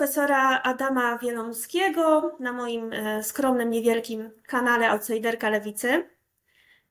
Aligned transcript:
Profesora 0.00 0.62
Adama 0.62 1.18
Wielomskiego 1.18 2.36
na 2.38 2.52
moim 2.52 2.92
e, 2.92 3.22
skromnym, 3.22 3.70
niewielkim 3.70 4.30
kanale 4.46 4.90
Outsiderka 4.90 5.50
Lewicy. 5.50 6.08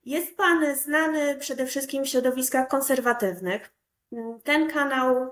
Jest 0.06 0.38
pan 0.38 0.76
znany 0.76 1.38
przede 1.40 1.66
wszystkim 1.66 2.04
w 2.04 2.08
środowiskach 2.08 2.68
konserwatywnych. 2.68 3.70
Mm, 4.12 4.40
Ten 4.42 4.70
kanał 4.70 5.32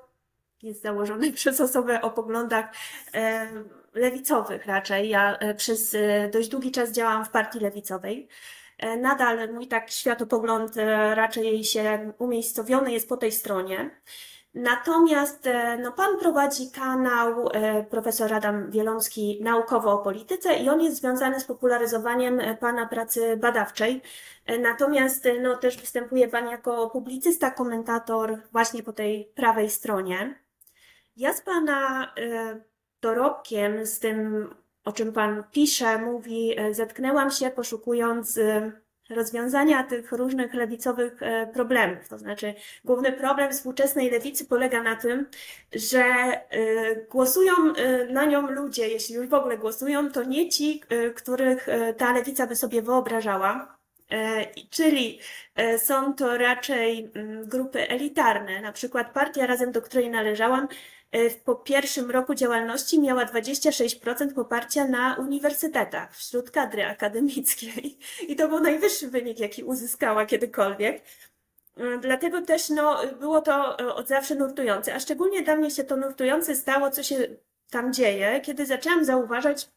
jest 0.64 0.82
założony 0.82 1.32
przez 1.40 1.62
osobę 1.62 2.02
o 2.02 2.12
poglądach 2.12 2.66
e, 3.14 3.48
lewicowych 3.94 4.66
raczej. 4.66 5.10
Ja 5.10 5.38
e, 5.38 5.56
przez 5.56 5.96
dość 6.32 6.50
długi 6.50 6.72
czas 6.72 6.92
działałam 6.92 7.26
w 7.26 7.30
partii 7.30 7.60
lewicowej. 7.60 8.28
Nadal 8.98 9.54
mój 9.54 9.68
tak 9.68 9.92
światopogląd 9.92 10.76
raczej 11.14 11.64
się 11.64 12.14
umiejscowiony 12.18 12.92
jest 12.92 13.10
po 13.10 13.18
tej 13.18 13.32
stronie. 13.32 13.90
Natomiast 14.58 15.48
e, 15.48 15.78
no, 15.78 15.92
pan 15.92 16.20
prowadzi 16.20 16.72
kanał 16.72 17.50
e, 17.54 17.84
profesor 17.84 18.34
Adam 18.34 18.72
Wielomski 18.72 19.40
naukowo 19.44 19.94
o 19.94 19.98
polityce 19.98 20.56
i 20.56 20.70
on 20.70 20.82
jest 20.82 20.98
związany 20.98 21.40
z 21.40 21.46
popularyzowaniem 21.46 22.40
e, 22.40 22.58
pana 22.58 22.88
pracy 22.88 23.38
badawczej. 23.38 24.02
Natomiast 24.60 25.28
no, 25.42 25.58
też 25.58 25.78
występuje 25.78 26.28
pan 26.28 26.48
jako 26.48 26.90
publicysta, 26.90 27.52
komentator 27.52 28.38
właśnie 28.52 28.84
po 28.84 28.94
tej 28.94 29.32
prawej 29.36 29.70
stronie. 29.70 30.40
Ja 31.18 31.34
z 31.34 31.42
pana 31.42 32.14
dorobkiem, 33.02 33.86
z 33.86 34.00
tym, 34.00 34.50
o 34.86 34.92
czym 34.92 35.14
pan 35.14 35.44
pisze, 35.52 35.98
mówi, 35.98 36.56
zetknęłam 36.72 37.32
się 37.32 37.50
poszukując 37.50 38.40
rozwiązania 39.10 39.84
tych 39.84 40.12
różnych 40.12 40.54
lewicowych 40.54 41.24
e, 41.24 41.48
problemów. 41.48 42.10
To 42.10 42.18
znaczy, 42.18 42.54
główny 42.86 43.12
problem 43.12 43.52
współczesnej 43.52 44.10
lewicy 44.10 44.46
polega 44.46 44.84
na 44.84 44.96
tym, 44.96 45.26
że 45.76 46.04
e, 46.04 46.96
głosują 46.96 47.54
e, 47.54 48.06
na 48.06 48.26
nią 48.26 48.52
ludzie, 48.52 48.88
jeśli 48.88 49.16
już 49.16 49.28
w 49.28 49.34
ogóle 49.34 49.58
głosują, 49.58 50.12
to 50.12 50.24
nie 50.24 50.50
ci, 50.50 50.82
których 51.16 51.68
ta 51.98 52.14
lewica 52.14 52.48
by 52.48 52.56
sobie 52.56 52.82
wyobrażała. 52.82 53.78
Czyli 54.70 55.20
są 55.78 56.14
to 56.14 56.38
raczej 56.38 57.12
mm, 57.16 57.46
grupy 57.46 57.90
elitarne. 57.90 58.62
Na 58.62 58.72
przykład 58.72 59.14
partia 59.14 59.48
Razem, 59.48 59.72
do 59.72 59.82
której 59.82 60.10
należałam, 60.10 60.68
po 61.46 61.56
pierwszym 61.56 62.12
roku 62.12 62.36
działalności 62.36 63.02
miała 63.02 63.26
26% 63.26 64.34
poparcia 64.34 64.88
na 64.88 65.16
uniwersytetach 65.20 66.16
wśród 66.16 66.52
kadry 66.52 66.86
akademickiej. 66.86 67.98
I 68.28 68.36
to 68.36 68.48
był 68.48 68.60
najwyższy 68.60 69.08
wynik, 69.08 69.40
jaki 69.40 69.64
uzyskała 69.64 70.26
kiedykolwiek. 70.26 71.04
E, 71.78 71.98
Dlatego 71.98 72.42
też 72.42 72.70
no, 72.70 73.02
było 73.20 73.42
to 73.42 73.80
e, 73.80 73.94
od 73.94 74.08
zawsze 74.08 74.36
nurtujące, 74.36 74.96
a 74.96 75.00
szczególnie 75.00 75.42
dla 75.42 75.56
mnie 75.56 75.72
się 75.72 75.84
to 75.84 75.98
nurtujące 75.98 76.56
stało, 76.56 76.92
co 76.92 77.04
się 77.04 77.28
tam 77.70 77.94
dzieje, 77.94 78.42
kiedy 78.42 78.66
zaczęłam 78.66 79.06
zauważać 79.06 79.70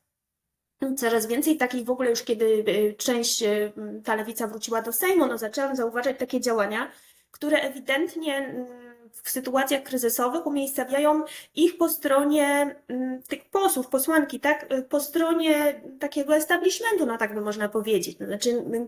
coraz 0.97 1.27
więcej 1.27 1.57
takich 1.57 1.85
w 1.85 1.91
ogóle 1.91 2.11
już, 2.11 2.23
kiedy 2.23 2.65
e, 2.67 2.93
część 2.93 3.43
e, 3.43 3.73
ta 4.05 4.15
lewica 4.15 4.47
wróciła 4.47 4.83
do 4.83 4.93
Sejmu, 4.93 5.27
no 5.27 5.39
zaczęłam 5.39 5.77
zauważać 5.77 6.19
takie 6.19 6.41
działania, 6.41 6.91
które 7.31 7.61
ewidentnie 7.61 8.37
mm, 8.37 8.90
w 9.23 9.31
sytuacjach 9.31 9.83
kryzysowych 9.83 10.47
umiejscawiają 10.47 11.25
ich 11.55 11.79
po 11.79 11.89
stronie 11.89 12.77
mm, 12.89 13.23
tych 13.23 13.51
posłów, 13.51 13.89
posłanki, 13.89 14.41
tak, 14.41 14.67
po 14.89 15.01
stronie 15.01 15.83
takiego 16.01 16.37
establishmentu, 16.37 17.07
no 17.07 17.19
tak 17.19 17.35
by 17.35 17.41
można 17.41 17.69
powiedzieć, 17.69 18.19
to 18.19 18.27
znaczy 18.27 18.51
mm, 18.51 18.87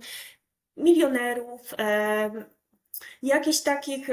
milionerów, 0.76 1.74
jakichś 3.22 3.60
takich, 3.60 4.08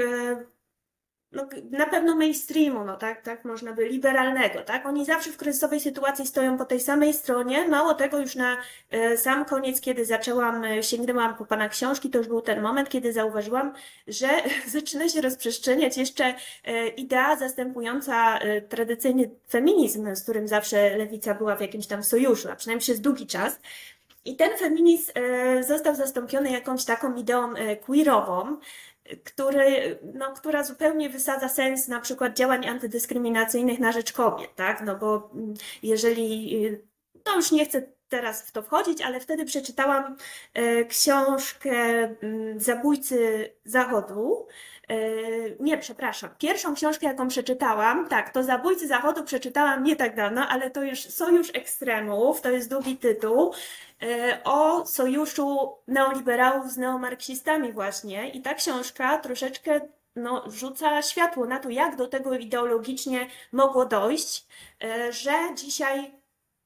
no, 1.32 1.48
na 1.70 1.86
pewno 1.86 2.16
mainstreamu, 2.16 2.84
no 2.84 2.96
tak, 2.96 3.22
tak 3.22 3.44
można 3.44 3.72
by, 3.72 3.88
liberalnego, 3.88 4.60
tak? 4.60 4.86
Oni 4.86 5.04
zawsze 5.04 5.30
w 5.30 5.36
kryzysowej 5.36 5.80
sytuacji 5.80 6.26
stoją 6.26 6.58
po 6.58 6.64
tej 6.64 6.80
samej 6.80 7.14
stronie. 7.14 7.68
Mało 7.68 7.94
tego, 7.94 8.18
już 8.18 8.34
na 8.34 8.56
e, 8.90 9.16
sam 9.16 9.44
koniec, 9.44 9.80
kiedy 9.80 10.04
zaczęłam, 10.04 10.64
e, 10.64 10.82
sięgnęłam 10.82 11.36
po 11.36 11.46
pana 11.46 11.68
książki, 11.68 12.10
to 12.10 12.18
już 12.18 12.28
był 12.28 12.40
ten 12.40 12.62
moment, 12.62 12.88
kiedy 12.88 13.12
zauważyłam, 13.12 13.72
że 14.08 14.28
zaczyna 14.66 15.08
się 15.08 15.20
rozprzestrzeniać 15.20 15.96
jeszcze 15.96 16.34
e, 16.64 16.88
idea 16.88 17.36
zastępująca 17.36 18.38
tradycyjny 18.68 19.30
feminizm, 19.48 20.14
z 20.14 20.22
którym 20.22 20.48
zawsze 20.48 20.96
lewica 20.96 21.34
była 21.34 21.56
w 21.56 21.60
jakimś 21.60 21.86
tam 21.86 22.02
sojuszu, 22.02 22.48
a 22.50 22.56
przynajmniej 22.56 22.80
przez 22.80 23.00
długi 23.00 23.26
czas. 23.26 23.60
I 24.24 24.36
ten 24.36 24.58
feminizm 24.58 25.12
został 25.68 25.94
zastąpiony 25.94 26.50
jakąś 26.50 26.84
taką 26.84 27.14
ideą 27.14 27.54
queerową, 27.86 28.56
który, 29.24 29.98
no, 30.14 30.32
która 30.32 30.64
zupełnie 30.64 31.10
wysadza 31.10 31.48
sens 31.48 31.88
na 31.88 32.00
przykład 32.00 32.36
działań 32.36 32.68
antydyskryminacyjnych 32.68 33.78
na 33.78 33.92
rzecz 33.92 34.12
kobiet, 34.12 34.54
tak? 34.54 34.82
No 34.86 34.96
bo 34.96 35.30
mm, 35.34 35.54
jeżeli, 35.82 36.56
y, 36.66 36.86
no 37.26 37.36
już 37.36 37.52
nie 37.52 37.64
chcę 37.64 37.82
teraz 38.08 38.42
w 38.42 38.52
to 38.52 38.62
wchodzić, 38.62 39.02
ale 39.02 39.20
wtedy 39.20 39.44
przeczytałam 39.44 40.16
e, 40.54 40.84
książkę 40.84 41.70
mm, 42.22 42.60
Zabójcy 42.60 43.50
Zachodu. 43.64 44.46
E, 44.90 44.94
nie, 45.60 45.78
przepraszam. 45.78 46.30
Pierwszą 46.38 46.74
książkę, 46.74 47.06
jaką 47.06 47.28
przeczytałam, 47.28 48.08
tak, 48.08 48.30
to 48.30 48.42
Zabójcy 48.42 48.86
Zachodu 48.86 49.24
przeczytałam 49.24 49.84
nie 49.84 49.96
tak 49.96 50.16
dawno, 50.16 50.48
ale 50.48 50.70
to 50.70 50.82
już 50.82 51.00
Sojusz 51.00 51.50
Ekstremów, 51.54 52.40
to 52.40 52.50
jest 52.50 52.70
długi 52.70 52.96
tytuł, 52.96 53.54
e, 54.02 54.40
o 54.44 54.86
sojuszu 54.86 55.76
neoliberałów 55.88 56.72
z 56.72 56.76
neomarksistami 56.76 57.72
właśnie. 57.72 58.30
I 58.30 58.42
ta 58.42 58.54
książka 58.54 59.18
troszeczkę 59.18 59.80
no, 60.16 60.44
rzuca 60.50 61.02
światło 61.02 61.46
na 61.46 61.58
to, 61.58 61.68
jak 61.70 61.96
do 61.96 62.08
tego 62.08 62.34
ideologicznie 62.34 63.26
mogło 63.52 63.86
dojść, 63.86 64.46
e, 64.84 65.12
że 65.12 65.32
dzisiaj 65.54 66.10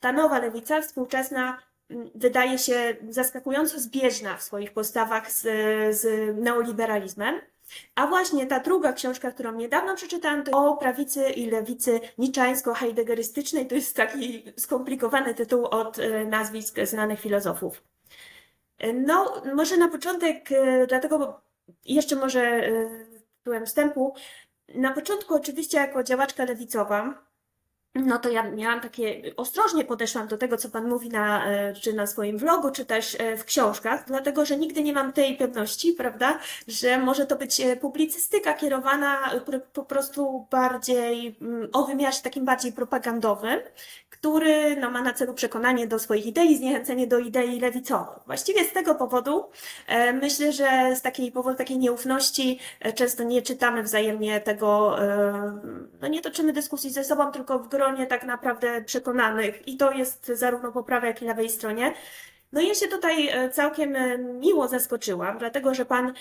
ta 0.01 0.13
nowa 0.13 0.39
lewica 0.39 0.81
współczesna 0.83 1.59
m, 1.91 2.11
wydaje 2.15 2.59
się 2.59 2.97
zaskakująco 3.09 3.81
zbieżna 3.81 4.37
w 4.37 4.43
swoich 4.43 4.73
postawach 4.73 5.33
z, 5.33 5.43
z 5.97 6.37
neoliberalizmem. 6.37 7.41
A 7.95 8.07
właśnie 8.07 8.47
ta 8.47 8.61
druga 8.61 8.93
książka, 8.93 9.31
którą 9.31 9.53
niedawno 9.53 9.95
przeczytałam, 9.95 10.45
to 10.45 10.71
o 10.71 10.77
prawicy 10.77 11.31
i 11.31 11.51
lewicy 11.51 12.01
niczańsko-heideggerystycznej. 12.19 13.67
To 13.67 13.75
jest 13.75 13.97
taki 13.97 14.45
skomplikowany 14.57 15.35
tytuł 15.35 15.67
od 15.67 15.99
e, 15.99 16.25
nazwisk 16.25 16.77
znanych 16.83 17.21
filozofów. 17.21 17.83
No, 18.95 19.43
może 19.55 19.77
na 19.77 19.89
początek, 19.89 20.53
e, 20.53 20.87
dlatego 20.87 21.41
jeszcze 21.85 22.17
może 22.17 22.43
e, 22.43 22.91
tytułem 23.39 23.67
wstępu. 23.67 24.15
Na 24.75 24.93
początku, 24.93 25.35
oczywiście, 25.35 25.79
jako 25.79 26.03
działaczka 26.03 26.45
lewicowa, 26.45 27.25
no 27.95 28.19
to 28.19 28.29
ja 28.29 28.51
miałam 28.51 28.81
takie, 28.81 29.23
ostrożnie 29.37 29.85
podeszłam 29.85 30.29
do 30.29 30.39
tego, 30.39 30.57
co 30.57 30.71
Pan 30.71 30.89
mówi 30.89 31.09
na, 31.09 31.47
e, 31.47 31.75
czy 31.75 31.93
na 31.93 32.07
swoim 32.07 32.39
vlogu, 32.39 32.71
czy 32.71 32.85
też 32.85 33.17
e, 33.21 33.37
w 33.37 33.45
książkach, 33.45 34.05
dlatego 34.07 34.45
że 34.45 34.57
nigdy 34.57 34.83
nie 34.83 34.93
mam 34.93 35.13
tej 35.13 35.37
pewności, 35.37 35.93
prawda, 35.93 36.39
że 36.69 36.99
może 36.99 37.27
to 37.27 37.37
być 37.37 37.61
e, 37.61 37.77
publicystyka 37.77 38.55
kierowana 38.55 39.31
po- 39.73 39.85
prostu 39.85 40.47
bardziej 40.51 41.37
mm, 41.41 41.69
o 41.73 41.85
wymiarze 41.85 42.23
takim 42.23 42.45
bardziej 42.45 42.73
propagandowym, 42.73 43.61
który 44.11 44.77
no, 44.77 44.91
ma 44.91 45.03
na 45.03 45.13
celu 45.13 45.35
przekonanie 45.35 45.87
do 45.87 45.99
swoich 45.99 46.27
idei, 46.27 46.57
zniechęcenie 46.57 47.07
do 47.07 47.19
idei 47.19 47.61
lewicowych. 47.61 48.19
Właściwie 48.27 48.65
z 48.65 48.73
tego 48.73 48.95
powodu 48.95 49.45
myślę, 50.23 50.53
że 50.53 50.97
z 50.97 51.03
takiej 51.03 51.33
powodu 51.33 51.57
takiej 51.57 51.79
nieufności 51.79 52.59
często 52.95 53.23
nie 53.23 53.43
czytamy 53.43 53.83
wzajemnie 53.83 54.41
tego, 54.41 54.97
no 56.01 56.09
nie 56.09 56.21
toczymy 56.21 56.53
dyskusji 56.53 56.91
ze 56.91 57.05
sobą, 57.05 57.33
tylko 57.33 57.59
w 57.59 57.69
gronie 57.85 58.07
tak 58.07 58.25
naprawdę 58.25 58.83
przekonanych 58.83 59.69
i 59.69 59.77
to 59.77 59.93
jest 59.93 60.27
zarówno 60.27 60.73
po 60.73 60.83
prawej, 60.83 61.09
jak 61.09 61.23
i 61.23 61.25
lewej 61.25 61.49
stronie. 61.49 61.95
No 62.53 62.61
i 62.61 62.69
ja 62.69 62.75
się 62.75 62.89
tutaj 62.89 63.29
e, 63.29 63.51
całkiem 63.51 63.97
e, 63.97 64.19
miło 64.19 64.69
zaskoczyłam, 64.69 65.39
dlatego 65.39 65.75
że 65.75 65.85
Pan 65.85 66.13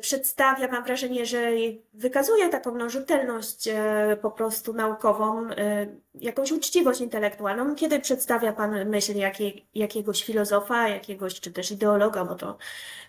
przedstawia, 0.00 0.68
mam 0.68 0.84
wrażenie, 0.84 1.26
że 1.26 1.50
wykazuje 1.94 2.48
taką 2.48 2.74
no, 2.74 2.90
rzetelność 2.90 3.68
e, 3.68 4.16
po 4.22 4.30
prostu 4.30 4.72
naukową, 4.72 5.50
e, 5.50 5.86
jakąś 6.14 6.52
uczciwość 6.52 7.00
intelektualną, 7.00 7.74
kiedy 7.74 8.00
przedstawia 8.00 8.52
Pan 8.52 8.88
myśl 8.88 9.16
jakiej, 9.16 9.66
jakiegoś 9.74 10.24
filozofa, 10.24 10.88
jakiegoś 10.88 11.40
czy 11.40 11.52
też 11.52 11.70
ideologa, 11.70 12.24
bo 12.24 12.34
to 12.34 12.58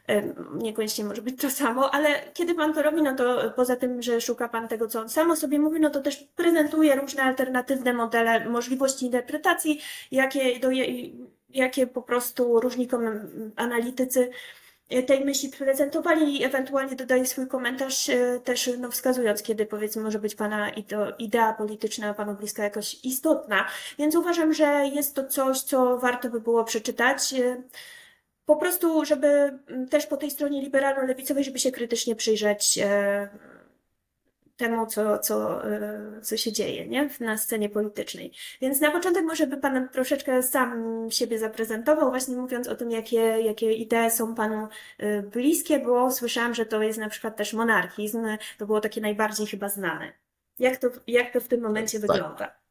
e, 0.08 0.34
niekoniecznie 0.54 1.06
może 1.06 1.22
być 1.22 1.42
to 1.42 1.50
samo, 1.50 1.94
ale 1.94 2.08
kiedy 2.34 2.56
Pan 2.56 2.74
to 2.74 2.82
robi, 2.82 3.02
no 3.02 3.16
to 3.16 3.52
poza 3.56 3.76
tym, 3.76 4.02
że 4.02 4.22
szuka 4.22 4.50
Pan 4.50 4.68
tego, 4.68 4.88
co 4.88 5.00
on 5.02 5.10
sam 5.10 5.32
o 5.32 5.36
sobie 5.36 5.60
mówi, 5.60 5.80
no 5.80 5.90
to 5.90 6.02
też 6.02 6.28
prezentuje 6.36 6.96
różne 6.96 7.24
alternatywne 7.24 7.94
modele, 7.94 8.50
możliwości 8.50 9.06
interpretacji, 9.06 9.82
jakie, 10.12 10.60
do, 10.60 10.70
jakie 11.50 11.88
po 11.88 12.02
prostu 12.02 12.60
różni 12.60 12.88
kom- 12.88 13.52
analitycy 13.56 14.32
tej 15.08 15.26
myśli 15.26 15.50
prezentowali 15.50 16.38
i 16.42 16.44
ewentualnie 16.44 16.96
dodaje 16.96 17.26
swój 17.26 17.48
komentarz, 17.48 18.10
e, 18.10 18.40
też 18.44 18.70
no, 18.80 18.92
wskazując, 18.92 19.44
kiedy 19.44 19.66
powiedzmy 19.66 20.02
może 20.04 20.20
być 20.20 20.36
Pana 20.36 20.72
ide- 20.72 21.14
idea 21.20 21.54
polityczna 21.54 22.14
Panu 22.14 22.34
bliska 22.36 22.64
jakoś 22.64 23.06
istotna. 23.06 23.66
Więc 24.00 24.16
uważam, 24.16 24.54
że 24.54 24.84
jest 24.94 25.16
to 25.16 25.26
coś, 25.28 25.62
co 25.62 25.98
warto 25.98 26.30
by 26.30 26.40
było 26.42 26.64
przeczytać. 26.64 27.34
e, 27.34 27.64
Po 28.46 28.56
prostu, 28.56 29.06
żeby 29.06 29.60
też 29.90 30.06
po 30.08 30.18
tej 30.18 30.32
stronie 30.32 30.62
liberalno-lewicowej, 30.62 31.44
żeby 31.44 31.60
się 31.60 31.72
krytycznie 31.72 32.16
przyjrzeć 32.16 32.78
e, 32.78 33.30
temu, 34.58 34.88
co, 34.88 35.20
co, 35.20 35.66
e, 35.72 36.22
co 36.22 36.38
się 36.38 36.52
dzieje 36.52 36.88
nie? 36.88 37.10
na 37.20 37.38
scenie 37.38 37.70
politycznej. 37.70 38.32
Więc 38.62 38.82
na 38.82 38.92
początek 38.92 39.24
może 39.26 39.48
by 39.48 39.58
Pan 39.58 39.90
troszeczkę 39.90 40.44
sam 40.44 41.08
siebie 41.12 41.40
zaprezentował, 41.40 42.10
właśnie 42.10 42.36
mówiąc 42.36 42.68
o 42.68 42.76
tym, 42.76 42.92
jakie, 42.92 43.18
jakie 43.22 43.74
idee 43.74 44.12
są 44.12 44.36
Panu 44.36 44.68
e, 44.98 45.22
bliskie, 45.22 45.80
bo 45.80 46.12
słyszałam, 46.12 46.54
że 46.54 46.66
to 46.66 46.84
jest 46.84 47.00
na 47.00 47.10
przykład 47.10 47.38
też 47.38 47.54
monarchizm, 47.54 48.26
to 48.58 48.66
było 48.66 48.82
takie 48.82 49.02
najbardziej 49.02 49.48
chyba 49.48 49.70
znane. 49.70 50.14
Jak 50.60 50.78
to, 50.78 50.88
jak 51.08 51.34
to 51.34 51.40
w 51.40 51.48
tym 51.48 51.62
momencie 51.62 52.00
Tak. 52.00 52.12
wygląda? 52.12 52.65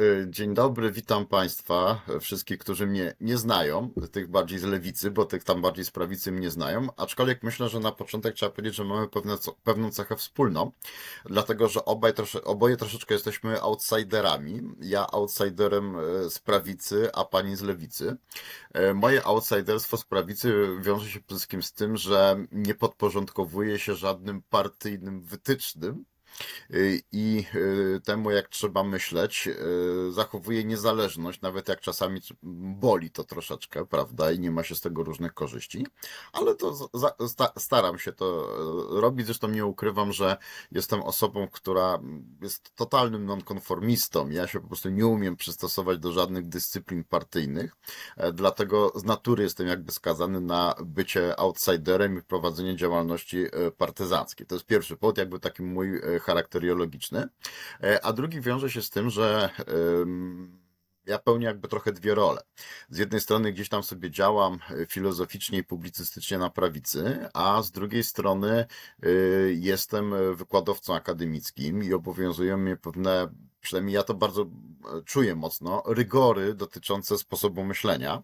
Y, 0.00 0.26
Dzień 0.30 0.54
dobry, 0.54 0.90
witam 0.92 1.26
Państwa, 1.26 2.02
y, 2.16 2.20
wszystkich, 2.20 2.58
którzy 2.58 2.86
mnie 2.86 3.14
nie 3.20 3.36
znają, 3.36 3.90
tych 4.12 4.30
bardziej 4.30 4.58
z 4.58 4.62
lewicy, 4.62 5.10
bo 5.10 5.24
tych 5.24 5.44
tam 5.44 5.62
bardziej 5.62 5.84
z 5.84 5.90
prawicy 5.90 6.32
mnie 6.32 6.50
znają, 6.50 6.88
aczkolwiek 6.96 7.42
myślę, 7.42 7.68
że 7.68 7.80
na 7.80 7.92
początek 7.92 8.34
trzeba 8.34 8.52
powiedzieć, 8.52 8.74
że 8.74 8.84
mamy 8.84 9.08
pewne, 9.08 9.36
pewną 9.64 9.90
cechę 9.90 10.16
wspólną, 10.16 10.72
dlatego, 11.24 11.68
że 11.68 11.84
obaj 11.84 12.14
trosze, 12.14 12.44
oboje 12.44 12.76
troszeczkę 12.76 13.14
jesteśmy 13.14 13.62
outsiderami. 13.62 14.62
Ja 14.80 15.06
outsiderem 15.06 15.98
y, 15.98 16.30
z 16.30 16.38
prawicy, 16.38 17.10
a 17.14 17.24
Pani 17.24 17.56
z 17.56 17.62
lewicy. 17.62 18.16
Moje 18.94 19.24
outsiderstwo 19.24 19.96
z 19.96 20.04
prawicy 20.04 20.68
wiąże 20.80 21.10
się 21.10 21.20
przede 21.20 21.34
wszystkim 21.34 21.62
z 21.62 21.72
tym, 21.72 21.96
że 21.96 22.46
nie 22.52 22.74
podporządkowuje 22.74 23.78
się 23.78 23.94
żadnym 23.94 24.42
partyjnym 24.42 25.22
wytycznym, 25.22 26.04
i 27.12 27.44
y, 27.54 28.00
temu, 28.04 28.30
jak 28.30 28.48
trzeba 28.48 28.84
myśleć, 28.84 29.48
y, 30.08 30.12
zachowuje 30.12 30.64
niezależność, 30.64 31.40
nawet 31.40 31.68
jak 31.68 31.80
czasami 31.80 32.20
boli 32.42 33.10
to 33.10 33.24
troszeczkę, 33.24 33.86
prawda, 33.86 34.32
i 34.32 34.38
nie 34.38 34.50
ma 34.50 34.64
się 34.64 34.74
z 34.74 34.80
tego 34.80 35.02
różnych 35.02 35.34
korzyści, 35.34 35.86
ale 36.32 36.54
to 36.54 36.90
sta- 37.28 37.52
staram 37.58 37.98
się 37.98 38.12
to 38.12 38.48
y, 38.96 39.00
robić, 39.00 39.26
zresztą 39.26 39.48
nie 39.48 39.66
ukrywam, 39.66 40.12
że 40.12 40.36
jestem 40.72 41.02
osobą, 41.02 41.48
która 41.48 41.98
jest 42.42 42.74
totalnym 42.74 43.26
nonkonformistą, 43.26 44.28
ja 44.30 44.46
się 44.46 44.60
po 44.60 44.68
prostu 44.68 44.88
nie 44.88 45.06
umiem 45.06 45.36
przystosować 45.36 45.98
do 45.98 46.12
żadnych 46.12 46.48
dyscyplin 46.48 47.04
partyjnych, 47.04 47.76
e, 48.16 48.32
dlatego 48.32 48.92
z 48.94 49.04
natury 49.04 49.42
jestem 49.42 49.66
jakby 49.66 49.92
skazany 49.92 50.40
na 50.40 50.74
bycie 50.84 51.40
outsiderem 51.40 52.18
i 52.18 52.22
prowadzenie 52.22 52.76
działalności 52.76 53.38
e, 53.44 53.70
partyzanckiej. 53.70 54.46
To 54.46 54.54
jest 54.54 54.66
pierwszy 54.66 54.96
powód, 54.96 55.18
jakby 55.18 55.40
taki 55.40 55.62
mój 55.62 55.96
e, 55.96 56.15
charakteriologiczny. 56.20 57.28
E, 57.82 58.04
A 58.04 58.12
drugi 58.12 58.40
wiąże 58.40 58.70
się 58.70 58.82
z 58.82 58.90
tym, 58.90 59.10
że 59.10 59.50
ja 61.06 61.18
pełnię 61.18 61.46
jakby 61.46 61.68
trochę 61.68 61.92
dwie 61.92 62.14
role. 62.14 62.40
Z 62.88 62.98
jednej 62.98 63.20
strony 63.20 63.52
gdzieś 63.52 63.68
tam 63.68 63.82
sobie 63.82 64.10
działam 64.10 64.58
e, 64.70 64.86
filozoficznie 64.86 65.58
i 65.58 65.64
publicystycznie 65.64 66.38
na 66.38 66.50
prawicy, 66.50 67.28
a 67.34 67.62
z 67.62 67.70
drugiej 67.70 68.04
strony 68.04 68.50
e, 68.50 68.66
jestem 69.52 70.34
wykładowcą 70.36 70.94
akademickim 70.94 71.84
i 71.84 71.92
obowiązują 71.92 72.56
mnie 72.56 72.76
pewne, 72.76 73.28
przynajmniej 73.66 73.94
ja 73.94 74.02
to 74.02 74.14
bardzo 74.14 74.42
e, 74.42 74.46
czuję 75.04 75.34
mocno, 75.34 75.82
rygory 75.86 76.54
dotyczące 76.54 77.18
sposobu 77.18 77.64
myślenia. 77.64 78.22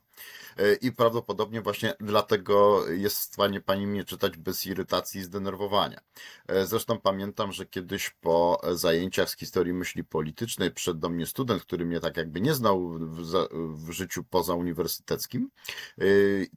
E, 0.56 0.74
I 0.74 0.92
prawdopodobnie 0.92 1.62
właśnie 1.62 1.94
dlatego 2.00 2.88
jest 2.88 3.16
w 3.18 3.22
stanie 3.22 3.60
pani 3.60 3.86
mnie 3.86 4.04
czytać 4.04 4.36
bez 4.36 4.66
irytacji 4.66 5.20
i 5.20 5.24
zdenerwowania. 5.24 6.00
E, 6.46 6.66
Zresztą 6.66 7.00
pamiętam, 7.00 7.52
że 7.52 7.66
kiedyś 7.66 8.10
po 8.10 8.60
zajęciach 8.72 9.30
z 9.30 9.36
historii 9.36 9.72
myśli 9.72 10.04
politycznej 10.04 10.70
przyszedł 10.70 11.00
do 11.00 11.08
mnie 11.08 11.26
student, 11.26 11.62
który 11.62 11.84
mnie 11.86 12.00
tak 12.00 12.16
jakby 12.16 12.40
nie 12.40 12.54
znał 12.54 12.98
w, 12.98 13.32
w 13.74 13.90
życiu 13.90 14.24
pozauniwersyteckim. 14.24 15.50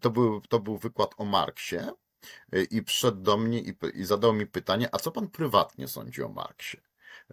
To 0.02 0.10
był, 0.10 0.42
to 0.42 0.60
był 0.60 0.78
wykład 0.78 1.12
o 1.18 1.26
Marksie. 1.26 1.78
I 2.72 2.84
przyszedł 2.84 3.22
do 3.22 3.38
mnie 3.38 3.60
i, 3.60 3.74
i 3.94 4.06
zadał 4.06 4.34
mi 4.34 4.48
pytanie, 4.48 4.90
a 4.92 4.98
co 4.98 5.12
pan 5.12 5.28
prywatnie 5.28 5.88
sądzi 5.88 6.24
o 6.24 6.30
Marksie? 6.30 6.78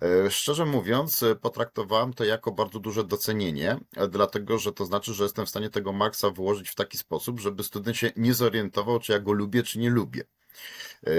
E, 0.01 0.31
Szczerze 0.31 0.67
mówiąc, 0.67 1.23
e, 1.23 1.37
potraktowałem 1.37 2.13
to 2.13 2.25
jako 2.25 2.53
bardzo 2.53 2.81
duże 2.81 3.05
docenienie, 3.05 3.79
e, 3.97 4.09
dlatego 4.09 4.59
że 4.59 4.73
to 4.73 4.85
znaczy, 4.85 5.15
że 5.15 5.23
jestem 5.23 5.47
w 5.47 5.49
stanie 5.49 5.71
tego 5.71 5.93
Marksa 5.93 6.31
wyłożyć 6.31 6.69
w 6.69 6.75
taki 6.75 6.99
sposób, 6.99 7.41
żeby 7.41 7.63
student 7.65 7.97
się 7.97 8.11
nie 8.17 8.35
zorientował, 8.35 8.99
czy 8.99 9.13
ja 9.13 9.21
go 9.21 9.33
lubię, 9.33 9.63
czy 9.63 9.79
nie 9.79 9.91
lubię. 9.91 10.25
E, 11.07 11.11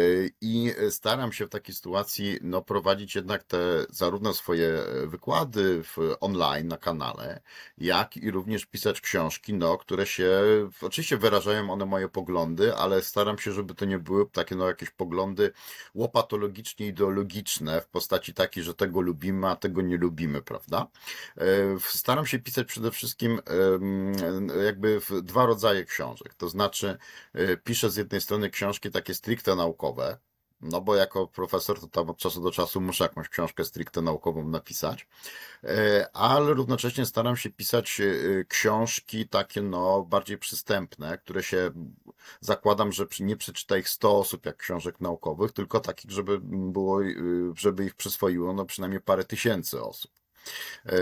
I 0.42 0.74
staram 0.90 1.34
się 1.34 1.46
w 1.46 1.50
takiej 1.50 1.76
sytuacji 1.76 2.40
no, 2.42 2.62
prowadzić 2.62 3.16
jednak 3.16 3.44
te 3.44 3.58
zarówno 3.90 4.34
swoje 4.34 4.68
e, 4.68 5.08
wykłady 5.08 5.84
w 5.84 5.98
online 6.20 6.68
na 6.68 6.78
kanale, 6.78 7.42
jak 7.78 8.18
i 8.18 8.32
również 8.32 8.66
pisać 8.66 9.02
książki, 9.02 9.54
no, 9.54 9.78
które 9.78 10.06
się, 10.06 10.32
oczywiście 10.82 11.18
wyrażają 11.18 11.72
one 11.72 11.86
moje 11.86 12.10
poglądy, 12.10 12.76
ale 12.76 13.02
staram 13.02 13.38
się, 13.38 13.52
żeby 13.52 13.76
to 13.76 13.86
nie 13.86 14.00
były 14.00 14.30
takie 14.30 14.56
no, 14.56 14.68
jakieś 14.68 14.90
poglądy 14.90 15.52
łopatologicznie 15.96 16.88
ideologiczne 16.88 17.82
w 17.82 17.88
postaci 17.88 18.34
takiej, 18.34 18.64
że 18.64 18.74
tego 18.74 19.02
lubimy, 19.02 19.48
a 19.48 19.56
tego 19.56 19.82
nie 19.82 19.98
lubimy, 19.98 20.42
prawda? 20.42 20.88
E, 21.38 21.44
Staram 21.80 22.26
się 22.26 22.40
pisać 22.40 22.68
przede 22.68 22.92
wszystkim 22.92 23.40
jakby 24.66 25.02
dwa 25.24 25.46
rodzaje 25.46 25.86
książek, 25.86 26.34
to 26.34 26.50
znaczy 26.50 26.98
piszę 27.64 27.90
z 27.90 27.96
jednej 27.96 28.22
strony 28.22 28.50
książki 28.50 28.92
takie 28.92 29.14
stricte 29.24 29.56
naukowe, 29.56 30.18
no 30.62 30.82
bo 30.82 30.96
jako 30.96 31.28
profesor 31.28 31.80
to 31.80 31.88
tam 31.88 32.10
od 32.10 32.18
czasu 32.18 32.42
do 32.42 32.52
czasu 32.52 32.82
muszę 32.82 33.04
jakąś 33.04 33.30
książkę 33.30 33.66
stricte 33.66 34.02
naukową 34.02 34.48
napisać, 34.50 35.08
E, 35.64 36.08
ale 36.14 36.54
równocześnie 36.54 37.06
staram 37.06 37.38
się 37.38 37.50
pisać 37.50 38.02
e, 38.02 38.06
książki 38.46 39.28
takie 39.28 39.62
no 39.62 40.04
bardziej 40.04 40.38
przystępne, 40.38 41.18
które 41.18 41.44
się 41.44 41.72
zakładam, 42.42 42.92
że 42.92 43.06
nie 43.20 43.38
przeczyta 43.38 43.78
ich 43.78 43.90
100 43.90 44.20
osób 44.20 44.46
jak 44.46 44.58
książek 44.58 45.02
naukowych, 45.02 45.52
tylko 45.52 45.80
takich, 45.80 46.12
żeby 46.12 46.40
było, 46.44 47.04
e, 47.04 47.14
żeby 47.56 47.86
ich 47.86 47.96
przyswoiło 47.96 48.54
no 48.54 48.66
przynajmniej 48.66 49.02
parę 49.02 49.24
tysięcy 49.24 49.84
osób. 49.84 50.23
E, 50.86 50.96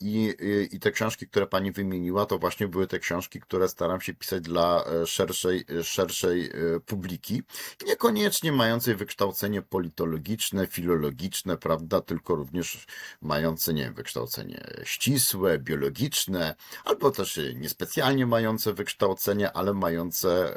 I, 0.00 0.34
i, 0.40 0.76
I 0.76 0.80
te 0.80 0.90
książki, 0.90 1.28
które 1.28 1.46
pani 1.46 1.72
wymieniła, 1.72 2.26
to 2.26 2.38
właśnie 2.38 2.68
były 2.68 2.86
te 2.86 2.98
książki, 2.98 3.40
które 3.40 3.68
staram 3.68 4.00
się 4.00 4.14
pisać 4.14 4.42
dla 4.42 4.84
e, 4.84 5.06
szerszej, 5.06 5.64
e, 5.80 5.84
szerszej 5.84 6.46
e, 6.46 6.80
publiki, 6.80 7.42
niekoniecznie 7.86 8.52
mającej 8.52 8.96
wykształcenie 8.96 9.62
politologiczne, 9.62 10.66
filologiczne, 10.66 11.56
prawda, 11.56 12.00
tylko 12.00 12.34
również 12.34 12.86
mające, 13.20 13.74
nie 13.74 13.82
wiem, 13.82 13.94
wykształcenie 13.94 14.66
ścisłe, 14.84 15.58
biologiczne, 15.58 16.54
albo 16.84 17.10
też 17.10 17.38
e, 17.38 17.54
niespecjalnie 17.54 18.26
mające 18.26 18.72
wykształcenie, 18.72 19.52
ale 19.52 19.74
mające 19.74 20.56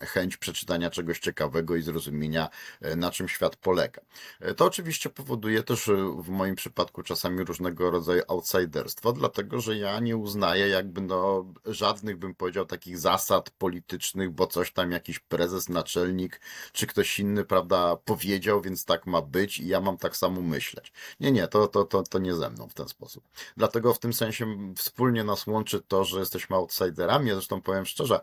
chęć 0.00 0.36
przeczytania 0.36 0.90
czegoś 0.90 1.18
ciekawego 1.18 1.76
i 1.76 1.82
zrozumienia, 1.82 2.48
e, 2.80 2.96
na 2.96 3.10
czym 3.10 3.28
świat 3.28 3.56
polega. 3.56 4.00
E, 4.40 4.54
To 4.54 4.64
oczywiście 4.64 5.10
powoduje 5.10 5.62
też 5.62 5.88
e, 5.88 6.22
w 6.22 6.28
moim 6.28 6.54
przypadku 6.54 7.02
czasami 7.02 7.44
różnego 7.70 7.90
rodzaju 7.90 8.22
outsiderstwo, 8.28 9.12
dlatego 9.12 9.60
że 9.60 9.76
ja 9.76 10.00
nie 10.00 10.16
uznaję 10.16 10.68
jakby 10.68 11.00
no 11.00 11.44
żadnych, 11.66 12.16
bym 12.16 12.34
powiedział, 12.34 12.66
takich 12.66 12.98
zasad 12.98 13.50
politycznych, 13.50 14.30
bo 14.30 14.46
coś 14.46 14.72
tam 14.72 14.92
jakiś 14.92 15.18
prezes, 15.18 15.68
naczelnik 15.68 16.40
czy 16.72 16.86
ktoś 16.86 17.18
inny, 17.18 17.44
prawda, 17.44 17.96
powiedział, 17.96 18.60
więc 18.60 18.84
tak 18.84 19.06
ma 19.06 19.22
być 19.22 19.58
i 19.58 19.68
ja 19.68 19.80
mam 19.80 19.96
tak 19.96 20.16
samo 20.16 20.40
myśleć. 20.40 20.92
Nie, 21.20 21.32
nie, 21.32 21.48
to, 21.48 21.68
to, 21.68 21.84
to, 21.84 22.02
to 22.02 22.18
nie 22.18 22.34
ze 22.34 22.50
mną 22.50 22.68
w 22.68 22.74
ten 22.74 22.88
sposób. 22.88 23.24
Dlatego 23.56 23.94
w 23.94 23.98
tym 23.98 24.12
sensie 24.12 24.46
wspólnie 24.76 25.24
nas 25.24 25.46
łączy 25.46 25.80
to, 25.88 26.04
że 26.04 26.20
jesteśmy 26.20 26.56
outsiderami. 26.56 27.28
Ja 27.28 27.34
zresztą 27.34 27.62
powiem 27.62 27.86
szczerze, 27.86 28.20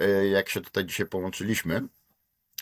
e, 0.00 0.26
jak 0.28 0.48
się 0.48 0.60
tutaj 0.60 0.84
dzisiaj 0.86 1.06
połączyliśmy, 1.06 1.88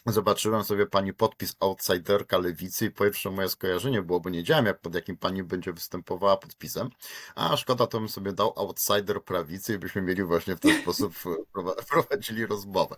Zobaczyłem 0.09 0.65
sobie 0.65 0.87
pani 0.87 1.15
podpis 1.15 1.57
outsiderka 1.61 2.38
lewicy 2.38 2.87
i 2.87 2.91
pierwsze 2.91 3.31
moje 3.31 3.49
skojarzenie 3.49 4.03
było, 4.03 4.21
bo 4.21 4.31
nie 4.31 4.38
wiedziałem 4.38 4.67
jak 4.67 4.81
pod 4.81 4.95
jakim 4.95 5.17
pani 5.17 5.43
będzie 5.43 5.73
występowała 5.73 6.37
podpisem, 6.37 6.91
a 7.35 7.57
szkoda 7.57 7.87
to 7.87 7.99
bym 8.00 8.09
sobie 8.09 8.33
dał 8.33 8.53
outsider 8.57 9.25
prawicy 9.25 9.75
i 9.75 9.79
byśmy 9.79 10.03
mieli 10.03 10.25
właśnie 10.25 10.57
w 10.57 10.61
ten 10.61 10.79
sposób 10.83 11.15
prowa- 11.55 11.85
prowadzili 11.91 12.47
rozmowę. 12.47 12.97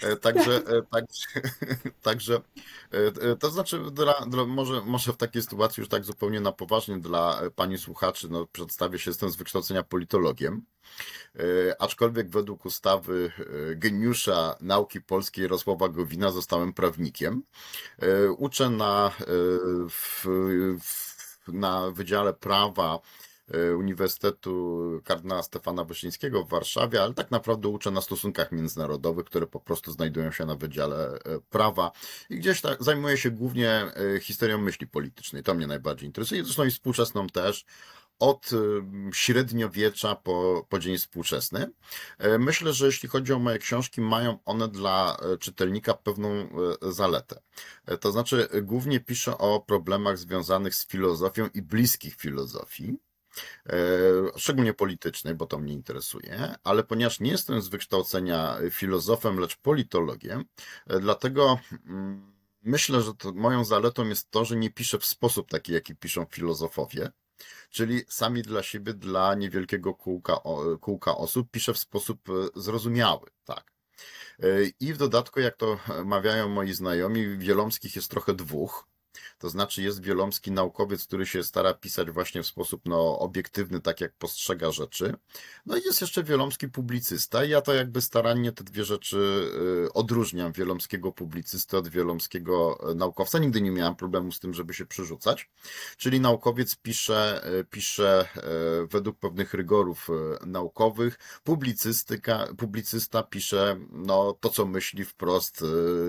E, 0.00 0.16
Także, 0.16 0.56
e, 0.56 0.82
także, 0.82 1.26
także 2.02 2.40
e, 2.90 3.36
to 3.36 3.50
znaczy 3.50 3.80
dla, 3.92 4.12
dla, 4.26 4.44
może, 4.44 4.80
może 4.80 5.12
w 5.12 5.16
takiej 5.16 5.42
sytuacji 5.42 5.80
już 5.80 5.88
tak 5.88 6.04
zupełnie 6.04 6.40
na 6.40 6.52
poważnie 6.52 6.98
dla 6.98 7.40
pani 7.56 7.78
słuchaczy, 7.78 8.28
no 8.30 8.46
przedstawię 8.46 8.98
się, 8.98 9.10
jestem 9.10 9.30
z 9.30 9.36
wykształcenia 9.36 9.82
politologiem. 9.82 10.62
Aczkolwiek 11.78 12.30
według 12.30 12.64
ustawy 12.64 13.32
geniusza 13.76 14.56
nauki 14.60 15.00
polskiej 15.00 15.42
Jarosława 15.42 15.88
Gowina 15.88 16.30
zostałem 16.42 16.72
prawnikiem. 16.72 17.42
E, 17.98 18.30
Uczę 18.30 18.70
na, 18.70 19.10
e, 19.20 19.24
w, 19.88 20.26
na 21.48 21.90
Wydziale 21.90 22.34
Prawa 22.34 22.98
e, 23.48 23.76
Uniwersytetu 23.76 24.82
Kardynała 25.04 25.42
Stefana 25.42 25.84
Wyszyńskiego 25.84 26.44
w 26.44 26.48
Warszawie, 26.48 27.02
ale 27.02 27.14
tak 27.14 27.30
naprawdę 27.30 27.68
uczę 27.68 27.90
na 27.90 28.00
stosunkach 28.00 28.52
międzynarodowych, 28.52 29.26
które 29.26 29.46
po 29.46 29.60
prostu 29.60 29.92
znajdują 29.92 30.32
się 30.32 30.46
na 30.46 30.56
Wydziale 30.56 31.18
Prawa 31.50 31.92
i 32.30 32.36
gdzieś 32.36 32.60
tak 32.60 32.82
zajmuję 32.82 33.16
się 33.16 33.30
głównie 33.30 33.84
historią 34.20 34.58
myśli 34.58 34.86
politycznej. 34.86 35.42
To 35.42 35.54
mnie 35.54 35.66
najbardziej 35.66 36.06
interesuje, 36.06 36.44
zresztą 36.44 36.64
i 36.64 36.70
współczesną 36.70 37.26
też 37.26 37.64
od 38.22 38.50
średniowiecza 39.12 40.14
po, 40.14 40.66
po 40.68 40.78
dzień 40.78 40.98
współczesny. 40.98 41.70
Myślę, 42.38 42.72
że 42.72 42.86
jeśli 42.86 43.08
chodzi 43.08 43.32
o 43.32 43.38
moje 43.38 43.58
książki, 43.58 44.00
mają 44.00 44.38
one 44.44 44.68
dla 44.68 45.16
czytelnika 45.40 45.94
pewną 45.94 46.48
zaletę. 46.82 47.42
To 48.00 48.12
znaczy, 48.12 48.48
głównie 48.62 49.00
piszę 49.00 49.38
o 49.38 49.60
problemach 49.60 50.18
związanych 50.18 50.74
z 50.74 50.86
filozofią 50.86 51.48
i 51.54 51.62
bliskich 51.62 52.14
filozofii. 52.14 52.96
Szczególnie 54.36 54.74
politycznej, 54.74 55.34
bo 55.34 55.46
to 55.46 55.58
mnie 55.58 55.72
interesuje, 55.72 56.54
ale 56.64 56.84
ponieważ 56.84 57.20
nie 57.20 57.30
jestem 57.30 57.62
z 57.62 57.68
wykształcenia 57.68 58.58
filozofem, 58.70 59.38
lecz 59.38 59.56
politologiem, 59.56 60.44
dlatego 61.00 61.58
mm, 61.86 62.32
myślę, 62.62 63.02
że 63.02 63.12
moją 63.34 63.64
zaletą 63.64 64.08
jest 64.08 64.30
to, 64.30 64.44
że 64.44 64.56
nie 64.56 64.70
piszę 64.70 64.98
w 64.98 65.04
sposób 65.04 65.50
taki, 65.50 65.72
jaki 65.72 65.96
piszą 65.96 66.26
filozofowie, 66.30 67.10
czyli 67.70 68.02
sami 68.08 68.42
dla 68.42 68.62
siebie, 68.62 68.94
dla 68.94 69.34
niewielkiego 69.34 69.94
kółka, 69.94 70.40
kółka 70.80 71.16
osób, 71.16 71.50
piszę 71.50 71.74
w 71.74 71.78
sposób 71.78 72.28
e, 72.28 72.60
zrozumiały, 72.60 73.30
tak. 73.44 73.72
E, 74.42 74.46
I 74.80 74.92
w 74.92 74.96
dodatku, 74.96 75.40
jak 75.40 75.56
to 75.56 75.78
mawiają 76.04 76.48
moi 76.48 76.72
znajomi, 76.72 77.38
wielomskich 77.38 77.96
jest 77.96 78.10
trochę 78.10 78.34
dwóch, 78.34 78.86
to 79.42 79.50
znaczy 79.50 79.82
jest 79.82 80.02
wielomski 80.02 80.52
naukowiec, 80.52 81.06
który 81.06 81.26
się 81.26 81.42
stara 81.42 81.74
pisać 81.74 82.10
właśnie 82.10 82.42
w 82.42 82.46
sposób 82.46 82.82
no, 82.84 83.18
obiektywny, 83.18 83.80
tak 83.80 84.00
jak 84.00 84.12
postrzega 84.14 84.70
rzeczy. 84.70 85.14
No 85.66 85.76
i 85.76 85.82
jest 85.82 86.00
jeszcze 86.00 86.24
wielomski 86.24 86.68
publicysta. 86.68 87.44
I 87.44 87.50
ja 87.50 87.60
to 87.60 87.74
jakby 87.74 88.00
starannie 88.00 88.52
te 88.52 88.64
dwie 88.64 88.84
rzeczy 88.84 89.50
y, 89.86 89.92
odróżniam. 89.92 90.52
Wielomskiego 90.52 91.12
publicysty 91.12 91.76
od 91.76 91.88
wielomskiego 91.88 92.78
e, 92.90 92.94
naukowca. 92.94 93.38
Nigdy 93.38 93.60
nie 93.60 93.70
miałem 93.70 93.94
problemu 93.96 94.32
z 94.32 94.40
tym, 94.40 94.54
żeby 94.54 94.74
się 94.74 94.86
przerzucać. 94.86 95.50
Czyli 95.96 96.20
naukowiec 96.20 96.76
pisze, 96.76 97.44
e, 97.44 97.64
pisze 97.64 98.28
według 98.90 99.18
pewnych 99.18 99.54
rygorów 99.54 100.08
naukowych. 100.46 101.18
Publicystyka, 101.44 102.46
publicysta 102.58 103.22
pisze 103.22 103.76
no, 103.90 104.36
to, 104.40 104.48
co 104.50 104.66
myśli 104.66 105.04
wprost, 105.04 105.64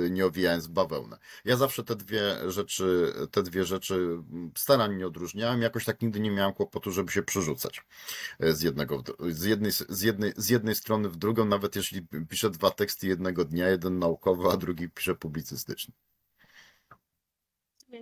nie 0.10 0.26
owijając 0.26 0.68
bawełnę. 0.68 1.18
Ja 1.46 1.58
zawsze 1.58 1.84
te 1.84 1.96
dwie 1.96 2.52
rzeczy 2.52 3.14
te 3.32 3.44
dwie 3.44 3.66
rzeczy 3.66 4.18
starannie 4.58 5.08
odróżniałem. 5.08 5.62
Jakoś 5.62 5.86
tak 5.86 6.02
nigdy 6.02 6.20
nie 6.20 6.32
miałem 6.32 6.54
kłopotu, 6.54 6.92
żeby 6.92 7.12
się 7.12 7.24
przerzucać 7.24 7.82
e, 8.40 8.54
z, 8.54 8.62
jednego, 8.62 9.04
z, 9.30 9.44
jednej, 9.44 9.72
z, 9.72 10.02
jednej, 10.02 10.34
z 10.38 10.50
jednej 10.50 10.76
strony 10.76 11.10
w 11.10 11.16
drugą, 11.16 11.46
nawet 11.46 11.76
jeśli 11.76 12.08
piszę 12.30 12.50
dwa 12.50 12.72
teksty 12.72 13.08
jednego 13.08 13.46
dnia, 13.46 13.68
jeden 13.68 14.00
naukowy, 14.00 14.50
a 14.50 14.58
drugi 14.58 14.90
piszę 14.90 15.16
publicystyczny. 15.16 15.94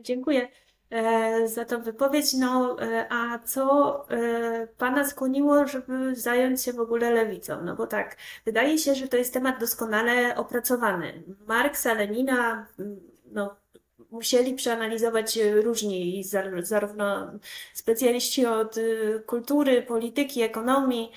Dziękuję 0.02 0.50
e, 0.90 1.48
za 1.48 1.66
tą 1.66 1.84
wypowiedź. 1.84 2.34
No, 2.34 2.82
e, 2.82 3.08
a 3.10 3.40
co 3.40 4.08
Pana 4.78 5.08
skłoniło, 5.08 5.68
żeby 5.68 6.16
zająć 6.16 6.64
się 6.64 6.74
w 6.74 6.80
ogóle 6.80 7.12
lewicą? 7.12 7.62
No 7.64 7.76
bo 7.76 7.88
tak, 7.88 8.18
wydaje 8.46 8.78
się, 8.78 8.96
że 8.96 9.08
to 9.08 9.18
jest 9.18 9.34
temat 9.34 9.60
doskonale 9.60 10.36
opracowany. 10.36 11.24
Marksa, 11.48 11.94
Lenina, 11.94 12.68
no, 13.32 13.56
musieli 14.12 14.54
przeanalizować 14.54 15.40
różni, 15.64 16.24
zarówno 16.62 17.32
specjaliści 17.74 18.46
od 18.46 18.78
y, 18.78 19.24
kultury, 19.26 19.82
polityki, 19.82 20.42
ekonomii. 20.42 21.12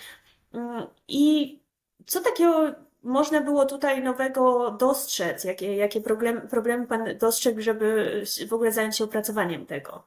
Mm, 0.52 0.86
I 1.08 1.58
co 2.06 2.20
takiego 2.20 2.74
można 3.02 3.40
było 3.40 3.66
tutaj 3.66 4.02
nowego 4.02 4.70
dostrzec? 4.70 5.44
Jakie, 5.44 5.76
jakie 5.76 6.00
problem, 6.00 6.48
problemy 6.48 6.86
Pan 6.86 7.18
dostrzegł, 7.18 7.60
żeby 7.60 8.24
w 8.48 8.52
ogóle 8.52 8.72
zająć 8.72 8.96
się 8.96 9.04
opracowaniem 9.04 9.66
tego? 9.66 10.06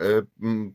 E, 0.00 0.22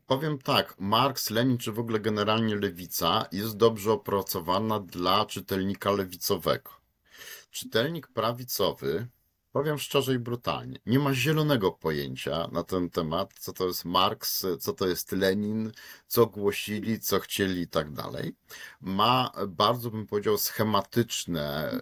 powiem 0.07 0.37
tak, 0.37 0.75
Marks, 0.79 1.29
Lenin, 1.29 1.57
czy 1.57 1.71
w 1.71 1.79
ogóle 1.79 1.99
generalnie 1.99 2.55
lewica 2.55 3.25
jest 3.31 3.57
dobrze 3.57 3.91
opracowana 3.91 4.79
dla 4.79 5.25
czytelnika 5.25 5.91
lewicowego. 5.91 6.71
Czytelnik 7.51 8.07
prawicowy 8.07 9.07
Powiem 9.57 9.77
szczerze 9.77 10.13
i 10.13 10.19
brutalnie, 10.19 10.79
nie 10.85 10.99
ma 10.99 11.13
zielonego 11.13 11.71
pojęcia 11.71 12.47
na 12.51 12.63
ten 12.63 12.89
temat, 12.89 13.33
co 13.39 13.53
to 13.53 13.67
jest 13.67 13.85
Marks, 13.85 14.45
co 14.59 14.73
to 14.73 14.87
jest 14.87 15.11
Lenin, 15.11 15.71
co 16.07 16.25
głosili, 16.25 16.99
co 16.99 17.19
chcieli 17.19 17.61
i 17.61 17.67
tak 17.67 17.91
dalej. 17.91 18.35
Ma 18.81 19.31
bardzo, 19.47 19.91
bym 19.91 20.07
powiedział, 20.07 20.37
schematyczne, 20.37 21.71
e, 21.71 21.79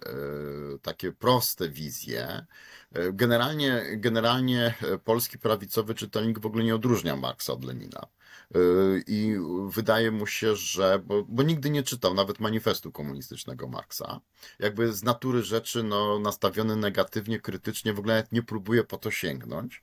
takie 0.82 1.12
proste 1.12 1.68
wizje. 1.68 2.46
E, 2.92 3.12
generalnie, 3.12 3.82
generalnie 3.96 4.74
polski 5.04 5.38
prawicowy 5.38 5.94
czytelnik 5.94 6.38
w 6.38 6.46
ogóle 6.46 6.64
nie 6.64 6.74
odróżnia 6.74 7.16
Marksa 7.16 7.52
od 7.52 7.64
Lenina. 7.64 8.06
Yy, 8.54 9.02
I 9.06 9.36
wydaje 9.68 10.10
mu 10.10 10.26
się, 10.26 10.56
że, 10.56 10.98
bo, 11.04 11.24
bo 11.28 11.42
nigdy 11.42 11.70
nie 11.70 11.82
czytał 11.82 12.14
nawet 12.14 12.40
manifestu 12.40 12.92
komunistycznego 12.92 13.68
Marksa, 13.68 14.20
jakby 14.58 14.92
z 14.92 15.02
natury 15.02 15.42
rzeczy 15.42 15.82
no, 15.82 16.18
nastawiony 16.18 16.76
negatywnie, 16.76 17.40
krytycznie, 17.40 17.92
w 17.92 17.98
ogóle 17.98 18.26
nie 18.32 18.42
próbuje 18.42 18.84
po 18.84 18.96
to 18.96 19.10
sięgnąć 19.10 19.82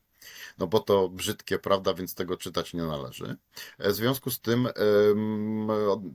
no 0.58 0.68
bo 0.68 0.80
to 0.80 1.10
brzydkie, 1.10 1.60
prawda, 1.60 1.94
więc 1.94 2.16
tego 2.16 2.38
czytać 2.38 2.74
nie 2.74 2.84
należy. 2.84 3.38
E, 3.78 3.92
w 3.92 3.96
związku 3.96 4.32
z 4.32 4.40
tym 4.40 4.68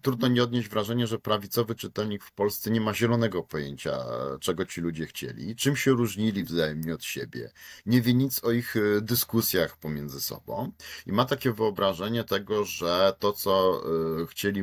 trudno 0.02 0.28
nie 0.28 0.42
odnieść 0.42 0.68
wrażenia, 0.68 1.06
że 1.06 1.18
prawicowy 1.18 1.74
czytelnik 1.74 2.24
w 2.24 2.32
Polsce 2.32 2.70
nie 2.70 2.80
ma 2.80 2.94
zielonego 2.94 3.42
pojęcia, 3.42 3.98
czego 4.40 4.66
ci 4.66 4.80
ludzie 4.80 5.06
chcieli, 5.06 5.56
czym 5.56 5.76
się 5.76 5.90
różnili 5.90 6.44
wzajemnie 6.44 6.94
od 6.94 7.04
siebie, 7.04 7.50
nie 7.86 8.00
wie 8.02 8.14
nic 8.14 8.44
o 8.44 8.52
ich 8.52 8.76
e, 8.76 9.00
dyskusjach 9.00 9.76
pomiędzy 9.76 10.20
sobą 10.20 10.72
i 11.06 11.12
ma 11.12 11.24
takie 11.24 11.52
wyobrażenie 11.52 12.24
tego, 12.24 12.64
że 12.64 13.12
to, 13.18 13.32
co 13.32 13.82
e, 14.22 14.26
chcieli 14.26 14.62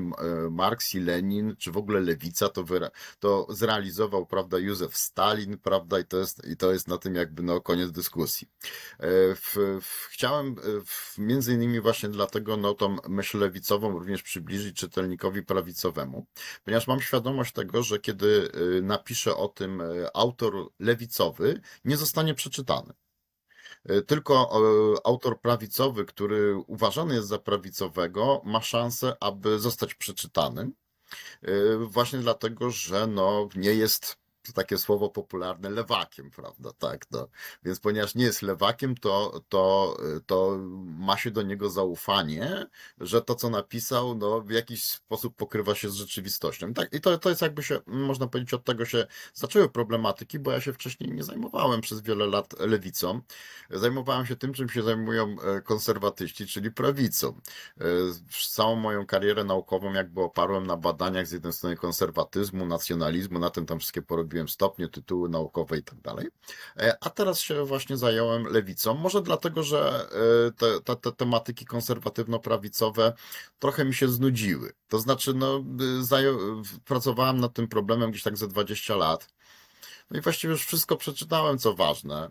Marks 0.52 0.96
i 0.96 1.00
Lenin, 1.00 1.56
czy 1.58 1.72
w 1.72 1.78
ogóle 1.78 2.00
lewica, 2.00 2.50
to, 2.50 2.66
to 3.20 3.48
zrealizował, 3.50 4.26
prawda, 4.26 4.58
Józef 4.58 4.98
Stalin, 4.98 5.58
prawda, 5.58 6.00
i 6.00 6.06
to 6.06 6.18
jest, 6.18 6.48
i 6.48 6.58
to 6.58 6.72
jest 6.72 6.88
na 6.88 6.98
tym 6.98 7.16
jakby 7.16 7.44
no, 7.44 7.62
koniec 7.62 7.92
dyskusji 7.92 8.48
w, 9.36 9.45
chciałem 10.10 10.48
e, 10.48 10.62
między 11.18 11.54
innymi 11.54 11.82
właśnie 11.82 12.10
dlatego 12.10 12.58
no, 12.58 12.74
tą 12.74 12.98
myśl 13.10 13.40
lewicową 13.40 13.92
również 13.92 14.22
przybliżyć 14.24 14.78
czytelnikowi 14.78 15.44
prawicowemu, 15.44 16.26
ponieważ 16.64 16.88
mam 16.88 17.02
świadomość 17.02 17.54
tego, 17.54 17.84
że 17.84 18.00
kiedy 18.00 18.52
e, 18.78 18.82
napiszę 18.82 19.36
o 19.36 19.48
tym 19.48 19.82
e, 19.82 19.86
autor 20.14 20.70
lewicowy, 20.80 21.62
nie 21.86 21.98
zostanie 21.98 22.34
przeczytany. 22.34 22.94
Tylko 24.08 24.52
autor 25.04 25.42
prawicowy, 25.42 26.06
który 26.06 26.56
uważany 26.68 27.16
jest 27.16 27.28
za 27.28 27.40
prawicowego, 27.40 28.42
ma 28.46 28.62
szansę, 28.62 29.16
aby 29.20 29.60
zostać 29.60 29.94
przeczytanym. 29.94 30.74
Właśnie 31.80 32.20
dlatego, 32.20 32.72
że 32.72 33.08
no, 33.08 33.50
nie 33.56 33.74
jest 33.74 34.18
to 34.46 34.54
takie 34.54 34.78
słowo 34.78 35.10
popularne, 35.10 35.70
lewakiem, 35.70 36.32
prawda, 36.32 36.72
tak, 36.80 37.06
no. 37.12 37.28
Więc 37.64 37.80
ponieważ 37.80 38.16
nie 38.16 38.26
jest 38.26 38.42
lewakiem, 38.42 38.96
to, 38.96 39.42
to, 39.50 39.98
to 40.26 40.58
ma 40.98 41.18
się 41.18 41.32
do 41.32 41.42
niego 41.42 41.70
zaufanie, 41.70 42.66
że 43.00 43.22
to, 43.22 43.36
co 43.36 43.50
napisał, 43.50 44.16
no, 44.16 44.42
w 44.42 44.50
jakiś 44.50 44.84
sposób 44.84 45.36
pokrywa 45.36 45.76
się 45.76 45.90
z 45.90 45.94
rzeczywistością. 45.94 46.74
Tak, 46.74 46.94
I 46.94 47.02
to, 47.02 47.18
to 47.18 47.30
jest 47.30 47.42
jakby 47.42 47.64
się, 47.64 47.80
można 47.86 48.28
powiedzieć, 48.28 48.54
od 48.54 48.64
tego 48.64 48.86
się 48.86 49.08
zaczęły 49.34 49.70
problematyki, 49.70 50.40
bo 50.40 50.52
ja 50.52 50.62
się 50.62 50.74
wcześniej 50.74 51.12
nie 51.12 51.24
zajmowałem 51.24 51.82
przez 51.82 52.02
wiele 52.02 52.26
lat 52.26 52.60
lewicą. 52.60 53.22
Zajmowałem 53.70 54.26
się 54.26 54.36
tym, 54.36 54.54
czym 54.54 54.70
się 54.70 54.84
zajmują 54.84 55.36
e, 55.42 55.62
konserwatyści, 55.62 56.48
czyli 56.48 56.72
prawicą. 56.72 57.42
E, 57.82 57.86
całą 58.50 58.76
moją 58.76 59.06
karierę 59.06 59.44
naukową 59.44 59.94
jakby 59.94 60.22
oparłem 60.22 60.68
na 60.68 60.78
badaniach 60.78 61.28
z 61.28 61.32
jednej 61.32 61.54
strony 61.54 61.76
konserwatyzmu, 61.76 62.66
nacjonalizmu, 62.66 63.40
na 63.40 63.50
tym 63.50 63.66
tam 63.66 63.80
wszystkie 63.80 64.02
porobiłem 64.02 64.35
robiłem 64.36 64.50
stopnie, 64.50 64.90
tytuły 64.90 65.30
naukowe 65.30 65.78
i 65.78 65.84
tak 65.84 66.02
dalej. 66.02 66.28
E, 66.78 66.98
a 67.02 67.10
teraz 67.10 67.40
się 67.40 67.66
właśnie 67.66 67.98
zająłem 67.98 68.44
lewicą. 68.44 68.94
Może 68.94 69.22
dlatego, 69.22 69.64
że 69.64 70.10
e, 70.48 70.52
te, 70.52 70.82
te, 70.82 70.96
te 70.96 71.12
tematyki 71.12 71.66
konserwatywno-prawicowe 71.66 73.14
trochę 73.60 73.86
mi 73.86 73.94
się 73.94 74.08
znudziły. 74.08 74.72
To 74.88 75.00
znaczy, 75.00 75.34
no, 75.34 75.64
pracowałem 76.86 77.40
nad 77.40 77.54
tym 77.54 77.68
problemem 77.68 78.12
gdzieś 78.12 78.24
tak 78.24 78.38
ze 78.38 78.48
20 78.48 78.96
lat. 78.96 79.28
No 80.12 80.20
i 80.20 80.22
właściwie 80.22 80.52
już 80.52 80.66
wszystko 80.66 80.98
przeczytałem, 80.98 81.58
co 81.58 81.74
ważne. 81.74 82.30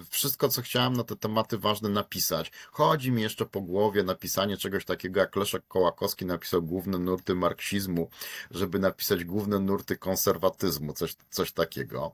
Y, 0.00 0.04
wszystko, 0.10 0.48
co 0.48 0.62
chciałem 0.62 0.92
na 0.92 1.04
te 1.04 1.16
tematy 1.16 1.58
ważne 1.58 1.88
napisać. 1.88 2.52
Chodzi 2.72 3.12
mi 3.12 3.22
jeszcze 3.22 3.46
po 3.46 3.60
głowie 3.60 4.02
napisanie 4.02 4.56
czegoś 4.56 4.84
takiego, 4.84 5.20
jak 5.20 5.36
Leszek 5.36 5.62
Kołakowski 5.68 6.26
napisał 6.26 6.62
główne 6.62 6.98
nurty 6.98 7.34
marksizmu, 7.34 8.10
żeby 8.50 8.78
napisać 8.78 9.24
główne 9.24 9.58
nurty 9.58 9.96
konserwatyzmu, 9.96 10.92
coś, 10.92 11.16
coś 11.30 11.52
takiego. 11.52 12.12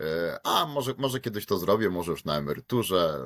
Y, 0.00 0.04
a 0.44 0.66
może, 0.66 0.94
może 0.98 1.20
kiedyś 1.20 1.46
to 1.46 1.58
zrobię, 1.58 1.90
może 1.90 2.10
już 2.10 2.24
na 2.24 2.36
emeryturze, 2.38 3.18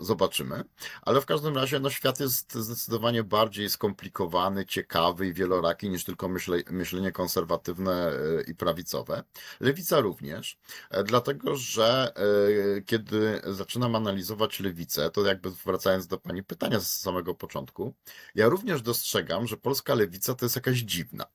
y, 0.00 0.04
zobaczymy. 0.04 0.64
Ale 1.02 1.20
w 1.20 1.26
każdym 1.26 1.56
razie, 1.56 1.80
no 1.80 1.90
świat 1.90 2.20
jest 2.20 2.54
zdecydowanie 2.54 3.24
bardziej 3.24 3.70
skomplikowany, 3.70 4.66
ciekawy 4.66 5.26
i 5.26 5.32
wieloraki 5.32 5.90
niż 5.90 6.04
tylko 6.04 6.28
myśle, 6.28 6.58
myślenie 6.70 7.12
konserwatywne 7.12 8.12
i 8.48 8.54
prawicowe. 8.54 9.22
Lewica 9.60 10.00
również 10.00 10.35
również, 10.36 10.58
e, 10.90 11.04
dlatego 11.04 11.56
że 11.56 12.12
e, 12.16 12.82
kiedy 12.82 13.40
zaczynam 13.44 13.96
analizować 13.96 14.60
lewicę, 14.60 15.10
to 15.10 15.24
jakby 15.26 15.50
wracając 15.50 16.06
do 16.06 16.18
pani 16.18 16.42
pytania 16.42 16.80
z 16.80 17.00
samego 17.00 17.34
początku, 17.34 17.94
ja 18.34 18.48
również 18.48 18.82
dostrzegam, 18.82 19.46
że 19.46 19.56
polska 19.56 19.94
lewica 19.94 20.34
to 20.34 20.44
jest 20.44 20.56
jakaś 20.56 20.78
dziwna. 20.78 21.26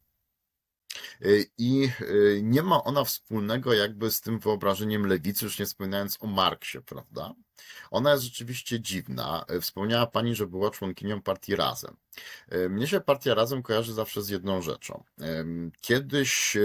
Y, 1.25 1.45
I 1.57 1.89
y, 2.01 2.39
nie 2.43 2.63
ma 2.63 2.83
ona 2.83 3.03
wspólnego 3.03 3.73
jakby 3.73 4.11
z 4.11 4.21
tym 4.21 4.39
wyobrażeniem 4.39 5.07
lewicy, 5.07 5.45
już 5.45 5.59
nie 5.59 5.65
wspominając 5.65 6.17
o 6.21 6.27
Marksie, 6.27 6.81
prawda? 6.81 7.33
Ona 7.91 8.11
jest 8.11 8.23
rzeczywiście 8.23 8.79
dziwna. 8.79 9.45
Wspomniała 9.61 10.07
Pani, 10.07 10.35
że 10.35 10.47
była 10.47 10.71
członkinią 10.71 11.21
partii 11.21 11.55
Razem. 11.55 11.97
Mnie 12.69 12.87
się 12.87 13.01
partia 13.01 13.33
Razem 13.33 13.63
kojarzy 13.63 13.93
zawsze 13.93 14.21
z 14.21 14.29
jedną 14.29 14.61
rzeczą. 14.61 15.03
Kiedyś 15.81 16.57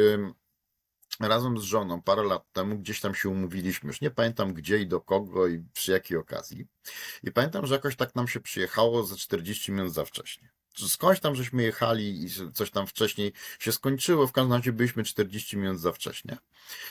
razem 1.21 1.59
z 1.59 1.63
żoną 1.63 2.03
parę 2.03 2.23
lat 2.23 2.53
temu 2.53 2.79
gdzieś 2.79 3.01
tam 3.01 3.15
się 3.15 3.29
umówiliśmy, 3.29 3.87
już 3.87 4.01
nie 4.01 4.11
pamiętam 4.11 4.55
gdzie 4.55 4.79
i 4.79 4.87
do 4.87 5.01
kogo 5.01 5.47
i 5.47 5.65
przy 5.73 5.93
jakiej 5.93 6.17
okazji. 6.19 6.67
I 7.23 7.33
pamiętam, 7.33 7.67
że 7.67 7.75
jakoś 7.75 7.97
tak 7.97 8.15
nam 8.15 8.29
się 8.29 8.41
przyjechało 8.41 9.05
ze 9.05 9.17
40 9.17 9.73
minut 9.73 9.93
za 9.93 10.05
wcześnie 10.05 10.49
skądś 10.79 11.21
tam 11.21 11.35
żeśmy 11.35 11.63
jechali 11.63 12.25
i 12.25 12.29
coś 12.53 12.71
tam 12.71 12.87
wcześniej 12.87 13.33
się 13.59 13.73
skończyło, 13.73 14.27
w 14.27 14.33
każdym 14.33 14.53
razie 14.53 14.73
byliśmy 14.73 15.05
40 15.05 15.57
minut 15.57 15.81
za 15.81 15.93
wcześnie. 15.93 16.39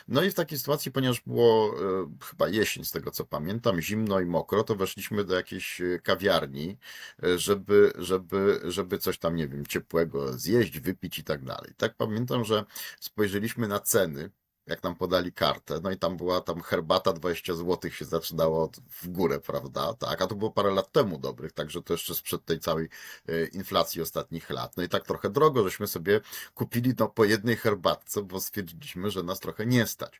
No 0.07 0.23
i 0.23 0.31
w 0.31 0.33
takiej 0.33 0.59
sytuacji, 0.59 0.91
ponieważ 0.91 1.21
było 1.21 1.75
e, 2.03 2.07
chyba 2.21 2.49
jesień 2.49 2.85
z 2.85 2.91
tego 2.91 3.11
co 3.11 3.25
pamiętam, 3.25 3.81
zimno 3.81 4.19
i 4.19 4.25
mokro, 4.25 4.63
to 4.63 4.75
weszliśmy 4.75 5.23
do 5.23 5.35
jakiejś 5.35 5.81
e, 5.81 5.99
kawiarni, 6.03 6.77
e, 7.23 7.39
żeby, 7.39 7.93
żeby, 7.97 8.61
żeby 8.63 8.97
coś 8.97 9.17
tam, 9.17 9.35
nie 9.35 9.47
wiem, 9.47 9.65
ciepłego 9.65 10.33
zjeść, 10.33 10.79
wypić 10.79 11.19
i 11.19 11.23
tak 11.23 11.43
dalej. 11.43 11.73
Tak 11.77 11.95
pamiętam, 11.95 12.45
że 12.45 12.65
spojrzeliśmy 12.99 13.67
na 13.67 13.79
ceny 13.79 14.29
jak 14.67 14.83
nam 14.83 14.95
podali 14.95 15.33
kartę, 15.33 15.79
no 15.83 15.91
i 15.91 15.97
tam 15.97 16.17
była 16.17 16.41
tam 16.41 16.61
herbata 16.61 17.13
20 17.13 17.53
zł 17.53 17.91
się 17.91 18.05
zaczynało 18.05 18.71
w 18.89 19.07
górę, 19.07 19.39
prawda? 19.39 19.93
Tak, 19.93 20.21
a 20.21 20.27
to 20.27 20.35
było 20.35 20.51
parę 20.51 20.71
lat 20.71 20.91
temu 20.91 21.19
dobrych, 21.19 21.51
także 21.51 21.81
to 21.81 21.93
jeszcze 21.93 22.15
sprzed 22.15 22.45
tej 22.45 22.59
całej 22.59 22.89
e, 23.27 23.45
inflacji 23.45 24.01
ostatnich 24.01 24.49
lat. 24.49 24.77
No 24.77 24.83
i 24.83 24.89
tak 24.89 25.05
trochę 25.05 25.29
drogo, 25.29 25.63
żeśmy 25.63 25.87
sobie 25.87 26.21
kupili 26.53 26.93
no 26.99 27.09
po 27.09 27.25
jednej 27.25 27.55
herbatce, 27.55 28.23
bo 28.23 28.39
stwierdziliśmy, 28.39 29.11
że 29.11 29.23
nas 29.23 29.39
trochę 29.39 29.65
nie 29.65 29.87
stać. 29.87 30.19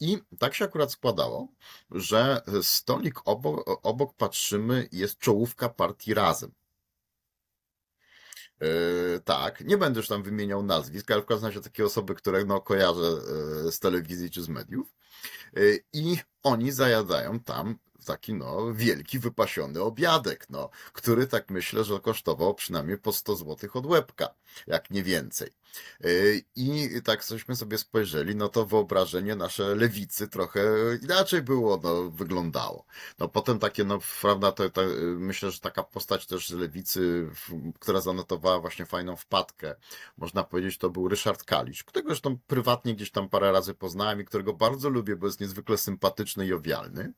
I 0.00 0.18
tak 0.38 0.54
się 0.54 0.64
akurat 0.64 0.92
składało, 0.92 1.48
że 1.90 2.42
stolik 2.62 3.20
obok, 3.24 3.80
obok 3.82 4.14
patrzymy, 4.14 4.88
jest 4.92 5.18
czołówka 5.18 5.68
partii 5.68 6.14
Razem. 6.14 6.63
Yy, 8.64 9.20
tak, 9.24 9.60
nie 9.60 9.78
będę 9.78 10.00
już 10.00 10.08
tam 10.08 10.22
wymieniał 10.22 10.62
nazwisk, 10.62 11.10
ale 11.10 11.22
w 11.22 11.26
każdym 11.26 11.46
razie 11.46 11.60
takie 11.60 11.84
osoby, 11.84 12.14
które 12.14 12.44
no, 12.44 12.60
kojarzę 12.60 13.16
yy, 13.64 13.72
z 13.72 13.78
telewizji 13.78 14.30
czy 14.30 14.42
z 14.42 14.48
mediów. 14.48 14.94
Yy, 15.56 15.84
I 15.92 16.18
oni 16.42 16.72
zajadają 16.72 17.40
tam 17.40 17.78
taki 18.04 18.34
no 18.34 18.74
wielki, 18.74 19.18
wypasiony 19.18 19.82
obiadek, 19.82 20.46
no, 20.50 20.70
który 20.92 21.26
tak 21.26 21.50
myślę, 21.50 21.84
że 21.84 22.00
kosztował 22.00 22.54
przynajmniej 22.54 22.98
po 22.98 23.12
100 23.12 23.36
zł 23.36 23.70
od 23.74 23.86
łebka, 23.86 24.34
jak 24.66 24.90
nie 24.90 25.02
więcej. 25.02 25.50
Y, 26.04 26.44
I 26.56 26.88
tak 27.04 27.24
cośmy 27.24 27.56
sobie 27.56 27.78
spojrzeli, 27.78 28.36
no 28.36 28.48
to 28.48 28.66
wyobrażenie 28.66 29.36
nasze 29.36 29.74
lewicy 29.74 30.28
trochę 30.28 30.62
inaczej 31.02 31.42
było, 31.42 31.80
no, 31.82 32.10
wyglądało. 32.10 32.84
No 33.18 33.28
potem 33.28 33.58
takie, 33.58 33.84
no 33.84 33.98
prawda, 34.20 34.52
to, 34.52 34.70
to, 34.70 34.82
myślę, 35.16 35.50
że 35.50 35.60
taka 35.60 35.82
postać 35.82 36.26
też 36.26 36.48
z 36.48 36.52
lewicy, 36.52 37.28
która 37.80 38.00
zanotowała 38.00 38.60
właśnie 38.60 38.86
fajną 38.86 39.16
wpadkę, 39.16 39.74
można 40.16 40.44
powiedzieć, 40.44 40.78
to 40.78 40.90
był 40.90 41.08
Ryszard 41.08 41.44
Kalisz, 41.44 41.84
którego 41.84 42.08
zresztą 42.08 42.38
prywatnie 42.46 42.94
gdzieś 42.94 43.10
tam 43.10 43.28
parę 43.28 43.52
razy 43.52 43.74
poznałem 43.74 44.20
i 44.20 44.24
którego 44.24 44.52
bardzo 44.52 44.88
lubię, 44.88 45.16
bo 45.16 45.26
jest 45.26 45.40
niezwykle 45.40 45.78
sympatyczny 45.78 46.46
i 46.46 46.52
owialny. 46.52 47.12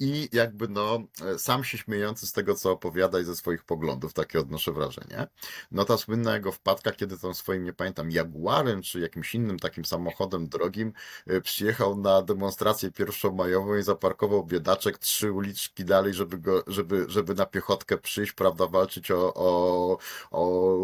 I 0.00 0.28
jakby 0.32 0.68
no, 0.68 0.98
sam 1.38 1.64
się 1.64 1.78
śmiejący 1.78 2.26
z 2.26 2.32
tego, 2.32 2.54
co 2.54 2.72
opowiada 2.72 3.20
i 3.20 3.24
ze 3.24 3.36
swoich 3.36 3.64
poglądów, 3.64 4.12
takie 4.12 4.40
odnoszę 4.40 4.72
wrażenie. 4.72 5.26
No 5.70 5.84
ta 5.84 5.96
słynna 5.96 6.34
jego 6.34 6.52
wpadka, 6.52 6.92
kiedy 6.92 7.18
tam 7.18 7.34
swoim, 7.34 7.64
nie 7.64 7.72
pamiętam, 7.72 7.95
pamiętam, 7.96 8.10
Jaguarem 8.10 8.82
czy 8.82 9.00
jakimś 9.00 9.34
innym 9.34 9.58
takim 9.58 9.84
samochodem 9.84 10.48
drogim 10.48 10.92
e, 11.26 11.40
przyjechał 11.40 11.96
na 11.96 12.22
demonstrację 12.22 12.92
pierwszomajową 12.92 13.76
i 13.76 13.82
zaparkował 13.82 14.44
biedaczek 14.44 14.98
trzy 14.98 15.32
uliczki 15.32 15.84
dalej, 15.84 16.14
żeby 16.14 16.38
go, 16.38 16.64
żeby, 16.66 17.04
żeby 17.08 17.34
na 17.34 17.46
piechotkę 17.46 17.98
przyjść, 17.98 18.32
prawda, 18.32 18.66
walczyć 18.66 19.10
o, 19.10 19.34
o, 19.34 19.98
o 20.30 20.78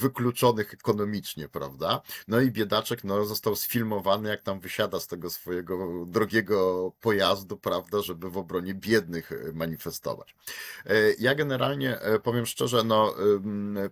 wykluczonych 0.00 0.74
ekonomicznie, 0.74 1.48
prawda. 1.48 2.02
No 2.28 2.40
i 2.40 2.50
biedaczek, 2.50 3.04
no, 3.04 3.24
został 3.24 3.56
sfilmowany, 3.56 4.28
jak 4.28 4.42
tam 4.42 4.60
wysiada 4.60 5.00
z 5.00 5.06
tego 5.06 5.30
swojego 5.30 6.04
drogiego 6.06 6.92
pojazdu, 7.00 7.56
prawda, 7.56 8.02
żeby 8.02 8.30
w 8.30 8.38
obronie 8.38 8.74
biednych 8.74 9.32
e, 9.32 9.52
manifestować. 9.52 10.34
E, 10.86 10.94
ja 11.18 11.34
generalnie 11.34 11.98
powiem 12.22 12.46
szczerze, 12.46 12.84
no, 12.84 13.14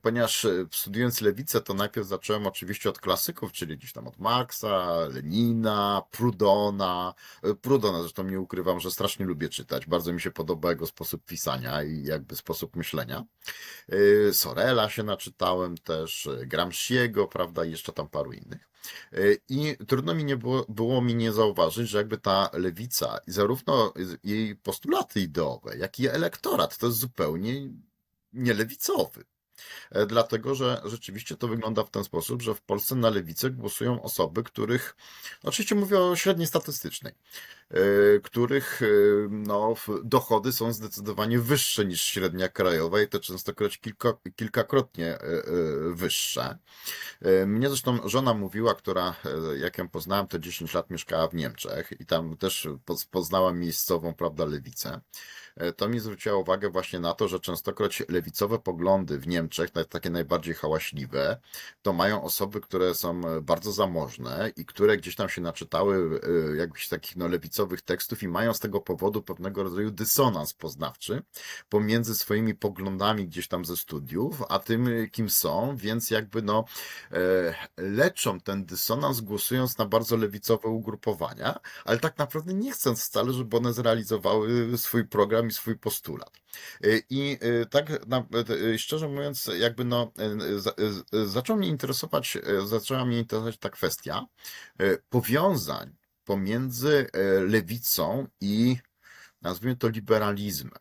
ponieważ 0.03 0.46
studiując 0.70 1.20
lewicę, 1.20 1.61
to 1.61 1.74
najpierw 1.74 2.07
zacząłem 2.07 2.41
zacząłem 2.42 2.46
oczywiście 2.46 2.90
od 2.90 3.00
klasyków, 3.00 3.52
czyli 3.52 3.76
gdzieś 3.76 3.92
tam 3.92 4.09
od 4.09 4.18
Marksa, 4.18 4.96
Lenina, 5.14 6.02
Prudona. 6.11 7.14
Prudona 7.61 8.00
zresztą 8.00 8.24
nie 8.24 8.40
ukrywam, 8.40 8.81
że 8.81 8.90
strasznie 8.90 9.26
lubię 9.26 9.48
czytać. 9.48 9.87
Bardzo 9.87 10.12
mi 10.12 10.20
się 10.20 10.31
podoba 10.31 10.70
jego 10.70 10.87
sposób 10.87 11.24
pisania 11.24 11.83
i 11.83 12.05
jakby 12.05 12.37
sposób 12.37 12.76
myślenia. 12.76 13.24
Y, 13.92 14.31
Sorela 14.33 14.90
się 14.90 15.02
naczytałem 15.02 15.78
też, 15.78 16.28
Gramsciego, 16.46 17.28
prawda, 17.28 17.64
i 17.64 17.70
jeszcze 17.70 17.92
tam 17.92 18.09
paru 18.09 18.33
innych. 18.33 18.68
I 19.48 19.76
trudno 19.88 20.14
mi 20.14 20.24
nie 20.24 20.37
było, 20.37 20.66
było 20.68 21.02
mi 21.02 21.14
nie 21.14 21.33
zauważyć, 21.33 21.88
że 21.88 21.98
jakby 21.98 22.18
ta 22.18 22.50
lewica, 22.52 23.18
zarówno 23.26 23.92
jej 24.24 24.57
postulaty 24.57 25.20
ideowe, 25.20 25.76
jak 25.76 26.00
i 26.00 26.09
elektorat, 26.09 26.78
to 26.78 26.87
jest 26.87 26.98
zupełnie 26.98 27.68
nielewicowy. 28.33 29.24
E, 29.90 30.07
dlatego 30.07 30.55
że 30.55 30.83
rzeczywiście 30.85 31.37
to 31.37 31.48
wygląda 31.48 31.85
w 31.85 31.90
ten 31.90 32.05
sposób, 32.05 32.42
że 32.42 32.55
w 32.55 32.61
Polsce 32.61 32.94
na 32.94 33.11
lewicę 33.11 33.51
głosują 33.51 34.03
osoby, 34.03 34.42
których, 34.42 34.96
oczywiście 35.42 35.75
mówię 35.75 35.98
o 35.98 36.16
średniej 36.16 36.46
statystycznej, 36.46 37.14
e, 37.70 37.77
których 38.22 38.83
e, 38.83 38.87
no, 39.31 39.75
dochody 40.05 40.53
są 40.53 40.72
zdecydowanie 40.72 41.38
wyższe 41.38 41.85
niż 41.85 42.03
średnia 42.03 42.48
krajowa 42.48 43.03
i 43.03 43.09
to 43.09 43.20
częstokroć 43.20 43.79
kilka, 43.79 44.12
kilkakrotnie 44.37 45.18
wyższe. 45.90 46.59
Mnie 47.46 47.68
zresztą 47.68 48.09
żona 48.09 48.35
mówiła, 48.35 48.75
która, 48.75 49.14
jak 49.61 49.79
ją 49.79 49.88
poznałem, 49.88 50.27
to 50.27 50.38
10 50.38 50.75
lat 50.75 50.90
mieszkała 50.90 51.29
w 51.29 51.35
Niemczech 51.35 51.92
i 52.01 52.07
tam 52.07 52.37
też 52.37 52.68
poznała 53.11 53.53
miejscową, 53.53 54.14
prawda, 54.14 54.44
lewicę. 54.44 55.01
E, 55.57 55.73
to 55.73 55.88
mi 55.88 56.01
zwróciła 56.01 56.37
uwagę 56.37 56.71
właśnie 56.71 57.01
na 57.01 57.15
to, 57.15 57.29
że 57.29 57.41
częstokroć 57.41 58.03
lewicowe 58.09 58.59
poglądy 58.59 59.19
w 59.19 59.27
Niemczech, 59.27 59.71
takie 59.71 60.11
najbardziej 60.11 60.55
hałaśliwe, 60.55 61.41
to 61.83 61.93
mają 61.93 62.23
osoby, 62.23 62.61
które 62.61 62.95
są 62.95 63.29
e, 63.29 63.41
bardzo 63.41 63.73
zamożne 63.73 64.53
i 64.57 64.67
które 64.67 64.97
gdzieś 64.97 65.17
tam 65.17 65.29
się 65.29 65.41
naczytały 65.41 66.21
e, 66.53 66.57
jakichś 66.57 66.88
takich 66.88 67.17
no, 67.17 67.29
lewicowych 67.29 67.83
tekstów 67.83 68.23
i 68.23 68.29
mają 68.29 68.55
z 68.55 68.61
tego 68.61 68.81
powodu 68.81 69.23
pewnego 69.23 69.62
rodzaju 69.62 69.91
dysonans 69.91 70.53
poznawczy 70.53 71.23
pomiędzy 71.69 72.15
swoimi 72.15 72.55
poglądami 72.55 73.27
gdzieś 73.27 73.49
tam 73.49 73.65
ze 73.65 73.77
studiów, 73.77 74.43
a 74.49 74.59
tym, 74.59 74.88
kim 75.12 75.31
są, 75.31 75.77
więc 75.77 76.11
jakby 76.11 76.43
no 76.43 76.65
leczą 77.77 78.41
ten 78.41 78.65
dysonans 78.65 79.21
głosując 79.21 79.79
na 79.79 79.87
bardzo 79.87 80.17
lewicowe 80.17 80.69
ugrupowania, 80.69 81.61
ale 81.85 81.99
tak 81.99 82.19
naprawdę 82.19 82.55
nie 82.55 82.73
chcąc 82.73 83.05
wcale, 83.05 83.33
żeby 83.33 83.57
one 83.57 83.73
zrealizowały 83.73 84.79
swój 84.79 85.05
program 85.05 85.41
i 85.46 85.52
swój 85.52 85.78
postulat. 85.78 86.31
Y, 86.85 87.02
I 87.11 87.38
y, 87.42 87.66
tak 87.66 87.90
y, 88.50 88.78
szczerze 88.78 89.09
mówiąc, 89.09 89.50
jakby 89.59 89.85
no, 89.85 90.12
zaczął 91.26 91.57
mnie 91.57 91.68
interesować, 91.68 92.38
zaczęła 92.66 93.05
mnie 93.05 93.18
interesować 93.18 93.59
ta 93.59 93.70
kwestia 93.70 94.26
powiązań 95.09 95.96
pomiędzy 96.24 97.07
lewicą 97.46 98.26
i 98.40 98.76
nazwijmy 99.42 99.76
to 99.76 99.88
liberalizmem 99.88 100.78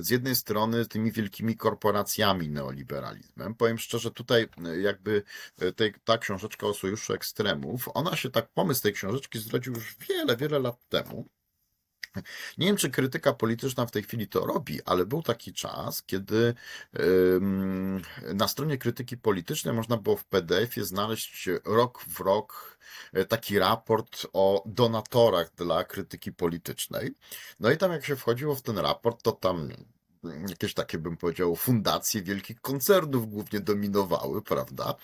z 0.00 0.10
jednej 0.10 0.36
strony 0.36 0.86
tymi 0.86 1.12
wielkimi 1.12 1.56
korporacjami 1.56 2.48
neoliberalizmem. 2.48 3.54
Powiem 3.54 3.78
szczerze, 3.78 4.10
tutaj 4.10 4.48
jakby 4.80 5.22
tej, 5.76 5.94
ta 6.04 6.18
książeczka 6.18 6.66
o 6.66 6.74
sojuszu 6.74 7.12
ekstremów, 7.12 7.88
ona 7.94 8.16
się 8.16 8.30
tak, 8.30 8.48
pomysł 8.54 8.82
tej 8.82 8.92
książeczki 8.92 9.38
zrodził 9.38 9.74
już 9.74 9.96
wiele, 10.08 10.36
wiele 10.36 10.58
lat 10.58 10.88
temu. 10.88 11.28
Nie 12.58 12.66
wiem, 12.66 12.76
czy 12.76 12.90
krytyka 12.90 13.32
polityczna 13.32 13.86
w 13.86 13.90
tej 13.90 14.02
chwili 14.02 14.28
to 14.28 14.46
robi, 14.46 14.82
ale 14.84 15.06
był 15.06 15.22
taki 15.22 15.52
czas, 15.52 16.02
kiedy 16.02 16.54
na 18.34 18.48
stronie 18.48 18.78
krytyki 18.78 19.16
politycznej 19.16 19.74
można 19.74 19.96
było 19.96 20.16
w 20.16 20.24
PDF-ie 20.24 20.86
znaleźć 20.86 21.48
rok 21.64 22.04
w 22.04 22.20
rok 22.20 22.78
e, 23.12 23.24
taki 23.24 23.58
raport 23.58 24.26
o 24.32 24.62
donatorach 24.66 25.54
dla 25.54 25.84
krytyki 25.84 26.32
politycznej. 26.32 27.14
No 27.60 27.70
i 27.70 27.76
tam 27.76 27.92
jak 27.92 28.04
się 28.04 28.16
wchodziło 28.16 28.54
w 28.54 28.62
ten 28.62 28.78
raport, 28.78 29.22
to 29.22 29.32
tam 29.32 29.68
jakieś 30.48 30.74
takie, 30.74 30.98
bym 30.98 31.16
powiedział, 31.16 31.56
fundacje 31.56 32.22
wielkich 32.22 32.60
koncernów 32.60 33.28
głównie 33.28 33.60
dominowały, 33.60 34.42
prawda? 34.42 34.94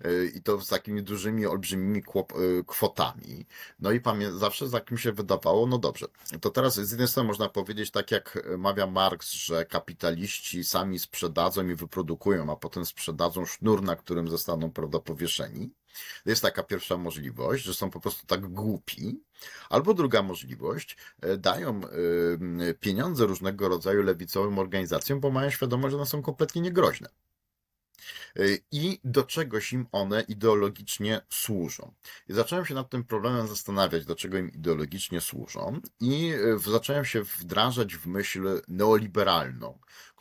E, 0.00 0.24
I 0.24 0.42
to 0.42 0.60
z 0.60 0.68
takimi 0.68 1.02
dużymi, 1.02 1.46
olbrzymimi 1.46 1.98
e, 1.98 2.24
kwotami. 2.66 3.46
No 3.80 3.92
i 3.92 4.00
zawsze 4.32 4.70
tak 4.70 4.90
mi 4.90 4.98
się 4.98 5.12
wydawało, 5.12 5.66
no 5.66 5.78
dobrze, 5.78 6.06
to 6.40 6.50
teraz 6.50 6.74
z 6.74 6.90
jednej 6.90 7.08
strony 7.08 7.26
można 7.26 7.48
powiedzieć, 7.48 7.90
tak 7.90 8.10
jak 8.10 8.48
mawia 8.58 8.86
Marx, 8.86 9.32
że 9.32 9.66
kapitaliści 9.66 10.64
sami 10.64 10.98
sprzedadzą 10.98 11.68
i 11.68 11.74
wyprodukują, 11.74 12.52
a 12.52 12.56
potem 12.56 12.86
sprzedadzą 12.86 13.46
sznur, 13.46 13.82
na 13.82 13.96
którym 13.96 14.28
zostaną, 14.28 14.72
prawda, 14.72 14.98
powieszeni. 14.98 15.70
Jest 16.26 16.42
taka 16.42 16.62
pierwsza 16.62 16.96
możliwość, 16.96 17.64
że 17.64 17.74
są 17.74 17.90
po 17.90 18.00
prostu 18.00 18.26
tak 18.26 18.46
głupi. 18.46 19.20
Albo 19.68 19.94
druga 19.94 20.22
możliwość, 20.22 20.96
e, 21.20 21.36
dają 21.36 21.80
e, 21.84 22.74
pieniądze 22.74 23.26
różnego 23.26 23.68
rodzaju 23.68 24.02
lewicowym 24.02 24.58
organizacjom, 24.58 25.20
bo 25.20 25.30
mają 25.30 25.50
świadomość, 25.50 25.90
że 25.90 25.96
one 25.96 26.06
są 26.06 26.22
kompletnie 26.22 26.62
niegroźne. 26.62 27.08
E, 28.36 28.42
I 28.72 29.00
do 29.04 29.22
czegoś 29.22 29.72
im 29.72 29.86
one 29.92 30.20
ideologicznie 30.20 31.20
służą. 31.30 31.94
I 32.28 32.32
zacząłem 32.32 32.66
się 32.66 32.74
nad 32.74 32.90
tym 32.90 33.04
problemem 33.04 33.48
zastanawiać, 33.48 34.04
do 34.04 34.16
czego 34.16 34.38
im 34.38 34.52
ideologicznie 34.52 35.20
służą, 35.20 35.80
i 36.00 36.32
zacząłem 36.56 37.04
się 37.04 37.22
wdrażać 37.22 37.96
w 37.96 38.06
myśl 38.06 38.62
neoliberalną, 38.68 39.78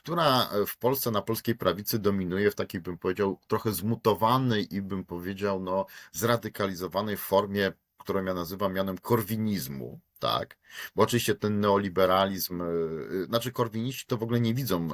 która 0.08 0.50
w 0.68 0.78
Polsce 0.78 1.12
na 1.12 1.22
polskiej 1.22 1.56
prawicy 1.56 2.00
dominuje 2.00 2.52
w 2.52 2.56
takiej, 2.56 2.82
bym 2.82 2.98
powiedział, 2.98 3.40
trochę 3.48 3.72
zmutowanej 3.72 4.76
i 4.76 4.82
bym 4.82 5.06
powiedział, 5.06 5.60
no, 5.60 5.86
zradykalizowanej 6.12 7.18
formie, 7.18 7.72
którą 8.08 8.26
ja 8.26 8.34
nazywam 8.34 8.74
mianem 8.74 8.98
korwinizmu, 8.98 10.00
tak? 10.20 10.58
Bo 10.96 11.04
oczywiście 11.04 11.36
ten 11.36 11.60
neoliberalizm, 11.60 12.62
y, 12.62 13.26
znaczy 13.26 13.52
korwiniści 13.52 14.06
to 14.06 14.18
w 14.18 14.24
ogóle 14.24 14.40
nie 14.40 14.54
widzą 14.54 14.90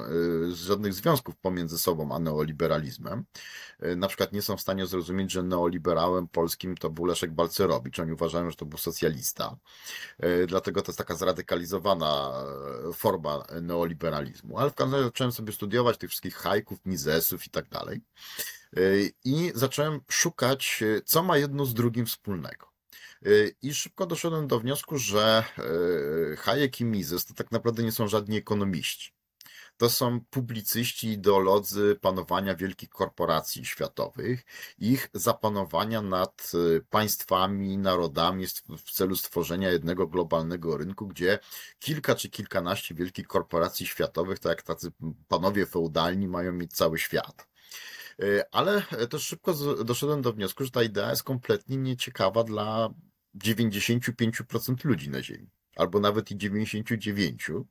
y, 0.50 0.54
żadnych 0.54 0.94
związków 0.94 1.36
pomiędzy 1.36 1.78
sobą 1.78 2.14
a 2.14 2.18
neoliberalizmem. 2.18 3.24
Na 3.96 4.08
przykład 4.08 4.32
nie 4.32 4.42
są 4.42 4.56
w 4.56 4.60
stanie 4.60 4.86
zrozumieć, 4.86 5.32
że 5.32 5.42
neoliberałem 5.42 6.28
polskim 6.28 6.76
to 6.76 6.90
był 6.90 7.04
Leszek 7.04 7.32
Balcerowicz. 7.32 7.98
Oni 7.98 8.12
uważają, 8.12 8.50
że 8.50 8.56
to 8.56 8.66
był 8.66 8.78
socjalista. 8.78 9.56
Dlatego 10.46 10.82
to 10.82 10.90
jest 10.90 10.98
taka 10.98 11.14
zradykalizowana 11.14 12.44
forma 12.94 13.44
neoliberalizmu. 13.62 14.58
Ale 14.58 14.70
w 14.70 14.74
każdym 14.74 14.94
razie 14.94 15.04
zacząłem 15.04 15.32
sobie 15.32 15.52
studiować 15.52 15.98
tych 15.98 16.10
wszystkich 16.10 16.34
hajków, 16.34 16.78
mizesów 16.86 17.46
i 17.46 17.50
tak 17.50 17.68
dalej. 17.68 18.00
I 19.24 19.52
zacząłem 19.54 20.00
szukać, 20.10 20.84
co 21.04 21.22
ma 21.22 21.38
jedno 21.38 21.66
z 21.66 21.74
drugim 21.74 22.06
wspólnego. 22.06 22.73
I 23.62 23.74
szybko 23.74 24.06
doszedłem 24.06 24.46
do 24.46 24.60
wniosku, 24.60 24.98
że 24.98 25.44
e, 26.32 26.36
Hayek 26.36 26.80
i 26.80 26.84
Mises 26.84 27.24
to 27.24 27.34
tak 27.34 27.52
naprawdę 27.52 27.82
nie 27.82 27.92
są 27.92 28.08
żadni 28.08 28.36
ekonomiści. 28.36 29.12
To 29.76 29.90
są 29.90 30.20
publicyści, 30.30 31.08
ideolodzy 31.08 31.98
panowania 32.00 32.54
wielkich 32.54 32.88
korporacji 32.88 33.64
światowych, 33.64 34.44
ich 34.78 35.08
zapanowania 35.14 36.02
nad 36.02 36.52
e, 36.54 36.80
państwami, 36.80 37.78
narodami 37.78 38.46
w 38.78 38.90
celu 38.92 39.16
stworzenia 39.16 39.70
jednego 39.70 40.06
globalnego 40.06 40.76
rynku, 40.76 41.06
gdzie 41.06 41.38
kilka 41.78 42.14
czy 42.14 42.30
kilkanaście 42.30 42.94
wielkich 42.94 43.26
korporacji 43.26 43.86
światowych, 43.86 44.38
tak 44.38 44.50
jak 44.50 44.62
tacy 44.62 44.92
panowie 45.28 45.66
feudalni, 45.66 46.28
mają 46.28 46.52
mieć 46.52 46.72
cały 46.72 46.98
świat. 46.98 47.48
E, 48.22 48.54
ale 48.54 48.82
też 49.10 49.22
szybko 49.26 49.54
doszedłem 49.84 50.22
do 50.22 50.32
wniosku, 50.32 50.64
że 50.64 50.70
ta 50.70 50.82
idea 50.82 51.10
jest 51.10 51.22
kompletnie 51.22 51.76
nieciekawa 51.76 52.44
dla 52.44 52.90
95% 53.38 54.84
ludzi 54.84 55.10
na 55.10 55.22
Ziemi, 55.22 55.50
albo 55.76 56.00
nawet 56.00 56.30
i 56.30 56.36
99%, 56.36 57.64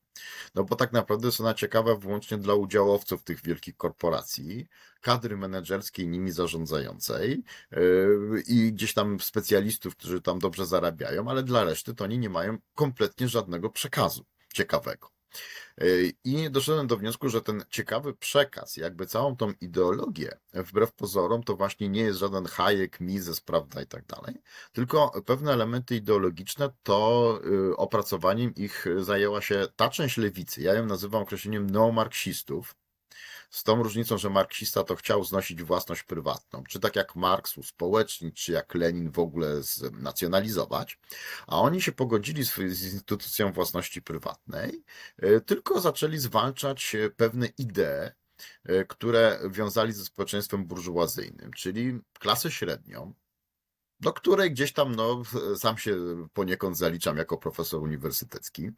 no 0.56 0.63
bo 0.63 0.76
tak 0.76 0.93
naprawdę 0.93 1.28
jest 1.28 1.41
ona 1.41 1.54
ciekawa 1.54 1.95
wyłącznie 1.95 2.38
dla 2.38 2.54
udziałowców 2.54 3.23
tych 3.23 3.41
wielkich 3.43 3.78
korporacji, 3.78 4.67
kadry 5.02 5.38
menedżerskiej 5.38 6.08
nimi 6.08 6.32
zarządzającej 6.32 7.43
yy, 7.71 8.43
i 8.47 8.73
gdzieś 8.73 8.93
tam 8.93 9.19
specjalistów, 9.19 9.95
którzy 9.95 10.21
tam 10.21 10.39
dobrze 10.39 10.65
zarabiają, 10.65 11.30
ale 11.30 11.43
dla 11.43 11.63
reszty 11.63 11.95
to 11.95 12.04
oni 12.04 12.17
nie 12.19 12.30
mają 12.30 12.58
kompletnie 12.76 13.28
żadnego 13.28 13.69
przekazu 13.69 14.26
ciekawego. 14.54 15.13
I 16.23 16.51
doszedłem 16.51 16.87
do 16.87 16.97
wniosku, 16.97 17.29
że 17.29 17.41
ten 17.41 17.63
ciekawy 17.69 18.13
przekaz, 18.13 18.77
jakby 18.77 19.05
całą 19.05 19.35
tą 19.35 19.53
ideologię, 19.61 20.37
wbrew 20.53 20.93
pozorom, 20.93 21.43
to 21.43 21.55
właśnie 21.55 21.89
nie 21.89 22.01
jest 22.01 22.19
żaden 22.19 22.45
Hayek, 22.45 22.99
Mises, 22.99 23.41
prawda 23.41 23.81
i 23.81 23.87
tak 23.87 24.05
dalej, 24.05 24.41
tylko 24.71 25.23
pewne 25.25 25.53
elementy 25.53 25.95
ideologiczne, 25.95 26.69
to 26.83 27.39
y, 27.71 27.77
opracowaniem 27.77 28.55
ich 28.55 28.85
zajęła 28.97 29.41
się 29.41 29.67
ta 29.75 29.89
część 29.89 30.17
lewicy, 30.17 30.61
ja 30.61 30.73
ją 30.73 30.85
nazywam 30.85 31.21
określeniem 31.21 31.69
neomarksistów, 31.69 32.75
z 33.53 33.63
tą 33.63 33.83
różnicą, 33.83 34.17
że 34.17 34.29
marksista 34.29 34.83
to 34.83 34.95
chciał 34.95 35.23
znosić 35.23 35.63
własność 35.63 36.03
prywatną, 36.03 36.63
czy 36.63 36.79
tak 36.79 36.95
jak 36.95 37.15
Marks 37.15 37.57
uspołecznić, 37.57 38.45
czy 38.45 38.51
jak 38.51 38.75
Lenin 38.75 39.11
w 39.11 39.19
ogóle 39.19 39.61
nacjonalizować, 39.91 40.99
a 41.47 41.61
oni 41.61 41.81
się 41.81 41.91
pogodzili 41.91 42.45
z, 42.45 42.55
z 42.55 42.93
instytucją 42.93 43.51
własności 43.51 44.01
prywatnej, 44.01 44.83
e, 45.17 45.41
tylko 45.41 45.81
zaczęli 45.81 46.17
zwalczać 46.17 46.95
e, 46.95 47.09
pewne 47.09 47.47
idee, 47.57 48.11
e, 48.63 48.85
które 48.85 49.39
wiązali 49.49 49.93
ze 49.93 50.05
społeczeństwem 50.05 50.65
burżuazyjnym, 50.65 51.51
czyli 51.53 51.99
klasę 52.19 52.51
średnią, 52.51 53.13
do 53.99 54.13
której 54.13 54.51
gdzieś 54.51 54.73
tam, 54.73 54.95
no, 54.95 55.23
sam 55.57 55.77
się 55.77 55.97
poniekąd 56.33 56.77
zaliczam 56.77 57.17
jako 57.17 57.37
profesor 57.37 57.83
uniwersytecki, 57.83 58.71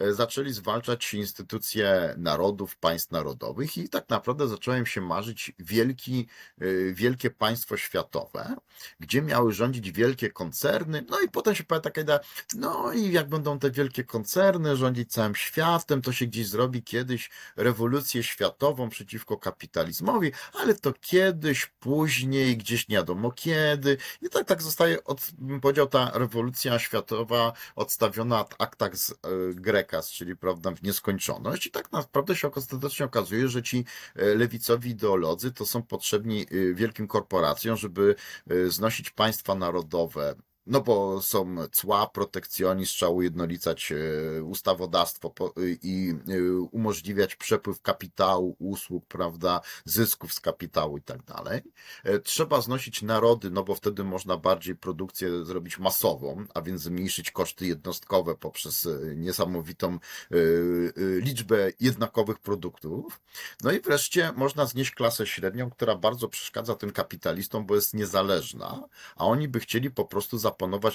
zaczęli 0.00 0.52
zwalczać 0.52 1.14
instytucje 1.14 2.14
narodów, 2.18 2.76
państw 2.76 3.10
narodowych 3.10 3.78
i 3.78 3.88
tak 3.88 4.08
naprawdę 4.08 4.48
zacząłem 4.48 4.86
się 4.86 5.00
marzyć 5.00 5.52
wielki, 5.58 6.26
e, 6.60 6.92
wielkie 6.92 7.30
państwo 7.30 7.76
światowe, 7.76 8.56
gdzie 9.00 9.22
miały 9.22 9.52
rządzić 9.52 9.92
wielkie 9.92 10.30
koncerny, 10.30 11.04
no 11.10 11.20
i 11.20 11.28
potem 11.28 11.54
się 11.54 11.64
pojawia 11.64 11.82
taka 11.82 12.00
idea, 12.00 12.20
no 12.54 12.92
i 12.92 13.12
jak 13.12 13.28
będą 13.28 13.58
te 13.58 13.70
wielkie 13.70 14.04
koncerny 14.04 14.76
rządzić 14.76 15.12
całym 15.12 15.34
światem, 15.34 16.02
to 16.02 16.12
się 16.12 16.26
gdzieś 16.26 16.46
zrobi 16.48 16.82
kiedyś 16.82 17.30
rewolucję 17.56 18.22
światową 18.22 18.88
przeciwko 18.88 19.36
kapitalizmowi, 19.36 20.32
ale 20.54 20.74
to 20.74 20.92
kiedyś, 21.00 21.66
później, 21.66 22.56
gdzieś 22.56 22.88
nie 22.88 22.96
wiadomo 22.96 23.32
kiedy. 23.32 23.96
I 24.22 24.28
tak, 24.28 24.46
tak 24.46 24.62
zostaje, 24.62 25.04
od, 25.04 25.20
bym 25.38 25.60
powiedział, 25.60 25.86
ta 25.86 26.10
rewolucja 26.14 26.78
światowa 26.78 27.52
odstawiona 27.76 28.44
w 28.44 28.54
aktach 28.58 28.96
z, 28.96 29.10
e, 29.10 29.14
Grekas, 29.54 30.10
czyli 30.10 30.36
prawda, 30.36 30.70
w 30.70 30.82
nieskończoność. 30.82 31.66
I 31.66 31.70
tak 31.70 31.92
naprawdę 31.92 32.36
się 32.36 32.50
ostatecznie 32.50 33.06
okazuje, 33.06 33.48
że 33.48 33.62
ci 33.62 33.84
e, 34.16 34.34
lewicowi 34.34 34.90
ideolodzy 34.90 35.52
to 35.52 35.66
są 35.66 35.82
potrzebni 35.82 36.42
e, 36.42 36.74
wielkim 36.74 37.08
korporacjom, 37.08 37.76
żeby 37.76 38.14
e, 38.50 38.70
znosić 38.70 39.10
państwa 39.10 39.54
narodowe 39.54 40.34
no 40.70 40.80
bo 40.80 41.22
są 41.22 41.56
cła, 41.72 42.06
protekcjonizm, 42.06 42.92
trzeba 42.92 43.10
ujednolicać 43.10 43.92
e, 43.92 44.42
ustawodawstwo 44.42 45.34
i 45.82 46.14
e, 46.28 46.60
umożliwiać 46.60 47.36
przepływ 47.36 47.82
kapitału, 47.82 48.56
usług, 48.58 49.06
prawda, 49.06 49.60
zysków 49.84 50.34
z 50.34 50.40
kapitału 50.40 50.98
i 50.98 51.02
tak 51.02 51.22
dalej. 51.22 51.62
E, 52.04 52.18
trzeba 52.18 52.60
znosić 52.60 53.02
narody, 53.02 53.50
no 53.50 53.64
bo 53.64 53.74
wtedy 53.74 54.04
można 54.04 54.36
bardziej 54.36 54.76
produkcję 54.76 55.44
zrobić 55.44 55.78
masową, 55.78 56.44
a 56.54 56.62
więc 56.62 56.80
zmniejszyć 56.80 57.30
koszty 57.30 57.66
jednostkowe 57.66 58.34
poprzez 58.34 58.88
niesamowitą 59.16 59.98
liczbę 60.96 61.72
jednakowych 61.80 62.38
produktów. 62.38 63.20
No 63.62 63.72
i 63.72 63.80
wreszcie 63.80 64.32
można 64.36 64.66
znieść 64.66 64.90
klasę 64.90 65.26
średnią, 65.26 65.70
która 65.70 65.96
bardzo 65.96 66.28
przeszkadza 66.28 66.74
tym 66.74 66.90
kapitalistom, 66.92 67.66
bo 67.66 67.74
jest 67.74 67.94
niezależna, 67.94 68.88
a 69.16 69.26
oni 69.26 69.48
by 69.48 69.60
chcieli 69.60 69.90
po 69.90 70.04
prostu 70.04 70.38
za 70.38 70.50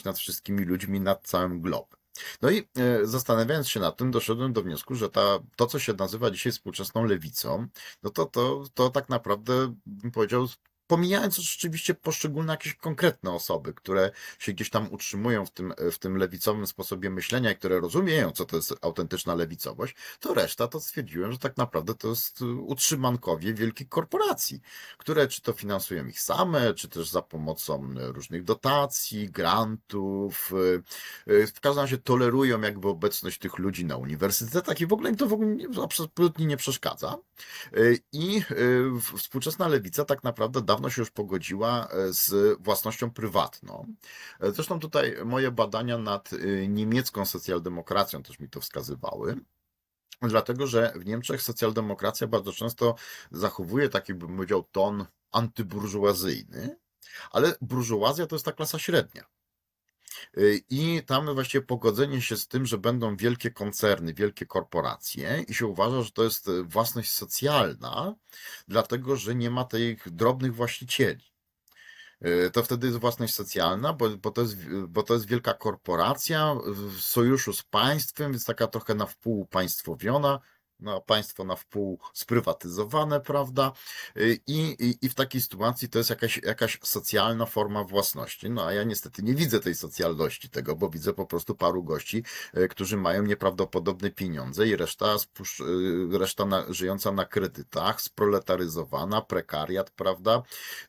nad 0.06 0.18
wszystkimi 0.18 0.66
ludźmi 0.66 1.00
nad 1.02 1.28
całym 1.28 1.62
globem. 1.62 2.00
No 2.42 2.50
i 2.50 2.58
e, 2.78 3.06
zastanawiając 3.08 3.70
się 3.70 3.80
nad 3.80 3.98
tym, 3.98 4.12
doszedłem 4.12 4.54
do 4.54 4.64
wniosku, 4.64 4.96
że 4.96 5.10
ta, 5.10 5.40
to, 5.56 5.68
co 5.68 5.80
się 5.80 5.94
nazywa 5.94 6.32
dzisiaj 6.32 6.52
współczesną 6.52 7.04
lewicą, 7.04 7.68
no 8.04 8.10
to, 8.10 8.26
to, 8.26 8.64
to 8.74 8.90
tak 8.90 9.10
naprawdę, 9.10 9.76
bym 9.86 10.12
powiedział, 10.12 10.48
pomijając 10.88 11.36
rzeczywiście 11.36 11.94
poszczególne 11.94 12.54
jakieś 12.54 12.76
konkretne 12.76 13.32
osoby, 13.32 13.74
które 13.74 14.12
się 14.40 14.54
gdzieś 14.54 14.70
tam 14.70 14.94
utrzymują 14.94 15.46
w 15.46 15.52
tym, 15.52 15.74
w 15.92 15.98
tym 15.98 16.18
lewicowym 16.18 16.68
sposobie 16.68 17.10
myślenia 17.10 17.52
i 17.52 17.56
które 17.56 17.80
rozumieją, 17.80 18.32
co 18.32 18.46
to 18.46 18.56
jest 18.56 18.76
autentyczna 18.82 19.36
lewicowość, 19.36 19.96
to 20.20 20.34
reszta 20.34 20.68
to 20.68 20.80
stwierdziłem, 20.80 21.32
że 21.32 21.38
tak 21.38 21.58
naprawdę 21.58 21.96
to 21.96 22.08
jest 22.08 22.42
utrzymankowie 22.42 23.54
wielkich 23.54 23.90
korporacji, 23.90 24.62
które 24.98 25.28
czy 25.28 25.42
to 25.42 25.54
finansują 25.54 26.08
ich 26.08 26.22
same, 26.22 26.74
czy 26.74 26.90
też 26.90 27.10
za 27.10 27.22
pomocą 27.22 27.90
różnych 27.98 28.44
dotacji, 28.44 29.30
grantów, 29.30 30.52
w 31.28 31.60
każdym 31.62 31.82
razie 31.82 31.98
tolerują 31.98 32.62
jakby 32.62 32.88
obecność 32.88 33.40
tych 33.40 33.58
ludzi 33.58 33.86
na 33.86 33.98
uniwersytetach 33.98 34.82
i 34.82 34.88
w 34.88 34.94
ogóle 34.94 35.10
im 35.10 35.16
to 35.16 35.28
w 35.28 35.34
ogóle 35.34 35.56
absolutnie 35.84 36.46
nie 36.46 36.58
przeszkadza. 36.58 37.18
I 38.12 38.42
współczesna 39.18 39.68
lewica 39.68 40.06
tak 40.06 40.24
naprawdę 40.24 40.62
da 40.62 40.75
dawno 40.76 40.90
się 40.90 41.02
już 41.02 41.12
pogodziła 41.12 41.88
e, 41.88 42.14
z 42.14 42.58
własnością 42.62 43.12
prywatną. 43.12 43.96
E, 44.40 44.52
zresztą 44.52 44.80
tutaj 44.80 45.16
moje 45.26 45.52
badania 45.52 45.98
nad 45.98 46.34
e, 46.34 46.68
niemiecką 46.68 47.26
socjaldemokracją 47.26 48.24
też 48.24 48.40
mi 48.40 48.50
to 48.50 48.62
wskazywały. 48.62 49.36
Dlatego, 50.22 50.68
że 50.68 50.94
w 50.96 51.06
Niemczech 51.06 51.42
socjaldemokracja 51.42 52.28
bardzo 52.28 52.54
często 52.54 52.96
zachowuje 53.32 53.90
taki, 53.90 54.14
bym 54.14 54.36
powiedział, 54.36 54.64
ton 54.72 55.06
antyburżuazyjny, 55.32 56.78
ale 57.32 57.56
burżuazja 57.62 58.28
to 58.28 58.36
jest 58.36 58.46
ta 58.46 58.52
klasa 58.52 58.80
średnia. 58.80 59.24
Y, 60.38 60.62
I 60.70 61.02
tam 61.06 61.34
właściwie 61.34 61.66
pogodzenie 61.66 62.22
się 62.22 62.38
z 62.38 62.48
tym, 62.48 62.66
że 62.66 62.78
będą 62.78 63.18
wielkie 63.18 63.52
koncerny, 63.52 64.14
wielkie 64.14 64.46
korporacje 64.46 65.46
i 65.48 65.54
się 65.54 65.66
uważa, 65.66 66.02
że 66.02 66.12
to 66.12 66.24
jest 66.24 66.50
własność 66.64 67.12
socjalna, 67.12 68.16
dlatego 68.68 69.16
że 69.16 69.36
nie 69.36 69.52
ma 69.52 69.66
tych 69.66 70.10
drobnych 70.12 70.56
właścicieli. 70.56 71.36
Y, 72.26 72.52
to 72.52 72.64
wtedy 72.64 72.88
jest 72.88 73.00
własność 73.00 73.36
socjalna, 73.36 73.94
bo, 73.94 74.10
bo, 74.10 74.32
to 74.32 74.42
jest, 74.42 74.56
bo 74.88 75.04
to 75.04 75.14
jest 75.14 75.28
wielka 75.28 75.54
korporacja 75.54 76.56
w 76.66 77.02
sojuszu 77.02 77.54
z 77.54 77.64
państwem, 77.64 78.32
więc 78.32 78.46
taka 78.46 78.68
trochę 78.68 78.96
na 78.96 79.06
wpół 79.06 79.46
państwowiona, 79.46 80.40
no, 80.80 81.02
państwo 81.02 81.44
na 81.44 81.56
wpół 81.56 82.00
sprywatyzowane, 82.14 83.22
prawda? 83.22 83.72
Y, 84.18 84.40
I, 84.48 84.76
i, 84.80 84.98
I 85.02 85.10
w 85.10 85.16
takiej 85.16 85.42
sytuacji 85.42 85.90
to 85.90 85.98
jest 85.98 86.10
jakaś, 86.10 86.42
jakaś 86.44 86.80
socjalna 86.84 87.46
forma 87.46 87.84
własności. 87.84 88.50
No 88.50 88.66
a 88.66 88.74
ja 88.74 88.84
niestety 88.84 89.24
nie 89.24 89.36
widzę 89.36 89.60
tej 89.60 89.76
socjalności 89.76 90.50
tego, 90.50 90.76
bo 90.76 90.90
widzę 90.90 91.14
po 91.14 91.26
prostu 91.26 91.56
paru 91.56 91.84
gości, 91.84 92.24
y, 92.58 92.68
którzy 92.68 92.98
mają 92.98 93.24
nieprawdopodobne 93.24 94.12
pieniądze 94.12 94.68
i 94.68 94.76
reszta, 94.76 95.16
y, 95.62 96.18
reszta 96.18 96.46
na, 96.46 96.74
żyjąca 96.74 97.12
na 97.12 97.26
kredytach, 97.26 98.02
sproletaryzowana, 98.02 99.22
prekariat, 99.22 99.92
prawda? 99.92 100.42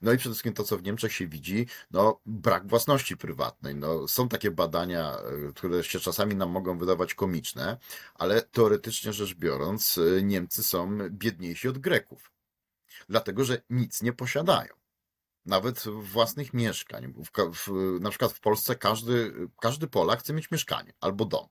No 0.03 0.13
i 0.13 0.19
przede 0.19 0.33
wszystkim 0.33 0.53
to, 0.53 0.65
co 0.65 0.79
w 0.79 0.83
Niemczech 0.83 1.13
się 1.13 1.27
widzi, 1.29 1.67
no 1.91 2.21
brak 2.27 2.67
własności 2.67 3.17
prywatnej. 3.17 3.75
No, 3.75 4.09
są 4.09 4.29
takie 4.29 4.51
badania, 4.51 5.17
które 5.55 5.85
się 5.85 6.01
czasami 6.01 6.37
nam 6.37 6.51
mogą 6.51 6.79
wydawać 6.79 7.15
komiczne, 7.15 7.77
ale 8.15 8.43
teoretycznie 8.43 9.13
rzecz 9.13 9.35
biorąc, 9.35 9.76
e, 9.99 10.23
Niemcy 10.23 10.63
są 10.63 10.99
biedniejsi 11.11 11.69
od 11.69 11.79
Greków. 11.79 12.33
Dlatego, 13.09 13.45
że 13.45 13.63
nic 13.71 14.03
nie 14.03 14.13
posiadają. 14.13 14.75
Nawet 15.47 15.85
własnych 15.89 16.55
mieszkań. 16.55 17.13
W, 17.13 17.31
w, 17.55 18.01
na 18.01 18.11
przykład 18.11 18.33
w 18.33 18.41
Polsce 18.41 18.77
każdy, 18.77 19.33
każdy 19.61 19.87
Polak 19.87 20.21
chce 20.21 20.33
mieć 20.33 20.51
mieszkanie 20.51 20.93
albo 21.01 21.25
dom. 21.25 21.47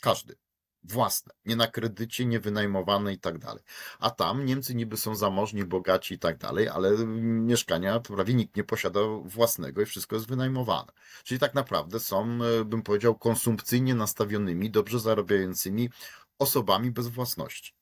Każdy. 0.00 0.36
Własne. 0.82 1.34
Nie 1.44 1.56
na 1.56 1.66
kredycie, 1.66 2.26
nie 2.26 2.40
wynajmowane 2.40 3.12
i 3.12 3.18
tak 3.18 3.38
dalej. 3.38 3.62
A 3.98 4.10
tam 4.10 4.44
Niemcy 4.44 4.74
niby 4.74 4.96
są 4.96 5.14
zamożni, 5.14 5.64
bogaci 5.64 6.14
i 6.14 6.18
tak 6.18 6.38
dalej, 6.38 6.68
ale 6.68 7.06
mieszkania 7.16 8.00
prawie 8.00 8.34
nikt 8.34 8.56
nie 8.56 8.64
posiada 8.64 9.00
własnego 9.24 9.82
i 9.82 9.86
wszystko 9.86 10.16
jest 10.16 10.28
wynajmowane. 10.28 10.92
Czyli 11.24 11.40
tak 11.40 11.54
naprawdę 11.54 12.00
są, 12.00 12.38
e, 12.44 12.64
bym 12.64 12.82
powiedział, 12.82 13.14
konsumpcyjnie 13.14 13.94
nastawionymi, 13.94 14.70
dobrze 14.70 15.00
zarabiającymi 15.00 15.90
osobami 16.38 16.90
bez 16.90 17.08
własności. 17.08 17.78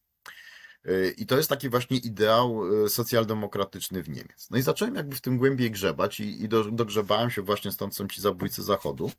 Y, 0.89 1.15
I 1.19 1.27
to 1.27 1.37
jest 1.37 1.49
taki 1.49 1.69
właśnie 1.69 1.97
ideał 1.97 2.85
y, 2.85 2.89
socjaldemokratyczny 2.89 4.03
w 4.03 4.09
Niemiec. 4.09 4.51
No 4.51 4.59
i 4.59 4.63
zacząłem 4.63 4.95
jakby 4.95 5.17
w 5.17 5.21
tym 5.21 5.39
głębiej 5.39 5.71
grzebać 5.71 6.21
i, 6.21 6.43
i 6.43 6.49
do, 6.49 6.65
dogrzebałem 6.65 7.31
się 7.31 7.43
właśnie 7.43 7.73
stąd 7.73 7.97
są 7.97 8.09
ci 8.09 8.21
zabójcy 8.21 8.63
Zachodu, 8.63 9.13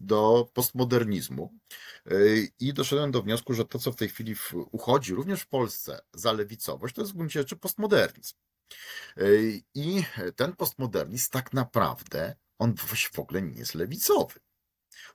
do 0.00 0.48
postmodernizmu 0.52 1.52
y, 2.12 2.48
i 2.60 2.74
doszedłem 2.74 3.10
do 3.10 3.22
wniosku, 3.22 3.54
że 3.54 3.64
to, 3.64 3.78
co 3.78 3.92
w 3.92 3.96
tej 3.96 4.08
chwili 4.08 4.34
w, 4.34 4.54
uchodzi 4.54 5.14
również 5.14 5.40
w 5.40 5.48
Polsce 5.48 6.00
za 6.14 6.32
lewicowość, 6.32 6.94
to 6.94 7.00
jest 7.00 7.12
w 7.12 7.16
gruncie 7.16 7.40
rzeczy 7.40 7.56
postmodernizm. 7.56 8.34
I 9.74 10.04
ten 10.36 10.56
postmodernizm 10.56 11.30
tak 11.30 11.52
naprawdę, 11.52 12.36
on 12.58 12.74
w 13.12 13.18
ogóle 13.18 13.42
nie 13.42 13.58
jest 13.58 13.74
lewicowy. 13.74 14.40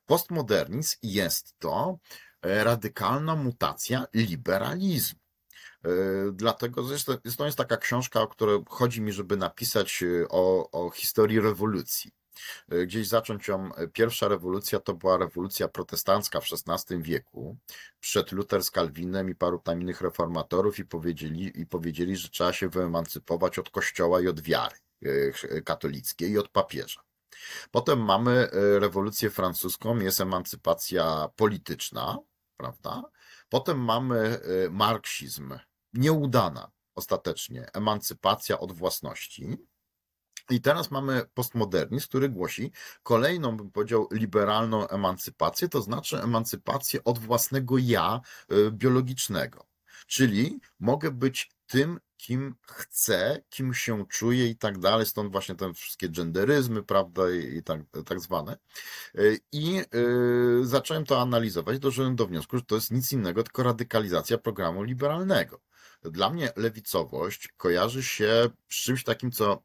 Postmodernizm 0.06 0.98
jest 1.02 1.54
to 1.60 2.00
E, 2.00 2.29
radykalna 2.42 3.36
mutacja 3.36 4.06
liberalizmu. 4.14 5.20
E, 5.86 5.90
dlatego 6.34 6.84
zresztą 6.84 7.14
to 7.38 7.46
jest 7.46 7.58
taka 7.58 7.78
książka, 7.78 8.22
o 8.22 8.28
której 8.28 8.60
chodzi 8.70 9.02
mi, 9.02 9.12
żeby 9.12 9.38
napisać 9.38 10.04
e, 10.04 10.30
o, 10.30 10.72
o 10.72 10.90
historii 10.90 11.40
rewolucji. 11.40 12.12
Gdzieś 12.86 13.08
zacząć 13.08 13.48
ją. 13.48 13.70
Pierwsza 13.94 14.28
rewolucja 14.28 14.80
to 14.80 14.94
była 14.94 15.18
rewolucja 15.18 15.68
protestancka 15.68 16.42
w 16.42 16.46
XVI 16.68 17.02
wieku, 17.02 17.58
przed 18.00 18.32
Luther 18.32 18.64
z 18.64 18.72
Kalwinem 18.72 19.30
i 19.30 19.36
paru 19.36 19.60
tam 19.60 19.82
innych 19.82 20.02
reformatorów 20.02 20.80
i 20.80 20.86
powiedzieli, 20.86 21.62
i 21.62 21.66
powiedzieli, 21.66 22.16
że 22.16 22.30
trzeba 22.30 22.54
się 22.54 22.70
wyemancypować 22.70 23.60
od 23.60 23.70
kościoła 23.70 24.22
i 24.22 24.28
od 24.28 24.42
wiary 24.42 24.76
katolickiej 25.66 26.32
i 26.32 26.38
od 26.38 26.50
papieża. 26.50 27.02
Potem 27.72 28.00
mamy 28.00 28.50
rewolucję 28.80 29.30
francuską, 29.30 30.00
jest 30.00 30.22
emancypacja 30.22 31.30
polityczna, 31.36 32.18
prawda? 32.58 33.04
Potem 33.50 33.80
mamy 33.80 34.40
y, 34.66 34.70
marksizm, 34.72 35.54
nieudana 35.94 36.72
ostatecznie, 36.96 37.70
emancypacja 37.74 38.60
od 38.60 38.72
własności. 38.72 39.58
I 40.50 40.62
teraz 40.62 40.92
mamy 40.92 41.26
postmodernizm, 41.34 42.08
który 42.08 42.30
głosi 42.30 42.72
kolejną, 43.04 43.58
bym 43.58 43.72
powiedział, 43.72 44.08
liberalną 44.12 44.88
emancypację, 44.88 45.70
to 45.70 45.82
znaczy 45.82 46.22
emancypację 46.22 47.04
od 47.04 47.20
własnego 47.20 47.78
ja 47.78 48.22
y, 48.52 48.72
biologicznego. 48.72 49.68
Czyli 50.08 50.60
mogę 50.80 51.12
być 51.12 51.52
tym, 51.68 52.00
kim 52.20 52.56
chcę, 52.68 53.42
kim 53.50 53.74
się 53.74 54.06
czuję 54.10 54.48
i 54.48 54.56
tak 54.56 54.78
dalej, 54.78 55.06
stąd 55.06 55.32
właśnie 55.32 55.56
te 55.56 55.74
wszystkie 55.74 56.10
genderyzmy, 56.10 56.84
prawda, 56.84 57.32
i, 57.32 57.64
tak, 57.64 57.82
tak 58.06 58.20
zwane. 58.20 58.58
Y, 59.16 59.40
I 59.52 59.82
y, 59.96 60.66
zacząłem 60.68 61.06
to 61.06 61.22
analizować, 61.22 61.80
doszedłem 61.80 62.16
do 62.16 62.28
wniosku, 62.28 62.58
że 62.58 62.64
to 62.64 62.76
jest 62.76 62.92
nic 62.92 63.12
innego, 63.12 63.44
tylko 63.44 63.64
radykalizacja 63.64 64.38
programu 64.38 64.84
liberalnego. 64.84 65.60
Dla 66.04 66.30
mnie 66.30 66.52
lewicowość 66.56 67.48
kojarzy 67.48 68.04
się 68.04 68.50
z 68.70 68.76
czymś 68.76 69.04
takim, 69.04 69.32
co 69.32 69.64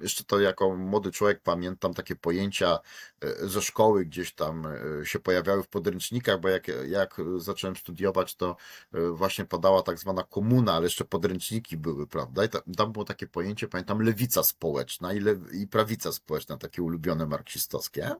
jeszcze 0.00 0.24
to 0.24 0.40
jako 0.40 0.76
młody 0.76 1.10
człowiek 1.12 1.40
pamiętam 1.40 1.94
takie 1.94 2.16
pojęcia 2.16 2.78
e, 3.20 3.48
ze 3.48 3.62
szkoły 3.62 4.04
gdzieś 4.04 4.34
tam 4.34 4.66
e, 4.66 5.06
się 5.06 5.18
pojawiały 5.18 5.62
w 5.62 5.68
podręcznikach, 5.68 6.40
bo 6.40 6.48
jak, 6.48 6.68
jak 6.88 7.16
zacząłem 7.36 7.76
studiować, 7.76 8.34
to 8.34 8.56
e, 8.92 9.10
właśnie 9.10 9.44
podała 9.44 9.82
tak 9.82 9.98
zwana 9.98 10.22
komuna, 10.22 10.72
ale 10.72 10.84
jeszcze 10.84 11.04
podręczniki 11.04 11.76
były, 11.76 12.06
prawda? 12.06 12.44
I 12.44 12.48
tam, 12.76 12.92
było 12.92 13.04
takie 13.04 13.26
pojęcie, 13.26 13.68
pamiętam, 13.68 14.02
lewica 14.02 14.42
społeczna 14.42 15.12
i, 15.12 15.20
i 15.52 15.66
prawica 15.66 16.12
społeczna, 16.12 16.56
takie 16.56 16.82
ulubione 16.82 17.26
marksistowskie. 17.26 18.10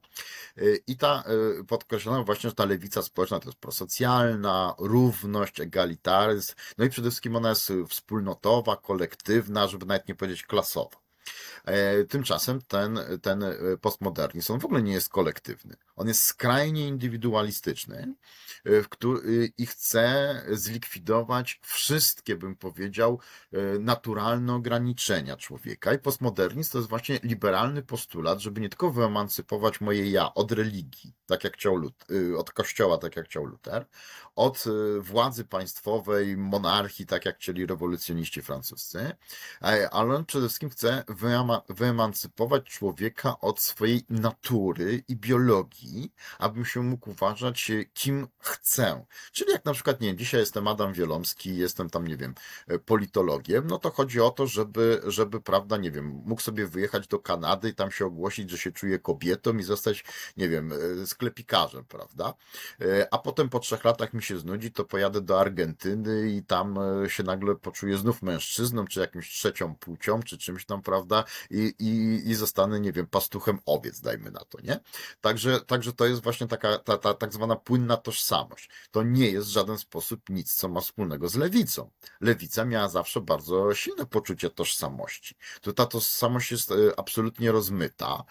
I 0.87 0.97
ta 0.97 1.25
podkreślono 1.69 2.25
właśnie, 2.25 2.51
że 2.51 2.57
ta 2.57 2.65
lewica 2.65 3.03
społeczna 3.03 3.41
to 3.41 3.49
jest 3.49 3.59
prosocjalna, 3.59 4.75
równość, 4.79 5.61
egalitaryzm, 5.61 6.55
no 6.79 6.85
i 6.85 6.91
przede 6.91 7.11
wszystkim 7.11 7.37
ona 7.37 7.49
jest 7.49 7.73
wspólnotowa, 7.89 8.77
kolektywna, 8.77 9.69
żeby 9.69 9.87
nawet 9.87 10.09
nie 10.09 10.15
powiedzieć 10.15 10.43
klasowa. 10.43 11.02
E, 11.65 12.05
tymczasem 12.05 12.63
ten, 12.69 13.01
ten 13.23 13.45
postmodernizm, 13.81 14.53
on 14.53 14.61
w 14.61 14.65
ogóle 14.65 14.83
nie 14.83 14.93
jest 14.93 15.09
kolektywny. 15.09 15.77
On 15.97 16.09
jest 16.09 16.23
skrajnie 16.23 16.89
indywidualistyczny 16.89 18.15
e, 18.65 18.83
w 18.83 18.89
który, 18.89 19.53
i 19.59 19.67
chce 19.67 20.35
zlikwidować 20.51 21.61
wszystkie, 21.63 22.37
bym 22.37 22.57
powiedział, 22.57 23.21
e, 23.53 23.79
naturalne 23.79 24.55
ograniczenia 24.55 25.37
człowieka. 25.37 25.95
I 25.95 25.99
postmodernizm 25.99 26.73
to 26.73 26.79
jest 26.79 26.91
właśnie 26.91 27.21
liberalny 27.23 27.83
postulat, 27.83 28.39
żeby 28.39 28.61
nie 28.61 28.69
tylko 28.69 28.91
wyemancypować 28.91 29.81
moje 29.81 30.11
ja 30.11 30.35
od 30.35 30.53
religii, 30.53 31.15
tak 31.27 31.45
jak 31.45 31.55
chciał 31.55 31.77
Lut, 31.77 32.05
od 32.39 32.51
kościoła, 32.51 32.99
tak 32.99 33.17
jak 33.17 33.27
chciał 33.27 33.45
Luther, 33.45 33.87
od 34.37 34.65
władzy 35.01 35.45
państwowej, 35.45 36.37
monarchii, 36.37 37.07
tak 37.07 37.25
jak 37.25 37.37
chcieli 37.37 37.67
rewolucjoniści 37.67 38.43
francuscy, 38.43 39.13
ale 39.91 40.17
on 40.17 40.25
przede 40.25 40.47
wszystkim 40.49 40.71
chce 40.71 41.05
wyemancypować 41.69 42.65
człowieka 42.65 43.41
od 43.41 43.61
swojej 43.61 44.05
natury 44.11 45.05
i 45.09 45.17
biologii, 45.17 46.13
abym 46.39 46.65
się 46.65 46.83
mógł 46.83 47.11
uważać, 47.11 47.71
e, 47.71 47.85
kim 47.85 48.27
chcę. 48.39 49.05
Czyli 49.33 49.53
jak 49.53 49.65
na 49.65 49.73
przykład, 49.73 50.01
nie 50.01 50.17
dzisiaj 50.17 50.41
jestem 50.41 50.69
Adam 50.69 50.93
Wielomski, 50.93 51.57
jestem 51.57 51.91
tam, 51.91 52.07
nie 52.07 52.17
wiem, 52.17 52.35
e, 52.69 52.79
politologiem, 52.79 53.67
no 53.67 53.79
to 53.79 53.91
chodzi 53.91 54.21
o 54.21 54.31
to, 54.31 54.47
żeby, 54.47 55.01
żeby, 55.07 55.41
prawda, 55.41 55.77
nie 55.77 55.91
wiem, 55.91 56.23
mógł 56.25 56.43
sobie 56.43 56.67
wyjechać 56.67 57.09
do 57.09 57.19
Kanady 57.19 57.69
i 57.69 57.75
tam 57.75 57.91
się 57.91 58.07
ogłosić, 58.07 58.51
że 58.51 58.59
się 58.59 58.73
czuje 58.73 58.99
kobietą 58.99 59.59
i 59.59 59.63
zostać, 59.63 60.05
nie 60.37 60.49
wiem, 60.49 60.73
e, 61.03 61.07
sklepikarzem, 61.07 61.85
prawda? 61.85 62.35
A 63.11 63.19
potem 63.19 63.49
po 63.49 63.59
trzech 63.59 63.85
latach 63.85 64.15
mi 64.15 64.23
się 64.23 64.39
znudzi, 64.39 64.73
to 64.73 64.85
pojadę 64.85 65.21
do 65.21 65.41
Argentyny 65.41 66.31
i 66.31 66.43
tam 66.43 66.79
się 67.09 67.23
nagle 67.23 67.55
poczuję 67.55 67.99
znów 67.99 68.23
mężczyzną, 68.23 68.87
czy 68.87 69.01
jakimś 69.01 69.31
trzecią 69.31 69.75
płcią, 69.75 70.23
czy 70.23 70.39
czymś 70.39 70.67
tam, 70.67 70.83
prawda? 70.83 71.02
I, 71.51 71.75
i, 71.79 72.23
i 72.31 72.35
zostanę, 72.35 72.81
nie 72.81 72.93
wiem, 72.93 73.07
pastuchem 73.07 73.59
owiec, 73.67 74.01
dajmy 74.01 74.31
na 74.31 74.41
to, 74.41 74.61
nie? 74.61 74.81
Także 75.21 75.61
to 75.61 75.83
także 75.83 75.93
to 75.93 76.07
jest 76.07 76.23
właśnie 76.23 76.47
taka 76.47 76.79
ta, 76.79 76.99
ta 76.99 77.15
tak 77.15 77.33
zwana 77.33 77.57
płynna 77.57 77.97
tożsamość. 77.97 78.71
To 78.91 79.03
nie 79.03 79.31
jest 79.31 79.49
w 79.49 79.51
żaden 79.51 79.79
sposób 79.79 80.31
nic, 80.31 80.55
co 80.55 80.69
ma 80.69 80.81
wspólnego 80.81 81.29
z 81.29 81.35
lewicą. 81.35 81.91
Lewica 82.21 82.65
miała 82.65 82.89
zawsze 82.89 83.21
bardzo 83.21 83.75
silne 83.75 84.07
poczucie 84.07 84.51
tożsamości. 84.51 85.35
Tu 85.61 85.73
ta 85.73 85.87
tożsamość 85.87 86.51
jest 86.53 86.71
e, 86.71 86.75
absolutnie 86.97 87.53
rozmyta 87.53 88.25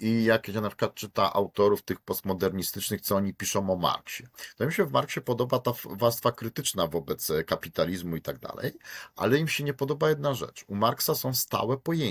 i, 0.00 0.24
jak 0.24 0.46
się 0.46 0.60
na 0.60 0.68
przykład 0.68 0.94
czyta 0.94 1.32
autorów 1.32 1.82
tych 1.82 2.00
postmodernistycznych, 2.00 3.00
co 3.00 3.16
oni 3.16 3.34
piszą 3.34 3.70
o 3.70 3.76
Marksie, 3.76 4.26
to 4.56 4.66
mi 4.66 4.72
się 4.72 4.84
w 4.84 4.92
Marksie 4.92 5.20
podoba 5.20 5.58
ta 5.58 5.72
warstwa 5.84 6.32
krytyczna 6.32 6.86
wobec 6.86 7.32
kapitalizmu 7.46 8.16
i 8.16 8.22
tak 8.22 8.38
dalej, 8.38 8.72
ale 9.16 9.38
im 9.38 9.48
się 9.48 9.64
nie 9.64 9.74
podoba 9.74 10.08
jedna 10.08 10.34
rzecz. 10.34 10.64
U 10.68 10.74
Marksa 10.74 11.14
są 11.14 11.34
stałe 11.34 11.76
pojęcia. 11.76 12.07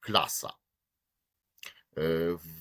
Klasa, 0.00 0.48
e, 1.96 2.02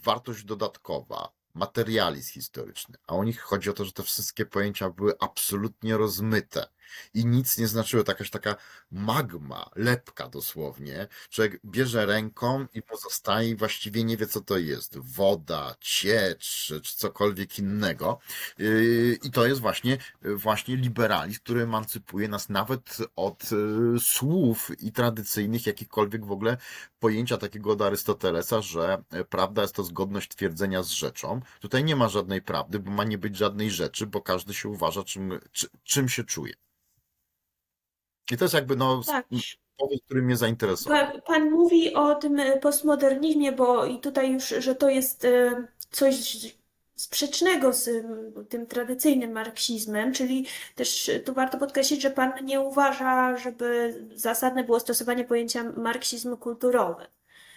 wartość 0.04 0.44
dodatkowa, 0.44 1.32
materializm 1.54 2.34
historyczny. 2.34 2.98
A 3.08 3.16
u 3.16 3.24
nich 3.24 3.42
chodzi 3.42 3.70
o 3.70 3.74
to, 3.74 3.86
że 3.86 3.92
te 3.92 4.04
wszystkie 4.04 4.46
pojęcia 4.46 4.90
były 4.90 5.14
absolutnie 5.20 5.98
rozmyte 5.98 6.68
i 7.14 7.26
nic 7.26 7.58
nie 7.58 7.68
znaczyło. 7.68 8.04
To 8.04 8.12
jakaś 8.12 8.30
taka 8.30 8.56
magma, 8.92 9.70
lepka 9.76 10.30
dosłownie. 10.30 11.08
Człowiek 11.30 11.60
bierze 11.66 12.06
ręką 12.06 12.68
i 12.74 12.82
pozostaje 12.82 13.56
właściwie 13.56 14.04
nie 14.04 14.18
wie, 14.18 14.28
co 14.28 14.42
to 14.42 14.58
jest. 14.58 14.98
Woda, 14.98 15.76
ciecz, 15.80 16.74
czy 16.84 16.96
cokolwiek 16.96 17.60
innego. 17.60 18.20
Yy, 18.58 19.18
I 19.24 19.32
to 19.32 19.48
jest 19.48 19.62
właśnie, 19.62 19.98
właśnie 20.22 20.76
liberalizm, 20.76 21.40
który 21.40 21.62
emancypuje 21.62 22.28
nas 22.28 22.50
nawet 22.50 22.98
od 23.16 23.52
yy, 23.52 24.00
słów 24.00 24.72
i 24.80 24.92
tradycyjnych, 24.92 25.66
jakichkolwiek 25.68 26.26
w 26.26 26.32
ogóle 26.32 26.58
pojęcia 27.00 27.38
takiego 27.38 27.72
od 27.72 27.82
Arystotelesa, 27.82 28.62
że 28.62 29.04
prawda 29.30 29.62
jest 29.62 29.76
to 29.76 29.84
zgodność 29.84 30.30
twierdzenia 30.30 30.84
z 30.84 30.90
rzeczą. 30.90 31.42
Tutaj 31.60 31.84
nie 31.84 31.96
ma 31.96 32.10
żadnej 32.10 32.42
prawdy, 32.42 32.80
bo 32.80 32.92
ma 32.92 33.04
nie 33.04 33.18
być 33.18 33.38
żadnej 33.38 33.72
rzeczy, 33.72 34.08
bo 34.08 34.22
każdy 34.22 34.54
się 34.54 34.70
uważa, 34.70 35.04
czym, 35.04 35.40
czy, 35.52 35.68
czym 35.84 36.10
się 36.10 36.24
czuje. 36.24 36.54
I 38.32 38.38
to 38.38 38.46
jest 38.46 38.54
jakby 38.54 38.76
no, 38.76 39.02
Tak. 39.08 39.26
powód, 39.78 40.02
który 40.06 40.22
mnie 40.22 40.38
zainteresował. 40.38 40.98
Pan, 41.12 41.22
pan 41.22 41.52
mówi 41.52 41.94
o 41.94 42.16
tym 42.16 42.40
e, 42.40 42.58
postmodernizmie, 42.60 43.52
bo 43.52 43.86
i 43.86 44.00
tutaj 44.00 44.34
już, 44.34 44.48
że 44.48 44.76
to 44.76 44.90
jest 44.90 45.26
e, 45.26 45.68
coś 45.92 46.38
sprzecznego 46.96 47.74
z 47.74 47.88
m, 47.88 48.46
tym 48.50 48.68
tradycyjnym 48.68 49.32
marksizmem, 49.32 50.14
czyli 50.14 50.46
też 50.76 51.12
tu 51.26 51.34
warto 51.34 51.58
podkreślić, 51.58 52.02
że 52.02 52.10
pan 52.12 52.32
nie 52.46 52.62
uważa, 52.62 53.38
żeby 53.38 53.96
zasadne 54.16 54.64
było 54.64 54.80
stosowanie 54.80 55.24
pojęcia 55.24 55.64
marksizm 55.64 56.38
kulturowy. 56.38 57.06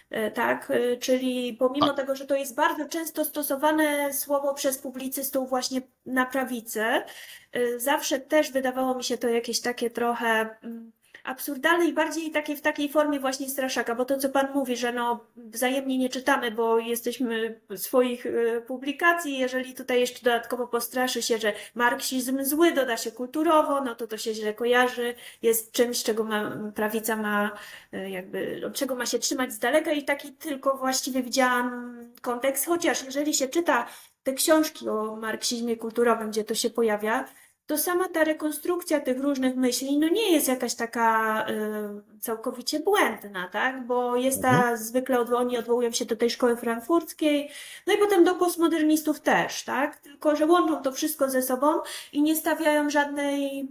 E, 0.09 0.31
Tak, 0.31 0.71
E, 0.71 0.97
czyli 0.97 1.53
pomimo 1.53 1.87
Tak. 1.87 1.95
tego, 1.95 2.15
że 2.15 2.25
to 2.25 2.35
jest 2.35 2.55
bardzo 2.55 2.85
często 2.85 3.25
stosowane 3.25 4.13
słowo 4.13 4.53
przez 4.53 4.77
publicystów 4.77 5.49
właśnie 5.49 5.81
na 6.05 6.25
prawicę, 6.25 7.03
e, 7.51 7.79
zawsze 7.79 8.19
też 8.19 8.51
wydawało 8.51 8.95
mi 8.95 9.03
się 9.03 9.17
to 9.17 9.27
jakieś 9.29 9.61
takie 9.61 9.89
trochę 9.89 10.55
mm, 10.63 10.91
absurdalne 11.23 11.85
i 11.85 11.93
bardziej 11.93 12.31
takie 12.31 12.55
w 12.55 12.61
takiej 12.61 12.89
formie 12.89 13.19
właśnie 13.19 13.49
straszaka, 13.49 13.95
bo 13.95 14.05
to, 14.05 14.17
co 14.17 14.29
pan 14.29 14.47
mówi, 14.53 14.77
że 14.77 14.93
no 14.93 15.25
wzajemnie 15.35 15.97
nie 15.97 16.09
czytamy, 16.09 16.51
bo 16.51 16.79
jesteśmy 16.79 17.59
swoich 17.75 18.25
e, 18.25 18.61
publikacji, 18.61 19.37
jeżeli 19.37 19.73
tutaj 19.73 19.99
jeszcze 19.99 20.23
dodatkowo 20.23 20.67
postraszy 20.67 21.21
się, 21.21 21.37
że 21.37 21.53
marksizm 21.75 22.43
zły 22.43 22.71
doda 22.71 22.97
się 22.97 23.11
kulturowo, 23.11 23.81
no 23.81 23.95
to 23.95 24.07
to 24.07 24.17
się 24.17 24.33
źle 24.33 24.53
kojarzy, 24.53 25.15
jest 25.41 25.71
czymś, 25.71 26.03
czego 26.03 26.23
ma, 26.23 26.57
prawica 26.75 27.15
ma 27.15 27.51
e, 27.93 28.09
jakby, 28.09 28.61
od 28.67 28.73
czego 28.73 28.95
ma 28.95 29.05
się 29.05 29.19
trzymać 29.19 29.53
z 29.53 29.59
daleka 29.59 29.91
i 29.91 30.03
taki 30.03 30.31
tylko 30.31 30.77
właściwie 30.77 31.23
widziałam 31.23 31.97
kontekst, 32.21 32.65
chociaż 32.65 33.03
jeżeli 33.03 33.33
się 33.33 33.47
czyta 33.47 33.85
te 34.23 34.33
książki 34.33 34.89
o 34.89 35.15
marksizmie 35.15 35.77
kulturowym, 35.77 36.29
gdzie 36.29 36.43
to 36.43 36.55
się 36.55 36.69
pojawia, 36.69 37.25
to 37.69 37.77
sama 37.77 38.09
ta 38.09 38.23
rekonstrukcja 38.23 38.99
tych 38.99 39.19
różnych 39.19 39.55
myśli, 39.55 39.99
no 39.99 40.07
nie 40.07 40.31
jest 40.31 40.47
jakaś 40.47 40.75
taka 40.75 41.45
y, 41.49 42.19
całkowicie 42.19 42.79
błędna, 42.79 43.49
tak? 43.51 43.87
Bo 43.87 44.15
jest 44.15 44.41
ta, 44.41 44.77
zwykle 44.77 45.19
odwo- 45.19 45.35
oni 45.35 45.57
odwołują 45.57 45.91
się 45.91 46.05
do 46.05 46.15
tej 46.15 46.29
szkoły 46.29 46.57
frankfurckiej, 46.57 47.49
no 47.87 47.93
i 47.93 47.97
potem 47.97 48.23
do 48.23 48.35
postmodernistów 48.35 49.19
też, 49.19 49.63
tak? 49.63 49.97
Tylko, 49.97 50.35
że 50.35 50.45
łączą 50.45 50.81
to 50.81 50.91
wszystko 50.91 51.29
ze 51.29 51.41
sobą 51.41 51.67
i 52.13 52.21
nie 52.21 52.35
stawiają 52.35 52.89
żadnej 52.89 53.67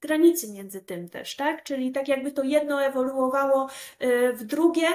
granicy 0.00 0.52
między 0.52 0.80
tym 0.80 1.08
też, 1.08 1.36
tak? 1.36 1.62
Czyli 1.62 1.92
tak 1.92 2.08
jakby 2.08 2.32
to 2.32 2.42
jedno 2.42 2.82
ewoluowało 2.82 3.68
y, 4.02 4.32
w 4.32 4.44
drugie, 4.44 4.88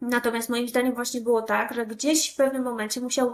Natomiast 0.00 0.48
moim 0.48 0.68
zdaniem 0.68 0.94
właśnie 0.94 1.20
było 1.20 1.42
tak, 1.42 1.74
że 1.74 1.86
gdzieś 1.86 2.32
w 2.32 2.36
pewnym 2.36 2.62
momencie 2.62 3.00
musiał 3.00 3.32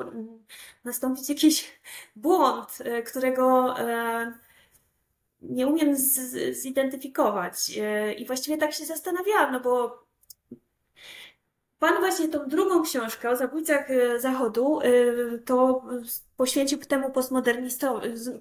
nastąpić 0.85 1.29
jakiś 1.29 1.81
błąd, 2.17 2.79
e, 2.85 3.03
którego 3.03 3.79
e, 3.79 4.33
nie 5.43 5.67
umiem 5.67 5.97
zidentyfikować. 6.51 7.79
E, 7.81 8.13
I 8.13 8.27
właściwie 8.27 8.59
tak 8.59 8.73
się 8.73 8.85
zastanawiałam, 8.85 9.53
no 9.53 9.61
bo 9.61 10.05
pan 11.79 11.99
właśnie 11.99 12.29
tą 12.29 12.49
drugą 12.49 12.83
książkę 12.83 13.31
o 13.31 13.37
zabójcach 13.37 13.89
Zachodu 14.19 14.81
to 15.45 15.85
poświęcił 16.37 16.79
temu 16.79 17.11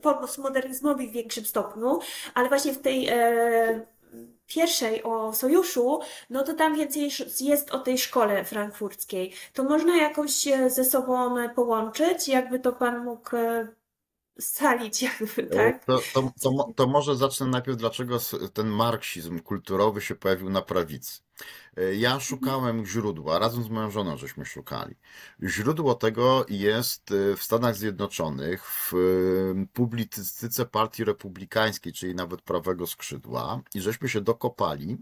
postmodernizmowi 0.02 1.08
w 1.08 1.12
większym 1.12 1.46
stopniu, 1.46 2.00
ale 2.34 2.50
właśnie 2.50 2.74
w 2.74 2.82
tej 2.82 3.10
pierwszej 4.48 5.04
o 5.04 5.34
sojuszu, 5.34 6.00
no 6.30 6.44
to 6.44 6.54
tam 6.54 6.76
więcej 6.76 7.10
jest 7.42 7.72
o 7.72 7.80
tej 7.80 7.98
szkole 7.98 8.46
frankfurckiej. 8.46 9.34
To 9.54 9.64
można 9.64 9.98
jakoś 9.98 10.48
ze 10.68 10.86
sobą 10.86 11.36
połączyć, 11.56 12.28
jakby 12.28 12.60
to 12.60 12.74
pan 12.74 13.04
mógł 13.04 13.36
e, 13.36 13.68
scalić, 14.40 15.02
jakby, 15.02 15.44
tak? 15.44 15.86
To, 15.86 16.00
to, 16.14 16.32
to, 16.42 16.74
to 16.76 16.88
może 16.88 17.16
zacznę 17.16 17.48
najpierw, 17.48 17.78
dlaczego 17.78 18.18
ten 18.54 18.68
marksizm 18.68 19.40
kulturowy 19.40 20.02
się 20.02 20.16
pojawił 20.16 20.50
na 20.50 20.62
prawicy. 20.62 21.22
E, 21.78 21.96
Ja 21.96 22.20
szukałem 22.20 22.86
źródła, 22.86 23.40
razem 23.40 23.64
z 23.64 23.70
moją 23.70 23.92
żoną 23.92 24.18
żeśmy 24.18 24.46
szukali. 24.46 24.96
Źródło 25.44 25.96
tego 25.96 26.46
jest 26.50 27.12
e, 27.12 27.36
w 27.36 27.44
Stanach 27.44 27.76
Zjednoczonych, 27.76 28.66
w 28.66 28.94
e, 28.94 28.98
publicystyce 29.74 30.66
Partii 30.66 31.04
Republikańskiej, 31.04 31.94
czyli 31.94 32.16
nawet 32.16 32.42
prawego 32.42 32.88
skrzydła, 32.88 33.62
i 33.76 33.82
żeśmy 33.82 34.10
się 34.10 34.22
dokopali 34.22 34.98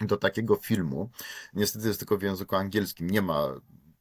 do 0.00 0.16
takiego 0.16 0.56
filmu. 0.56 1.10
Niestety 1.54 1.88
jest 1.88 1.98
tylko 2.00 2.18
w 2.18 2.22
języku 2.22 2.56
angielskim, 2.56 3.10
nie 3.10 3.22
ma 3.22 3.48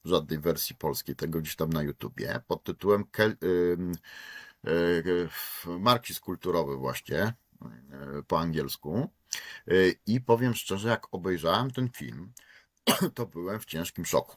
żadnej 0.07 0.39
wersji 0.39 0.75
polskiej 0.75 1.15
tego 1.15 1.39
gdzieś 1.39 1.55
tam 1.55 1.69
na 1.69 1.83
YouTubie, 1.83 2.41
pod 2.47 2.63
tytułem 2.63 3.03
Kel- 3.03 3.43
ym, 3.43 3.91
y, 4.67 4.69
y, 5.67 5.79
Marksizm 5.79 6.21
kulturowy 6.21 6.75
właśnie, 6.75 7.33
y, 8.19 8.23
po 8.23 8.39
angielsku. 8.39 9.09
Y, 9.71 9.99
I 10.05 10.21
powiem 10.21 10.53
szczerze, 10.53 10.89
jak 10.89 11.07
obejrzałem 11.11 11.71
ten 11.71 11.89
film, 11.89 12.33
to 13.15 13.25
byłem 13.25 13.59
w 13.59 13.65
ciężkim 13.65 14.05
szoku. 14.05 14.35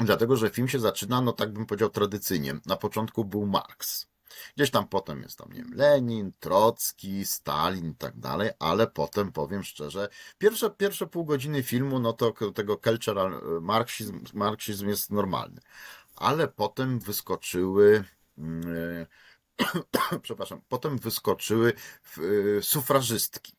Dlatego, 0.00 0.36
że 0.36 0.50
film 0.50 0.68
się 0.68 0.80
zaczyna, 0.80 1.20
no 1.20 1.32
tak 1.32 1.52
bym 1.52 1.66
powiedział 1.66 1.90
tradycyjnie. 1.90 2.54
Na 2.66 2.76
początku 2.76 3.24
był 3.24 3.46
Marks. 3.46 4.13
Gdzieś 4.56 4.70
tam 4.70 4.88
potem 4.88 5.22
jest 5.22 5.38
tam, 5.38 5.52
nie 5.52 5.62
wiem, 5.62 5.74
Lenin, 5.74 6.32
Trocki, 6.40 7.26
Stalin 7.26 7.90
i 7.90 7.94
tak 7.94 8.18
dalej, 8.18 8.50
ale 8.58 8.86
potem 8.86 9.32
powiem 9.32 9.64
szczerze, 9.64 10.08
pierwsze, 10.38 10.70
pierwsze 10.70 11.06
pół 11.06 11.24
godziny 11.24 11.62
filmu, 11.62 11.98
no 11.98 12.12
to 12.12 12.34
tego 12.54 12.76
cultural 12.76 13.40
marksizm, 13.60 14.24
marksizm 14.34 14.88
jest 14.88 15.10
normalny. 15.10 15.60
Ale 16.16 16.48
potem 16.48 16.98
wyskoczyły, 16.98 18.04
mm, 18.38 19.06
przepraszam, 20.22 20.60
potem 20.68 20.98
wyskoczyły 20.98 21.72
y, 22.18 22.60
sufrażystki. 22.62 23.53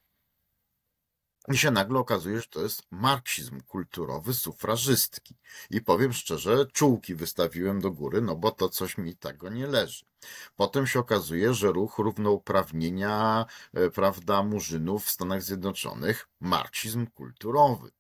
I 1.54 1.58
się 1.58 1.72
nagle 1.72 2.00
okazuje, 2.00 2.42
że 2.42 2.48
to 2.48 2.62
jest 2.62 2.84
marksizm 2.92 3.62
kulturowy 3.62 4.34
sufrażystki. 4.34 5.36
I 5.70 5.82
powiem 5.82 6.14
szczerze, 6.14 6.66
czułki 6.74 7.16
wystawiłem 7.16 7.82
do 7.82 7.92
góry, 7.92 8.22
no 8.22 8.36
bo 8.36 8.52
to 8.52 8.70
coś 8.70 8.98
mi 8.98 9.16
tego 9.16 9.50
nie 9.50 9.68
leży. 9.68 10.06
Potem 10.56 10.88
się 10.88 11.00
okazuje, 11.00 11.54
że 11.54 11.72
ruch 11.72 11.98
równouprawnienia, 11.98 13.46
e, 13.74 13.90
prawda, 13.90 14.44
murzynów 14.44 15.06
w 15.06 15.10
Stanach 15.10 15.44
Zjednoczonych, 15.44 16.28
marksizm 16.40 17.08
kulturowy. 17.08 17.92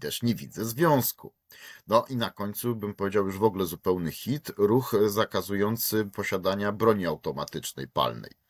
Też 0.00 0.22
nie 0.22 0.34
widzę 0.34 0.64
związku. 0.64 1.32
No 1.86 2.04
i 2.08 2.16
na 2.16 2.30
końcu 2.30 2.76
bym 2.76 2.94
powiedział 2.94 3.26
już 3.26 3.38
w 3.38 3.44
ogóle 3.44 3.66
zupełny 3.66 4.12
hit, 4.12 4.52
ruch 4.56 4.94
zakazujący 5.06 6.04
posiadania 6.04 6.72
broni 6.72 7.06
automatycznej 7.06 7.88
palnej. 7.88 8.41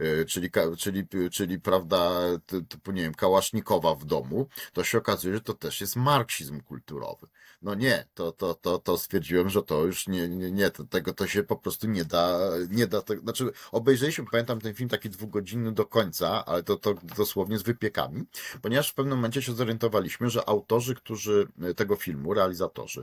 Y, 0.00 0.24
czyli, 0.28 0.50
czyli, 0.78 1.06
czyli 1.32 1.60
prawda, 1.60 2.20
ty- 2.46 2.62
typu, 2.62 2.92
nie 2.92 3.02
wiem, 3.02 3.14
kałasznikowa 3.14 3.94
w 3.94 4.04
domu, 4.04 4.48
to 4.72 4.84
się 4.84 4.98
okazuje, 4.98 5.34
że 5.34 5.40
to 5.40 5.54
też 5.54 5.80
jest 5.80 5.96
marksizm 5.96 6.60
kulturowy. 6.60 7.26
No 7.62 7.74
nie, 7.74 8.06
to, 8.14 8.32
to, 8.32 8.54
to, 8.54 8.78
to 8.78 8.98
stwierdziłem, 8.98 9.50
że 9.50 9.62
to 9.62 9.84
już 9.84 10.08
nie, 10.08 10.28
nie, 10.28 10.50
nie 10.50 10.70
to, 10.70 10.84
tego 10.84 11.12
to 11.14 11.26
się 11.26 11.42
po 11.42 11.56
prostu 11.56 11.86
nie 11.86 12.04
da, 12.04 12.38
nie 12.70 12.86
da, 12.86 13.02
te, 13.02 13.18
znaczy 13.18 13.52
obejrzeliśmy, 13.72 14.24
pamiętam 14.30 14.60
ten 14.60 14.74
film 14.74 14.88
taki 14.88 15.10
dwugodzinny 15.10 15.72
do 15.72 15.86
końca, 15.86 16.44
ale 16.44 16.62
to, 16.62 16.76
to 16.76 16.94
dosłownie 17.16 17.58
z 17.58 17.62
wypiekami, 17.62 18.24
ponieważ 18.62 18.90
w 18.90 18.94
pewnym 18.94 19.18
momencie 19.18 19.42
się 19.42 19.52
zorientowaliśmy, 19.52 20.30
że 20.30 20.48
autorzy, 20.48 20.94
którzy 20.94 21.48
e, 21.62 21.74
tego 21.74 21.96
filmu, 21.96 22.34
realizatorzy, 22.34 23.02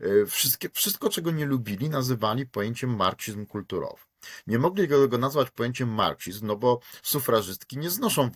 e, 0.00 0.26
wszystkie, 0.26 0.68
wszystko 0.72 1.10
czego 1.10 1.30
nie 1.30 1.46
lubili, 1.46 1.90
nazywali 1.90 2.46
pojęciem 2.46 2.96
marksizm 2.96 3.46
kulturowy. 3.46 4.02
Nie 4.46 4.58
mogli 4.58 4.88
go, 4.88 5.18
nazwać 5.18 5.50
pojęciem 5.50 5.88
marksizm, 5.88 6.46
no 6.46 6.56
bo 6.56 6.80
sufrażystki 7.02 7.78
nie 7.78 7.90
znoszą, 7.90 8.30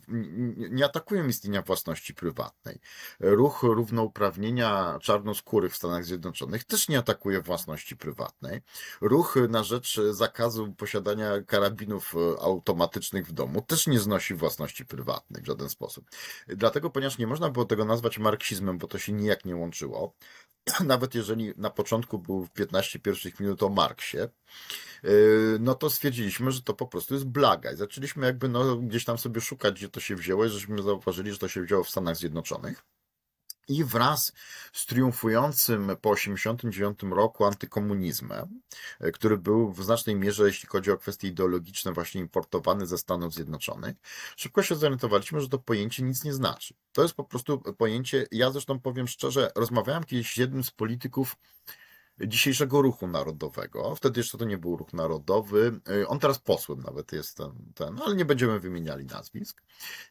nie, 0.56 0.84
atakują 0.84 1.26
istnienia 1.26 1.62
własności 1.62 2.14
prywatnej. 2.14 2.80
Ruch 3.20 3.62
równouprawnienia 3.62 4.98
czarnoskórych 5.02 5.72
w 5.72 5.76
Stanach 5.76 6.04
Zjednoczonych 6.04 6.64
też 6.64 6.88
nie 6.88 6.98
atakuje 6.98 7.42
własności 7.42 7.96
prywatnej. 7.96 8.60
Ruch 9.00 9.36
na 9.48 9.62
rzecz 9.62 10.00
zakazu 10.10 10.72
posiadania 10.72 11.42
karabinów 11.46 12.14
e, 12.14 12.40
automatycznych 12.42 13.26
w 13.26 13.32
domu 13.32 13.62
też 13.62 13.86
nie 13.86 14.00
znosi 14.00 14.34
własności 14.34 14.86
prywatnej 14.86 15.42
w 15.42 15.46
żaden 15.46 15.68
sposób. 15.68 16.10
Dlatego, 16.48 16.90
ponieważ 16.90 17.18
nie 17.18 17.26
można 17.26 17.50
było 17.50 17.64
tego 17.64 17.84
nazwać 17.84 18.18
marksizmem, 18.18 18.78
bo 18.78 18.86
to 18.86 18.98
się 18.98 19.12
nijak 19.12 19.44
nie 19.44 19.56
łączyło, 19.56 20.14
nawet 20.84 21.14
jeżeli 21.14 21.52
na 21.56 21.70
początku 21.70 22.18
był 22.18 22.44
w 22.44 22.50
15 22.50 22.98
pierwszych 22.98 23.40
minut 23.40 23.62
o 23.62 23.68
Marksie, 23.68 24.18
no 25.60 25.74
to 25.74 25.90
stwierdziliśmy, 25.90 26.50
że 26.50 26.62
to 26.62 26.74
po 26.74 26.86
prostu 26.86 27.14
jest 27.14 27.26
blaga. 27.26 27.72
I 27.72 27.76
zaczęliśmy 27.76 28.26
jakby 28.26 28.48
no, 28.48 28.76
gdzieś 28.76 29.04
tam 29.04 29.18
sobie 29.18 29.40
szukać, 29.40 29.74
gdzie 29.74 29.88
to 29.88 30.00
się 30.00 30.16
wzięło, 30.16 30.44
i 30.44 30.48
żeśmy 30.48 30.82
zauważyli, 30.82 31.32
że 31.32 31.38
to 31.38 31.48
się 31.48 31.62
wzięło 31.62 31.84
w 31.84 31.90
Stanach 31.90 32.16
Zjednoczonych. 32.16 32.84
I 33.70 33.84
wraz 33.84 34.32
z 34.72 34.86
triumfującym 34.86 35.86
po 35.86 36.14
1989 36.14 37.16
roku 37.16 37.44
antykomunizmem, 37.44 38.60
e, 39.00 39.12
który 39.12 39.38
był 39.38 39.72
w 39.72 39.84
znacznej 39.84 40.16
mierze, 40.16 40.46
jeśli 40.46 40.68
chodzi 40.68 40.90
o 40.90 40.96
kwestie 40.96 41.28
ideologiczne, 41.28 41.92
właśnie 41.92 42.20
importowany 42.20 42.86
ze 42.86 42.98
Stanów 42.98 43.34
Zjednoczonych, 43.34 43.96
szybko 44.36 44.62
się 44.62 44.74
zorientowaliśmy, 44.74 45.40
że 45.40 45.48
to 45.48 45.58
pojęcie 45.58 46.02
nic 46.02 46.24
nie 46.24 46.34
znaczy. 46.34 46.74
To 46.92 47.02
jest 47.02 47.14
po 47.14 47.24
prostu 47.24 47.58
pojęcie, 47.58 48.26
ja 48.32 48.50
zresztą 48.50 48.80
powiem 48.80 49.08
szczerze, 49.08 49.50
rozmawiałem 49.56 50.04
kiedyś 50.04 50.34
z 50.34 50.36
jednym 50.36 50.64
z 50.64 50.70
polityków 50.70 51.36
dzisiejszego 52.26 52.82
ruchu 52.82 53.06
narodowego. 53.08 53.94
Wtedy 53.94 54.20
jeszcze 54.20 54.38
to 54.38 54.44
nie 54.44 54.58
był 54.58 54.76
ruch 54.76 54.92
narodowy. 54.92 55.80
E, 56.02 56.08
On 56.08 56.18
teraz 56.18 56.38
posłem 56.38 56.80
nawet 56.80 57.12
jest 57.12 57.36
ten, 57.36 57.52
ten 57.74 58.00
ale 58.02 58.14
nie 58.14 58.24
będziemy 58.24 58.60
wymieniali 58.60 59.06
nazwisk. 59.06 59.62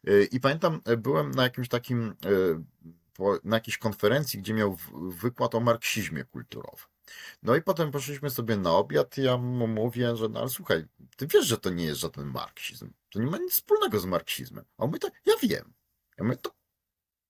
E, 0.08 0.24
I 0.24 0.40
pamiętam, 0.40 0.82
e, 0.86 0.98
byłem 0.98 1.32
na 1.32 1.44
jakimś 1.44 1.68
takim, 1.68 2.16
po- 3.14 3.40
na 3.44 3.56
jakiejś 3.56 3.78
konferencji, 3.78 4.40
gdzie 4.40 4.54
miał 4.54 4.78
wykład 5.10 5.56
o 5.56 5.60
marksizmie 5.60 6.24
kulturowym. 6.24 6.88
No 7.44 7.56
i 7.56 7.62
potem 7.62 7.92
poszliśmy 7.92 8.30
sobie 8.30 8.58
na 8.58 8.72
obiad 8.72 9.18
i 9.18 9.24
ja 9.24 9.38
mu 9.38 9.68
mówię, 9.68 10.16
że 10.16 10.30
no 10.30 10.40
ale 10.40 10.50
słuchaj, 10.50 10.86
ty 11.18 11.28
wiesz, 11.28 11.46
że 11.46 11.58
to 11.58 11.70
nie 11.70 11.86
jest 11.86 12.00
żaden 12.00 12.28
marksizm. 12.28 12.92
To 13.10 13.20
nie 13.20 13.26
ma 13.28 13.38
nic 13.38 13.54
wspólnego 13.54 14.00
z 14.00 14.06
marksizmem. 14.06 14.66
A 14.78 14.84
on 14.84 14.90
mówi 14.90 15.00
tak, 15.00 15.14
ja 15.26 15.34
wiem. 15.42 15.74
Ja 16.18 16.24
mówię, 16.24 16.38
to 16.38 16.52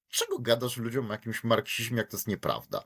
czego 0.09 0.39
gadasz 0.39 0.77
ludziom 0.77 1.09
o 1.09 1.13
jakimś 1.13 1.43
marksizmie, 1.43 1.97
jak 1.97 2.07
to 2.07 2.17
jest 2.17 2.27
nieprawda? 2.27 2.83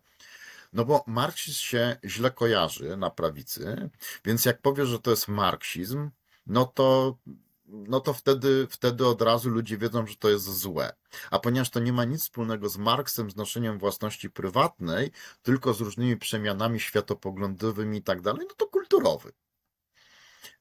No 0.73 0.85
bo 0.85 1.03
marksizm 1.07 1.59
się 1.59 1.97
źle 2.05 2.31
kojarzy 2.31 2.97
na 2.97 3.09
prawicy, 3.09 3.89
więc 4.25 4.45
jak 4.45 4.61
powiesz, 4.61 4.87
że 4.87 4.99
to 4.99 5.11
jest 5.11 5.27
marksizm, 5.27 6.09
no 6.47 6.65
to, 6.65 7.17
no 7.65 7.99
to 7.99 8.13
wtedy, 8.13 8.67
wtedy 8.69 9.07
od 9.07 9.21
razu 9.21 9.49
ludzie 9.49 9.77
wiedzą, 9.77 10.07
że 10.07 10.15
to 10.15 10.29
jest 10.29 10.45
złe. 10.45 10.93
A 11.31 11.39
ponieważ 11.39 11.69
to 11.69 11.79
nie 11.79 11.93
ma 11.93 12.05
nic 12.05 12.21
wspólnego 12.21 12.69
z 12.69 12.77
Marksem, 12.77 13.31
z 13.31 13.35
noszeniem 13.35 13.79
własności 13.79 14.29
prywatnej, 14.29 15.11
tylko 15.41 15.73
z 15.73 15.81
różnymi 15.81 16.17
przemianami 16.17 16.79
światopoglądowymi 16.79 17.97
i 17.97 18.03
tak 18.03 18.21
dalej, 18.21 18.45
no 18.49 18.55
to 18.57 18.67
kulturowy. 18.67 19.31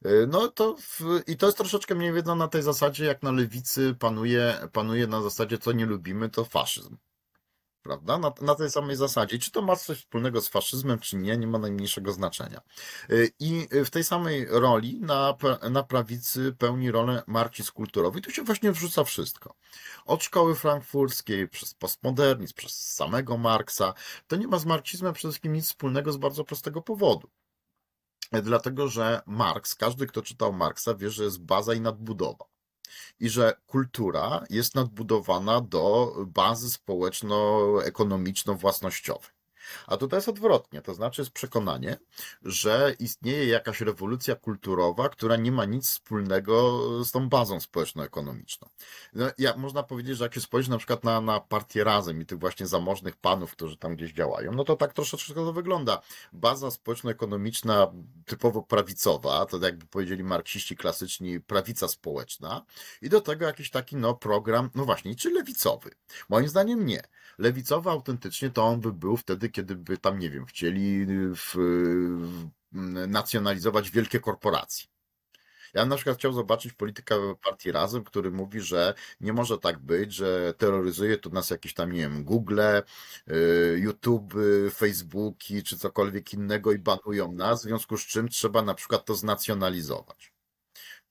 Yy, 0.04 0.26
No 0.26 0.48
to 0.48 0.76
w, 0.76 1.00
i 1.26 1.36
to 1.36 1.46
jest 1.46 1.58
troszeczkę 1.58 1.94
mniej 1.94 2.12
więcej 2.12 2.36
na 2.36 2.48
tej 2.48 2.62
zasadzie, 2.62 3.04
jak 3.04 3.22
na 3.22 3.32
lewicy 3.32 3.94
panuje, 3.98 4.68
panuje 4.72 5.06
na 5.06 5.22
zasadzie, 5.22 5.58
co 5.58 5.72
nie 5.72 5.86
lubimy, 5.86 6.28
to 6.30 6.44
faszyzm. 6.44 6.96
Prawda? 7.82 8.18
Na, 8.18 8.32
na 8.40 8.54
tej 8.54 8.70
samej 8.70 8.96
zasadzie. 8.96 9.38
Czy 9.38 9.50
to 9.50 9.62
ma 9.62 9.76
coś 9.76 9.98
wspólnego 9.98 10.40
z 10.40 10.48
faszyzmem, 10.48 10.98
czy 10.98 11.16
nie, 11.16 11.36
nie 11.36 11.46
ma 11.46 11.58
najmniejszego 11.58 12.12
znaczenia. 12.12 12.60
Y, 13.10 13.32
I 13.38 13.68
w 13.84 13.90
tej 13.90 14.04
samej 14.04 14.46
roli 14.50 15.00
na, 15.00 15.36
na 15.70 15.82
prawicy 15.82 16.54
pełni 16.58 16.90
rolę 16.90 17.22
marksizm 17.26 17.72
kulturowy. 17.72 18.18
I 18.18 18.22
tu 18.22 18.30
się 18.30 18.42
właśnie 18.42 18.72
wrzuca 18.72 19.04
wszystko. 19.04 19.54
Od 20.04 20.24
szkoły 20.24 20.54
frankfurskiej, 20.54 21.48
przez 21.48 21.74
postmodernizm, 21.74 22.54
przez 22.54 22.94
samego 22.94 23.38
Marksa. 23.38 23.94
To 24.26 24.36
nie 24.36 24.48
ma 24.48 24.58
z 24.58 24.66
marksizmem 24.66 25.12
przede 25.12 25.32
wszystkim 25.32 25.52
nic 25.52 25.66
wspólnego 25.66 26.12
z 26.12 26.16
bardzo 26.16 26.44
prostego 26.44 26.82
powodu. 26.82 27.30
Y, 28.36 28.42
Dlatego, 28.42 28.88
że 28.88 29.22
Marks, 29.26 29.74
każdy, 29.74 30.06
kto 30.06 30.22
czytał 30.22 30.52
Marksa, 30.52 30.94
wie, 30.94 31.10
że 31.10 31.24
jest 31.24 31.42
baza 31.42 31.74
i 31.74 31.80
nadbudowa 31.80 32.51
i 33.20 33.28
że 33.28 33.52
kultura 33.66 34.44
jest 34.50 34.74
nadbudowana 34.74 35.60
do 35.60 36.14
bazy 36.26 36.70
społeczno-ekonomiczno-własnościowej. 36.70 39.31
A 39.86 39.96
tutaj 39.96 40.16
jest 40.16 40.28
odwrotnie, 40.28 40.82
to 40.82 40.94
znaczy 40.94 41.20
jest 41.20 41.30
przekonanie, 41.30 41.96
że 42.42 42.94
istnieje 42.98 43.46
jakaś 43.46 43.80
rewolucja 43.80 44.34
kulturowa, 44.36 45.08
która 45.08 45.36
nie 45.36 45.52
ma 45.52 45.64
nic 45.64 45.88
wspólnego 45.88 46.80
z 47.04 47.10
tą 47.10 47.28
bazą 47.28 47.60
społeczno-ekonomiczną. 47.60 48.68
No, 49.12 49.26
ja, 49.38 49.56
można 49.56 49.82
powiedzieć, 49.82 50.16
że 50.16 50.24
jak 50.24 50.34
się 50.34 50.40
spojrzy 50.40 50.70
na 50.70 50.78
przykład 50.78 51.04
na, 51.04 51.20
na 51.20 51.40
partię 51.40 51.84
Razem 51.84 52.20
i 52.22 52.26
tych 52.26 52.38
właśnie 52.38 52.66
zamożnych 52.66 53.16
panów, 53.16 53.52
którzy 53.52 53.76
tam 53.76 53.96
gdzieś 53.96 54.12
działają, 54.12 54.52
no 54.52 54.64
to 54.64 54.76
tak 54.76 54.92
troszeczkę 54.92 55.34
to 55.34 55.52
wygląda. 55.52 56.00
Baza 56.32 56.70
społeczno-ekonomiczna 56.70 57.92
typowo 58.26 58.62
prawicowa, 58.62 59.46
to 59.46 59.58
jakby 59.58 59.86
powiedzieli 59.86 60.24
marksiści 60.24 60.76
klasyczni, 60.76 61.40
prawica 61.40 61.88
społeczna 61.88 62.64
i 63.02 63.08
do 63.08 63.20
tego 63.20 63.46
jakiś 63.46 63.70
taki 63.70 63.96
no 63.96 64.14
program, 64.14 64.70
no 64.74 64.84
właśnie, 64.84 65.14
czy 65.14 65.30
lewicowy. 65.30 65.90
Moim 66.28 66.48
zdaniem 66.48 66.86
nie. 66.86 67.02
Lewicowy 67.38 67.90
autentycznie 67.90 68.50
to 68.50 68.64
on 68.64 68.80
by 68.80 68.92
był 68.92 69.16
wtedy, 69.16 69.48
kiedy 69.52 69.74
by 69.74 69.98
tam, 69.98 70.18
nie 70.18 70.30
wiem, 70.30 70.46
chcieli 70.46 71.06
w, 71.06 71.54
w, 71.54 72.48
nacjonalizować 73.08 73.90
wielkie 73.90 74.20
korporacje. 74.20 74.92
Ja 75.74 75.82
bym 75.82 75.88
na 75.88 75.96
przykład 75.96 76.18
chciał 76.18 76.32
zobaczyć 76.32 76.72
polityka 76.72 77.14
partii 77.42 77.72
Razem, 77.72 78.04
który 78.04 78.30
mówi, 78.30 78.60
że 78.60 78.94
nie 79.20 79.32
może 79.32 79.58
tak 79.58 79.78
być, 79.78 80.14
że 80.14 80.54
terroryzuje 80.58 81.18
tu 81.18 81.30
nas 81.30 81.50
jakieś 81.50 81.74
tam, 81.74 81.92
nie 81.92 82.00
wiem, 82.00 82.24
Google, 82.24 82.60
y, 82.60 83.78
YouTube, 83.78 84.34
Facebooki 84.74 85.62
czy 85.62 85.78
cokolwiek 85.78 86.32
innego 86.34 86.72
i 86.72 86.78
banują 86.78 87.32
nas, 87.32 87.60
w 87.60 87.64
związku 87.64 87.98
z 87.98 88.06
czym 88.06 88.28
trzeba 88.28 88.62
na 88.62 88.74
przykład 88.74 89.04
to 89.04 89.14
znacjonalizować. 89.14 90.32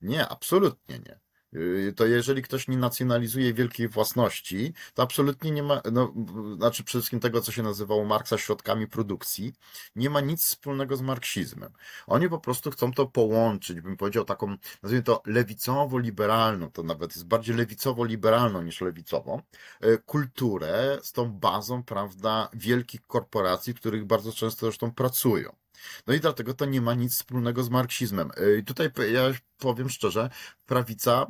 Nie, 0.00 0.28
absolutnie 0.28 0.98
nie. 0.98 1.20
Yy, 1.52 1.92
To 1.96 2.06
jeżeli 2.06 2.42
ktoś 2.42 2.68
nie 2.68 2.76
nacjonalizuje 2.76 3.54
wielkiej 3.54 3.88
własności, 3.88 4.72
to 4.94 5.02
absolutnie 5.02 5.50
nie 5.50 5.62
ma, 5.62 5.82
no, 5.92 6.14
znaczy 6.56 6.84
przede 6.84 7.00
wszystkim 7.00 7.20
tego, 7.20 7.40
co 7.40 7.52
się 7.52 7.62
nazywało 7.62 8.04
Marksa 8.04 8.38
środkami 8.38 8.86
produkcji, 8.86 9.52
nie 9.96 10.10
ma 10.10 10.20
nic 10.20 10.44
wspólnego 10.44 10.96
z 10.96 11.02
marksizmem. 11.02 11.72
Oni 12.06 12.28
po 12.28 12.38
prostu 12.38 12.70
chcą 12.70 12.92
to 12.92 13.06
połączyć, 13.06 13.80
bym 13.80 13.96
powiedział 13.96 14.24
taką, 14.24 14.56
nazwijmy 14.82 15.04
to 15.04 15.22
lewicowo-liberalną, 15.26 16.70
to 16.72 16.82
nawet 16.82 17.14
jest 17.16 17.26
bardziej 17.26 17.56
lewicowo-liberalną 17.56 18.62
niż 18.64 18.80
lewicową, 18.80 19.42
yy, 19.80 19.98
kulturę 20.06 20.98
z 21.02 21.12
tą 21.12 21.32
bazą, 21.32 21.82
prawda, 21.82 22.48
wielkich 22.52 23.06
korporacji, 23.06 23.74
których 23.74 24.04
bardzo 24.04 24.32
często 24.32 24.66
zresztą 24.66 24.92
pracują. 24.92 25.61
No 26.06 26.14
i 26.14 26.20
dlatego 26.20 26.54
to 26.54 26.64
nie 26.64 26.80
ma 26.80 26.94
nic 26.94 27.14
wspólnego 27.14 27.62
z 27.62 27.70
marksizmem. 27.70 28.30
Yy, 28.36 28.58
I 28.58 28.64
tutaj 28.64 28.90
ja 29.12 29.22
powiem 29.62 29.90
szczerze, 29.90 30.30
prawica 30.66 31.26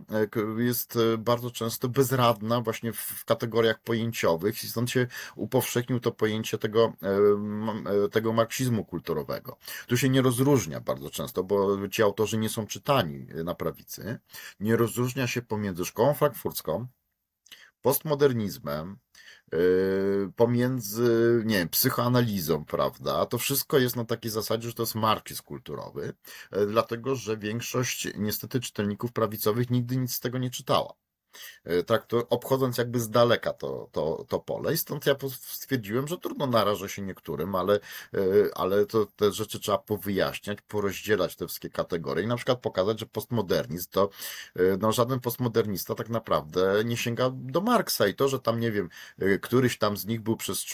e, 0.57 0.63
jest 0.63 0.97
e, 0.97 1.19
bardzo 1.19 1.51
często 1.51 1.89
bezradna 1.89 2.61
właśnie 2.61 2.93
w 2.93 3.25
kategoriach 3.25 3.83
pojęciowych 3.83 4.65
i 4.65 4.69
stąd 4.69 4.91
się 4.91 5.07
upowszechnił 5.37 6.01
to 6.01 6.13
pojęcie 6.13 6.59
tego, 6.59 6.93
e, 7.03 8.05
e, 8.05 8.09
tego 8.09 8.33
marksizmu 8.33 8.85
kulturowego. 8.85 9.57
Tu 9.87 9.97
się 9.97 10.09
nie 10.09 10.23
rozróżnia 10.23 10.81
bardzo 10.81 11.11
często, 11.11 11.45
bo 11.45 11.89
ci 11.89 12.03
autorzy 12.03 12.39
nie 12.39 12.49
są 12.49 12.67
czytani 12.67 13.27
e, 13.35 13.45
na 13.45 13.55
prawicy. 13.55 14.19
Nie 14.61 14.77
rozróżnia 14.77 15.27
się 15.27 15.43
pomiędzy 15.43 15.85
szkołą 15.85 16.15
frankfurcką, 16.15 16.87
postmodernizmem, 17.83 18.97
pomiędzy, 20.37 21.43
nie 21.45 21.59
wiem, 21.59 21.69
psychoanalizą, 21.69 22.65
prawda? 22.65 23.27
To 23.27 23.39
wszystko 23.39 23.79
jest 23.79 23.97
na 23.97 24.05
takiej 24.05 24.31
zasadzie, 24.31 24.69
że 24.69 24.75
to 24.75 24.83
jest 24.83 24.95
marksizm 24.95 25.43
kulturowy, 25.43 26.15
yy, 26.53 26.67
dlatego 26.67 27.15
że 27.15 27.37
większość 27.37 28.09
niestety 28.17 28.61
czytelników 28.61 29.13
prawicowych 29.13 29.71
nigdy 29.71 29.97
nic 29.97 30.15
z 30.15 30.21
tego 30.21 30.39
nie 30.39 30.51
czytała. 30.51 30.95
E, 31.65 31.83
traktu- 31.83 32.27
obchodząc 32.31 32.79
jakby 32.79 33.01
z 33.01 33.11
daleka 33.11 33.53
to, 33.53 33.89
to, 33.93 34.25
to 34.29 34.41
pole. 34.41 34.75
I 34.75 34.77
stąd 34.77 35.07
ja 35.07 35.17
stwierdziłem, 35.31 36.09
że 36.09 36.19
trudno 36.19 36.47
narażę 36.47 36.89
się 36.89 37.03
niektórym, 37.03 37.55
ale, 37.55 37.75
e, 37.75 38.19
ale 38.55 38.87
to, 38.87 39.07
te 39.07 39.33
rzeczy 39.33 39.61
trzeba 39.61 39.79
powyjaśniać, 39.79 40.59
porozdzielać 40.61 41.37
te 41.37 41.47
wszystkie 41.47 41.71
kategorie 41.71 42.25
i 42.25 42.27
na 42.27 42.37
przykład 42.37 42.61
pokazać, 42.61 43.01
że 43.01 43.07
postmodernizm 43.07 43.91
to 43.91 44.11
e, 44.57 44.63
no, 44.81 44.93
żaden 44.93 45.21
postmodernista 45.21 45.95
tak 45.95 46.09
naprawdę 46.09 46.83
nie 46.85 46.97
sięga 46.97 47.31
do 47.35 47.61
Marksa 47.61 48.07
i 48.07 48.15
to, 48.15 48.29
że 48.29 48.41
tam, 48.41 48.61
nie 48.61 48.73
wiem, 48.73 48.89
któryś 49.43 49.79
tam 49.79 49.97
z 49.97 50.07
nich 50.07 50.21
był 50.21 50.37
przez 50.37 50.65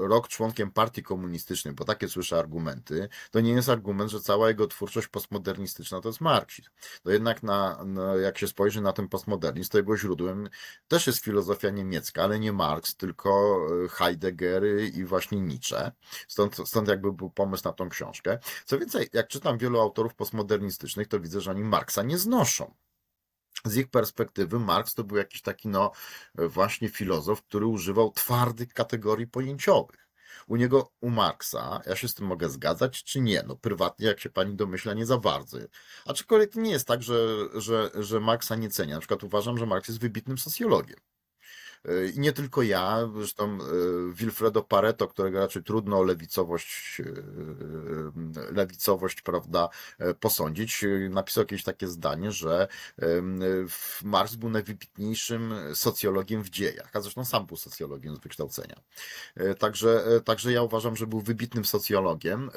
rok 0.00 0.28
członkiem 0.28 0.70
partii 0.70 1.02
komunistycznej, 1.02 1.74
bo 1.74 1.84
takie 1.84 2.08
słyszę 2.08 2.38
argumenty, 2.38 3.08
to 3.30 3.40
nie 3.40 3.52
jest 3.52 3.68
argument, 3.68 4.10
że 4.10 4.20
cała 4.20 4.48
jego 4.48 4.66
twórczość 4.66 5.08
postmodernistyczna 5.08 6.00
to 6.00 6.08
jest 6.08 6.20
marksizm. 6.20 6.70
To 7.02 7.10
jednak 7.10 7.42
na, 7.42 7.84
na, 7.84 8.16
jak 8.16 8.38
się 8.38 8.48
spojrzy 8.48 8.80
na 8.80 8.92
ten 8.92 9.08
postmodernizm, 9.08 9.70
to 9.70 9.78
jego 9.78 9.89
źródłem 9.96 10.48
też 10.88 11.06
jest 11.06 11.24
filozofia 11.24 11.70
niemiecka, 11.70 12.22
ale 12.22 12.38
nie 12.40 12.52
Marx, 12.52 12.96
tylko 12.96 13.60
e, 13.84 13.88
Heidegger 13.88 14.62
i 14.94 15.04
właśnie 15.04 15.40
Nietzsche. 15.40 15.92
Stąd, 16.28 16.56
stąd 16.68 16.88
jakby 16.88 17.12
był 17.12 17.30
pomysł 17.30 17.62
na 17.64 17.72
tą 17.72 17.88
książkę. 17.88 18.38
Co 18.64 18.78
więcej, 18.78 19.08
jak 19.12 19.28
czytam 19.28 19.58
wielu 19.58 19.80
autorów 19.80 20.14
postmodernistycznych, 20.14 21.08
to 21.08 21.20
widzę, 21.20 21.40
że 21.40 21.50
oni 21.50 21.64
Marksa 21.64 22.02
nie 22.02 22.18
znoszą. 22.18 22.74
Z 23.64 23.76
ich 23.76 23.88
perspektywy 23.88 24.58
Marx 24.58 24.94
to 24.94 25.04
był 25.04 25.16
jakiś 25.16 25.42
taki, 25.42 25.68
no, 25.68 25.92
właśnie 26.34 26.88
filozof, 26.88 27.42
który 27.42 27.66
używał 27.66 28.10
twardych 28.10 28.72
kategorii 28.72 29.26
pojęciowych. 29.26 30.09
U 30.46 30.56
niego, 30.56 30.92
u 31.00 31.10
Marksa, 31.10 31.80
ja 31.86 31.96
się 31.96 32.08
z 32.08 32.14
tym 32.14 32.26
mogę 32.26 32.50
zgadzać, 32.50 33.04
czy 33.04 33.20
nie? 33.20 33.42
No, 33.46 33.56
prywatnie, 33.56 34.06
jak 34.06 34.20
się 34.20 34.30
pani 34.30 34.56
domyśla, 34.56 34.94
nie 34.94 35.06
za 35.06 35.18
bardzo. 35.18 35.58
Aczkolwiek 36.06 36.54
nie 36.54 36.70
jest 36.70 36.86
tak, 36.86 37.02
że, 37.02 37.36
że, 37.54 37.90
że 37.94 38.20
Marksa 38.20 38.56
nie 38.56 38.70
cenię. 38.70 38.94
Na 38.94 39.00
przykład 39.00 39.24
uważam, 39.24 39.58
że 39.58 39.66
Marks 39.66 39.88
jest 39.88 40.00
wybitnym 40.00 40.38
socjologiem. 40.38 41.09
I 42.14 42.20
nie 42.20 42.32
tylko 42.32 42.62
ja, 42.62 43.10
zresztą 43.14 43.44
e, 43.44 43.58
Wilfredo 44.12 44.62
Pareto, 44.62 45.08
którego 45.08 45.38
raczej 45.38 45.62
trudno 45.62 45.98
o 45.98 46.02
lewicowość, 46.02 47.00
e, 47.00 48.52
lewicowość, 48.52 49.22
prawda, 49.22 49.68
e, 49.98 50.14
posądzić, 50.14 50.84
napisał 51.10 51.42
jakieś 51.42 51.64
takie 51.64 51.86
zdanie, 51.86 52.32
że 52.32 52.68
Marx 54.04 54.34
był 54.34 54.50
najwybitniejszym 54.50 55.54
socjologiem 55.74 56.42
w 56.42 56.50
dziejach, 56.50 56.90
a 56.96 57.00
zresztą 57.00 57.24
sam 57.24 57.46
był 57.46 57.56
socjologiem 57.56 58.16
z 58.16 58.18
wykształcenia. 58.18 58.80
Także, 59.58 60.04
także 60.24 60.52
ja 60.52 60.62
uważam, 60.62 60.96
że 60.96 61.06
był 61.06 61.20
wybitnym 61.20 61.64
socjologiem, 61.64 62.50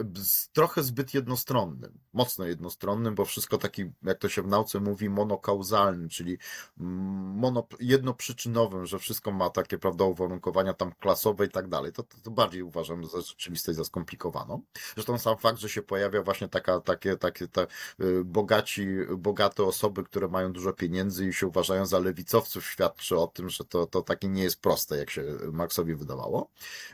trochę 0.53 0.83
zbyt 0.83 1.13
jednostronnym, 1.13 1.99
mocno 2.13 2.45
jednostronnym, 2.45 3.15
bo 3.15 3.25
wszystko 3.25 3.57
taki, 3.57 3.91
jak 4.03 4.17
to 4.19 4.29
się 4.29 4.41
w 4.41 4.47
nauce 4.47 4.79
mówi, 4.79 5.09
monokauzalnym, 5.09 6.09
czyli 6.09 6.37
mono, 6.77 7.67
jednoprzyczynowym, 7.79 8.85
że 8.85 8.99
wszystko 8.99 9.12
ma 9.31 9.49
takie, 9.49 9.77
prawda, 9.77 10.03
uwarunkowania 10.03 10.73
tam 10.73 10.91
klasowe 10.99 11.45
i 11.45 11.49
tak 11.49 11.67
dalej, 11.67 11.93
to, 11.93 12.03
to, 12.03 12.17
to 12.23 12.31
bardziej 12.31 12.63
uważam 12.63 13.05
za 13.05 13.21
rzeczywistość 13.21 13.77
za 13.77 13.83
skomplikowaną. 13.83 14.61
Zresztą 14.93 15.17
sam 15.17 15.37
fakt, 15.37 15.59
że 15.59 15.69
się 15.69 15.81
pojawia 15.81 16.23
właśnie 16.23 16.47
taka, 16.47 16.79
takie, 16.79 17.17
takie 17.17 17.47
te 17.47 17.67
y, 17.99 18.23
bogaci, 18.23 18.87
bogate 19.17 19.63
osoby, 19.63 20.03
które 20.03 20.27
mają 20.27 20.53
dużo 20.53 20.73
pieniędzy 20.73 21.27
i 21.27 21.33
się 21.33 21.47
uważają 21.47 21.85
za 21.85 21.99
lewicowców, 21.99 22.65
świadczy 22.65 23.17
o 23.17 23.27
tym, 23.27 23.49
że 23.49 23.65
to, 23.65 23.85
to 23.85 24.01
takie 24.01 24.27
nie 24.27 24.43
jest 24.43 24.61
proste, 24.61 24.97
jak 24.97 25.09
się 25.09 25.23
Marksowi 25.51 25.95
wydawało. 25.95 26.49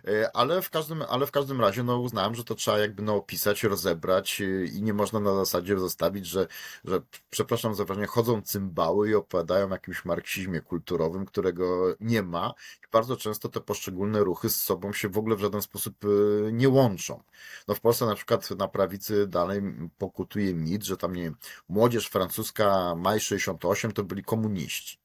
Y, 0.08 0.32
Ale 0.34 0.62
w 0.62 0.70
każdym, 0.70 1.04
ale 1.10 1.26
w 1.26 1.32
każdym 1.32 1.62
razie, 1.62 1.84
no, 1.84 2.00
uznałem, 2.00 2.36
że 2.36 2.44
to 2.44 2.56
trzeba 2.56 2.80
jakby, 2.80 3.04
no, 3.04 3.16
opisać, 3.16 3.64
rozebrać 3.64 4.42
y, 4.42 4.70
i 4.74 4.82
nie 4.82 4.94
można 4.94 5.20
na 5.20 5.36
zasadzie 5.36 5.80
zostawić, 5.80 6.26
że, 6.26 6.48
że 6.86 7.02
przepraszam 7.30 7.76
za 7.76 7.86
wrażenie, 7.86 8.08
chodzą 8.08 8.42
cymbały 8.42 9.10
i 9.10 9.16
opowiadają 9.16 9.68
o 9.68 9.72
jakimś 9.72 10.06
marksizmie 10.06 10.62
kulturowym, 10.62 11.26
którego 11.26 11.96
nie 12.10 12.24
ma. 12.24 12.54
I 12.84 12.92
bardzo 12.92 13.18
często 13.18 13.50
te 13.50 13.62
poszczególne 13.62 14.20
ruchy 14.20 14.50
z 14.50 14.62
sobą 14.64 14.94
się 14.94 15.10
w 15.10 15.18
ogóle 15.18 15.36
w 15.36 15.40
żaden 15.40 15.62
sposób 15.62 16.06
y, 16.06 16.50
nie 16.54 16.70
łączą. 16.70 17.24
No 17.68 17.76
w 17.76 17.80
Polsce 17.82 18.06
na 18.06 18.16
przykład 18.16 18.52
na 18.52 18.68
prawicy 18.68 19.28
dalej 19.28 19.62
pokutuje 19.98 20.54
mit, 20.54 20.84
że 20.84 20.98
tam, 20.98 21.16
nie 21.16 21.24
wiem, 21.24 21.36
młodzież 21.70 22.08
francuska 22.08 22.96
Maj 22.96 23.20
68 23.20 23.92
to 23.92 24.04
byli 24.04 24.24
komuniści. 24.24 25.00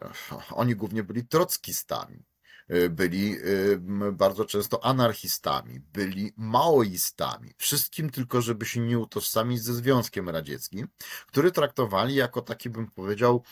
Oni 0.60 0.76
głównie 0.76 1.02
byli 1.02 1.26
trockistami. 1.26 2.24
Y, 2.70 2.90
Byli 2.90 3.36
y, 3.38 3.80
bardzo 4.12 4.44
często 4.44 4.84
anarchistami, 4.84 5.80
byli 5.80 6.32
maoistami. 6.36 7.50
Wszystkim 7.56 8.10
tylko, 8.10 8.42
żeby 8.42 8.66
się 8.66 8.80
nie 8.80 8.98
utożsamić 8.98 9.62
ze 9.62 9.74
Związkiem 9.74 10.28
Radzieckim, 10.28 10.88
który 11.26 11.52
traktowali 11.52 12.14
jako 12.14 12.42
taki, 12.42 12.70
bym 12.70 12.90
powiedział, 12.90 13.42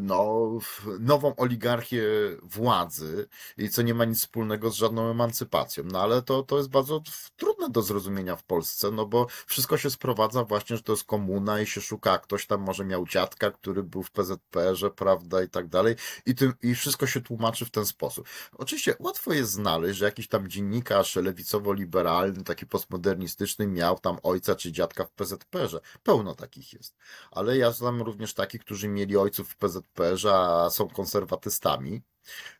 no, 0.00 0.48
w- 0.60 0.86
nową 1.00 1.36
oligarchię 1.36 2.04
władzy 2.42 3.28
i 3.56 3.68
co 3.68 3.82
nie 3.82 3.94
ma 3.94 4.04
nic 4.04 4.18
wspólnego 4.18 4.70
z 4.70 4.74
żadną 4.74 5.10
emancypacją. 5.10 5.84
No 5.92 6.00
ale 6.00 6.22
to, 6.22 6.42
to 6.42 6.56
jest 6.56 6.68
bardzo 6.68 7.02
trudne 7.36 7.70
do 7.70 7.82
zrozumienia 7.82 8.36
w 8.36 8.44
Polsce, 8.44 8.90
no 8.90 9.06
bo 9.06 9.26
wszystko 9.46 9.76
się 9.76 9.90
sprowadza 9.90 10.44
właśnie, 10.44 10.76
że 10.76 10.82
to 10.82 10.92
jest 10.92 11.04
komuna 11.04 11.60
i 11.60 11.66
się 11.66 11.80
szuka, 11.80 12.18
ktoś 12.18 12.46
tam 12.46 12.60
może 12.60 12.84
miał 12.84 13.06
dziadka, 13.06 13.50
który 13.50 13.82
był 13.82 14.02
w 14.02 14.10
PZPR-ze, 14.10 14.90
prawda, 14.90 15.42
i 15.42 15.48
tak 15.48 15.68
dalej. 15.68 15.96
I, 16.26 16.34
tym, 16.34 16.52
I 16.62 16.74
wszystko 16.74 17.06
się 17.06 17.20
tłumaczy 17.20 17.64
w 17.64 17.70
ten 17.70 17.86
sposób. 17.86 18.28
Oczywiście 18.52 18.94
łatwo 18.98 19.32
jest 19.32 19.52
znaleźć, 19.52 19.98
że 19.98 20.04
jakiś 20.04 20.28
tam 20.28 20.48
dziennikarz 20.48 21.16
lewicowo-liberalny, 21.16 22.44
taki 22.44 22.66
postmodernistyczny 22.66 23.66
miał 23.66 23.98
tam 23.98 24.18
ojca 24.22 24.54
czy 24.54 24.72
dziadka 24.72 25.04
w 25.04 25.10
PZPR-ze. 25.12 25.80
Pełno 26.02 26.34
takich 26.34 26.72
jest. 26.72 26.96
Ale 27.30 27.56
ja 27.56 27.72
znam 27.72 28.02
również 28.02 28.34
takich, 28.34 28.60
którzy 28.60 28.88
mieli 28.88 29.16
ojców 29.16 29.51
w 29.52 29.56
PZPR-ze, 29.56 30.34
a 30.34 30.70
są 30.70 30.88
konserwatystami. 30.88 32.02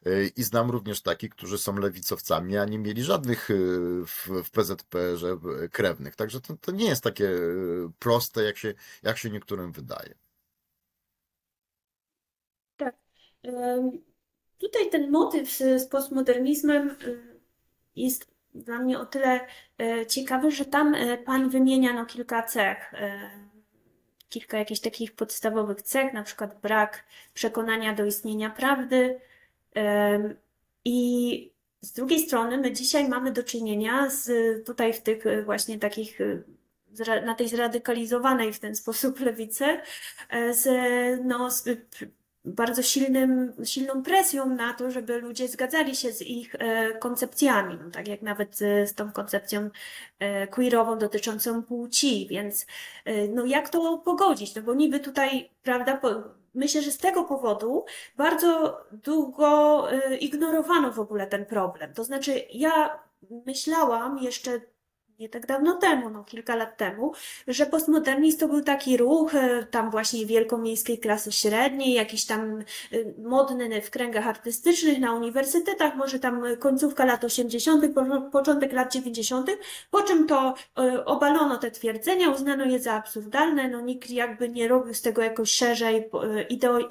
Y, 0.06 0.32
I 0.36 0.42
znam 0.42 0.70
również 0.70 1.02
takich, 1.02 1.30
którzy 1.30 1.58
są 1.58 1.76
lewicowcami, 1.78 2.56
a 2.56 2.64
nie 2.64 2.78
mieli 2.78 3.02
żadnych 3.02 3.50
y, 3.50 3.54
w, 4.06 4.50
PZPR-ze 4.52 5.38
y, 5.64 5.68
krewnych. 5.68 6.16
Także 6.16 6.40
to, 6.40 6.56
to 6.56 6.72
nie 6.72 6.86
jest 6.88 7.04
takie 7.04 7.30
proste, 7.98 8.42
jak 8.42 8.58
się, 8.58 8.74
jak 9.02 9.18
się 9.18 9.30
niektórym 9.30 9.72
wydaje. 9.72 10.14
Tak. 12.76 12.96
Tutaj 14.58 14.90
ten 14.90 15.10
motyw 15.10 15.50
z, 15.50 15.82
z 15.82 15.86
postmodernizmem 15.86 16.96
jest 17.96 18.32
dla 18.54 18.78
mnie 18.78 18.98
o 18.98 19.06
tyle 19.06 19.40
e, 19.78 20.06
ciekawy, 20.06 20.50
że 20.50 20.64
tam 20.64 20.94
e, 20.94 21.18
pan 21.18 21.50
wymienia 21.50 21.92
no, 21.92 22.06
kilka 22.06 22.42
cech, 22.42 22.94
e, 22.94 23.30
kilka 24.32 24.58
jakichś 24.58 24.80
takich 24.80 25.12
podstawowych 25.12 25.82
cech, 25.82 26.12
na 26.12 26.22
przykład 26.22 26.60
brak 26.60 27.04
przekonania 27.34 27.94
do 27.94 28.04
istnienia 28.04 28.50
prawdy. 28.50 29.20
I 30.84 31.52
z 31.80 31.92
drugiej 31.92 32.20
strony 32.20 32.58
my 32.58 32.72
dzisiaj 32.72 33.08
mamy 33.08 33.32
do 33.32 33.42
czynienia 33.42 34.10
z 34.10 34.30
tutaj 34.66 34.92
w 34.92 35.00
tych 35.02 35.26
e, 35.26 35.42
właśnie 35.42 35.78
takich 35.78 36.20
e, 36.20 37.20
na 37.26 37.34
tej 37.34 37.48
zradykalizowanej 37.48 38.52
w 38.52 38.60
ten 38.60 38.76
sposób 38.76 39.20
lewicy 39.20 39.64
e, 40.30 40.54
z, 40.54 40.66
no, 41.24 41.50
z 41.50 41.68
bardzo 42.44 42.82
silnym, 42.82 43.52
silną 43.64 44.02
presją 44.02 44.46
na 44.46 44.74
to, 44.74 44.90
żeby 44.90 45.18
ludzie 45.18 45.48
zgadzali 45.48 45.96
się 45.96 46.12
z 46.12 46.22
ich 46.22 46.54
e, 46.54 46.92
koncepcjami, 46.98 47.78
no, 47.84 47.90
tak 47.90 48.08
jak 48.08 48.22
nawet 48.22 48.56
z, 48.56 48.90
z 48.90 48.94
tą 48.94 49.12
koncepcją 49.12 49.70
e, 50.18 50.46
queerową 50.46 50.98
dotyczącą 50.98 51.62
płci, 51.62 52.26
więc 52.30 52.66
e, 53.04 53.28
no 53.28 53.44
jak 53.44 53.68
to 53.68 53.98
pogodzić? 53.98 54.54
No 54.54 54.62
bo 54.62 54.74
niby 54.74 55.00
tutaj, 55.00 55.50
prawda, 55.62 56.00
myślę, 56.54 56.82
że 56.82 56.90
z 56.90 56.98
tego 56.98 57.24
powodu 57.24 57.84
bardzo 58.16 58.80
długo 58.92 59.86
e, 59.92 60.16
ignorowano 60.16 60.92
w 60.92 61.00
ogóle 61.00 61.26
ten 61.26 61.46
problem. 61.46 61.94
To 61.94 62.04
znaczy 62.04 62.42
ja 62.52 62.98
myślałam 63.46 64.18
jeszcze 64.18 64.60
nie 65.18 65.28
tak 65.28 65.46
dawno 65.46 65.76
temu, 65.76 66.10
no 66.10 66.24
kilka 66.24 66.56
lat 66.56 66.76
temu, 66.76 67.12
że 67.48 67.66
postmodernizm 67.66 68.38
to 68.38 68.48
był 68.48 68.62
taki 68.62 68.96
ruch 68.96 69.34
e, 69.34 69.66
tam 69.70 69.90
właśnie 69.90 70.26
wielkomiejskiej 70.26 70.98
klasy 70.98 71.32
średniej, 71.32 71.94
jakiś 71.94 72.26
tam 72.26 72.58
e, 72.58 72.64
modny 73.18 73.82
w 73.82 73.90
kręgach 73.90 74.26
artystycznych, 74.26 75.00
na 75.00 75.12
uniwersytetach, 75.12 75.96
może 75.96 76.18
tam 76.18 76.42
końcówka 76.58 77.04
lat 77.04 77.24
80., 77.24 77.94
po- 77.94 78.30
początek 78.30 78.72
lat 78.72 78.92
90., 78.92 79.50
po 79.90 80.02
czym 80.02 80.26
to 80.26 80.54
e, 80.78 81.04
obalono 81.04 81.58
te 81.58 81.70
twierdzenia, 81.70 82.30
uznano 82.30 82.64
je 82.64 82.80
za 82.80 82.92
absurdalne, 82.92 83.68
no 83.68 83.80
nikt 83.80 84.10
jakby 84.10 84.48
nie 84.48 84.68
robił 84.68 84.94
z 84.94 85.02
tego 85.02 85.22
jakoś 85.22 85.50
szerzej 85.50 86.10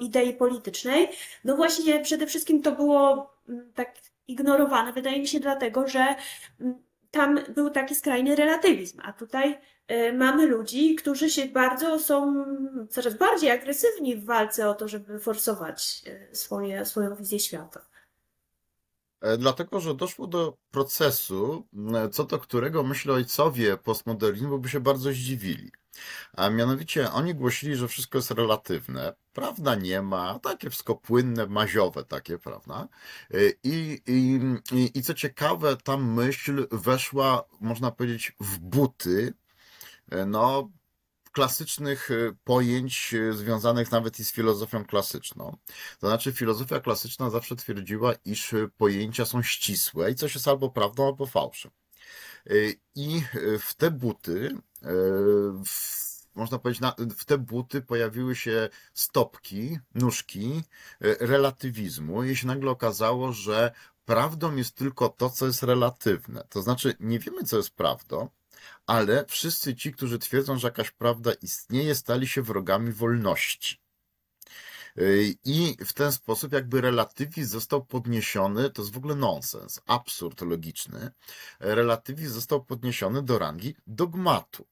idei 0.00 0.32
politycznej. 0.34 1.08
No 1.44 1.56
właśnie 1.56 2.00
przede 2.00 2.26
wszystkim 2.26 2.62
to 2.62 2.72
było 2.72 3.30
mm, 3.48 3.72
tak 3.74 3.94
ignorowane, 4.28 4.92
wydaje 4.92 5.20
mi 5.20 5.28
się 5.28 5.40
dlatego, 5.40 5.88
że 5.88 6.14
mm, 6.60 6.82
tam 7.12 7.40
był 7.54 7.70
taki 7.70 7.94
skrajny 7.94 8.36
relatywizm, 8.36 9.00
a 9.04 9.12
tutaj 9.12 9.58
e, 9.86 10.12
mamy 10.12 10.46
ludzi, 10.46 10.94
którzy 10.94 11.30
się 11.30 11.46
bardzo 11.46 11.98
są 11.98 12.44
coraz 12.90 13.18
bardziej 13.18 13.50
agresywni 13.50 14.16
w 14.16 14.24
walce 14.24 14.68
o 14.70 14.74
to, 14.74 14.88
żeby 14.88 15.18
forsować 15.18 16.02
e, 16.06 16.34
swoje, 16.36 16.84
swoją 16.84 17.16
wizję 17.16 17.40
świata. 17.40 17.86
E, 19.20 19.36
Dlatego, 19.38 19.80
że 19.80 19.94
doszło 19.94 20.26
do 20.26 20.56
procesu, 20.70 21.68
m, 21.74 22.10
co 22.10 22.24
do 22.24 22.38
którego 22.38 22.82
myślę 22.82 23.14
ojcowie 23.14 23.76
postmodernizmu 23.76 24.58
by 24.58 24.68
się 24.68 24.80
bardzo 24.80 25.10
zdziwili. 25.12 25.72
A 26.32 26.50
mianowicie 26.50 27.12
oni 27.12 27.34
głosili, 27.34 27.76
że 27.76 27.88
wszystko 27.88 28.18
jest 28.18 28.30
relatywne, 28.30 29.14
prawda 29.32 29.74
nie 29.74 30.02
ma, 30.02 30.38
takie 30.38 30.70
wszystko 30.70 30.94
płynne, 30.94 31.46
maziowe 31.46 32.04
takie, 32.04 32.38
prawda? 32.38 32.88
E, 33.30 33.36
I, 33.62 34.02
i, 34.06 34.40
i, 34.72 34.98
i 34.98 35.02
co 35.02 35.14
ciekawe, 35.14 35.76
ta 35.76 35.96
myśl 35.96 36.66
weszła, 36.70 37.44
można 37.60 37.90
powiedzieć, 37.90 38.32
w 38.40 38.58
buty, 38.58 39.34
e, 40.10 40.26
no, 40.26 40.70
klasycznych 41.32 42.10
e, 42.10 42.14
pojęć 42.44 43.14
związanych 43.32 43.90
nawet 43.90 44.20
i 44.20 44.24
z 44.24 44.32
filozofią 44.32 44.84
klasyczną. 44.84 45.56
To 45.98 46.06
znaczy, 46.06 46.32
filozofia 46.32 46.80
klasyczna 46.80 47.30
zawsze 47.30 47.56
twierdziła, 47.56 48.14
iż 48.24 48.54
pojęcia 48.76 49.24
są 49.24 49.42
ścisłe 49.42 50.10
i 50.10 50.14
coś 50.14 50.34
jest 50.34 50.48
albo 50.48 50.70
prawdą, 50.70 51.06
albo 51.06 51.26
fałszem. 51.26 51.70
I 52.94 53.22
w 53.60 53.74
te 53.74 53.90
buty, 53.90 54.56
można 56.34 56.58
powiedzieć, 56.58 56.80
na, 56.80 56.94
w 57.16 57.24
te 57.24 57.38
buty 57.38 57.82
pojawiły 57.82 58.36
się 58.36 58.68
stopki, 58.94 59.78
nóżki 59.94 60.62
e, 61.00 61.26
relatywizmu 61.26 62.24
i 62.24 62.36
się 62.36 62.46
nagle 62.46 62.70
okazało, 62.70 63.32
że 63.32 63.72
prawdą 64.04 64.56
jest 64.56 64.74
tylko 64.74 65.08
to, 65.08 65.30
co 65.30 65.46
jest 65.46 65.62
relatywne. 65.62 66.44
To 66.48 66.62
znaczy, 66.62 66.94
nie 67.00 67.18
wiemy, 67.18 67.44
co 67.44 67.56
jest 67.56 67.70
prawdą, 67.70 68.28
ale 68.86 69.24
wszyscy 69.28 69.74
ci, 69.74 69.92
którzy 69.92 70.18
twierdzą, 70.18 70.58
że 70.58 70.66
jakaś 70.66 70.90
prawda 70.90 71.32
istnieje, 71.32 71.94
stali 71.94 72.28
się 72.28 72.42
wrogami 72.42 72.92
wolności. 72.92 73.82
Yy, 74.96 75.34
I 75.44 75.76
w 75.84 75.92
ten 75.92 76.12
sposób 76.12 76.52
jakby 76.52 76.80
relatywizm 76.80 77.52
został 77.52 77.84
podniesiony, 77.84 78.70
to 78.70 78.82
jest 78.82 78.94
w 78.94 78.96
ogóle 78.96 79.14
nonsens, 79.14 79.80
absurd 79.86 80.40
logiczny. 80.40 81.10
Relatywizm 81.60 82.34
został 82.34 82.64
podniesiony 82.64 83.22
do 83.22 83.38
rangi 83.38 83.76
dogmatu. 83.86 84.66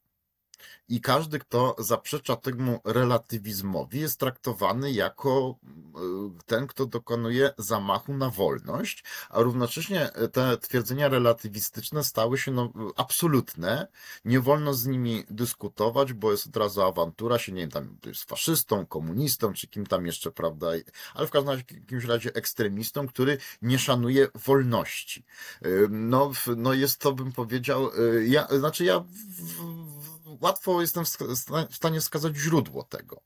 I 0.89 1.01
każdy, 1.01 1.39
kto 1.39 1.77
zaprzecza 1.79 2.37
temu 2.37 2.81
relatywizmowi, 2.85 4.01
jest 4.01 4.21
traktowany 4.21 4.93
jako 4.93 5.57
y, 5.65 6.45
ten, 6.47 6.67
kto 6.67 6.87
dokonuje 6.87 7.51
zamachu 7.59 8.15
na 8.15 8.31
wolność, 8.31 9.05
a 9.29 9.41
równocześnie 9.41 10.11
te 10.33 10.59
twierdzenia 10.59 11.09
relatywistyczne 11.09 12.05
stały 12.05 12.39
się 12.39 12.51
no, 12.51 12.73
absolutne. 12.97 13.87
Nie 14.25 14.41
wolno 14.41 14.75
z 14.75 14.87
nimi 14.87 15.25
dyskutować, 15.31 16.13
bo 16.13 16.33
jest 16.33 16.47
od 16.47 16.57
razu 16.57 16.83
awantura, 16.83 17.39
się 17.39 17.53
nie 17.53 17.61
wiem, 17.61 17.71
tam 17.71 17.97
jest 18.07 18.25
faszystą, 18.25 18.87
komunistą, 18.87 19.53
czy 19.53 19.69
kim 19.69 19.87
tam 19.87 20.07
jeszcze, 20.07 20.31
prawda, 20.31 20.69
ale 21.15 21.27
w 21.27 21.31
każdym 21.31 21.51
razie, 21.51 21.65
jakimś 21.71 22.05
razie 22.05 22.35
ekstremistą, 22.35 23.09
który 23.09 23.39
nie 23.63 23.79
szanuje 23.79 24.29
wolności. 24.35 25.25
Y, 25.67 25.89
No, 25.91 26.33
no 26.57 26.75
jest 26.75 26.99
to, 26.99 27.13
bym 27.13 27.33
powiedział, 27.33 27.91
ja, 28.25 28.49
znaczy 28.59 28.85
ja 28.85 29.01
w, 29.01 30.00
łatwo 30.41 30.81
jestem 30.81 31.05
w 31.05 31.09
sta- 31.09 31.67
w 31.71 31.77
stanie 31.77 32.01
wskazać 32.01 32.37
źródło 32.37 32.85
tego. 32.85 33.23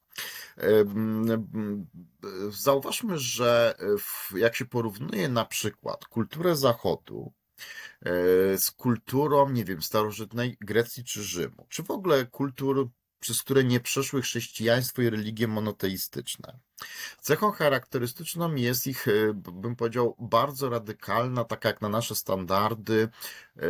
Em, 0.57 1.31
em, 1.31 1.87
Zauważmy, 2.51 3.19
że 3.19 3.75
jak 4.35 4.57
się 4.57 4.65
porównuje 4.65 5.29
na 5.29 5.45
przykład 5.45 6.05
kulturę 6.05 6.57
Zachodu 6.57 7.33
e, 8.01 8.59
z 8.59 8.71
kulturą, 8.71 9.51
nie 9.51 9.65
wiem, 9.65 9.83
starożytnej 9.83 10.57
Grecji 10.61 11.05
czy 11.05 11.23
Rzymu, 11.23 11.67
czy 11.69 11.83
w 11.83 11.91
ogóle 11.91 12.27
kultur, 12.27 12.89
przez 13.25 13.43
które 13.43 13.65
nie 13.65 13.81
przeszły 13.81 14.23
chrześcijaństwo 14.23 15.03
i 15.03 15.11
religie 15.11 15.49
monoteistyczne. 15.49 16.59
Cechą 17.21 17.51
charakterystyczną 17.51 18.55
jest 18.55 18.87
ich, 18.87 19.09
e, 19.09 19.35
bym 19.35 19.77
powiedział, 19.77 20.17
bardzo 20.19 20.69
radykalna, 20.69 21.45
taka 21.45 21.69
jak 21.69 21.81
na 21.81 21.89
nasze 21.89 22.15
standardy, 22.15 23.09
e, 23.57 23.61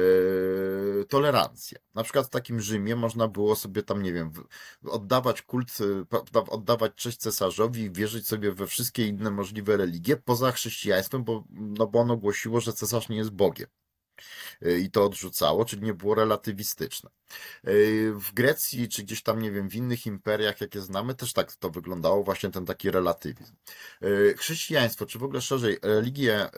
tolerancja. 1.08 1.78
Na 1.94 2.02
przykład 2.02 2.26
w 2.26 2.30
takim 2.30 2.60
Rzymie 2.60 2.96
można 2.96 3.28
było 3.28 3.56
sobie 3.56 3.82
tam, 3.82 4.02
nie 4.02 4.12
wiem, 4.12 4.32
oddawać 4.84 5.42
kult, 5.42 5.78
e, 5.80 6.40
oddawać 6.50 6.94
cześć 6.94 7.18
cesarzowi 7.18 7.82
i 7.82 7.90
wierzyć 7.90 8.26
sobie 8.26 8.52
we 8.52 8.66
wszystkie 8.66 9.06
inne 9.06 9.30
możliwe 9.30 9.76
religie 9.76 10.16
poza 10.16 10.52
chrześcijaństwem, 10.52 11.24
bo, 11.24 11.44
no 11.50 11.86
bo 11.86 12.00
ono 12.00 12.16
głosiło, 12.16 12.60
że 12.60 12.72
cesarz 12.72 13.08
nie 13.08 13.16
jest 13.16 13.30
Bogiem. 13.30 13.68
E, 14.62 14.78
I 14.78 14.90
to 14.90 15.04
odrzucało, 15.04 15.64
czyli 15.64 15.82
nie 15.82 15.94
było 15.94 16.14
relatywistyczne. 16.14 17.10
E, 17.64 17.72
W 18.12 18.32
Grecji, 18.34 18.88
czy 18.88 19.02
gdzieś 19.02 19.22
tam, 19.22 19.42
nie 19.42 19.50
wiem, 19.50 19.68
w 19.70 19.74
innych 19.74 20.06
imperiach, 20.06 20.60
jakie 20.60 20.80
znamy, 20.80 21.14
też 21.14 21.32
tak 21.32 21.52
to 21.56 21.70
wyglądało, 21.70 22.24
właśnie 22.24 22.50
ten 22.50 22.66
taki 22.66 22.90
relatywizm. 22.90 23.54
E, 24.02 24.34
Chrześcijaństwo, 24.34 25.06
czy 25.06 25.18
w 25.18 25.24
ogóle 25.24 25.40
szerzej 25.40 25.78
religie 25.82 26.50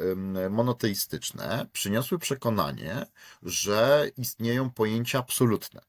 monoteistyczne 0.51 1.67
przyniosły 1.73 2.19
przekonanie, 2.19 3.07
że 3.43 4.11
istnieją 4.17 4.71
pojęcia 4.71 5.19
absolutne. 5.19 5.81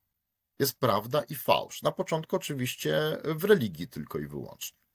Jest 0.60 0.80
prawda 0.80 1.24
i 1.30 1.36
fałsz. 1.36 1.82
Na 1.82 1.92
początku 1.92 2.36
oczywiście 2.36 3.18
w 3.24 3.44
religii 3.44 3.88
tylko 3.88 4.20
i 4.20 4.28
wyłącznie. 4.28 4.87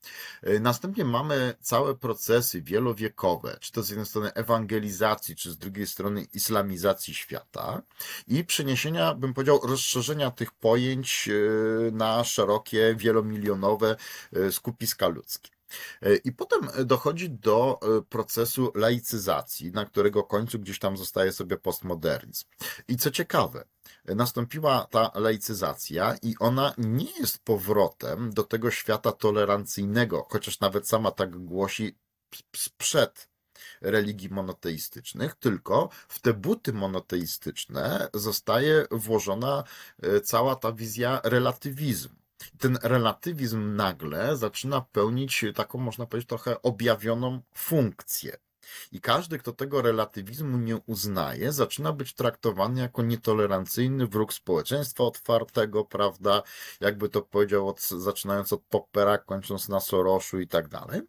E, 0.42 0.60
Następnie 0.60 1.04
mamy 1.04 1.54
całe 1.60 1.94
procesy 1.94 2.62
wielowiekowe, 2.62 3.56
czy 3.60 3.72
to 3.72 3.82
z 3.82 3.88
jednej 3.88 4.06
strony 4.06 4.32
ewangelizacji, 4.34 5.36
czy 5.36 5.50
z 5.50 5.58
drugiej 5.58 5.86
strony 5.86 6.26
islamizacji 6.34 7.14
świata 7.14 7.82
i 8.28 8.44
przeniesienia, 8.44 9.14
bym 9.14 9.34
powiedział, 9.34 9.60
rozszerzenia 9.62 10.30
tych 10.30 10.52
pojęć 10.52 11.28
e, 11.28 11.90
na 11.90 12.24
szerokie, 12.24 12.94
wielomilionowe 12.98 13.96
e, 14.32 14.52
skupiska 14.52 15.08
ludzkie. 15.08 15.50
E, 16.02 16.16
I 16.16 16.32
potem 16.32 16.60
dochodzi 16.84 17.30
do 17.30 17.80
e, 17.82 18.02
procesu 18.02 18.72
laicyzacji, 18.74 19.72
na 19.72 19.84
którego 19.84 20.22
końcu 20.22 20.58
gdzieś 20.58 20.78
tam 20.78 20.96
zostaje 20.96 21.32
sobie 21.32 21.56
postmodernizm. 21.56 22.44
I 22.88 22.96
co 22.96 23.10
ciekawe, 23.10 23.64
nastąpiła 24.04 24.86
ta 24.90 25.10
laicyzacja 25.14 26.16
i 26.22 26.34
ona 26.40 26.74
nie 26.78 27.18
jest 27.18 27.38
powrotem 27.44 28.30
do 28.30 28.42
tego 28.42 28.70
świata 28.70 29.12
tolerancyjnego, 29.12 30.26
chociaż 30.30 30.60
nawet 30.60 30.88
sama 30.88 31.10
tak 31.10 31.36
głosi 31.36 31.98
sprzed 32.56 33.32
religii 33.80 34.28
monoteistycznych, 34.30 35.34
tylko 35.34 35.88
w 36.08 36.20
te 36.20 36.34
buty 36.34 36.72
monoteistyczne 36.72 38.08
zostaje 38.14 38.86
włożona 38.90 39.64
e, 40.02 40.20
cała 40.20 40.56
ta 40.56 40.72
wizja 40.72 41.20
relatywizmu. 41.24 42.21
Ten 42.58 42.78
relatywizm 42.82 43.76
nagle 43.76 44.36
zaczyna 44.36 44.80
pełnić 44.80 45.44
taką, 45.54 45.78
można 45.78 46.06
powiedzieć, 46.06 46.28
trochę 46.28 46.62
objawioną 46.62 47.40
funkcję. 47.54 48.36
I 48.92 49.00
każdy, 49.00 49.38
kto 49.38 49.52
tego 49.52 49.82
relatywizmu 49.82 50.58
nie 50.58 50.76
uznaje, 50.76 51.52
zaczyna 51.52 51.92
być 51.92 52.14
traktowany 52.14 52.80
jako 52.80 53.02
nietolerancyjny 53.02 54.06
wróg 54.06 54.32
społeczeństwa 54.32 55.04
otwartego, 55.04 55.84
prawda? 55.84 56.42
Jakby 56.80 57.08
to 57.08 57.22
powiedział, 57.22 57.68
od, 57.68 57.80
zaczynając 57.80 58.52
od 58.52 58.62
Poppera, 58.62 59.18
kończąc 59.18 59.68
na 59.68 59.80
Soroszu 59.80 60.40
i 60.40 60.48
tak 60.48 60.68
dalej. 60.68 61.00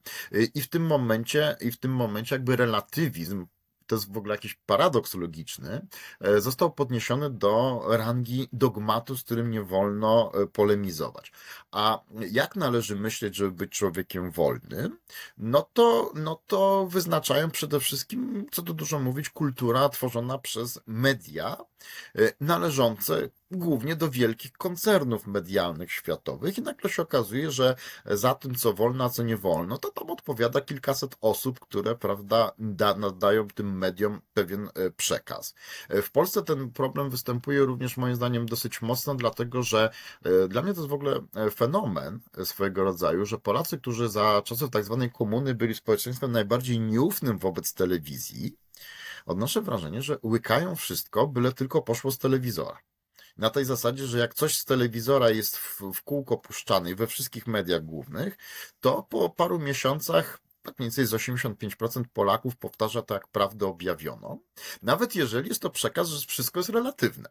I 0.53 0.61
w 0.61 0.69
tym 0.69 0.85
momencie, 0.85 1.55
i 1.61 1.71
w 1.71 1.77
tym 1.79 1.91
momencie 1.91 2.35
jakby 2.35 2.55
relatywizm 2.55 3.45
to 3.87 3.95
jest 3.95 4.13
w 4.13 4.17
ogóle 4.17 4.35
jakiś 4.35 4.53
paradoks 4.65 5.13
logiczny, 5.13 5.87
e, 6.19 6.41
został 6.41 6.71
podniesiony 6.71 7.29
do 7.29 7.83
rangi 7.87 8.49
dogmatu, 8.53 9.17
z 9.17 9.23
którym 9.23 9.51
nie 9.51 9.61
wolno 9.61 10.31
e, 10.33 10.47
polemizować. 10.47 11.31
A 11.71 11.99
jak 12.31 12.55
należy 12.55 12.95
myśleć, 12.95 13.35
żeby 13.35 13.51
być 13.51 13.71
człowiekiem 13.71 14.31
wolnym? 14.31 14.97
No 15.37 15.69
to, 15.73 16.11
no 16.15 16.41
to 16.47 16.87
wyznaczają 16.87 17.51
przede 17.51 17.79
wszystkim, 17.79 18.45
co 18.51 18.61
tu 18.61 18.73
dużo 18.73 18.99
mówić, 18.99 19.29
kultura 19.29 19.89
tworzona 19.89 20.37
przez 20.37 20.79
media, 20.87 21.57
e, 22.15 22.33
należące 22.39 23.29
głównie 23.57 23.95
do 23.95 24.09
wielkich 24.09 24.51
koncernów 24.51 25.27
medialnych 25.27 25.91
światowych 25.91 26.57
i 26.57 26.61
nagle 26.61 26.89
się 26.89 27.01
okazuje, 27.01 27.51
że 27.51 27.75
za 28.05 28.35
tym, 28.35 28.55
co 28.55 28.73
wolno, 28.73 29.03
a 29.03 29.09
co 29.09 29.23
nie 29.23 29.37
wolno, 29.37 29.77
to 29.77 29.91
tam 29.91 30.09
odpowiada 30.09 30.61
kilkaset 30.61 31.15
osób, 31.21 31.59
które, 31.59 31.95
prawda, 31.95 32.51
da, 32.59 32.95
nadają 32.95 33.47
tym 33.47 33.77
mediom 33.77 34.21
pewien 34.33 34.69
e, 34.75 34.91
przekaz. 34.91 35.55
E, 35.89 36.01
W 36.01 36.11
Polsce 36.11 36.43
ten 36.43 36.71
problem 36.71 37.09
występuje 37.09 37.59
również 37.59 37.97
moim 37.97 38.15
zdaniem 38.15 38.45
dosyć 38.45 38.81
mocno, 38.81 39.15
dlatego 39.15 39.63
że 39.63 39.89
e, 40.23 40.47
dla 40.47 40.61
mnie 40.61 40.73
to 40.73 40.79
jest 40.79 40.89
w 40.89 40.93
ogóle 40.93 41.19
fenomen 41.55 42.19
swojego 42.43 42.83
rodzaju, 42.83 43.25
że 43.25 43.37
Polacy, 43.37 43.77
którzy 43.77 44.09
za 44.09 44.41
czasów 44.45 44.69
tak 44.69 44.83
zwanej 44.83 45.11
komuny 45.11 45.55
byli 45.55 45.75
społeczeństwem 45.75 46.31
najbardziej 46.31 46.79
nieufnym 46.79 47.37
wobec 47.37 47.73
telewizji, 47.73 48.57
odnoszę 49.25 49.61
wrażenie, 49.61 50.01
że 50.01 50.17
łykają 50.23 50.75
wszystko, 50.75 51.27
byle 51.27 51.51
tylko 51.51 51.81
poszło 51.81 52.11
z 52.11 52.17
telewizora. 52.17 52.77
Na 53.37 53.49
tej 53.49 53.65
zasadzie, 53.65 54.07
że 54.07 54.19
jak 54.19 54.33
coś 54.33 54.57
z 54.57 54.65
telewizora 54.65 55.29
jest 55.29 55.57
w, 55.57 55.81
w 55.93 56.03
kółko 56.03 56.37
puszczane 56.37 56.91
i 56.91 56.95
we 56.95 57.07
wszystkich 57.07 57.47
mediach 57.47 57.85
głównych, 57.85 58.37
to 58.79 59.03
po 59.03 59.29
paru 59.29 59.59
miesiącach 59.59 60.39
tak 60.63 60.79
mniej 60.79 60.89
więcej 60.89 61.05
z 61.05 61.13
85% 61.13 62.03
Polaków 62.13 62.55
powtarza 62.55 63.01
to 63.01 63.13
jak 63.13 63.27
prawdę 63.27 63.67
objawioną, 63.67 64.39
nawet 64.81 65.15
jeżeli 65.15 65.49
jest 65.49 65.61
to 65.61 65.69
przekaz, 65.69 66.07
że 66.07 66.27
wszystko 66.27 66.59
jest 66.59 66.69
relatywne. 66.69 67.29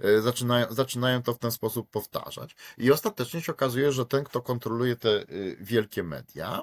E, 0.00 0.20
zaczynają, 0.22 0.66
zaczynają 0.70 1.22
to 1.22 1.34
w 1.34 1.38
ten 1.38 1.50
sposób 1.50 1.90
powtarzać. 1.90 2.56
I 2.78 2.92
ostatecznie 2.92 3.42
się 3.42 3.52
okazuje, 3.52 3.92
że 3.92 4.06
ten, 4.06 4.24
kto 4.24 4.42
kontroluje 4.42 4.96
te 4.96 5.10
e, 5.10 5.24
wielkie 5.60 6.02
media, 6.02 6.62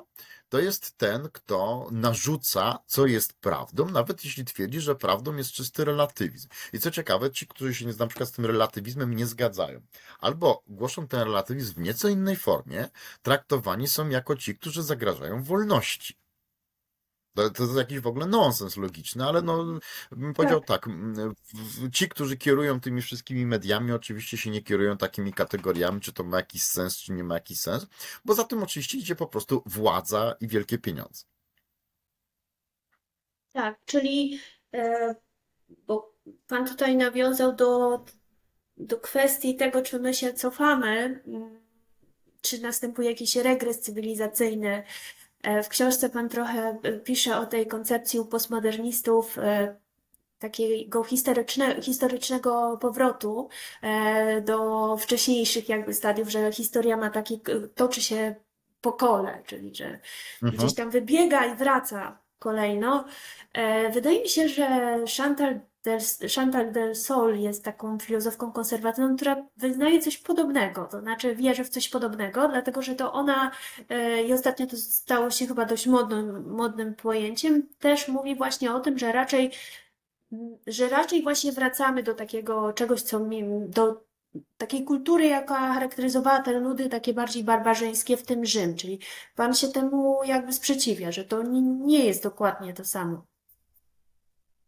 to 0.49 0.59
jest 0.59 0.97
ten, 0.97 1.29
kto 1.33 1.87
narzuca, 1.91 2.79
co 2.85 3.05
jest 3.05 3.33
prawdą, 3.33 3.89
nawet 3.89 4.25
jeśli 4.25 4.45
twierdzi, 4.45 4.81
że 4.81 4.95
prawdą 4.95 5.35
jest 5.35 5.51
czysty 5.51 5.85
relatywizm. 5.85 6.47
I 6.73 6.79
co 6.79 6.91
ciekawe, 6.91 7.31
ci, 7.31 7.47
którzy 7.47 7.75
się 7.75 7.85
na 7.85 8.07
przykład 8.07 8.29
z 8.29 8.31
tym 8.31 8.45
relatywizmem 8.45 9.15
nie 9.15 9.25
zgadzają, 9.25 9.81
albo 10.19 10.63
głoszą 10.67 11.07
ten 11.07 11.19
relatywizm 11.19 11.73
w 11.73 11.79
nieco 11.79 12.09
innej 12.09 12.35
formie, 12.35 12.89
traktowani 13.21 13.87
są 13.87 14.09
jako 14.09 14.35
ci, 14.35 14.55
którzy 14.55 14.83
zagrażają 14.83 15.43
wolności. 15.43 16.26
To, 17.37 17.49
to 17.49 17.63
jest 17.63 17.75
jakiś 17.75 17.99
w 17.99 18.07
ogóle 18.07 18.25
nonsens 18.25 18.77
logiczny, 18.77 19.25
ale 19.25 19.41
no, 19.41 19.79
bym 20.11 20.33
powiedział 20.33 20.61
tak. 20.61 20.89
ci, 21.93 22.09
którzy 22.09 22.37
kierują 22.37 22.79
tymi 22.79 23.01
wszystkimi 23.01 23.45
mediami, 23.45 23.91
oczywiście 23.91 24.37
się 24.37 24.49
nie 24.49 24.61
kierują 24.61 24.97
takimi 24.97 25.33
kategoriami, 25.33 26.01
czy 26.01 26.13
to 26.13 26.23
ma 26.23 26.37
jakiś 26.37 26.63
sens, 26.63 26.97
czy 26.97 27.11
nie 27.11 27.23
ma 27.23 27.33
jakiś 27.33 27.59
sens, 27.59 27.87
bo 28.25 28.33
za 28.33 28.43
tym 28.43 28.63
oczywiście 28.63 28.97
idzie 28.97 29.15
po 29.15 29.27
prostu 29.27 29.63
władza 29.65 30.35
i 30.41 30.47
wielkie 30.47 30.77
pieniądze. 30.77 31.25
Tak, 33.53 33.79
czyli 33.85 34.39
e, 34.73 35.15
bo 35.87 36.13
Pan 36.47 36.67
tutaj 36.67 36.95
nawiązał 36.95 37.55
do, 37.55 38.03
do 38.77 38.99
kwestii 38.99 39.55
tego, 39.55 39.81
czy 39.81 39.99
my 39.99 40.13
się 40.13 40.33
cofamy, 40.33 41.23
czy 42.41 42.61
następuje 42.61 43.09
jakiś 43.09 43.35
regres 43.35 43.79
cywilizacyjny 43.79 44.83
w 45.63 45.69
książce 45.69 46.09
Pan 46.09 46.29
trochę 46.29 46.77
e, 46.83 46.99
pisze 46.99 47.39
o 47.39 47.45
tej 47.45 47.67
koncepcji 47.67 48.19
u 48.19 48.25
postmodernistów 48.25 49.37
e, 49.37 49.75
takiego 50.39 51.03
historyczne, 51.03 51.81
historycznego 51.81 52.77
powrotu 52.81 53.49
do 54.41 54.97
wcześniejszych 54.97 55.69
jakby 55.69 55.93
stadiów, 55.93 56.29
że 56.29 56.51
historia 56.51 56.97
ma 56.97 57.09
taki, 57.09 57.41
toczy 57.75 58.01
się 58.01 58.35
po 58.81 58.93
kole, 58.93 59.43
czyli 59.45 59.75
że 59.75 59.99
mhm. 60.43 60.51
gdzieś 60.57 60.75
tam 60.75 60.89
wybiega 60.89 61.45
i 61.45 61.55
wraca 61.55 62.19
kolejno. 62.39 63.05
Wydaje 63.93 64.21
mi 64.21 64.29
się, 64.29 64.47
że 64.49 64.97
Chantal 65.17 65.59
Chantal 66.35 66.71
del 66.71 66.95
Sol 66.95 67.39
jest 67.39 67.63
taką 67.63 67.99
filozofką 67.99 68.51
konserwatywną, 68.51 69.15
która 69.15 69.45
wyznaje 69.57 70.01
coś 70.01 70.17
podobnego, 70.17 70.85
to 70.85 71.01
znaczy 71.01 71.35
wierzy 71.35 71.63
w 71.63 71.69
coś 71.69 71.89
podobnego, 71.89 72.47
dlatego 72.47 72.81
że 72.81 72.95
to 72.95 73.13
ona, 73.13 73.51
e, 73.89 74.23
i 74.23 74.33
ostatnio 74.33 74.67
to 74.67 74.77
stało 74.77 75.29
się 75.29 75.47
chyba 75.47 75.65
dość 75.65 75.87
modnym, 75.87 76.49
modnym 76.49 76.95
pojęciem, 76.95 77.67
też 77.79 78.07
mówi 78.07 78.35
właśnie 78.35 78.73
o 78.73 78.79
tym, 78.79 78.97
że 78.97 79.11
raczej, 79.11 79.51
że 80.67 80.89
raczej 80.89 81.23
właśnie 81.23 81.51
wracamy 81.51 82.03
do 82.03 82.13
takiego 82.13 82.73
czegoś, 82.73 83.01
co 83.01 83.19
mi, 83.19 83.43
do 83.67 84.07
takiej 84.57 84.83
kultury, 84.83 85.27
jaka 85.27 85.73
charakteryzowała 85.73 86.41
te 86.41 86.59
ludy 86.59 86.89
takie 86.89 87.13
bardziej 87.13 87.43
barbarzyńskie, 87.43 88.17
w 88.17 88.23
tym 88.23 88.45
Rzym, 88.45 88.75
czyli 88.75 88.99
Pan 89.35 89.53
się 89.53 89.67
temu 89.67 90.23
jakby 90.23 90.53
sprzeciwia, 90.53 91.11
że 91.11 91.25
to 91.25 91.43
nie 91.85 92.05
jest 92.05 92.23
dokładnie 92.23 92.73
to 92.73 92.85
samo. 92.85 93.36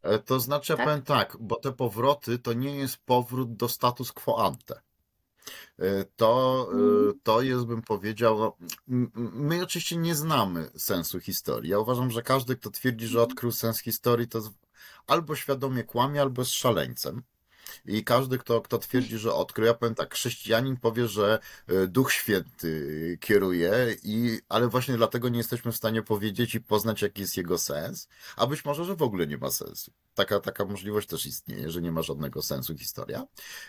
E, 0.02 0.20
to 0.20 0.39
znaczy, 0.39 0.74
ja 0.74 0.78
Tak? 0.78 0.86
powiem 0.86 1.02
tak, 1.02 1.38
bo 1.39 1.56
te 1.56 1.72
powroty 1.72 2.39
to 2.39 2.54
nie 2.54 2.76
jest 2.76 2.97
powrót 2.97 3.56
do 3.56 3.68
status 3.70 4.12
quo 4.12 4.45
ante. 4.45 4.82
E, 5.80 6.06
to, 6.16 6.68
e, 6.72 6.76
Mm. 6.76 7.20
to 7.24 7.41
jest, 7.41 7.66
bym 7.66 7.82
powiedział, 7.82 8.39
no, 8.39 8.58
my 9.34 9.64
oczywiście 9.64 9.97
nie 9.97 10.16
znamy 10.16 10.70
sensu 10.78 11.20
historii. 11.20 11.72
Ja 11.72 11.80
uważam, 11.80 12.12
że 12.12 12.22
każdy, 12.22 12.56
kto 12.56 12.70
twierdzi, 12.70 13.08
że 13.08 13.20
Mhm. 13.20 13.32
odkrył 13.32 13.52
sens 13.52 13.80
historii, 13.80 14.28
to 14.28 14.41
albo 15.08 15.36
świadomie 15.36 15.84
kłamie, 15.84 16.22
albo 16.22 16.41
jest 16.41 16.52
szaleńcem. 16.52 17.24
I 17.86 18.04
każdy, 18.04 18.38
kto, 18.38 18.62
kto 18.62 18.78
twierdzi, 18.78 19.18
że 19.18 19.34
odkrył, 19.34 19.66
ja 19.66 19.74
powiem 19.74 19.96
tak, 19.96 20.14
chrześcijanin 20.14 20.78
powie, 20.78 21.08
że 21.08 21.40
e, 21.68 21.88
Duch 21.88 22.12
Święty 22.12 23.18
kieruje, 23.22 23.96
i, 24.04 24.40
ale 24.50 24.68
właśnie 24.68 24.98
dlatego 24.98 25.30
nie 25.30 25.38
jesteśmy 25.38 25.72
w 25.72 25.76
stanie 25.76 26.02
powiedzieć 26.02 26.56
i 26.56 26.62
poznać, 26.62 27.02
jaki 27.02 27.22
jest 27.22 27.38
jego 27.38 27.58
sens, 27.58 28.08
a 28.36 28.48
być 28.48 28.66
może, 28.66 28.86
że 28.86 28.96
w 28.96 29.02
ogóle 29.02 29.28
nie 29.28 29.38
ma 29.38 29.52
sensu. 29.52 29.92
Taka, 30.14 30.40
taka 30.40 30.66
możliwość 30.66 31.08
też 31.08 31.26
istnieje, 31.26 31.70
że 31.70 31.82
nie 31.82 31.92
ma 31.92 32.02
żadnego 32.02 32.42
sensu 32.42 32.78
historia. 32.78 33.26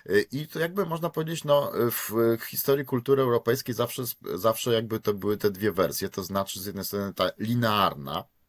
E, 0.06 0.20
I 0.20 0.48
to 0.48 0.58
jakby 0.58 0.86
można 0.86 1.10
powiedzieć, 1.10 1.44
no, 1.44 1.72
w, 1.90 2.38
historii 2.48 2.84
kultury 2.84 3.22
europejskiej 3.22 3.74
zawsze, 3.74 4.02
zawsze 4.34 4.72
jakby 4.72 5.00
to 5.00 5.14
były 5.14 5.36
te 5.36 5.50
dwie 5.50 5.72
wersje, 5.72 6.08
to 6.08 6.22
znaczy 6.22 6.60
z 6.60 6.66
jednej 6.66 6.84
strony 6.84 7.14
ta 7.14 7.30
linearna, 7.38 8.24
E, 8.24 8.39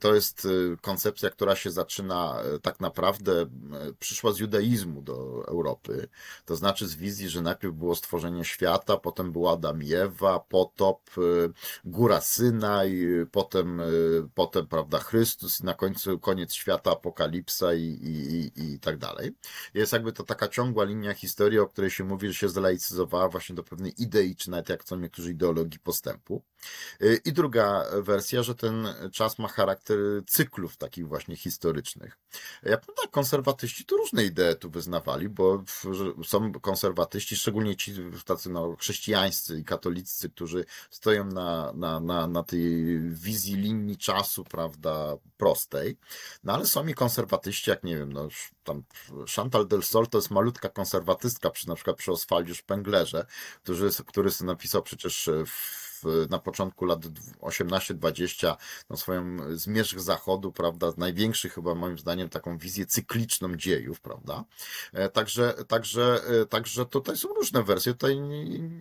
to 0.00 0.14
jest 0.14 0.44
e, 0.44 0.76
koncepcja, 0.76 1.30
która 1.30 1.56
się 1.56 1.70
zaczyna 1.70 2.42
e, 2.42 2.58
tak 2.58 2.80
naprawdę, 2.80 3.46
przyszła 3.98 4.32
z 4.32 4.38
judaizmu 4.38 5.02
do 5.02 5.44
Europy. 5.48 6.08
To 6.44 6.56
znaczy 6.56 6.88
z 6.88 6.94
wizji, 6.94 7.28
że 7.28 7.42
najpierw 7.42 7.74
było 7.74 7.94
stworzenie 7.94 8.44
świata, 8.44 8.96
potem 8.96 9.32
była 9.32 9.52
Adam 9.52 9.82
i 9.82 9.92
Ewa, 9.92 10.40
potop, 10.40 11.10
góra 11.84 12.20
Synaj, 12.20 13.06
potem, 13.32 13.82
potem 14.34 14.66
prawda, 14.66 14.98
Chrystus 14.98 15.60
i 15.60 15.64
na 15.64 15.74
końcu 15.74 16.18
koniec 16.18 16.54
świata, 16.54 16.90
apokalipsa 16.90 17.74
i, 17.74 17.82
i, 17.82 18.60
i, 18.60 18.72
i 18.74 18.80
tak 18.80 18.98
dalej. 18.98 19.32
Jest 19.74 19.92
jakby 19.92 20.12
to 20.12 20.24
taka 20.24 20.48
ciągła 20.48 20.84
linia 20.84 21.14
historii, 21.14 21.58
o 21.58 21.66
której 21.66 21.90
się 21.90 22.04
mówi, 22.04 22.28
że 22.28 22.34
się 22.34 22.48
zlaicyzowała 22.48 23.28
właśnie 23.28 23.54
do 23.54 23.62
pewnej 23.62 24.02
idei, 24.02 24.36
czy 24.36 24.50
nawet 24.50 24.68
jak 24.68 24.82
chcą 24.82 24.96
niektórzy 24.96 25.30
ideologii 25.30 25.80
postępu. 25.80 26.42
I 27.24 27.32
druga 27.32 27.84
wersja, 28.02 28.42
że 28.42 28.54
ten 28.54 28.88
czas 29.12 29.38
ma 29.38 29.48
charakter 29.48 29.98
cyklów 30.26 30.76
takich 30.76 31.08
właśnie 31.08 31.36
historycznych. 31.36 32.18
Ja 32.62 32.78
powiem 32.78 32.96
tak, 33.02 33.10
konserwatyści 33.10 33.84
to 33.84 33.96
różne 33.96 34.24
idee 34.24 34.56
tu 34.60 34.70
wyznawali, 34.70 35.28
bo 35.28 35.64
są 36.24 36.52
konserwatyści, 36.52 37.36
szczególnie 37.36 37.76
ci 37.76 37.94
tacy 38.24 38.50
no, 38.50 38.76
chrześcijańscy 38.76 39.58
i 39.58 39.64
katolicy, 39.64 40.30
którzy 40.30 40.64
stoją 40.90 41.24
na, 41.24 41.72
na, 41.72 42.00
na, 42.00 42.26
na 42.26 42.42
tej 42.42 42.98
wizji 43.10 43.56
linii 43.56 43.96
czasu, 43.96 44.44
prawda, 44.44 45.16
prostej. 45.36 45.98
No 46.44 46.52
ale 46.52 46.66
są 46.66 46.86
i 46.86 46.94
konserwatyści, 46.94 47.70
jak 47.70 47.84
nie 47.84 47.96
wiem, 47.96 48.12
no 48.12 48.28
tam 48.64 48.84
Chantal 49.36 49.68
del 49.68 49.82
Sol 49.82 50.08
to 50.08 50.18
jest 50.18 50.30
malutka 50.30 50.68
konserwatystka, 50.68 51.50
przy, 51.50 51.68
na 51.68 51.74
przykład 51.74 51.96
przy 51.96 52.12
Oswaldzie 52.12 52.54
Szpenglerze, 52.54 53.26
który, 53.62 53.90
który 54.06 54.30
napisał 54.40 54.82
przecież 54.82 55.30
w 55.46 55.81
na 56.30 56.38
początku 56.38 56.84
lat 56.84 57.00
18-20 57.40 58.56
no 58.90 58.96
swoją 58.96 59.36
zmierzch 59.56 60.00
zachodu, 60.00 60.52
prawda, 60.52 60.92
największy 60.96 61.48
chyba 61.48 61.74
moim 61.74 61.98
zdaniem 61.98 62.28
taką 62.28 62.58
wizję 62.58 62.86
cykliczną 62.86 63.56
dziejów, 63.56 64.00
prawda. 64.00 64.44
E, 64.92 65.08
także, 65.08 65.54
także, 65.68 66.20
e, 66.42 66.46
także 66.46 66.86
tutaj 66.86 67.16
są 67.16 67.28
różne 67.28 67.62
wersje, 67.62 67.92
tutaj 67.92 68.20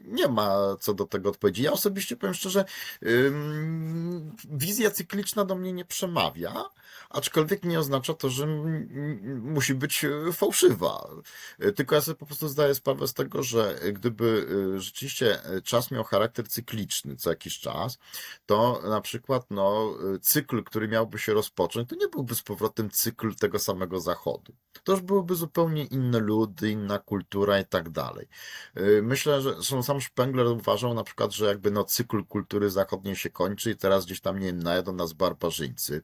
nie 0.06 0.28
ma 0.28 0.58
co 0.80 0.94
do 0.94 1.06
tego 1.06 1.30
odpowiedzi. 1.30 1.64
Ja 1.64 1.72
osobiście 1.72 2.16
powiem 2.16 2.34
szczerze, 2.34 2.66
wizja 4.52 4.92
cykliczna 4.92 5.46
do 5.46 5.56
mnie 5.56 5.74
nie 5.74 5.86
przemawia, 5.86 6.70
aczkolwiek 7.14 7.64
nie 7.64 7.80
oznacza 7.80 8.14
to, 8.14 8.30
że 8.30 8.48
musi 9.42 9.76
być 9.76 10.06
e, 10.06 10.34
fałszywa. 10.34 11.10
Tylko 11.76 11.96
ja 11.96 12.02
sobie 12.02 12.16
po 12.16 12.26
prostu 12.26 12.48
zdaję 12.48 12.76
sprawę 12.76 13.08
z 13.08 13.14
tego, 13.14 13.44
że 13.44 13.80
gdyby 13.94 14.48
rzeczywiście 14.78 15.40
czas 15.64 15.92
miał 15.92 16.04
charakter 16.04 16.48
cykliczny, 16.48 17.16
co 17.16 17.30
jakiś 17.30 17.60
czas, 17.60 17.98
to 18.46 18.82
na 18.90 19.02
przykład 19.02 19.46
no, 19.50 19.94
cykl, 20.22 20.64
który 20.64 20.88
miałby 20.88 21.20
się 21.20 21.34
rozpocząć, 21.34 21.90
to 21.90 21.96
nie 21.96 22.08
byłby 22.08 22.36
z 22.36 22.42
powrotem 22.42 22.90
cykl 22.90 23.36
tego 23.36 23.60
samego 23.60 24.00
Zachodu. 24.00 24.54
To 24.84 24.92
już 24.92 25.02
byłyby 25.02 25.36
zupełnie 25.36 25.86
inne 25.86 26.20
ludy, 26.20 26.72
inna 26.72 27.00
kultura 27.00 27.60
i 27.60 27.66
tak 27.66 27.90
dalej. 27.90 28.28
Myślę, 29.02 29.42
że 29.42 29.84
sam 29.84 30.02
Spengler 30.02 30.48
uważał 30.48 30.94
na 30.94 31.04
przykład, 31.04 31.32
że 31.32 31.46
jakby 31.46 31.72
no, 31.72 31.84
cykl 31.84 32.26
kultury 32.26 32.70
zachodniej 32.70 33.16
się 33.16 33.30
kończy 33.30 33.72
i 33.72 33.76
teraz 33.76 34.06
gdzieś 34.06 34.22
tam, 34.22 34.40
nie 34.40 34.54
najadą 34.54 34.94
nas 34.94 35.14
barbarzyńcy 35.14 36.02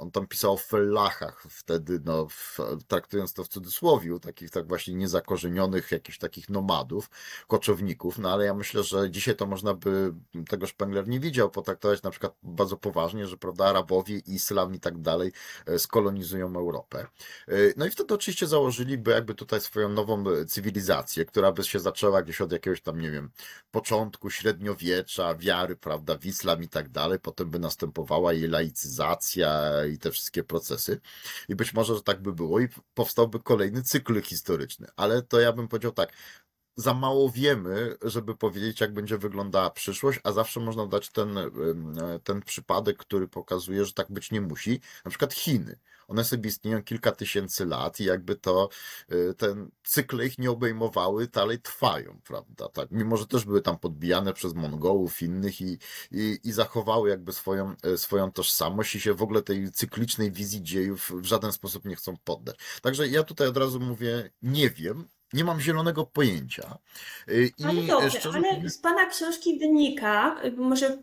on 0.00 0.10
tam 0.10 0.26
pisał 0.26 0.52
o 0.52 0.56
fellachach 0.56 1.46
wtedy, 1.50 2.00
no, 2.04 2.26
w, 2.28 2.58
traktując 2.88 3.32
to 3.32 3.44
w 3.44 3.48
cudzysłowie, 3.48 4.20
takich 4.20 4.50
tak 4.50 4.68
właśnie 4.68 4.94
niezakorzenionych 4.94 5.92
jakichś 5.92 6.18
takich 6.18 6.48
nomadów, 6.48 7.10
koczowników, 7.46 8.18
no 8.18 8.32
ale 8.32 8.44
ja 8.44 8.54
myślę, 8.54 8.82
że 8.82 9.10
dzisiaj 9.10 9.36
to 9.36 9.46
można 9.46 9.74
by, 9.74 10.14
tego 10.48 10.66
Spengler 10.66 11.08
nie 11.08 11.20
widział, 11.20 11.50
potraktować 11.50 12.02
na 12.02 12.10
przykład 12.10 12.34
bardzo 12.42 12.76
poważnie, 12.76 13.26
że 13.26 13.36
prawda, 13.36 13.66
Arabowie, 13.66 14.18
islam 14.18 14.74
i 14.74 14.80
tak 14.80 14.98
dalej 14.98 15.32
e, 15.66 15.78
skolonizują 15.78 16.56
Europę. 16.56 17.06
E, 17.48 17.52
no 17.76 17.86
i 17.86 17.90
wtedy 17.90 18.14
oczywiście 18.14 18.46
założyliby 18.46 19.10
jakby 19.10 19.34
tutaj 19.34 19.60
swoją 19.60 19.88
nową 19.88 20.24
cywilizację, 20.46 21.24
która 21.24 21.52
by 21.52 21.64
się 21.64 21.80
zaczęła 21.80 22.22
gdzieś 22.22 22.40
od 22.40 22.52
jakiegoś 22.52 22.80
tam, 22.80 23.00
nie 23.00 23.10
wiem, 23.10 23.30
początku 23.70 24.30
średniowiecza, 24.30 25.34
wiary, 25.34 25.76
prawda, 25.76 26.18
w 26.18 26.26
islam 26.26 26.62
i 26.62 26.68
tak 26.68 26.88
dalej, 26.88 27.18
potem 27.18 27.50
by 27.50 27.58
następowała 27.58 28.32
jej 28.32 28.48
laicyzacja, 28.48 29.72
i 29.92 29.98
te 29.98 30.10
wszystkie 30.10 30.44
procesy. 30.44 31.00
I 31.48 31.56
być 31.56 31.74
może, 31.74 31.94
że 31.94 32.02
tak 32.02 32.22
by 32.22 32.32
było 32.32 32.60
i 32.60 32.68
powstałby 32.94 33.40
kolejny 33.40 33.82
cykl 33.82 34.22
historyczny. 34.22 34.86
Ale 34.96 35.22
to 35.22 35.40
ja 35.40 35.52
bym 35.52 35.68
powiedział 35.68 35.92
tak, 35.92 36.12
za 36.76 36.94
mało 36.94 37.30
wiemy, 37.30 37.96
żeby 38.02 38.36
powiedzieć, 38.36 38.80
jak 38.80 38.94
będzie 38.94 39.18
wyglądała 39.18 39.70
przyszłość, 39.70 40.20
a 40.24 40.32
zawsze 40.32 40.60
można 40.60 40.86
dać 40.86 41.10
ten, 41.10 41.38
ym, 41.38 41.94
ten 42.24 42.42
przypadek, 42.42 42.96
który 42.96 43.28
pokazuje, 43.28 43.84
że 43.84 43.92
tak 43.92 44.12
być 44.12 44.30
nie 44.30 44.40
musi. 44.40 44.80
Na 45.04 45.10
przykład 45.10 45.34
Chiny. 45.34 45.78
One 46.10 46.24
sobie 46.24 46.48
istnieją 46.48 46.82
kilka 46.82 47.12
tysięcy 47.12 47.66
lat 47.66 48.00
i 48.00 48.04
jakby 48.04 48.36
to, 48.36 48.68
y, 49.12 49.34
ten 49.34 49.70
cykle 49.84 50.26
ich 50.26 50.38
nie 50.38 50.50
obejmowały, 50.50 51.28
dalej 51.28 51.58
trwają, 51.60 52.20
prawda? 52.24 52.68
Tak, 52.68 52.90
mimo, 52.90 53.16
że 53.16 53.26
też 53.26 53.44
były 53.44 53.62
tam 53.62 53.78
podbijane 53.78 54.32
przez 54.32 54.54
Mongołów, 54.54 55.22
innych 55.22 55.60
i, 55.60 55.78
i, 56.10 56.40
i 56.44 56.52
zachowały 56.52 57.10
jakby 57.10 57.32
swoją, 57.32 57.74
y, 57.86 57.98
swoją 57.98 58.32
tożsamość 58.32 58.94
i 58.94 59.00
się 59.00 59.14
w 59.14 59.22
ogóle 59.22 59.42
tej 59.42 59.72
cyklicznej 59.72 60.32
wizji 60.32 60.62
dziejów 60.62 61.12
w 61.14 61.24
żaden 61.24 61.52
sposób 61.52 61.84
nie 61.84 61.96
chcą 61.96 62.16
poddać. 62.24 62.56
Także 62.82 63.08
ja 63.08 63.22
tutaj 63.22 63.48
od 63.48 63.56
razu 63.56 63.80
mówię, 63.80 64.30
nie 64.42 64.70
wiem, 64.70 65.08
nie 65.32 65.44
mam 65.44 65.60
zielonego 65.60 66.06
pojęcia. 66.06 66.78
Y, 67.28 67.50
I 67.58 67.64
Ale 67.64 67.82
dobrze, 67.82 68.10
szczerze 68.10 68.38
ale 68.38 68.70
z 68.70 68.78
Pana 68.78 69.06
książki 69.06 69.58
wynika, 69.58 70.36
może 70.56 70.98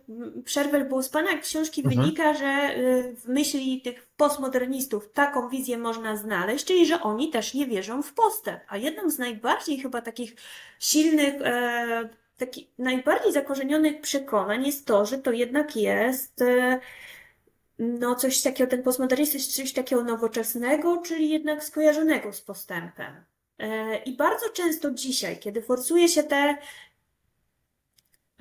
przerwę, 0.46 0.86
bo 0.86 1.04
z 1.04 1.10
Pana 1.10 1.38
książki 1.38 1.82
Mhm. 1.82 2.02
wynika, 2.02 2.34
że 2.34 2.76
y, 2.78 3.16
w 3.16 3.28
myśli 3.28 3.82
tych 3.82 4.08
postmodernistów 4.18 5.12
taką 5.14 5.50
wizję 5.50 5.78
można 5.78 6.18
znaleźć, 6.18 6.66
czyli 6.66 6.86
że 6.86 7.02
oni 7.02 7.30
też 7.30 7.54
nie 7.54 7.68
wierzą 7.68 8.04
w 8.04 8.14
postęp. 8.14 8.60
A 8.68 8.78
jedną 8.78 9.10
z 9.10 9.18
najbardziej 9.18 9.80
chyba 9.80 10.02
takich 10.02 10.36
silnych, 10.80 11.42
e, 11.42 12.10
taki, 12.38 12.70
najbardziej 12.80 13.34
zakorzenionych 13.34 14.02
przekonań 14.02 14.66
jest 14.66 14.86
to, 14.86 15.06
że 15.06 15.18
to 15.18 15.32
jednak 15.32 15.76
jest 15.76 16.42
e, 16.42 16.80
no 17.80 18.16
coś 18.16 18.42
takiego, 18.42 18.70
ten 18.70 18.84
postmodernizm 18.84 19.34
jest 19.34 19.56
czymś 19.56 19.74
takiego 19.74 20.04
nowoczesnego, 20.04 21.02
czyli 21.06 21.30
jednak 21.30 21.64
skojarzonego 21.64 22.34
z 22.34 22.42
postępem. 22.42 23.24
E, 23.60 23.97
I 23.97 24.16
bardzo 24.16 24.49
często 24.49 24.91
dzisiaj, 24.91 25.39
kiedy 25.39 25.62
forsuje 25.62 26.08
się 26.08 26.24
te, 26.24 26.58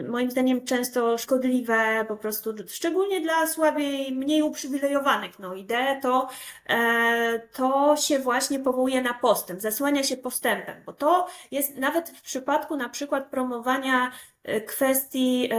moim 0.08 0.30
zdaniem, 0.30 0.64
często 0.64 1.18
szkodliwe, 1.18 2.04
po 2.08 2.16
prostu, 2.16 2.54
szczególnie 2.68 3.20
dla 3.20 3.46
słabiej, 3.46 4.12
mniej 4.12 4.42
uprzywilejowanych, 4.42 5.38
no, 5.38 5.54
idee, 5.54 6.00
to, 6.02 6.28
e, 6.68 7.38
to 7.52 7.96
się 7.96 8.18
właśnie 8.18 8.58
powołuje 8.58 9.02
na 9.02 9.14
postęp, 9.14 9.60
zasłania 9.60 10.02
się 10.02 10.16
postępem, 10.16 10.82
bo 10.86 10.92
to 10.92 11.26
jest 11.50 11.76
nawet 11.76 12.10
w 12.10 12.22
przypadku 12.22 12.76
na 12.76 12.88
przykład 12.88 13.30
promowania 13.30 14.12
e, 14.44 14.60
kwestii 14.60 15.50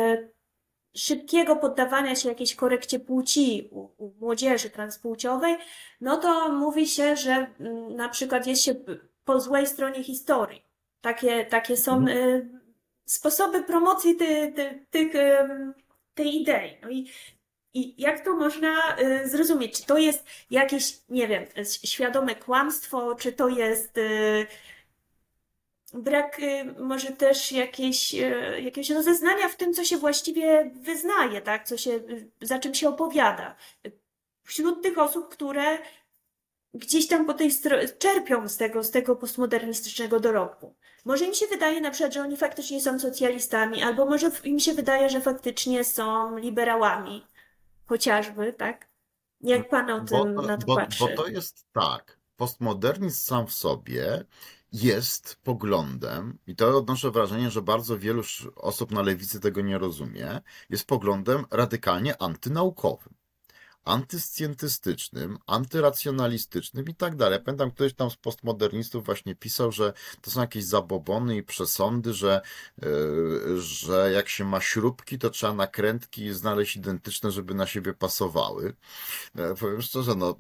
szybkiego 0.97 1.55
poddawania 1.55 2.15
się 2.15 2.29
jakiejś 2.29 2.55
korekcie 2.55 2.99
płci 2.99 3.69
u, 3.71 3.89
u 3.97 4.13
młodzieży 4.19 4.69
transpłciowej, 4.69 5.57
no 6.01 6.17
to 6.17 6.49
mówi 6.49 6.87
się, 6.87 7.15
że 7.15 7.31
mm, 7.59 7.95
na 7.95 8.09
przykład 8.09 8.47
jest 8.47 8.63
się 8.63 8.75
po 9.27 9.39
złej 9.39 9.67
stronie 9.67 10.03
historii. 10.03 10.63
Takie, 11.01 11.45
takie 11.45 11.77
są 11.77 11.97
Mhm. 11.97 12.17
y, 12.17 12.49
sposoby 13.05 13.63
promocji 13.63 14.15
ty, 14.15 14.53
ty, 14.89 14.99
ym, 14.99 15.73
tej 16.15 16.41
idei. 16.41 16.77
No 16.81 16.89
i, 16.89 17.11
i 17.73 18.01
jak 18.01 18.25
to 18.25 18.35
można 18.35 18.97
y, 18.99 19.29
zrozumieć? 19.29 19.79
Czy 19.79 19.85
to 19.85 19.97
jest 19.97 20.25
jakieś, 20.51 20.97
nie 21.09 21.27
wiem, 21.27 21.45
świadome 21.85 22.35
kłamstwo, 22.35 23.15
czy 23.15 23.33
to 23.33 23.47
jest 23.47 23.97
y, 23.97 24.47
brak 25.93 26.41
może 26.79 27.11
też 27.11 27.51
jakieś, 27.51 28.13
jakiegoś 28.63 28.89
rozeznania 28.89 29.49
w 29.49 29.55
tym, 29.55 29.73
co 29.73 29.83
się 29.83 29.97
właściwie 29.97 30.71
wyznaje, 30.75 31.41
tak? 31.41 31.67
Co 31.67 31.77
się, 31.77 31.99
za 32.41 32.59
czym 32.59 32.73
się 32.73 32.89
opowiada. 32.89 33.55
Wśród 34.43 34.83
tych 34.83 34.97
osób, 34.97 35.29
które 35.29 35.77
gdzieś 36.73 37.07
tam 37.07 37.25
po 37.25 37.33
tej 37.33 37.51
czerpią 37.99 38.49
z 38.49 38.57
tego, 38.57 38.83
z 38.83 38.91
tego 38.91 39.15
postmodernistycznego 39.15 40.19
dorobku. 40.19 40.75
Może 41.05 41.25
im 41.25 41.33
się 41.33 41.47
wydaje 41.47 41.81
na 41.81 41.91
przykład, 41.91 42.13
że 42.13 42.21
oni 42.21 42.37
faktycznie 42.37 42.81
są 42.81 42.99
socjalistami, 42.99 43.83
albo 43.83 44.05
może 44.05 44.31
im 44.43 44.59
się 44.59 44.73
wydaje, 44.73 45.09
że 45.09 45.21
faktycznie 45.21 45.83
są 45.83 46.37
liberałami, 46.37 47.25
chociażby, 47.85 48.53
tak? 48.53 48.87
Jak 49.41 49.69
pan 49.69 49.89
o 49.89 50.01
Bo 50.01 50.23
tym 50.23 50.35
to, 50.35 50.41
na 50.41 50.57
to 50.57 50.65
bo, 50.65 50.75
patrzy? 50.75 50.99
bo 50.99 51.23
to 51.23 51.27
jest 51.27 51.65
tak. 51.73 52.17
Postmodernizm 52.37 53.19
sam 53.19 53.47
w 53.47 53.53
sobie 53.53 54.25
jest 54.73 55.39
poglądem, 55.43 56.37
i 56.47 56.55
to 56.55 56.77
odnoszę 56.77 57.11
wrażenie, 57.11 57.51
że 57.51 57.61
bardzo 57.61 57.97
wielu 57.97 58.23
osób 58.55 58.91
na 58.91 59.01
lewicy 59.01 59.39
tego 59.39 59.61
nie 59.61 59.77
rozumie, 59.77 60.41
jest 60.69 60.87
poglądem 60.87 61.45
radykalnie 61.51 62.21
antynaukowym. 62.21 63.13
Antyscjentystycznym, 63.87 65.37
antyracjonalistycznym 65.47 66.85
i 66.85 66.95
tak 66.95 67.15
dalej. 67.15 67.39
Pamiętam, 67.45 67.71
ktoś 67.71 67.93
tam 67.93 68.11
z 68.11 68.15
postmodernistów 68.15 69.05
właśnie 69.05 69.35
pisał, 69.35 69.71
że 69.71 69.93
to 70.21 70.31
są 70.31 70.41
jakieś 70.41 70.63
zabobony 70.63 71.37
i 71.37 71.43
przesądy, 71.43 72.13
że, 72.13 72.41
yy, 72.81 73.61
że 73.61 74.11
jak 74.11 74.29
się 74.29 74.45
ma 74.45 74.61
śrubki, 74.61 75.19
to 75.19 75.29
trzeba 75.29 75.53
nakrętki 75.53 76.33
znaleźć 76.33 76.75
identyczne, 76.75 77.31
żeby 77.31 77.53
na 77.53 77.67
siebie 77.67 77.93
pasowały. 77.93 78.73
Ja 79.35 79.55
powiem 79.59 79.81
szczerze, 79.81 80.15
no, 80.15 80.35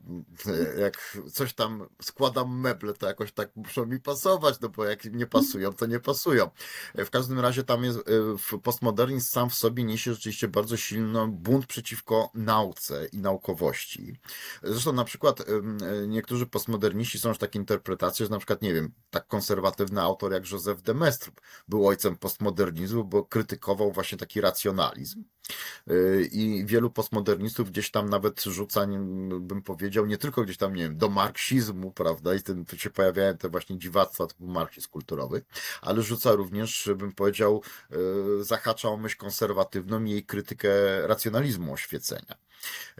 jak 0.79 1.17
coś 1.33 1.53
tam 1.53 1.87
składam 2.01 2.59
meble, 2.59 2.93
to 2.93 3.07
jakoś 3.07 3.31
tak 3.31 3.55
muszą 3.55 3.85
mi 3.85 3.99
pasować, 3.99 4.59
no 4.61 4.69
bo 4.69 4.85
jak 4.85 5.05
nie 5.05 5.25
pasują, 5.27 5.73
to 5.73 5.85
nie 5.85 5.99
pasują. 5.99 6.49
W 6.95 7.09
każdym 7.09 7.39
razie 7.39 7.63
tam 7.63 7.83
jest, 7.83 7.99
postmodernizm 8.63 9.29
sam 9.29 9.49
w 9.49 9.55
sobie 9.55 9.83
niesie 9.83 10.13
rzeczywiście 10.13 10.47
bardzo 10.47 10.77
silny 10.77 11.27
bunt 11.27 11.65
przeciwko 11.65 12.29
nauce 12.33 13.07
i 13.11 13.17
naukowości. 13.37 14.15
Zresztą 14.63 14.93
na 14.93 15.03
przykład 15.03 15.39
y, 15.39 15.43
niektórzy 16.07 16.45
postmoderniści 16.45 17.19
są 17.19 17.29
już 17.29 17.37
takie 17.37 17.59
interpretacje, 17.59 18.25
że 18.25 18.31
na 18.31 18.37
przykład, 18.37 18.61
nie 18.61 18.73
wiem, 18.73 18.91
tak 19.09 19.27
konserwatywny 19.27 20.01
autor 20.01 20.33
jak 20.33 20.51
Joseph 20.51 20.81
de 20.81 20.93
był 21.67 21.87
ojcem 21.87 22.15
postmodernizmu, 22.15 23.03
bo 23.03 23.23
krytykował 23.23 23.91
właśnie 23.91 24.17
taki 24.17 24.41
racjonalizm. 24.41 25.23
Y, 25.91 26.29
I 26.31 26.65
wielu 26.65 26.89
postmodernistów 26.89 27.71
gdzieś 27.71 27.91
tam 27.91 28.09
nawet 28.09 28.43
rzuca, 28.43 28.87
bym 29.39 29.61
powiedział, 29.61 30.05
nie 30.05 30.17
tylko 30.17 30.43
gdzieś 30.43 30.57
tam, 30.57 30.75
nie 30.75 30.83
wiem, 30.83 30.97
do 30.97 31.09
marksizmu, 31.09 31.91
prawda, 31.91 32.35
i 32.35 32.41
tu 32.67 32.77
się 32.77 32.89
pojawiają 32.89 33.37
te 33.37 33.49
właśnie 33.49 33.79
dziwactwa 33.79 34.27
typu 34.27 34.47
marksizm 34.47 34.89
kulturowy, 34.89 35.41
ale 35.81 36.01
rzuca 36.01 36.31
również, 36.31 36.89
bym 36.95 37.11
powiedział, 37.11 37.61
y, 38.39 38.43
zahacza 38.43 38.89
o 38.89 38.97
myśl 38.97 39.17
konserwatywną 39.17 40.03
i 40.03 40.11
jej 40.11 40.25
krytykę 40.25 40.69
racjonalizmu 41.07 41.73
oświecenia. 41.73 42.46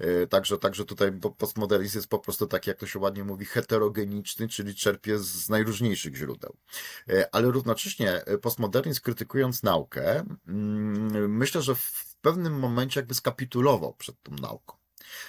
Y, 0.01 0.28
Także, 0.28 0.58
także 0.58 0.86
tutaj 0.86 1.12
po- 1.12 1.32
postmodernizm 1.32 1.97
jest 1.97 2.08
po 2.08 2.20
prostu 2.20 2.47
taki, 2.47 2.70
jak 2.70 2.80
to 2.80 2.88
się 2.88 2.99
ładnie 2.99 3.24
mówi, 3.24 3.45
heterogeniczny, 3.45 4.47
czyli 4.47 4.76
czerpie 4.76 5.20
z 5.20 5.49
najróżniejszych 5.49 6.16
źródeł. 6.16 6.58
E, 7.10 7.36
Ale 7.36 7.51
równocześnie 7.51 8.26
e, 8.26 8.38
postmodernizm 8.38 9.01
krytykując 9.01 9.64
naukę, 9.64 10.24
mm, 10.47 11.38
myślę, 11.38 11.62
że 11.62 11.76
w 11.76 12.16
pewnym 12.22 12.60
momencie 12.60 12.99
jakby 12.99 13.14
skapitulował 13.16 13.93
przed 13.93 14.24
tą 14.24 14.32
nauką. 14.32 14.76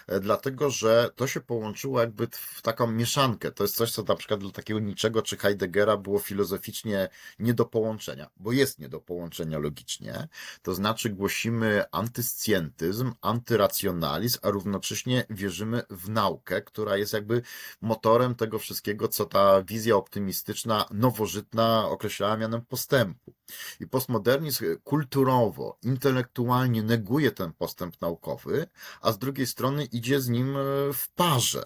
E, 0.06 0.20
Dlatego, 0.20 0.70
że 0.70 1.10
to 1.16 1.26
się 1.26 1.40
połączyło 1.40 2.00
jakby 2.00 2.28
w 2.30 2.62
taką 2.62 2.86
mieszankę. 2.86 3.52
To 3.52 3.64
jest 3.64 3.76
coś, 3.76 3.92
co 3.92 4.02
na 4.02 4.14
przykład 4.16 4.40
dla 4.40 4.50
takiego 4.50 4.80
Niczego 4.80 5.22
czy 5.22 5.36
Heideggera 5.36 5.96
było 5.96 6.18
filozoficznie 6.18 7.08
nie 7.38 7.54
do 7.54 7.64
połączenia, 7.64 8.30
bo 8.36 8.52
jest 8.52 8.78
nie 8.78 8.88
do 8.88 9.00
połączenia 9.00 9.58
logicznie. 9.58 10.28
To 10.62 10.74
znaczy 10.74 11.10
głosimy 11.10 11.84
antyscjentyzm, 11.92 13.12
antyracjonalizm, 13.20 14.38
a 14.42 14.50
równocześnie 14.50 15.24
wierzymy 15.30 15.82
w 15.90 16.08
naukę, 16.08 16.62
która 16.62 16.96
jest 16.96 17.12
jakby 17.12 17.42
motorem 17.80 18.34
tego 18.34 18.58
wszystkiego, 18.58 19.08
co 19.08 19.26
ta 19.26 19.62
wizja 19.62 19.96
optymistyczna, 19.96 20.84
nowożytna 20.90 21.88
określała 21.88 22.36
mianem 22.36 22.64
postępu. 22.64 23.34
I 23.80 23.86
postmodernizm 23.86 24.64
kulturowo, 24.84 25.78
intelektualnie 25.82 26.82
neguje 26.82 27.30
ten 27.30 27.52
postęp 27.52 28.00
naukowy, 28.00 28.66
a 29.00 29.12
z 29.12 29.18
drugiej 29.18 29.46
strony 29.46 29.67
idzie 29.92 30.20
z 30.20 30.28
nim 30.28 30.56
e, 30.56 30.60
w 30.92 31.08
parze. 31.14 31.62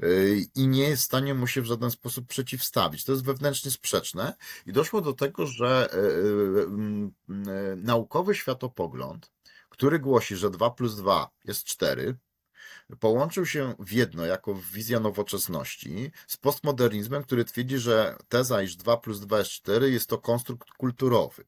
E, 0.00 0.06
I 0.54 0.68
nie 0.68 0.88
jest 0.88 1.02
w 1.02 1.04
stanie 1.04 1.34
mu 1.34 1.46
się 1.46 1.62
w 1.62 1.66
żaden 1.66 1.90
sposób 1.90 2.26
przeciwstawić. 2.26 3.04
To 3.04 3.12
jest 3.12 3.24
wewnętrznie 3.24 3.70
sprzeczne 3.70 4.34
i 4.66 4.72
doszło 4.72 5.00
do 5.00 5.12
tego, 5.12 5.46
że 5.46 5.88
e, 5.92 5.96
naukowy 7.76 8.34
światopogląd, 8.34 9.32
który 9.68 9.98
głosi, 9.98 10.36
że 10.36 10.50
2 10.50 10.70
plus 10.70 10.96
2 10.96 11.30
jest 11.44 11.64
4, 11.64 12.18
połączył 13.00 13.46
się 13.46 13.74
w 13.78 13.92
jedno 13.92 14.26
jako 14.26 14.54
wizja 14.54 15.00
nowoczesności 15.00 16.10
z 16.26 16.36
postmodernizmem, 16.36 17.22
który 17.22 17.44
twierdzi, 17.44 17.78
że 17.78 18.16
teza, 18.28 18.62
iż 18.62 18.76
2 18.76 18.96
plus 18.96 19.20
2 19.20 19.38
jest 19.38 19.50
4 19.50 19.90
jest 19.90 20.08
to 20.08 20.18
konstrukt 20.18 20.70
kulturowy. 20.70 21.44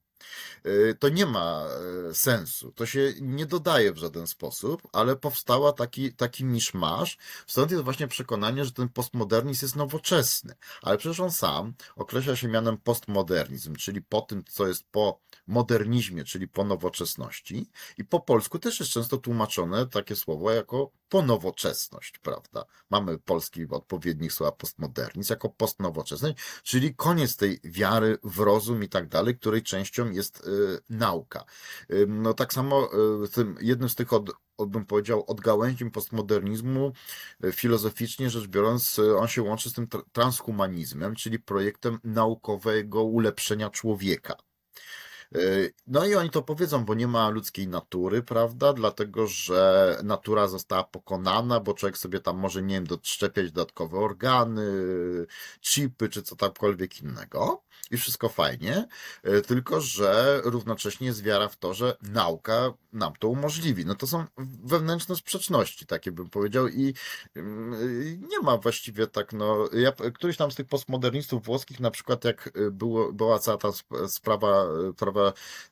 Y, 0.66 0.97
To 1.01 1.09
nie 1.09 1.27
ma 1.27 1.64
e, 2.11 2.14
sensu, 2.14 2.73
to 2.73 2.87
się 2.87 3.12
nie 3.21 3.47
dodaje 3.47 3.93
w 3.93 3.99
żaden 3.99 4.27
sposób, 4.27 4.83
ale 4.93 5.16
powstała 5.16 5.73
taki, 5.73 6.12
taki 6.12 6.45
miszmasz. 6.45 7.19
Stąd 7.47 7.71
jest 7.71 7.85
właśnie 7.85 8.09
przekonanie, 8.09 8.64
że 8.64 8.73
ten 8.73 8.89
postmodernizm 8.89 9.64
jest 9.64 9.77
nowoczesny. 9.77 10.55
Ale 10.83 10.99
przecież 10.99 11.21
on 11.21 11.31
sam 11.33 11.75
określa 11.97 12.37
się 12.37 12.49
mianem 12.49 12.79
postmodernizm, 12.79 13.77
czyli 13.77 14.03
po 14.03 14.21
tym, 14.21 14.45
co 14.45 14.66
jest 14.69 14.85
po 14.91 15.21
modernizmie, 15.47 16.25
czyli 16.25 16.49
po 16.49 16.64
nowoczesności. 16.64 17.71
I 17.99 18.05
po 18.05 18.21
polsku 18.21 18.59
też 18.59 18.81
jest 18.81 18.93
często 18.93 19.19
tłumaczone 19.19 19.87
takie 19.87 20.16
słowo 20.16 20.51
jako 20.51 20.91
ponowoczesność, 21.09 22.19
prawda? 22.19 22.64
Mamy 22.91 23.19
polski 23.19 23.66
odpowiednik 23.71 24.33
słowa 24.33 24.53
postmodernizm 24.53 25.33
jako 25.33 25.49
postnowoczesność, 25.49 26.37
czyli 26.62 26.95
koniec 26.95 27.37
tej 27.37 27.61
wiary 27.64 28.19
w 28.23 28.39
rozum 28.39 28.85
i 28.85 28.89
tak 28.89 29.09
dalej, 29.09 29.39
której 29.39 29.62
częścią 29.62 30.07
jest 30.14 30.46
y, 30.46 30.78
nauka. 30.90 31.44
No 32.09 32.34
tak 32.34 32.52
samo 32.52 32.90
y, 33.24 33.28
tym, 33.28 33.56
jednym 33.61 33.88
z 33.88 33.94
tych 33.94 34.12
od, 34.12 34.30
bym 34.66 34.86
powiedział, 34.86 35.24
odgałęzień 35.26 35.90
postmodernizmu 35.90 36.92
y, 37.44 37.52
filozoficznie 37.52 38.30
rzecz 38.30 38.46
biorąc, 38.46 39.00
on 39.18 39.28
się 39.28 39.42
łączy 39.42 39.70
z 39.70 39.72
tym 39.72 39.86
tra- 39.86 40.02
transhumanizmem, 40.12 41.14
czyli 41.14 41.38
projektem 41.38 41.98
naukowego 42.04 43.04
ulepszenia 43.04 43.70
człowieka. 43.70 44.47
Y, 45.37 45.74
No 45.87 46.07
i 46.07 46.14
oni 46.14 46.31
to 46.31 46.43
powiedzą, 46.43 46.85
bo 46.85 46.95
nie 46.95 47.07
ma 47.07 47.29
ludzkiej 47.29 47.68
natury, 47.68 48.22
prawda? 48.22 48.72
Dlatego, 48.72 49.26
że 49.26 49.99
natura 50.05 50.49
została 50.49 50.85
pokonana, 50.85 51.61
bo 51.61 51.74
człowiek 51.74 51.99
sobie 51.99 52.20
tam 52.20 52.39
może, 52.39 52.62
nie 52.62 52.74
wiem, 52.74 52.87
doszczepiać 52.87 53.53
dodatkowe 53.53 53.99
organy, 53.99 54.62
chipy 55.61 56.09
czy 56.09 56.22
co 56.22 56.37
tamkolwiek 56.37 57.01
innego. 57.03 57.62
I 57.91 57.97
wszystko 57.97 58.29
fajnie, 58.29 58.89
y, 59.29 59.43
tylko 59.43 59.81
że 59.81 60.41
równocześnie 60.45 61.07
jest 61.07 61.22
wiara 61.22 61.49
w 61.49 61.57
to, 61.57 61.74
że 61.74 61.97
nauka 62.03 62.72
nam 62.93 63.12
to 63.18 63.29
umożliwi. 63.29 63.87
No 63.87 63.95
to 63.95 64.07
są 64.07 64.24
wewnętrzne 64.64 65.16
sprzeczności, 65.16 65.87
takie 65.87 66.12
bym 66.12 66.31
powiedział, 66.31 66.68
i 66.68 66.95
y, 67.37 68.18
nie 68.29 68.41
ma 68.43 68.57
właściwie 68.59 69.07
tak, 69.07 69.33
no. 69.33 69.68
Ja, 69.72 69.93
któryś 70.14 70.37
tam 70.37 70.51
z 70.51 70.55
tych 70.55 70.66
postmodernistów 70.66 71.45
włoskich, 71.45 71.81
na 71.81 71.91
przykład, 71.91 72.24
jak 72.24 72.51
było, 72.70 73.12
była 73.12 73.39
cała 73.39 73.59
ta 73.59 73.68
sp- 73.79 74.09
sprawa, 74.09 74.66
prawa, 74.97 75.18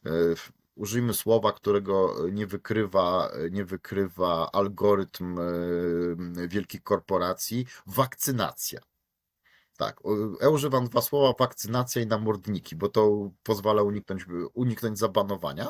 y, 0.06 0.34
użyjmy 0.76 1.14
słowa, 1.14 1.52
którego 1.52 2.14
nie 2.32 2.46
wykrywa, 2.46 3.30
nie 3.50 3.64
wykrywa 3.64 4.50
algorytm 4.52 5.38
y, 5.38 6.48
wielkich 6.48 6.82
korporacji, 6.82 7.66
wakcynacja. 7.86 8.80
Tak, 9.76 10.00
ja 10.40 10.48
używam 10.48 10.88
dwa 10.88 11.02
słowa, 11.02 11.34
wakcynacja 11.38 12.02
i 12.02 12.06
namordniki, 12.06 12.76
bo 12.76 12.88
to 12.88 13.30
pozwala 13.42 13.82
uniknąć, 13.82 14.26
uniknąć 14.54 14.98
zabanowania. 14.98 15.68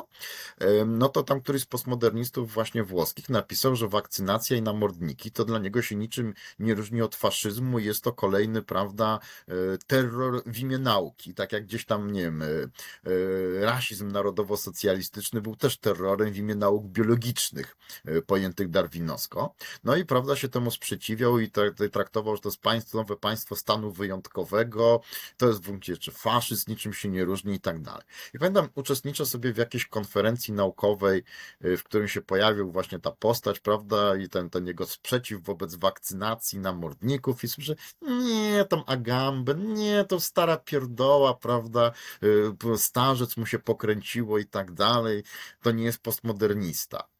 No 0.85 1.09
to 1.09 1.23
tam 1.23 1.41
któryś 1.41 1.61
z 1.61 1.65
postmodernistów 1.65 2.53
właśnie 2.53 2.83
włoskich 2.83 3.29
napisał, 3.29 3.75
że 3.75 3.87
wakcynacja 3.87 4.57
i 4.57 4.61
namordniki 4.61 5.31
to 5.31 5.45
dla 5.45 5.59
niego 5.59 5.81
się 5.81 5.95
niczym 5.95 6.33
nie 6.59 6.75
różni 6.75 7.01
od 7.01 7.15
faszyzmu, 7.15 7.79
jest 7.79 8.03
to 8.03 8.13
kolejny, 8.13 8.61
prawda, 8.61 9.19
e, 9.47 9.53
terror 9.87 10.43
w 10.45 10.59
imię 10.59 10.77
nauki. 10.77 11.33
Tak 11.33 11.51
jak 11.51 11.65
gdzieś 11.65 11.85
tam, 11.85 12.11
nie 12.11 12.21
wiem, 12.21 12.41
e, 12.41 12.45
e, 12.45 13.65
rasizm 13.65 14.11
narodowo-socjalistyczny 14.11 15.41
był 15.41 15.55
też 15.55 15.77
terrorem 15.77 16.33
w 16.33 16.37
imię 16.37 16.55
nauk 16.55 16.85
biologicznych, 16.85 17.77
pojętych 18.25 18.69
darwinowsko. 18.69 19.55
No 19.83 19.95
i 19.95 20.05
prawda 20.05 20.35
się 20.35 20.49
temu 20.49 20.71
sprzeciwiał 20.71 21.39
i 21.39 21.51
traktował, 21.91 22.35
że 22.35 22.41
to 22.41 22.49
jest 22.49 22.61
państwo, 22.61 22.97
nowe 22.97 23.17
państwo 23.17 23.55
stanu 23.55 23.91
wyjątkowego, 23.97 25.01
to 25.37 25.47
jest 25.47 25.59
w 25.59 25.65
gruncie 25.65 25.93
rzeczy 25.93 26.11
faszyzm, 26.11 26.71
niczym 26.71 26.93
się 26.93 27.09
nie 27.09 27.25
różni 27.25 27.53
i 27.53 27.59
tak 27.59 27.81
dalej. 27.81 28.03
I 28.33 28.39
pamiętam, 28.39 28.69
uczestniczę 28.75 29.25
sobie 29.25 29.53
w 29.53 29.57
jakiejś 29.57 29.85
konferencji 29.85 30.53
naukowej, 30.53 31.23
y, 31.65 31.77
w 31.77 31.83
którym 31.83 32.07
się 32.07 32.21
pojawił 32.21 32.71
właśnie 32.71 32.99
ta 32.99 33.11
postać, 33.11 33.59
prawda, 33.59 34.15
i 34.15 34.29
ten, 34.29 34.49
ten 34.49 34.67
jego 34.67 34.85
sprzeciw 34.85 35.43
wobec 35.43 35.75
wakcynacji 35.75 36.59
namordników 36.59 37.43
i 37.43 37.47
słyszę, 37.47 37.75
nie, 38.01 38.65
tam 38.69 38.83
Agamben, 38.85 39.73
nie, 39.73 40.05
to 40.05 40.19
stara 40.19 40.57
pierdoła, 40.57 41.33
prawda, 41.33 41.91
y, 42.23 42.77
starzec 42.77 43.37
mu 43.37 43.45
się 43.45 43.59
pokręciło 43.59 44.37
i 44.37 44.45
tak 44.45 44.71
dalej, 44.71 45.23
to 45.61 45.71
nie 45.71 45.83
jest 45.83 45.99
postmodernista. 45.99 47.16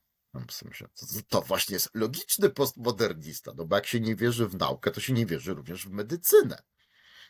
To, 1.29 1.41
właśnie 1.41 1.73
jest 1.73 1.89
logiczny 1.93 2.49
postmodernista, 2.49 3.51
no 3.57 3.65
bo 3.65 3.75
jak 3.75 3.85
się 3.85 3.99
nie 3.99 4.15
wierzy 4.15 4.47
w 4.47 4.55
naukę, 4.55 4.91
to 4.91 5.01
się 5.01 5.13
nie 5.13 5.25
wierzy 5.25 5.53
również 5.53 5.87
w 5.87 5.91
medycynę. 5.91 6.61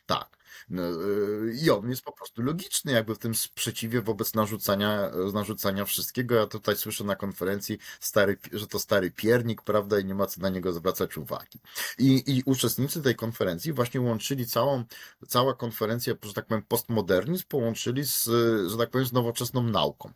Tak. 0.05 0.37
No, 0.69 0.81
yy, 0.81 1.53
I 1.61 1.69
on 1.69 1.89
jest 1.89 2.01
po 2.01 2.11
prostu 2.11 2.41
logiczny, 2.41 2.91
jakby 2.91 3.15
w 3.15 3.19
tym 3.19 3.35
sprzeciwie 3.35 4.01
wobec 4.01 4.33
narzucania, 4.33 5.11
narzucania 5.33 5.85
wszystkiego. 5.85 6.35
Ja 6.35 6.47
tutaj 6.47 6.77
słyszę 6.77 7.03
na 7.03 7.15
konferencji, 7.15 7.77
stary, 7.99 8.37
że 8.53 8.67
to 8.67 8.79
stary 8.79 9.11
piernik, 9.11 9.61
prawda, 9.61 9.99
i 9.99 10.05
nie 10.05 10.15
ma 10.15 10.27
co 10.27 10.41
na 10.41 10.49
niego 10.49 10.73
zwracać 10.73 11.17
uwagi. 11.17 11.59
I, 11.97 12.23
I 12.37 12.43
uczestnicy 12.45 13.01
tej 13.01 13.15
konferencji 13.15 13.73
właśnie 13.73 14.01
łączyli 14.01 14.45
całą, 14.45 14.83
cała 15.27 15.53
konferencja, 15.53 16.13
że 16.23 16.33
tak 16.33 16.45
powiem, 16.45 16.63
postmodernizm 16.67 17.45
połączyli 17.47 18.03
z, 18.05 18.23
że 18.71 18.77
tak 18.77 18.89
powiem, 18.89 19.07
z 19.07 19.13
nowoczesną 19.13 19.63
nauką. 19.63 20.11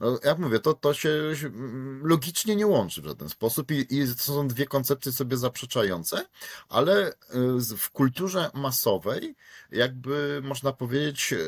No, 0.00 0.18
jak 0.24 0.38
mówię, 0.38 0.60
to, 0.60 0.74
to 0.74 0.94
się 0.94 1.10
mm, 1.44 2.06
logicznie 2.06 2.56
nie 2.56 2.66
łączy 2.66 3.02
w 3.02 3.04
żaden 3.04 3.28
sposób 3.28 3.70
i, 3.70 3.86
i 3.90 4.06
to 4.06 4.22
są 4.22 4.48
dwie 4.48 4.66
koncepcje 4.66 5.12
sobie 5.12 5.36
zaprzeczające, 5.36 6.26
ale 6.68 7.08
y, 7.08 7.76
w 7.78 7.90
kulturze 7.90 8.50
masowej, 8.54 9.34
jakby 9.72 10.40
można 10.44 10.72
powiedzieć, 10.72 11.32
y, 11.32 11.38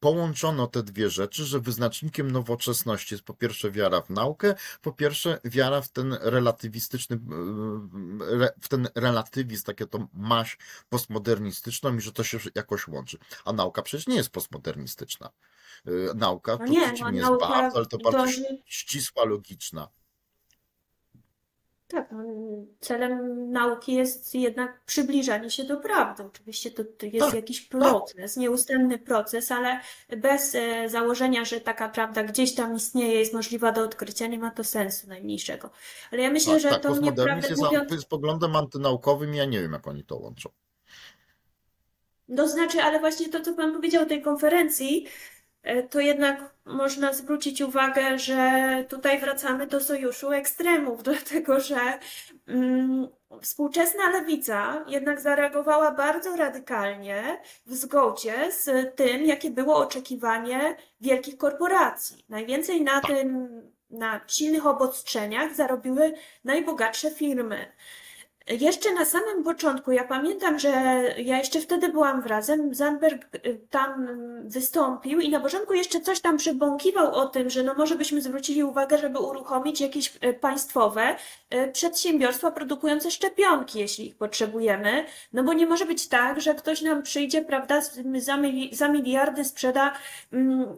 połączono 0.00 0.66
te 0.66 0.82
dwie 0.82 1.10
rzeczy, 1.10 1.44
że 1.44 1.60
wyznacznikiem 1.60 2.30
nowoczesności 2.30 3.14
jest 3.14 3.24
po 3.24 3.34
pierwsze 3.34 3.70
wiara 3.70 4.00
w 4.00 4.10
naukę, 4.10 4.54
po 4.82 4.92
pierwsze 4.92 5.40
wiara 5.44 5.80
w 5.80 5.88
ten 5.88 6.18
relatywistyczny, 6.20 7.16
y, 7.16 7.20
w 8.60 8.68
ten 8.68 8.88
relatywizm, 8.94 9.64
takie 9.64 9.86
to 9.86 10.08
maść 10.14 10.58
postmodernistyczną 10.88 11.96
i 11.96 12.00
że 12.00 12.12
to 12.12 12.24
się 12.24 12.38
jakoś 12.54 12.88
łączy. 12.88 13.18
A 13.44 13.52
nauka 13.52 13.82
przecież 13.82 14.06
nie 14.06 14.16
jest 14.16 14.30
postmodernistyczna. 14.30 15.30
Y, 15.88 16.14
Nauka 16.14 16.52
No 16.52 16.58
to 16.58 16.64
nie, 16.64 16.80
no 16.80 17.10
jest 17.10 17.22
nauka 17.30 17.48
bardzo, 17.48 17.76
ale 17.76 17.86
to 17.86 17.98
bardzo 17.98 18.18
to 18.18 18.26
nie- 18.26 18.58
ścisła, 18.64 19.24
logiczna. 19.24 19.88
Tak, 21.88 22.12
no, 22.12 22.24
celem 22.80 23.50
nauki 23.52 23.94
jest 23.94 24.34
jednak 24.34 24.84
przybliżanie 24.84 25.50
się 25.50 25.64
do 25.64 25.76
prawdy. 25.76 26.22
Oczywiście 26.22 26.70
to, 26.70 26.84
to 26.84 27.06
jest 27.06 27.26
Tak, 27.26 27.34
jakiś 27.34 27.68
tak. 27.68 27.80
proces, 27.80 28.36
nieustanny 28.36 28.98
proces, 28.98 29.52
ale 29.52 29.80
bez 30.16 30.54
e, 30.54 30.88
założenia, 30.88 31.44
że 31.44 31.60
taka 31.60 31.88
prawda 31.88 32.22
gdzieś 32.24 32.54
tam 32.54 32.76
istnieje, 32.76 33.18
jest 33.18 33.34
możliwa 33.34 33.72
do 33.72 33.82
odkrycia, 33.82 34.26
nie 34.26 34.38
ma 34.38 34.50
to 34.50 34.64
sensu 34.64 35.08
najmniejszego. 35.08 35.70
Ale 36.12 36.22
ja 36.22 36.30
myślę, 36.30 36.52
Tak, 36.52 36.62
że 36.62 36.68
tak, 36.70 36.82
to 36.82 36.96
nieprawdę 36.98 37.48
jest, 37.48 37.62
mówiąc, 37.62 37.92
jest 37.92 38.08
poglądem 38.08 38.56
antynaukowym 38.56 39.34
ja 39.34 39.44
nie 39.44 39.60
wiem, 39.60 39.72
jak 39.72 39.86
oni 39.86 40.04
to 40.04 40.16
łączą. 40.16 40.50
to 42.36 42.48
znaczy, 42.48 42.82
ale 42.82 43.00
właśnie 43.00 43.28
to, 43.28 43.40
co 43.40 43.54
Pan 43.54 43.72
powiedział 43.72 44.02
o 44.02 44.06
tej 44.06 44.22
konferencji, 44.22 45.06
to 45.90 46.00
jednak 46.00 46.54
można 46.64 47.12
zwrócić 47.12 47.60
uwagę, 47.60 48.18
że 48.18 48.84
tutaj 48.88 49.20
wracamy 49.20 49.66
do 49.66 49.80
sojuszu 49.80 50.32
ekstremów, 50.32 51.02
dlatego 51.08 51.60
że 51.60 51.98
mm, 52.46 53.08
współczesna 53.42 54.10
lewica 54.10 54.84
jednak 54.88 55.20
zareagowała 55.20 55.90
bardzo 55.90 56.36
radykalnie 56.36 57.40
w 57.66 57.74
zgodzie 57.74 58.52
z 58.52 58.96
tym, 58.96 59.24
jakie 59.24 59.50
było 59.50 59.76
oczekiwanie 59.76 60.76
wielkich 61.00 61.36
korporacji. 61.36 62.24
Najwięcej 62.28 62.82
na 62.82 63.00
tym, 63.00 63.48
na 63.90 64.20
silnych 64.26 64.66
obostrzeniach 64.66 65.54
zarobiły 65.54 66.14
najbogatsze 66.44 67.10
firmy. 67.10 67.72
Jeszcze 68.48 68.92
na 68.92 69.04
samym 69.04 69.44
początku, 69.44 69.92
ja 69.92 70.04
pamiętam, 70.04 70.58
że 70.58 70.68
ja 71.18 71.38
jeszcze 71.38 71.60
wtedy 71.60 71.88
byłam 71.88 72.22
wrazem, 72.22 72.74
Zandberg 72.74 73.36
y, 73.46 73.60
tam 73.70 74.06
wystąpił 74.44 75.20
i 75.20 75.28
na 75.28 75.40
początku 75.40 75.74
jeszcze 75.74 76.00
coś 76.00 76.20
tam 76.20 76.36
przebąkiwał 76.36 77.14
o 77.14 77.26
tym, 77.26 77.50
że 77.50 77.62
no 77.62 77.74
może 77.74 77.96
byśmy 77.96 78.22
zwrócili 78.22 78.64
uwagę, 78.64 78.98
żeby 78.98 79.18
uruchomić 79.18 79.80
jakieś 79.80 80.16
y, 80.24 80.34
państwowe 80.34 81.16
y, 81.54 81.72
przedsiębiorstwa 81.72 82.50
produkujące 82.50 83.10
szczepionki, 83.10 83.78
jeśli 83.78 84.06
ich 84.06 84.16
potrzebujemy, 84.16 85.04
no 85.32 85.44
bo 85.44 85.52
nie 85.52 85.66
może 85.66 85.86
być 85.86 86.08
tak, 86.08 86.40
że 86.40 86.54
ktoś 86.54 86.82
nam 86.82 87.02
przyjdzie, 87.02 87.42
prawda, 87.42 87.80
za, 87.80 88.38
za 88.72 88.88
miliardy 88.88 89.44
sprzeda 89.44 89.92
mm, 90.32 90.76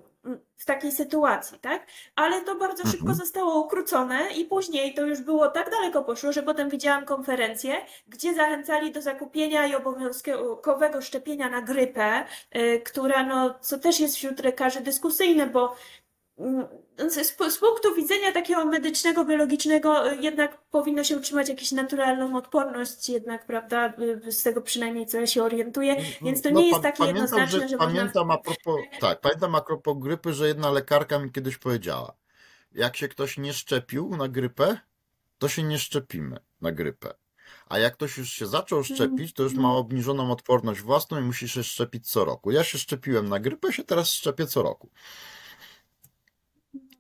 w 0.56 0.64
takiej 0.64 0.92
sytuacji, 0.92 1.58
tak? 1.58 1.86
Ale 2.16 2.40
to 2.40 2.54
bardzo 2.54 2.82
szybko 2.82 3.00
Mhm. 3.00 3.18
zostało 3.18 3.60
ukrócone 3.60 4.28
i 4.36 4.44
później 4.44 4.94
to 4.94 5.06
już 5.06 5.20
było 5.20 5.48
tak 5.48 5.70
daleko 5.70 6.04
poszło, 6.04 6.32
że 6.32 6.42
potem 6.42 6.68
widziałam 6.70 7.04
konferencję, 7.04 7.74
gdzie 8.08 8.34
zachęcali 8.34 8.92
do 8.92 9.02
zakupienia 9.02 9.66
i 9.66 9.74
obowiązkowego 9.74 11.00
szczepienia 11.02 11.50
na 11.50 11.62
grypę, 11.62 12.24
y, 12.56 12.82
która 12.84 13.22
no, 13.22 13.54
co 13.60 13.78
też 13.78 14.00
jest 14.00 14.16
wśród 14.16 14.44
lekarzy 14.44 14.80
dyskusyjne, 14.80 15.46
bo 15.46 15.76
z, 17.08 17.36
z 17.54 17.58
punktu 17.58 17.94
widzenia 17.94 18.32
takiego 18.32 18.64
medycznego, 18.64 19.24
biologicznego, 19.24 20.12
y, 20.12 20.16
jednak 20.16 20.58
powinno 20.70 21.04
się 21.04 21.16
utrzymać 21.16 21.48
jakąś 21.48 21.72
naturalną 21.72 22.36
odporność, 22.36 23.08
jednak, 23.08 23.46
prawda, 23.46 23.92
y, 24.26 24.32
z 24.32 24.42
tego 24.42 24.62
przynajmniej 24.62 25.06
co 25.06 25.20
ja 25.20 25.26
się 25.26 25.42
orientuję, 25.42 25.96
więc 26.22 26.42
to 26.42 26.50
No, 26.50 26.60
nie 26.60 26.68
jest 26.68 26.82
takie 26.82 26.98
pamiętam, 26.98 27.22
jednoznaczne, 27.22 27.60
że, 27.60 27.68
że 27.68 27.76
można... 27.76 27.92
pamiętam 27.92 28.30
a 28.30 28.38
propos, 28.38 28.80
tak, 29.00 29.20
pamiętam 29.20 29.54
a 29.54 29.60
propos 29.60 29.96
grypy, 29.98 30.32
że 30.32 30.48
jedna 30.48 30.70
lekarka 30.70 31.18
mi 31.18 31.32
kiedyś 31.32 31.58
powiedziała, 31.58 32.12
jak 32.72 32.96
się 32.96 33.08
ktoś 33.08 33.38
nie 33.38 33.52
szczepił 33.52 34.16
na 34.16 34.28
grypę, 34.28 34.78
to 35.38 35.48
się 35.48 35.62
nie 35.62 35.78
szczepimy 35.78 36.36
na 36.60 36.72
grypę. 36.72 37.14
A 37.66 37.78
jak 37.78 37.94
ktoś 37.94 38.18
już 38.18 38.32
się 38.32 38.46
zaczął 38.46 38.84
szczepić, 38.84 39.32
to 39.32 39.42
już 39.42 39.54
ma 39.54 39.72
obniżoną 39.72 40.32
odporność 40.32 40.80
własną 40.80 41.18
i 41.18 41.20
musi 41.20 41.48
się 41.48 41.64
szczepić 41.64 42.10
co 42.10 42.24
roku. 42.24 42.50
Ja 42.50 42.64
się 42.64 42.78
szczepiłem 42.78 43.28
na 43.28 43.40
grypę, 43.40 43.72
się 43.72 43.84
teraz 43.84 44.10
szczepię 44.10 44.46
co 44.46 44.62
roku. 44.62 44.90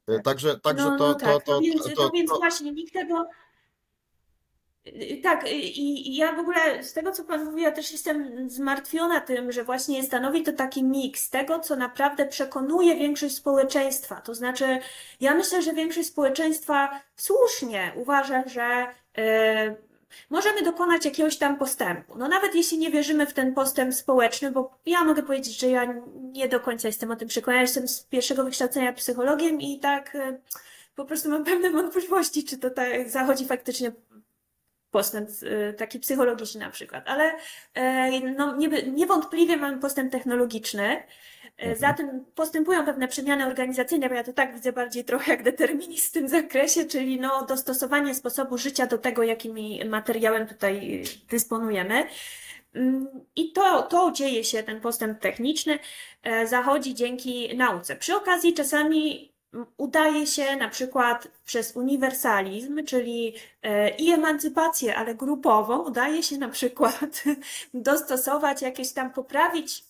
E, 0.08 0.20
Także, 0.20 0.60
także 0.60 0.84
No, 0.84 0.98
to, 0.98 1.08
no 1.08 1.14
to, 1.14 1.20
tak, 1.20 1.44
to, 1.44 1.52
no 1.52 1.60
więc, 1.60 1.82
to, 1.82 2.02
no 2.02 2.10
więc 2.10 2.30
to, 2.30 2.38
właśnie 2.38 2.72
nikt 2.72 2.92
tego. 2.92 3.28
Y, 4.86 5.20
Tak, 5.22 5.44
y, 5.44 5.50
i, 5.50 6.16
ja 6.16 6.32
w 6.32 6.38
ogóle 6.38 6.82
z 6.82 6.92
tego, 6.92 7.12
co 7.12 7.24
Pan 7.24 7.44
mówi, 7.44 7.62
ja 7.62 7.72
też 7.72 7.92
jestem 7.92 8.50
zmartwiona 8.50 9.20
tym, 9.20 9.52
że 9.52 9.64
właśnie 9.64 10.02
stanowi 10.02 10.42
to 10.42 10.52
taki 10.52 10.84
miks 10.84 11.30
tego, 11.30 11.58
co 11.58 11.76
naprawdę 11.76 12.26
przekonuje 12.26 12.96
większość 12.96 13.34
społeczeństwa. 13.34 14.20
To 14.20 14.34
znaczy, 14.34 14.78
ja 15.20 15.34
myślę, 15.34 15.62
że 15.62 15.72
większość 15.72 16.08
społeczeństwa 16.08 17.00
słusznie 17.16 17.92
uważa, 17.96 18.48
że 18.48 18.86
y, 19.18 19.87
możemy 20.30 20.62
dokonać 20.62 21.04
jakiegoś 21.04 21.36
tam 21.36 21.58
postępu. 21.58 22.18
No 22.18 22.28
nawet 22.28 22.54
jeśli 22.54 22.78
nie 22.78 22.90
wierzymy 22.90 23.26
w 23.26 23.32
ten 23.32 23.54
postęp 23.54 23.94
społeczny, 23.94 24.52
bo 24.52 24.78
ja 24.86 25.04
mogę 25.04 25.22
powiedzieć, 25.22 25.60
że 25.60 25.68
ja 25.68 25.94
nie 26.14 26.48
do 26.48 26.60
końca 26.60 26.88
jestem 26.88 27.10
o 27.10 27.16
tym 27.16 27.28
przekonana. 27.28 27.62
Jestem 27.62 27.88
z 27.88 28.02
pierwszego 28.02 28.44
wykształcenia 28.44 28.92
psychologiem 28.92 29.60
i 29.60 29.80
tak 29.80 30.14
y, 30.14 30.40
po 30.94 31.04
prostu 31.04 31.28
mam 31.28 31.44
pewne 31.44 31.70
wątpliwości, 31.70 32.44
czy 32.44 32.58
to 32.58 32.70
tak 32.70 33.10
zachodzi 33.10 33.46
faktycznie 33.46 33.92
postęp 34.90 35.28
y, 35.42 35.74
taki 35.78 36.00
psychologiczny 36.00 36.60
na 36.60 36.70
przykład, 36.70 37.04
ale 37.08 37.32
e, 37.74 38.20
no, 38.20 38.56
nieby- 38.56 38.92
niewątpliwie 38.92 39.56
mamy 39.56 39.78
postęp 39.78 40.12
technologiczny. 40.12 41.02
E, 41.58 41.76
Za 41.76 41.92
tym 41.92 42.24
postępują 42.34 42.84
pewne 42.84 43.08
przemiany 43.08 43.46
organizacyjne, 43.46 44.08
bo 44.08 44.14
ja 44.14 44.24
to 44.24 44.32
tak 44.32 44.54
widzę 44.54 44.72
bardziej 44.72 45.04
trochę 45.04 45.30
jak 45.30 45.42
determinizm 45.42 46.08
w 46.08 46.12
tym 46.12 46.28
zakresie, 46.28 46.84
czyli 46.84 47.20
no, 47.20 47.46
dostosowanie 47.46 48.14
sposobu 48.14 48.58
życia 48.58 48.86
do 48.86 48.98
tego, 48.98 49.22
jakimi 49.22 49.84
materiałem 49.84 50.46
tutaj 50.46 51.02
dysponujemy. 51.30 52.04
Mm, 52.74 53.08
I 53.36 53.52
to, 53.52 53.82
to 53.82 54.12
dzieje 54.12 54.44
się, 54.44 54.62
ten 54.62 54.80
postęp 54.80 55.20
techniczny 55.20 55.78
e, 56.22 56.46
zachodzi 56.46 56.94
dzięki 56.94 57.56
nauce. 57.56 57.96
Przy 57.96 58.16
okazji 58.16 58.54
czasami 58.54 59.27
udaje 59.76 60.26
się 60.26 60.56
na 60.56 60.68
przykład 60.68 61.28
przez 61.44 61.76
uniwersalizm, 61.76 62.84
czyli 62.84 63.34
e, 63.62 63.96
i 63.96 64.10
emancypację, 64.10 64.96
ale 64.96 65.14
grupową, 65.14 65.78
udaje 65.78 66.22
się 66.22 66.38
na 66.38 66.48
przykład 66.48 67.24
dostosować 67.74 68.62
jakieś 68.62 68.92
tam, 68.92 69.12
poprawić 69.12 69.87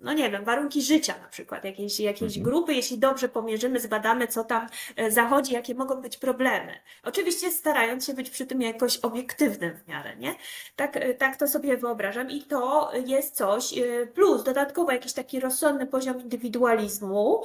no 0.00 0.12
nie 0.12 0.30
wiem, 0.30 0.44
warunki 0.44 0.82
życia 0.82 1.14
na 1.22 1.28
przykład 1.28 1.64
jakiejś, 1.64 2.00
jakiejś 2.00 2.36
Mhm. 2.36 2.44
grupy, 2.44 2.74
jeśli 2.74 2.98
dobrze 2.98 3.28
pomierzymy, 3.28 3.80
zbadamy, 3.80 4.28
co 4.28 4.44
tam 4.44 4.66
e, 4.96 5.10
zachodzi, 5.10 5.52
jakie 5.52 5.74
mogą 5.74 5.94
być 5.94 6.16
problemy. 6.16 6.72
Oczywiście 7.04 7.50
starając 7.50 8.06
się 8.06 8.14
być 8.14 8.30
przy 8.30 8.46
tym 8.46 8.62
jakoś 8.62 8.96
obiektywnym 8.96 9.76
w 9.76 9.88
miarę, 9.88 10.16
nie? 10.16 10.34
Tak, 10.76 10.96
e, 10.96 11.14
tak 11.14 11.36
to 11.36 11.48
sobie 11.48 11.76
wyobrażam 11.76 12.30
i 12.30 12.42
to 12.42 12.90
jest 13.06 13.36
coś, 13.36 13.78
e, 13.78 14.06
plus 14.06 14.44
dodatkowo 14.44 14.92
jakiś 14.92 15.12
taki 15.12 15.40
rozsądny 15.40 15.86
poziom 15.86 16.20
indywidualizmu, 16.20 17.42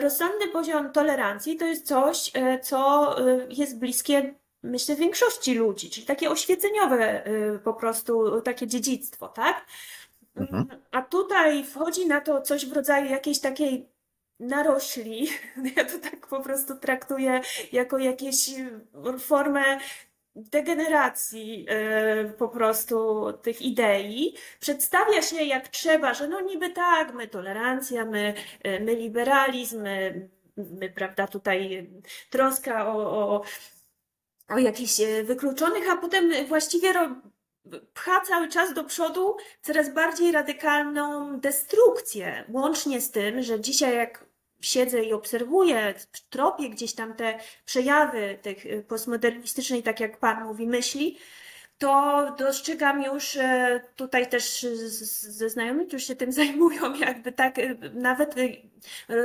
rozsądny 0.00 0.48
poziom 0.48 0.92
tolerancji 0.92 1.56
to 1.56 1.66
jest 1.66 1.86
coś, 1.86 2.32
co 2.62 3.16
jest 3.48 3.78
bliskie 3.78 4.34
myślę 4.62 4.96
większości 4.96 5.54
ludzi, 5.54 5.90
czyli 5.90 6.06
takie 6.06 6.30
oświeceniowe 6.30 7.22
po 7.64 7.74
prostu 7.74 8.40
takie 8.40 8.66
dziedzictwo, 8.66 9.28
tak? 9.28 9.66
Mhm. 10.40 10.66
A 10.90 11.02
tutaj 11.02 11.64
wchodzi 11.64 12.06
na 12.06 12.20
to 12.20 12.42
coś 12.42 12.66
w 12.66 12.72
rodzaju 12.72 13.10
jakiejś 13.10 13.40
takiej 13.40 13.88
narośli. 14.40 15.28
Ja 15.76 15.84
to 15.84 15.98
tak 15.98 16.26
po 16.26 16.40
prostu 16.40 16.76
traktuję 16.76 17.40
jako 17.72 17.98
jakąś 17.98 18.50
formę 19.18 19.78
degeneracji 20.36 21.66
e, 21.68 22.24
po 22.24 22.48
prostu 22.48 23.26
tych 23.42 23.62
idei. 23.62 24.34
Przedstawia 24.60 25.22
się 25.22 25.42
jak 25.44 25.68
trzeba, 25.68 26.14
że 26.14 26.28
no 26.28 26.40
niby 26.40 26.70
tak, 26.70 27.14
my 27.14 27.28
tolerancja, 27.28 28.04
my, 28.04 28.34
e, 28.62 28.80
my 28.80 28.94
liberalizm, 28.94 29.82
my, 29.82 30.28
my 30.56 30.90
prawda, 30.90 31.26
tutaj 31.26 31.90
troska 32.30 32.88
o, 32.88 32.96
o, 32.96 33.42
o 34.48 34.58
jakichś 34.58 35.00
e, 35.00 35.24
wykluczonych, 35.24 35.90
a 35.90 35.96
potem 35.96 36.46
właściwie 36.46 36.92
pcha 37.94 38.20
cały 38.20 38.48
czas 38.48 38.74
do 38.74 38.84
przodu 38.84 39.36
coraz 39.62 39.94
bardziej 39.94 40.32
radykalną 40.32 41.40
destrukcję. 41.40 42.44
Łącznie 42.52 43.00
z 43.00 43.10
tym, 43.10 43.42
że 43.42 43.60
dzisiaj 43.60 43.96
jak 43.96 44.24
siedzę 44.60 45.04
i 45.04 45.12
obserwuję, 45.12 45.94
tropię 46.30 46.70
gdzieś 46.70 46.94
tam 46.94 47.14
te 47.14 47.38
przejawy 47.64 48.38
tych 48.42 48.66
y, 48.66 48.84
postmodernistycznej, 48.88 49.82
tak 49.82 50.00
jak 50.00 50.18
Pan 50.18 50.44
mówi, 50.44 50.66
myśli, 50.66 51.18
to 51.78 52.26
dostrzegam 52.38 53.02
już 53.02 53.36
e, 53.36 53.80
tutaj 53.96 54.28
też 54.28 54.66
ze 55.20 55.50
znajomych, 55.50 55.88
którzy 55.88 56.04
się 56.04 56.16
tym 56.16 56.32
zajmują, 56.42 56.94
jakby 56.94 57.32
tak 57.32 57.58
y, 57.58 57.78
nawet 57.94 58.38
y, 58.38 58.70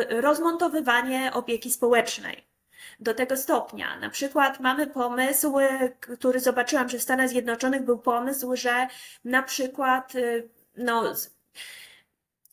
rozmontowywanie 0.10 1.34
opieki 1.34 1.72
społecznej 1.72 2.53
do 3.00 3.14
tego 3.14 3.38
stopnia. 3.38 4.00
Na 4.00 4.10
przykład 4.10 4.60
mamy 4.60 4.88
pomysł, 4.88 5.60
y, 5.60 5.96
który 6.00 6.40
zobaczyłam, 6.40 6.90
że 6.90 6.98
w 6.98 7.04
Stanach 7.04 7.30
Zjednoczonych 7.30 7.84
był 7.84 7.98
pomysł, 7.98 8.56
że 8.56 8.88
na 9.26 9.44
przykład 9.44 10.16
y, 10.16 10.50
no, 10.78 11.14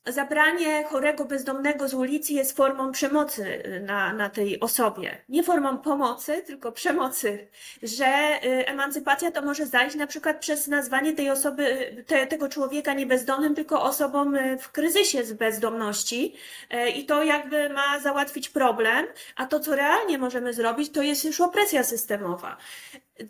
zabranie 0.07 0.85
chorego 0.85 1.25
bezdomnego 1.25 1.89
z 1.89 1.95
ulicy 1.95 2.33
jest 2.33 2.57
formą 2.57 2.93
przemocy 2.93 3.67
y, 3.67 3.81
na, 3.81 4.13
na 4.13 4.31
tej 4.31 4.61
osobie. 4.61 5.23
Nie 5.29 5.43
formą 5.43 5.79
pomocy, 5.79 6.43
tylko 6.47 6.73
przemocy. 6.73 7.49
Że 7.83 8.41
y, 8.45 8.67
emancypacja 8.67 9.31
to 9.31 9.43
może 9.43 9.67
zajść 9.67 9.97
na 9.97 10.07
przykład 10.07 10.41
przez 10.41 10.69
nazwanie 10.69 11.13
tej 11.13 11.31
osoby, 11.31 11.91
y, 11.99 12.05
te, 12.05 12.27
tego 12.27 12.49
człowieka 12.49 12.95
nie 12.95 13.07
bezdomnym, 13.07 13.55
tylko 13.55 13.83
osobą 13.83 14.33
w 14.61 14.73
kryzysie 14.73 15.25
z 15.25 15.33
bezdomności. 15.33 16.35
I 16.97 17.07
to 17.07 17.23
jakby 17.23 17.69
ma 17.69 18.01
załatwić 18.01 18.49
problem, 18.49 19.07
a 19.37 19.47
to, 19.47 19.61
co 19.61 19.77
realnie 19.77 20.19
możemy 20.19 20.55
zrobić, 20.55 20.93
to 20.93 21.03
jest 21.03 21.25
już 21.25 21.41
opresja 21.41 21.83
systemowa. 21.83 22.57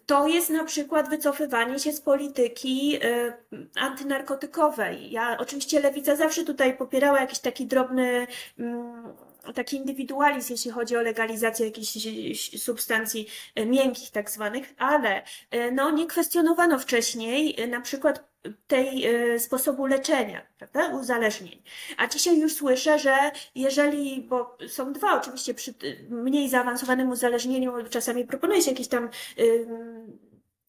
To 0.06 0.28
jest 0.28 0.50
na 0.50 0.64
przykład 0.64 1.08
wycofywanie 1.08 1.78
się 1.78 1.92
z 1.92 2.00
polityki 2.00 2.98
y, 3.04 3.32
antynarkotykowej. 3.80 5.10
Ja 5.10 5.36
oczywiście 5.38 5.80
lewica 5.80 6.16
zawsze 6.16 6.44
tutaj 6.44 6.76
popierała 6.76 7.20
jakiś 7.20 7.38
taki 7.38 7.66
drobny 7.66 8.26
mm, 8.58 9.14
taki 9.54 9.76
indywidualizm, 9.76 10.52
jeśli 10.52 10.70
chodzi 10.70 10.96
o 10.96 11.02
legalizację 11.02 11.66
jakichś 11.66 12.62
substancji 12.62 13.26
y, 13.58 13.66
miękkich 13.66 14.10
tak 14.10 14.30
zwanych, 14.30 14.74
ale 14.78 15.22
y, 15.54 15.72
no 15.72 15.90
nie 15.90 16.06
kwestionowano 16.06 16.78
wcześniej 16.78 17.62
y, 17.62 17.66
na 17.66 17.80
przykład 17.80 18.30
tej 18.66 19.04
sposobu 19.38 19.86
leczenia, 19.86 20.42
prawda, 20.58 20.96
uzależnień. 20.96 21.62
A 21.96 22.06
dzisiaj 22.06 22.40
już 22.40 22.54
słyszę, 22.54 22.98
że 22.98 23.30
jeżeli, 23.54 24.22
bo 24.22 24.58
są 24.68 24.92
dwa 24.92 25.20
oczywiście 25.20 25.54
przy 25.54 25.74
mniej 26.10 26.48
zaawansowanym 26.48 27.10
uzależnieniu, 27.10 27.72
czasami 27.90 28.24
proponuje 28.24 28.62
się 28.62 28.70
jakieś 28.70 28.88
tam 28.88 29.08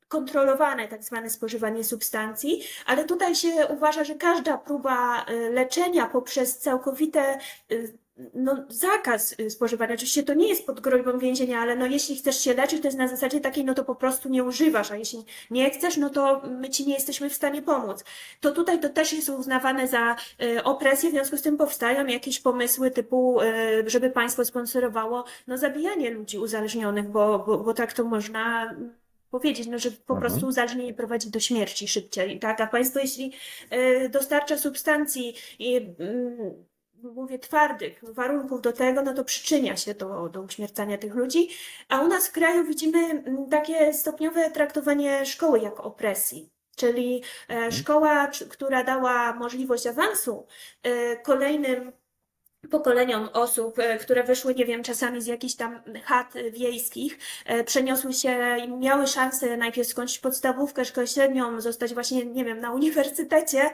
kontrolowane 0.08 0.88
tak 0.88 1.04
zwane 1.04 1.30
spożywanie 1.30 1.84
substancji, 1.84 2.64
ale 2.86 3.04
tutaj 3.04 3.36
się 3.36 3.68
uważa, 3.70 4.04
że 4.04 4.16
każda 4.16 4.58
próba 4.58 5.26
leczenia 5.52 6.06
poprzez 6.06 6.58
całkowite 6.58 7.40
no, 8.34 8.66
zakaz 8.70 9.36
y, 9.40 9.50
spożywania. 9.50 9.94
Oczywiście 9.94 10.24
to 10.24 10.34
nie 10.34 10.48
jest 10.48 10.66
pod 10.66 10.80
groźbą 10.80 11.20
więzienia, 11.20 11.60
ale 11.60 11.76
no, 11.76 11.86
jeśli 11.86 12.16
chcesz 12.16 12.40
się 12.42 12.54
leczyć, 12.54 12.82
to 12.82 12.88
jest 12.88 12.98
na 12.98 13.08
zasadzie 13.08 13.40
takiej, 13.40 13.66
no 13.66 13.74
to 13.74 13.84
po 13.84 13.96
prostu 13.96 14.30
nie 14.30 14.44
używasz, 14.44 14.92
a 14.92 14.96
jeśli 14.96 15.26
nie 15.52 15.70
chcesz, 15.70 15.98
no 15.98 16.10
to 16.10 16.42
my 16.50 16.70
ci 16.70 16.88
nie 16.88 16.94
jesteśmy 16.94 17.30
w 17.30 17.34
stanie 17.34 17.62
pomóc. 17.62 18.04
To 18.40 18.52
tutaj 18.52 18.80
to 18.80 18.90
też 18.90 19.14
jest 19.14 19.30
uznawane 19.30 19.88
za 19.88 20.16
y, 20.44 20.64
opresję, 20.64 21.10
w 21.10 21.14
związku 21.14 21.38
z 21.38 21.42
tym 21.42 21.58
powstają 21.58 22.06
jakieś 22.06 22.40
pomysły 22.40 22.92
typu, 22.92 23.42
y, 23.42 23.90
żeby 23.90 24.10
państwo 24.10 24.46
sponsorowało 24.46 25.24
no, 25.48 25.58
zabijanie 25.58 26.10
ludzi 26.12 26.38
uzależnionych, 26.38 27.10
bo, 27.10 27.40
bo, 27.40 27.58
bo 27.58 27.74
tak 27.74 27.94
to 27.94 28.04
można 28.04 28.76
powiedzieć, 29.32 29.68
no, 29.68 29.80
że 29.80 29.92
po 29.92 30.14
Mhm. 30.14 30.20
prostu 30.32 30.48
uzależnienie 30.48 30.94
prowadzi 30.94 31.30
do 31.30 31.40
śmierci 31.40 31.88
szybciej, 31.88 32.40
tak? 32.40 32.62
A 32.62 32.68
państwo, 32.68 33.00
jeśli 33.00 33.34
dostarcza 34.10 34.58
substancji 34.58 35.36
i 35.60 35.76
mm, 35.78 36.66
mówię 37.04 37.40
twardych 37.40 38.02
warunków 38.04 38.62
do 38.62 38.74
tego, 38.74 39.02
no 39.02 39.14
to 39.14 39.24
przyczynia 39.24 39.78
się 39.78 39.94
do, 39.94 40.30
do 40.30 40.42
uśmiercania 40.42 40.98
tych 40.98 41.16
ludzi. 41.16 41.50
A 41.90 42.02
u 42.02 42.08
nas 42.08 42.28
w 42.28 42.32
kraju 42.32 42.66
widzimy 42.66 42.98
mm, 43.00 43.50
takie 43.50 43.94
stopniowe 43.94 44.52
traktowanie 44.52 45.26
szkoły 45.26 45.60
jako 45.60 45.84
opresji. 45.84 46.50
Czyli 46.76 47.24
e, 47.50 47.72
szkoła, 47.72 48.28
czy- 48.28 48.48
która 48.48 48.84
dała 48.84 49.34
możliwość 49.34 49.88
awansu 49.88 50.48
e, 50.84 51.18
kolejnym 51.18 51.92
pokoleniom 52.72 53.30
osób, 53.34 53.80
e, 53.80 53.98
które 53.98 54.24
wyszły, 54.24 54.56
nie 54.56 54.66
wiem, 54.66 54.84
czasami 54.84 55.22
z 55.22 55.26
jakichś 55.26 55.56
tam 55.56 55.82
chat 56.04 56.34
wiejskich, 56.52 57.18
przeniosły 57.66 58.14
się 58.14 58.58
i 58.66 58.72
miały 58.72 59.08
szansę 59.08 59.58
najpierw 59.58 59.88
skończyć 59.88 60.20
podstawówkę, 60.20 60.86
szkołę 60.86 61.08
średnią, 61.08 61.62
zostać 61.62 61.94
właśnie, 61.94 62.26
nie 62.26 62.46
wiem, 62.46 62.60
na 62.60 62.72
uniwersytecie, 62.80 63.70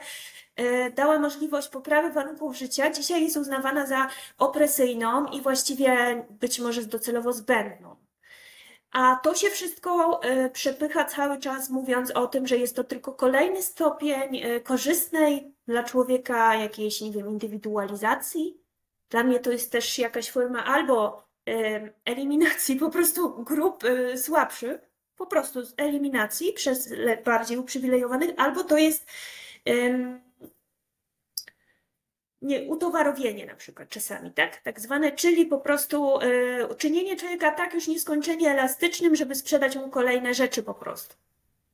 dała 0.94 1.18
możliwość 1.18 1.68
poprawy 1.68 2.10
warunków 2.10 2.56
życia, 2.56 2.90
dzisiaj 2.90 3.22
jest 3.22 3.36
uznawana 3.36 3.86
za 3.86 4.08
opresyjną 4.38 5.26
i 5.26 5.40
właściwie 5.40 6.24
być 6.30 6.58
może 6.58 6.82
docelowo 6.82 7.32
zbędną. 7.32 7.96
A 8.92 9.16
to 9.22 9.34
się 9.34 9.50
wszystko 9.50 10.20
przepycha 10.52 11.04
cały 11.04 11.38
czas, 11.38 11.70
mówiąc 11.70 12.10
o 12.10 12.26
tym, 12.26 12.46
że 12.46 12.56
jest 12.56 12.76
to 12.76 12.84
tylko 12.84 13.12
kolejny 13.12 13.62
stopień 13.62 14.42
korzystnej 14.64 15.54
dla 15.66 15.84
człowieka 15.84 16.54
jakiejś, 16.54 17.00
nie 17.00 17.12
wiem, 17.12 17.28
indywidualizacji, 17.28 18.60
dla 19.10 19.22
mnie 19.22 19.40
to 19.40 19.50
jest 19.50 19.72
też 19.72 19.98
jakaś 19.98 20.30
forma 20.30 20.64
albo 20.64 21.28
eliminacji 22.04 22.76
po 22.76 22.90
prostu 22.90 23.44
grup 23.44 23.84
słabszych, 24.16 24.80
po 25.16 25.26
prostu 25.26 25.60
eliminacji 25.76 26.52
przez 26.52 26.94
bardziej 27.24 27.58
uprzywilejowanych, 27.58 28.30
albo 28.36 28.64
to 28.64 28.76
jest 28.78 29.06
nie, 32.42 32.62
utowarowienie 32.62 33.46
na 33.46 33.54
przykład 33.54 33.88
czasami, 33.88 34.30
tak? 34.32 34.56
Tak 34.56 34.80
zwane, 34.80 35.12
czyli 35.12 35.46
po 35.46 35.58
prostu 35.58 36.20
y, 36.20 36.74
czynienie 36.78 37.16
człowieka 37.16 37.50
tak 37.50 37.74
już 37.74 37.88
nieskończenie 37.88 38.50
elastycznym, 38.50 39.16
żeby 39.16 39.34
sprzedać 39.34 39.76
mu 39.76 39.90
kolejne 39.90 40.34
rzeczy 40.34 40.62
po 40.62 40.74
prostu. 40.74 41.14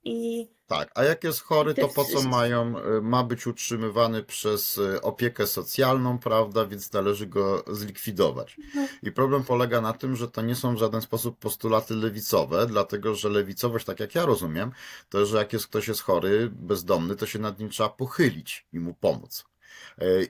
I 0.06 0.48
tak, 0.66 0.90
a 0.94 1.04
jak 1.04 1.24
jest 1.24 1.40
chory, 1.40 1.74
to 1.74 1.88
po 1.88 2.04
co 2.04 2.22
mają, 2.22 2.78
y, 2.78 3.02
ma 3.02 3.24
być 3.24 3.46
utrzymywany 3.46 4.22
przez 4.22 4.78
y, 4.78 5.02
opiekę 5.02 5.46
socjalną, 5.46 6.18
prawda, 6.18 6.66
więc 6.66 6.92
należy 6.92 7.26
go 7.26 7.64
zlikwidować. 7.70 8.56
Mhm. 8.58 8.88
I 9.02 9.12
problem 9.12 9.44
polega 9.44 9.80
na 9.80 9.92
tym, 9.92 10.16
że 10.16 10.28
to 10.28 10.42
nie 10.42 10.54
są 10.54 10.74
w 10.74 10.78
żaden 10.78 11.00
sposób 11.00 11.38
postulaty 11.38 11.94
lewicowe, 11.94 12.66
dlatego 12.66 13.14
że 13.14 13.28
lewicowość, 13.28 13.86
tak 13.86 14.00
jak 14.00 14.14
ja 14.14 14.26
rozumiem, 14.26 14.72
to 15.08 15.26
że 15.26 15.38
jak 15.38 15.52
jest 15.52 15.66
ktoś 15.66 15.88
jest 15.88 16.00
chory, 16.00 16.50
bezdomny, 16.52 17.16
to 17.16 17.26
się 17.26 17.38
nad 17.38 17.58
nim 17.58 17.68
trzeba 17.68 17.88
pochylić 17.88 18.66
i 18.72 18.80
mu 18.80 18.94
pomóc. 18.94 19.44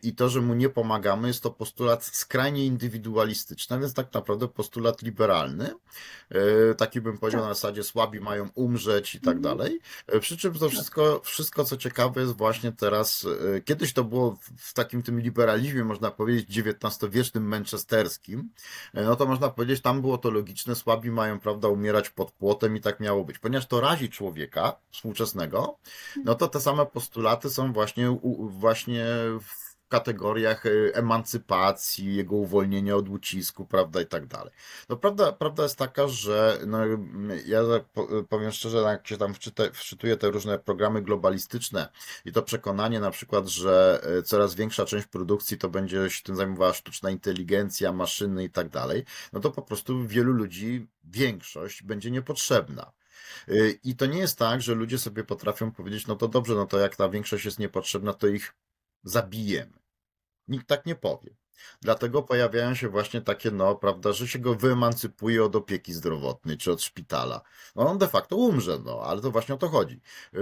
I 0.02 0.14
to, 0.14 0.28
że 0.28 0.40
mu 0.40 0.54
nie 0.54 0.68
pomagamy, 0.68 1.28
jest 1.28 1.42
to 1.42 1.50
postulat 1.50 2.04
skrajnie 2.04 2.66
indywidualistyczny, 2.66 3.78
więc 3.78 3.94
tak 3.94 4.14
naprawdę 4.14 4.48
postulat 4.48 5.02
liberalny. 5.02 5.74
E, 6.30 6.74
taki 6.74 7.00
bym 7.00 7.18
powiedział 7.18 7.40
tak. 7.40 7.48
na 7.48 7.54
zasadzie 7.54 7.84
słabi 7.84 8.20
mają 8.20 8.48
umrzeć 8.54 9.14
i 9.14 9.20
tak 9.20 9.36
mhm. 9.36 9.42
dalej. 9.42 9.80
E, 10.06 10.20
przy 10.20 10.36
czym 10.36 10.54
to 10.54 10.60
tak. 10.60 10.70
wszystko, 10.70 11.20
wszystko, 11.24 11.64
co 11.64 11.76
ciekawe 11.76 12.20
jest 12.20 12.36
właśnie 12.36 12.72
teraz, 12.72 13.26
e, 13.56 13.60
kiedyś 13.60 13.92
to 13.92 14.04
było 14.04 14.38
w 14.56 14.74
takim 14.74 15.02
tym 15.02 15.20
liberalizmie, 15.20 15.84
można 15.84 16.10
powiedzieć, 16.10 16.58
XIX-wiecznym 16.58 17.44
manchesterskim, 17.44 18.50
no 18.94 19.16
to 19.16 19.26
można 19.26 19.48
powiedzieć, 19.48 19.80
tam 19.82 20.00
było 20.00 20.18
to 20.18 20.30
logiczne, 20.30 20.74
słabi 20.74 21.10
mają, 21.10 21.40
prawda, 21.40 21.68
umierać 21.68 22.10
pod 22.10 22.32
płotem 22.32 22.76
i 22.76 22.80
tak 22.80 23.00
miało 23.00 23.24
być. 23.24 23.38
Ponieważ 23.38 23.66
to 23.66 23.80
razi 23.80 24.10
człowieka 24.10 24.76
współczesnego, 24.90 25.78
no 26.24 26.34
to 26.34 26.48
te 26.48 26.60
same 26.60 26.86
postulaty 26.86 27.50
są 27.50 27.72
właśnie, 27.72 28.18
właśnie 28.38 29.04
w 29.40 29.63
kategoriach 29.88 30.66
y, 30.66 30.92
emancypacji, 30.94 32.16
jego 32.16 32.36
uwolnienia 32.36 32.96
od 32.96 33.08
ucisku, 33.08 33.66
prawda, 33.66 34.00
i 34.00 34.06
tak 34.06 34.26
dalej. 34.26 34.52
No 34.88 34.96
prawda, 34.96 35.32
prawda 35.32 35.62
jest 35.62 35.78
taka, 35.78 36.08
że 36.08 36.58
no, 36.66 36.78
ja 37.46 37.60
powiem 38.28 38.52
szczerze, 38.52 38.78
jak 38.78 39.08
się 39.08 39.16
tam 39.16 39.34
wczyta, 39.34 39.62
wczytuję 39.72 40.16
te 40.16 40.30
różne 40.30 40.58
programy 40.58 41.02
globalistyczne 41.02 41.88
i 42.24 42.32
to 42.32 42.42
przekonanie 42.42 43.00
na 43.00 43.10
przykład, 43.10 43.46
że 43.46 44.00
y, 44.18 44.22
coraz 44.22 44.54
większa 44.54 44.84
część 44.84 45.06
produkcji 45.06 45.58
to 45.58 45.68
będzie 45.68 46.10
się 46.10 46.22
tym 46.22 46.36
zajmowała 46.36 46.72
sztuczna 46.72 47.10
inteligencja, 47.10 47.92
maszyny 47.92 48.44
i 48.44 48.50
tak 48.50 48.68
dalej, 48.68 49.04
no 49.32 49.40
to 49.40 49.50
po 49.50 49.62
prostu 49.62 50.06
wielu 50.06 50.32
ludzi, 50.32 50.86
większość 51.04 51.82
będzie 51.82 52.10
niepotrzebna. 52.10 52.92
Y, 53.48 53.78
I 53.84 53.96
to 53.96 54.06
nie 54.06 54.18
jest 54.18 54.38
tak, 54.38 54.62
że 54.62 54.74
ludzie 54.74 54.98
sobie 54.98 55.24
potrafią 55.24 55.72
powiedzieć, 55.72 56.06
no 56.06 56.16
to 56.16 56.28
dobrze, 56.28 56.54
no 56.54 56.66
to 56.66 56.78
jak 56.78 56.96
ta 56.96 57.08
większość 57.08 57.44
jest 57.44 57.58
niepotrzebna, 57.58 58.12
to 58.12 58.26
ich 58.26 58.54
zabijemy. 59.04 59.78
Nikt 60.48 60.68
tak 60.68 60.86
nie 60.86 60.94
powie. 60.94 61.36
Dlatego 61.80 62.22
pojawiają 62.22 62.74
się 62.74 62.88
właśnie 62.88 63.20
takie, 63.20 63.50
no, 63.50 63.74
prawda, 63.74 64.12
że 64.12 64.28
się 64.28 64.38
go 64.38 64.54
wyemancypuje 64.54 65.44
od 65.44 65.56
opieki 65.56 65.92
zdrowotnej 65.94 66.58
czy 66.58 66.72
od 66.72 66.82
szpitala. 66.82 67.40
No, 67.76 67.88
on 67.88 67.98
de 67.98 68.08
facto 68.08 68.36
umrze, 68.36 68.78
no, 68.84 69.00
ale 69.04 69.20
to 69.20 69.30
właśnie 69.30 69.54
o 69.54 69.58
to 69.58 69.68
chodzi. 69.68 70.00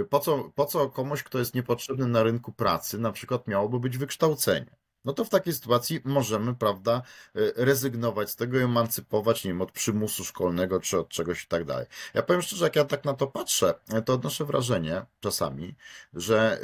Po 0.09 0.19
co, 0.19 0.51
po 0.55 0.65
co 0.65 0.89
komuś, 0.89 1.23
kto 1.23 1.39
jest 1.39 1.55
niepotrzebny 1.55 2.07
na 2.07 2.23
rynku 2.23 2.51
pracy, 2.53 2.99
na 2.99 3.11
przykład 3.11 3.47
miałoby 3.47 3.79
być 3.79 3.97
wykształcenie? 3.97 4.75
No 5.05 5.13
to 5.13 5.25
w 5.25 5.29
takiej 5.29 5.53
sytuacji 5.53 6.01
możemy, 6.03 6.55
prawda, 6.55 7.01
y, 7.35 7.53
rezygnować 7.55 8.29
z 8.29 8.35
tego, 8.35 8.61
emancypować, 8.61 9.43
nie 9.43 9.51
wiem, 9.51 9.61
od 9.61 9.71
przymusu 9.71 10.23
szkolnego 10.23 10.79
czy 10.79 10.99
od 10.99 11.09
czegoś 11.09 11.43
i 11.43 11.47
tak 11.47 11.65
dalej. 11.65 11.85
Ja 12.13 12.23
powiem 12.23 12.41
szczerze, 12.41 12.65
jak 12.65 12.75
ja 12.75 12.85
tak 12.85 13.05
na 13.05 13.13
to 13.13 13.27
patrzę, 13.27 13.73
to 14.05 14.13
odnoszę 14.13 14.45
wrażenie 14.45 15.05
czasami, 15.19 15.75
że 16.13 16.59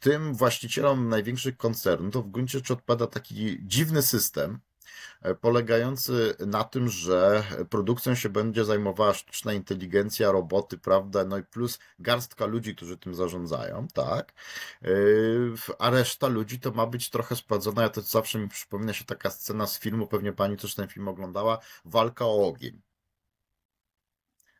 tym 0.00 0.34
właścicielom 0.34 1.08
największych 1.08 1.56
koncernów 1.56 2.12
to 2.12 2.22
w 2.22 2.30
gruncie 2.30 2.58
rzeczy 2.58 2.72
odpada 2.72 3.06
taki 3.06 3.58
dziwny 3.62 4.02
system, 4.02 4.60
polegający 5.40 6.34
na 6.46 6.64
tym, 6.64 6.88
że 6.88 7.42
produkcją 7.70 8.14
się 8.14 8.28
będzie 8.28 8.64
zajmowała 8.64 9.14
sztuczna 9.14 9.52
inteligencja, 9.52 10.32
roboty, 10.32 10.78
prawda, 10.78 11.24
no 11.24 11.38
i 11.38 11.42
plus 11.44 11.78
garstka 11.98 12.46
ludzi, 12.46 12.74
którzy 12.76 12.98
tym 12.98 13.14
zarządzają, 13.14 13.88
tak, 13.94 14.32
yy, 14.82 15.54
a 15.78 15.90
reszta 15.90 16.28
ludzi 16.28 16.60
to 16.60 16.70
ma 16.70 16.86
być 16.86 17.10
trochę 17.10 17.36
spładzona, 17.36 17.82
ja 17.82 17.88
to 17.88 18.00
zawsze 18.00 18.38
mi 18.38 18.48
przypomina 18.48 18.92
się 18.92 19.04
taka 19.04 19.30
scena 19.30 19.66
z 19.66 19.78
filmu, 19.78 20.06
pewnie 20.06 20.32
pani 20.32 20.56
też 20.56 20.74
ten 20.74 20.88
film 20.88 21.08
oglądała, 21.08 21.58
Walka 21.84 22.24
o 22.26 22.48
ogień. 22.48 22.91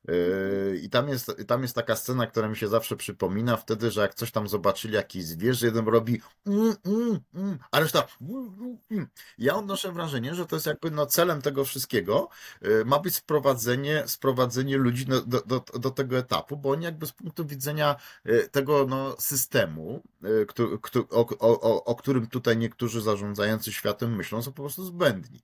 Yy, 0.09 0.81
I 0.83 0.91
tam 0.91 1.09
jest, 1.09 1.33
tam 1.47 1.63
jest 1.63 1.75
taka 1.75 1.97
scena, 1.97 2.27
która 2.27 2.49
mi 2.49 2.57
się 2.57 2.69
zawsze 2.69 2.97
przypomina 2.97 3.57
wtedy, 3.57 3.91
że 3.91 4.01
jak 4.01 4.15
coś 4.15 4.31
tam 4.31 4.49
zobaczyli, 4.49 4.95
jakiś 4.95 5.25
zwierzę, 5.25 5.67
jeden 5.67 5.89
robi 5.89 6.21
mm, 6.47 6.75
mm, 6.87 7.21
mm, 7.35 7.59
a 7.71 7.81
reszta 7.81 8.07
mm, 8.21 8.55
mm, 8.61 8.79
mm. 8.91 9.07
ja 9.39 9.55
odnoszę 9.55 9.93
wrażenie, 9.93 10.35
że 10.35 10.47
to 10.47 10.57
jest 10.57 10.67
jakby 10.67 10.91
no, 10.91 11.07
celem 11.07 11.43
tego 11.43 11.65
wszystkiego 11.65 12.29
yy, 12.63 12.85
ma 12.85 12.99
być 12.99 13.15
sprowadzenie, 13.15 14.03
sprowadzenie 14.07 14.77
ludzi 14.77 15.07
do, 15.07 15.21
do, 15.21 15.65
do, 15.79 15.91
tego 15.91 16.19
etapu, 16.19 16.57
bo 16.57 16.71
oni 16.71 16.85
jakby 16.85 17.07
z 17.07 17.13
punktu 17.13 17.47
widzenia 17.47 17.97
yy, 18.25 18.49
tego 18.49 18.87
no, 18.89 19.17
systemu, 19.19 20.03
o, 21.11 21.27
o, 21.41 21.85
o 21.85 21.95
którym 21.95 22.27
tutaj 22.27 22.57
niektórzy 22.57 23.01
zarządzający 23.01 23.73
światem 23.73 24.17
myślą, 24.17 24.43
są 24.43 24.53
po 24.53 24.63
prostu 24.63 24.85
zbędni 24.85 25.41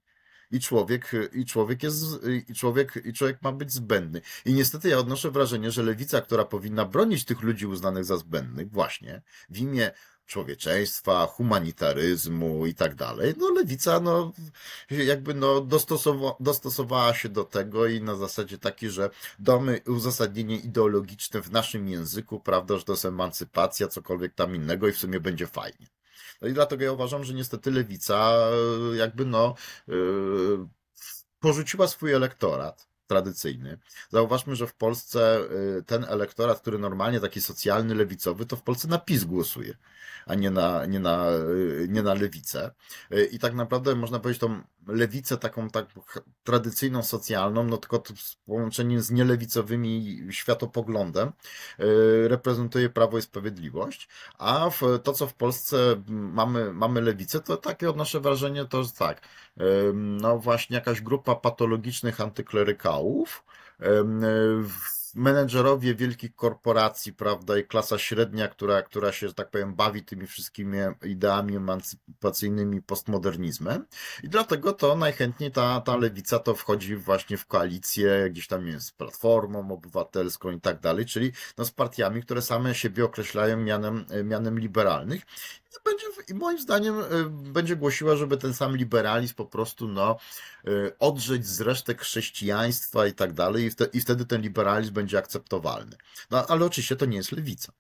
i 0.51 0.61
człowiek, 0.61 1.13
i 1.33 1.45
człowiek 1.45 1.83
jest, 1.83 2.05
i 2.49 2.55
człowiek, 2.55 3.03
i 3.05 3.13
człowiek 3.13 3.43
ma 3.43 3.53
być 3.53 3.73
zbędny. 3.73 4.21
I 4.45 4.53
niestety 4.53 4.89
ja 4.89 4.99
odnoszę 4.99 5.31
wrażenie, 5.31 5.71
że 5.71 5.83
lewica, 5.83 6.21
która 6.21 6.45
powinna 6.45 6.85
bronić 6.85 7.25
tych 7.25 7.43
ludzi 7.43 7.67
uznanych 7.67 8.05
za 8.05 8.17
zbędnych, 8.17 8.71
właśnie 8.71 9.23
w 9.51 9.59
imię 9.59 9.91
człowieczeństwa, 10.29 11.27
humanitaryzmu 11.27 12.67
i 12.67 12.75
tak 12.75 12.95
dalej. 12.95 13.35
No 13.39 13.51
lewica 13.51 14.01
no 14.01 14.33
jakby 14.91 15.35
no 15.35 15.61
dostosowa 15.61 16.37
dostosowała 16.41 17.15
się 17.15 17.29
do 17.29 17.45
tego 17.45 17.87
i 17.87 18.03
na 18.03 18.17
zasadzie 18.17 18.59
takiej, 18.59 18.91
że 18.91 19.11
damy 19.39 19.81
uzasadnienie 19.87 20.57
ideologiczne 20.57 21.43
w 21.43 21.51
naszym 21.51 21.89
języku, 21.89 22.41
prawda, 22.41 22.79
że 22.79 22.85
to 22.85 22.93
jest 22.93 23.05
emancypacja, 23.05 23.89
cokolwiek 23.89 24.35
tam 24.35 24.55
innego 24.57 24.89
i 24.89 24.93
w 24.93 24.99
sumie 24.99 25.21
będzie 25.21 25.47
fajnie. 25.47 25.98
No 26.41 26.49
i 26.49 26.53
dlatego 26.53 26.85
ja 26.85 26.93
uważam, 26.93 27.25
że 27.25 27.35
niestety 27.35 27.71
lewica 27.71 28.33
e, 28.93 28.97
jakby 28.97 29.25
no 29.25 29.55
e, 29.89 29.93
porzuciła 31.41 31.89
swój 31.89 32.13
elektorat 32.13 32.89
tradycyjny. 33.07 33.79
Zauważmy, 34.11 34.57
że 34.57 34.67
w 34.67 34.75
Polsce 34.75 35.41
e, 35.79 35.83
ten 35.83 36.05
elektorat, 36.05 36.61
który 36.61 36.79
normalnie 36.79 37.21
taki 37.21 37.41
socjalny, 37.41 37.95
lewicowy, 37.95 38.47
to 38.47 38.57
w 38.57 38.63
Polsce 38.63 38.89
na 38.89 38.99
PiS 38.99 39.25
głosuje 39.25 39.77
a 40.27 40.35
nie 40.35 40.51
na, 40.51 40.87
nie 40.87 41.01
na, 41.01 41.27
nie 41.89 42.03
na 42.03 42.15
lewicę. 42.15 42.71
I 43.31 43.39
tak 43.39 43.55
naprawdę 43.55 43.95
można 43.95 44.19
powiedzieć 44.21 44.41
tą 44.41 44.63
lewicę 44.89 45.37
taką 45.37 45.71
tak 45.71 45.87
tradycyjną, 46.45 47.03
socjalną, 47.03 47.65
no 47.65 47.77
tylko 47.77 48.03
w 48.17 48.37
połączeniu 48.47 49.01
z 49.01 49.11
nielewicowymi 49.11 50.19
światopoglądem 50.31 51.33
reprezentuje 52.29 52.91
Prawo 52.91 53.19
i 53.19 53.23
Sprawiedliwość, 53.23 54.09
a 54.39 54.71
w 54.71 54.81
to, 55.03 55.13
co 55.13 55.27
w 55.27 55.35
Polsce 55.35 56.03
mamy, 56.09 56.73
mamy 56.73 57.01
lewicę, 57.01 57.41
to 57.41 57.57
takie 57.57 57.91
odnoszę 57.91 58.21
wrażenie, 58.21 58.65
to 58.65 58.79
jest 58.79 58.99
tak, 58.99 59.21
no 59.95 60.39
właśnie 60.39 60.75
jakaś 60.75 61.01
grupa 61.01 61.35
patologicznych 61.35 62.21
antyklerykałów, 62.21 63.45
menedżerowie 65.15 65.95
wielkich 65.95 66.35
korporacji, 66.35 67.13
prawda, 67.13 67.59
i 67.59 67.65
klasa 67.65 67.99
średnia, 67.99 68.49
która, 68.49 68.83
która 68.83 69.13
się, 69.13 69.29
że 69.29 69.35
tak 69.35 69.51
powiem, 69.51 69.75
bawi 69.75 70.05
tymi 70.05 70.27
wszystkimi 70.27 70.79
ideami 71.05 71.57
emancypacyjnymi, 71.57 72.83
postmodernizmem. 72.83 73.87
I 74.23 74.29
dlatego 74.29 74.73
to 74.73 74.97
najchętniej 74.97 75.53
ta, 75.53 75.81
ta 75.81 75.97
lewica 75.97 76.39
to 76.39 76.55
wchodzi 76.55 76.97
właśnie 76.97 77.37
w 77.37 77.47
koalicję 77.47 78.29
gdzieś 78.31 78.47
tam 78.47 78.67
jest 78.67 78.87
z 78.87 78.93
Platformą 78.93 79.73
Obywatelską 79.73 80.51
i 80.51 80.61
tak 80.61 80.81
dalej, 80.81 81.07
czyli 81.07 81.33
no, 81.59 81.65
z 81.65 81.71
partiami, 81.71 82.23
które 82.23 82.43
same 82.43 82.75
siebie 82.75 83.05
określają 83.05 83.57
mianem, 83.57 84.05
mianem 84.25 84.59
liberalnych. 84.59 85.23
I 85.77 85.77
będzie, 85.85 86.35
moim 86.35 86.59
zdaniem 86.59 86.99
y, 86.99 87.05
będzie 87.31 87.77
głosiła, 87.77 88.17
żeby 88.17 88.37
ten 88.37 88.55
sam 88.55 88.77
liberalizm 88.77 89.35
po 89.35 89.47
prostu 89.47 89.89
no, 89.89 90.17
y, 90.69 90.99
odrzeć 90.99 91.47
z 91.47 91.61
resztek 91.61 92.01
chrześcijaństwa 92.01 93.07
i 93.07 93.13
tak 93.13 93.33
dalej, 93.33 93.71
i 93.93 94.01
wtedy 94.01 94.25
ten 94.27 94.43
liberalizm 94.43 94.93
będzie 94.95 95.19
akceptowalny. 95.19 95.97
No 96.31 96.47
ale 96.47 96.65
oczywiście 96.65 96.97
to 96.97 97.07
nie 97.07 97.17
jest 97.17 97.33
lewica. 97.33 97.73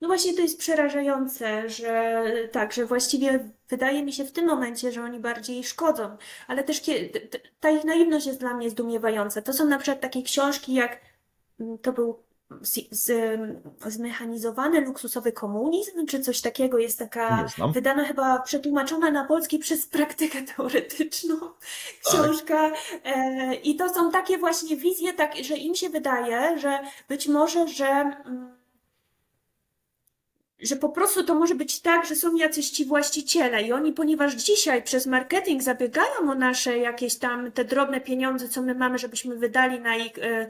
No 0.00 0.08
właśnie 0.08 0.34
to 0.34 0.40
jest 0.40 0.58
przerażające, 0.58 1.68
że 1.68 2.22
tak, 2.52 2.72
że 2.72 2.86
właściwie 2.86 3.50
wydaje 3.68 4.04
mi 4.04 4.12
się 4.12 4.24
w 4.24 4.32
tym 4.32 4.46
momencie, 4.46 4.92
że 4.92 5.02
oni 5.02 5.20
bardziej 5.20 5.64
szkodzą, 5.64 6.16
ale 6.46 6.64
też 6.64 6.82
ta 7.60 7.70
ich 7.70 7.84
naiwność 7.84 8.26
jest 8.26 8.40
dla 8.40 8.54
mnie 8.54 8.70
zdumiewająca. 8.70 9.42
To 9.42 9.52
są 9.52 9.66
na 9.66 9.78
przykład 9.78 10.00
takie 10.00 10.22
książki 10.22 10.74
jak 10.74 11.00
mm, 11.60 11.78
to 11.78 11.92
był 11.92 12.22
zmechanizowany 13.86 14.80
luksusowy 14.80 15.32
komunizm, 15.32 16.06
czy 16.06 16.20
coś 16.20 16.40
takiego 16.40 16.78
jest 16.78 16.98
taka 16.98 17.46
wydana 17.72 18.04
chyba 18.04 18.38
przetłumaczona 18.38 19.10
na 19.10 19.24
polski 19.24 19.58
przez 19.58 19.86
praktykę 19.86 20.42
teoretyczną 20.42 21.40
tak. 21.40 21.50
książka. 22.06 22.70
Tak. 22.70 23.64
I 23.64 23.76
to 23.76 23.94
są 23.94 24.10
takie 24.10 24.38
właśnie 24.38 24.76
wizje, 24.76 25.12
tak, 25.12 25.36
że 25.36 25.56
im 25.56 25.74
się 25.74 25.88
wydaje, 25.88 26.58
że 26.58 26.78
być 27.08 27.28
może, 27.28 27.68
że 27.68 27.86
mm, 27.86 28.54
że 30.64 30.76
po 30.76 30.88
prostu 30.88 31.24
to 31.24 31.34
może 31.34 31.54
być 31.54 31.80
tak, 31.80 32.06
że 32.06 32.16
są 32.16 32.34
jacyś 32.34 32.70
ci 32.70 32.84
właściciele 32.84 33.62
i 33.62 33.72
oni, 33.72 33.92
ponieważ 33.92 34.34
dzisiaj 34.34 34.82
przez 34.82 35.06
marketing 35.06 35.62
zabiegają 35.62 36.30
o 36.30 36.34
nasze 36.34 36.78
jakieś 36.78 37.16
tam 37.16 37.52
te 37.52 37.64
drobne 37.64 38.00
pieniądze, 38.00 38.48
co 38.48 38.62
my 38.62 38.74
mamy, 38.74 38.98
żebyśmy 38.98 39.36
wydali 39.36 39.80
na 39.80 39.96
ich 39.96 40.18
e, 40.18 40.48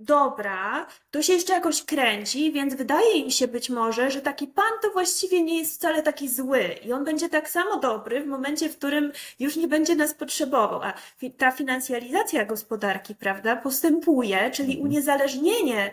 dobra, 0.00 0.86
to 1.10 1.22
się 1.22 1.32
jeszcze 1.32 1.52
jakoś 1.52 1.82
kręci, 1.82 2.52
więc 2.52 2.74
wydaje 2.74 3.12
im 3.12 3.30
się 3.30 3.48
być 3.48 3.70
może, 3.70 4.10
że 4.10 4.20
taki 4.20 4.46
pan 4.46 4.72
to 4.82 4.90
właściwie 4.90 5.42
nie 5.42 5.58
jest 5.58 5.74
wcale 5.74 6.02
taki 6.02 6.28
zły 6.28 6.62
i 6.84 6.92
on 6.92 7.04
będzie 7.04 7.28
tak 7.28 7.50
samo 7.50 7.76
dobry 7.76 8.22
w 8.22 8.26
momencie, 8.26 8.68
w 8.68 8.76
którym 8.76 9.12
już 9.38 9.56
nie 9.56 9.68
będzie 9.68 9.94
nas 9.94 10.14
potrzebował. 10.14 10.82
A 10.82 10.92
ta 11.38 11.50
finansjalizacja 11.50 12.44
gospodarki, 12.44 13.14
prawda, 13.14 13.56
postępuje, 13.56 14.50
czyli 14.50 14.72
mhm. 14.72 14.88
uniezależnienie 14.88 15.90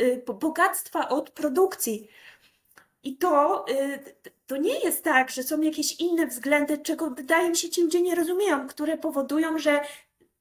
y, 0.00 0.24
bogactwa 0.40 1.08
od 1.08 1.30
produkcji. 1.30 2.08
I 3.02 3.16
to, 3.16 3.64
y, 3.68 4.14
to 4.46 4.56
nie 4.56 4.78
jest 4.78 5.04
tak, 5.04 5.30
że 5.30 5.42
są 5.42 5.60
jakieś 5.60 6.00
inne 6.00 6.26
względy, 6.26 6.78
czego 6.78 7.10
wydaje 7.10 7.50
mi 7.50 7.56
się 7.56 7.70
ci 7.70 7.82
ludzie 7.82 8.02
nie 8.02 8.14
rozumieją, 8.14 8.68
które 8.68 8.98
powodują, 8.98 9.58
że 9.58 9.80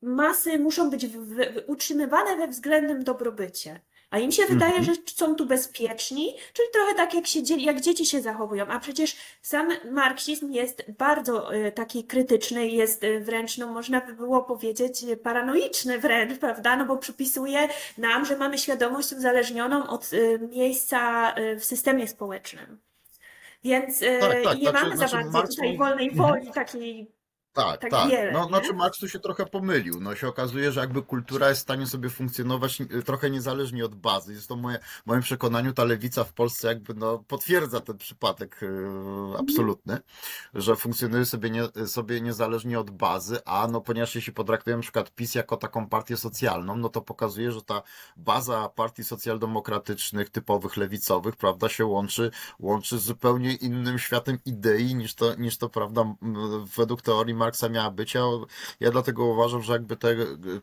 masy 0.03 0.59
muszą 0.59 0.89
być 0.89 1.07
w, 1.07 1.17
w, 1.17 1.37
utrzymywane 1.67 2.37
we 2.37 2.47
względnym 2.47 3.03
dobrobycie. 3.03 3.79
A 4.09 4.19
im 4.19 4.31
się 4.31 4.45
wydaje, 4.45 4.79
-hmm. 4.79 4.83
że 4.83 4.91
są 5.05 5.35
tu 5.35 5.45
bezpieczni, 5.45 6.35
czyli 6.53 6.67
trochę 6.73 6.95
tak 6.95 7.13
jak, 7.13 7.27
się, 7.27 7.39
jak 7.57 7.81
dzieci 7.81 8.05
się 8.05 8.21
zachowują. 8.21 8.67
A 8.67 8.79
przecież 8.79 9.15
sam 9.41 9.69
marksizm 9.91 10.51
jest 10.51 10.83
bardzo 10.97 11.55
y, 11.55 11.71
taki 11.71 12.03
krytyczny, 12.03 12.67
jest 12.67 13.03
y, 13.03 13.19
wręcz, 13.19 13.57
no 13.57 13.67
można 13.67 14.01
by 14.01 14.13
było 14.13 14.41
powiedzieć, 14.41 15.05
paranoiczny 15.23 15.99
wręcz, 15.99 16.39
prawda? 16.39 16.77
No 16.77 16.85
bo 16.85 16.97
przypisuje 16.97 17.69
nam, 17.97 18.25
że 18.25 18.37
mamy 18.37 18.57
świadomość 18.57 19.13
uzależnioną 19.13 19.87
od 19.87 20.09
miejsca 20.51 21.33
w 21.59 21.65
systemie 21.65 22.07
społecznym. 22.07 22.79
Więc 23.63 24.01
y, 24.01 24.17
tak, 24.19 24.43
tak, 24.43 24.57
nie 24.57 24.69
znaczy, 24.69 24.83
mamy 24.83 24.97
za 24.97 25.07
znaczy 25.07 25.29
bardzo 25.29 25.55
tutaj 25.55 25.77
wolnej 25.77 26.09
mhm. 26.09 26.29
woli 26.29 26.51
takiej 26.51 27.11
tak, 27.53 27.81
tak. 27.81 27.91
tak. 27.91 28.09
Wiele, 28.09 28.31
no, 28.31 28.47
znaczy 28.47 28.73
Marx 28.73 28.99
tu 28.99 29.09
się 29.09 29.19
trochę 29.19 29.45
pomylił. 29.45 29.99
No 30.01 30.15
się 30.15 30.27
okazuje, 30.27 30.71
że 30.71 30.79
jakby 30.79 31.01
kultura 31.01 31.49
jest 31.49 31.61
w 31.61 31.63
stanie 31.63 31.87
sobie 31.87 32.09
funkcjonować 32.09 32.81
trochę 33.05 33.29
niezależnie 33.29 33.85
od 33.85 33.95
bazy. 33.95 34.33
Jest 34.33 34.47
to 34.47 34.55
moje, 34.55 34.79
w 34.79 35.05
moim 35.05 35.21
przekonaniu 35.21 35.73
ta 35.73 35.83
lewica 35.83 36.23
w 36.23 36.33
Polsce 36.33 36.67
jakby 36.67 36.93
no, 36.93 37.19
potwierdza 37.27 37.79
ten 37.79 37.97
przypadek 37.97 38.59
yy, 38.61 39.39
absolutny, 39.39 39.99
że 40.53 40.75
funkcjonuje 40.75 41.25
sobie, 41.25 41.49
nie, 41.49 41.87
sobie 41.87 42.21
niezależnie 42.21 42.79
od 42.79 42.91
bazy, 42.91 43.45
a 43.45 43.67
no 43.67 43.81
ponieważ 43.81 44.15
jeśli 44.15 44.33
potraktujemy 44.33 44.77
na 44.77 44.83
przykład 44.83 45.11
PiS 45.11 45.35
jako 45.35 45.57
taką 45.57 45.89
partię 45.89 46.17
socjalną, 46.17 46.75
no 46.75 46.89
to 46.89 47.01
pokazuje, 47.01 47.51
że 47.51 47.61
ta 47.61 47.81
baza 48.17 48.69
partii 48.69 49.03
socjaldemokratycznych, 49.03 50.29
typowych 50.29 50.77
lewicowych, 50.77 51.35
prawda, 51.35 51.69
się 51.69 51.85
łączy, 51.85 52.31
łączy 52.59 52.99
z 52.99 53.03
zupełnie 53.03 53.55
innym 53.55 53.99
światem 53.99 54.39
idei 54.45 54.95
niż 54.95 55.15
to, 55.15 55.35
niż 55.35 55.57
to 55.57 55.69
prawda, 55.69 56.15
według 56.77 57.01
teorii 57.01 57.35
Marksa 57.43 57.69
miała 57.69 57.91
być. 57.91 58.13
Ja, 58.13 58.21
ja 58.79 58.91
dlatego 58.91 59.25
uważam, 59.25 59.61
że 59.61 59.73
jakby 59.73 59.97
ta 59.97 60.07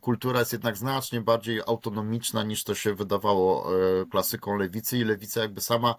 kultura 0.01 0.39
jest 0.39 0.52
jednak 0.52 0.77
znacznie 0.77 1.20
bardziej 1.20 1.61
autonomiczna 1.66 2.43
niż 2.43 2.65
to 2.65 2.74
się 2.74 2.94
wydawało 2.94 3.66
e, 4.01 4.07
klasyką 4.07 4.57
lewicy 4.57 4.98
i 4.98 5.05
lewica 5.05 5.40
jakby 5.40 5.61
sama 5.61 5.94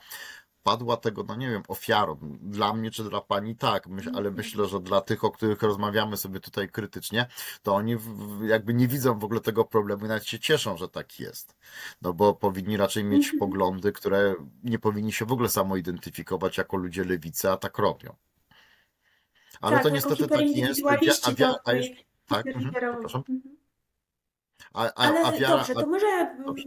padła 0.64 0.98
tego, 0.98 1.24
no 1.24 1.36
nie 1.36 1.50
wiem, 1.50 1.64
ofiarą. 1.68 2.18
Dla 2.42 2.74
mnie 2.74 2.92
czy 2.92 3.04
dla 3.04 3.22
pani 3.22 3.56
tak, 3.56 3.88
myśl, 3.88 4.10
ale 4.10 4.30
mhm. 4.30 4.36
myślę, 4.36 4.68
że 4.68 4.80
dla 4.80 5.02
tych, 5.02 5.24
o 5.24 5.32
których 5.32 5.62
rozmawiamy 5.62 6.18
sobie 6.18 6.40
tutaj 6.40 6.70
krytycznie, 6.70 7.26
to 7.64 7.76
oni 7.76 7.96
jakby 8.48 8.74
nie 8.74 8.88
widzą 8.88 9.20
w 9.20 9.24
ogóle 9.24 9.40
tego 9.40 9.66
problemu 9.66 10.06
i 10.06 10.08
nawet 10.08 10.26
się 10.26 10.40
cieszą, 10.40 10.78
że 10.78 10.90
tak 10.90 11.20
jest. 11.20 11.56
No 12.02 12.14
bo 12.14 12.34
powinni 12.34 12.78
raczej 12.78 13.04
mieć 13.04 13.24
mhm. 13.24 13.40
poglądy, 13.40 13.92
które 13.92 14.36
nie 14.64 14.80
powinni 14.80 15.14
się 15.14 15.26
w 15.26 15.32
ogóle 15.32 15.50
samoidentyfikować 15.50 16.58
jako 16.58 16.78
ludzie 16.78 17.04
lewicy, 17.04 17.52
a 17.52 17.58
tak 17.58 17.78
robią. 17.78 18.16
Ale 19.62 19.76
tak, 19.76 19.84
to 19.84 19.90
niestety 19.90 20.28
tak 20.28 20.42
jest. 20.42 20.82
A, 21.24 21.32
wia, 21.32 21.56
a, 21.66 21.74
jest, 21.74 21.92
tak, 22.28 22.48
mhm, 22.48 22.72
przepraszam. 22.72 23.24
Mhm. 23.30 23.58
A, 24.74 24.84
a, 24.84 24.92
Ale 24.96 25.24
a 25.24 25.32
wiara, 25.32 25.58
dobrze, 25.58 25.74
to 25.74 25.88
może... 25.88 26.36
Dobrze. 26.46 26.64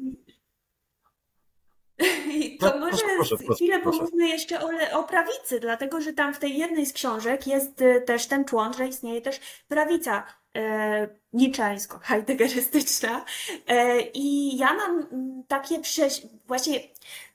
To 2.61 2.67
no, 2.67 2.79
może 2.79 3.03
proszę, 3.17 3.37
proszę, 3.37 3.55
chwilę 3.55 3.81
proszę. 3.81 3.99
pomówmy 3.99 4.29
jeszcze 4.29 4.61
o, 4.61 4.71
o 4.93 5.05
prawicy, 5.05 5.61
dlatego 5.61 6.01
że 6.01 6.13
tam 6.13 6.35
w 6.35 6.39
tej 6.39 6.59
jednej 6.59 6.87
z 6.87 6.93
książek 6.93 7.47
jest 7.47 7.81
y, 7.81 8.03
też 8.07 8.27
ten 8.27 8.45
człon, 8.45 8.73
że 8.73 8.89
istnieje 8.89 9.21
też 9.21 9.41
prawica 9.69 10.27
e, 10.57 11.09
niczańsko-heideggerystyczna. 11.33 13.25
E, 13.67 14.01
I 14.01 14.57
ja 14.57 14.75
mam 14.75 15.07
mm, 15.13 15.45
takie 15.49 15.81
prześ... 15.81 16.23
właśnie, 16.47 16.81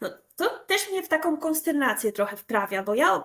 no, 0.02 0.10
to 0.36 0.50
też 0.68 0.92
mnie 0.92 1.04
w 1.04 1.08
taką 1.08 1.38
konsternację 1.38 2.12
trochę 2.12 2.38
wprawia, 2.38 2.84
bo 2.84 2.96
ja 2.96 3.24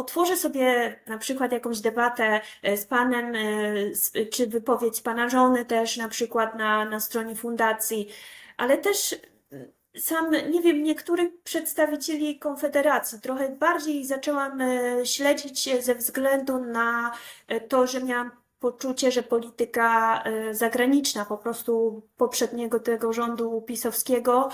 otworzę 0.00 0.36
sobie 0.36 0.96
na 1.06 1.18
przykład 1.18 1.52
jakąś 1.52 1.80
debatę 1.80 2.40
e, 2.62 2.76
z 2.76 2.86
panem, 2.86 3.34
e, 3.34 4.26
czy 4.26 4.46
wypowiedź 4.46 5.00
pana 5.00 5.28
żony 5.28 5.64
też 5.64 5.96
na 5.96 6.08
przykład 6.08 6.54
na, 6.54 6.84
na 6.84 7.00
stronie 7.00 7.36
fundacji, 7.36 8.08
ale 8.56 8.78
też 8.78 9.12
e, 9.12 10.00
sam, 10.00 10.30
nie 10.50 10.62
wiem, 10.62 10.82
niektórych 10.82 11.42
przedstawicieli 11.42 12.38
Konfederacji. 12.38 13.20
Trochę 13.20 13.48
bardziej 13.48 14.04
zaczęłam 14.06 14.62
śledzić 15.04 15.84
ze 15.84 15.94
względu 15.94 16.58
na 16.58 17.12
to, 17.68 17.86
że 17.86 18.04
miałam 18.04 18.30
poczucie, 18.58 19.12
że 19.12 19.22
polityka 19.22 20.24
zagraniczna 20.50 21.24
po 21.24 21.38
prostu 21.38 22.02
poprzedniego 22.16 22.80
tego 22.80 23.12
rządu 23.12 23.62
pisowskiego 23.62 24.48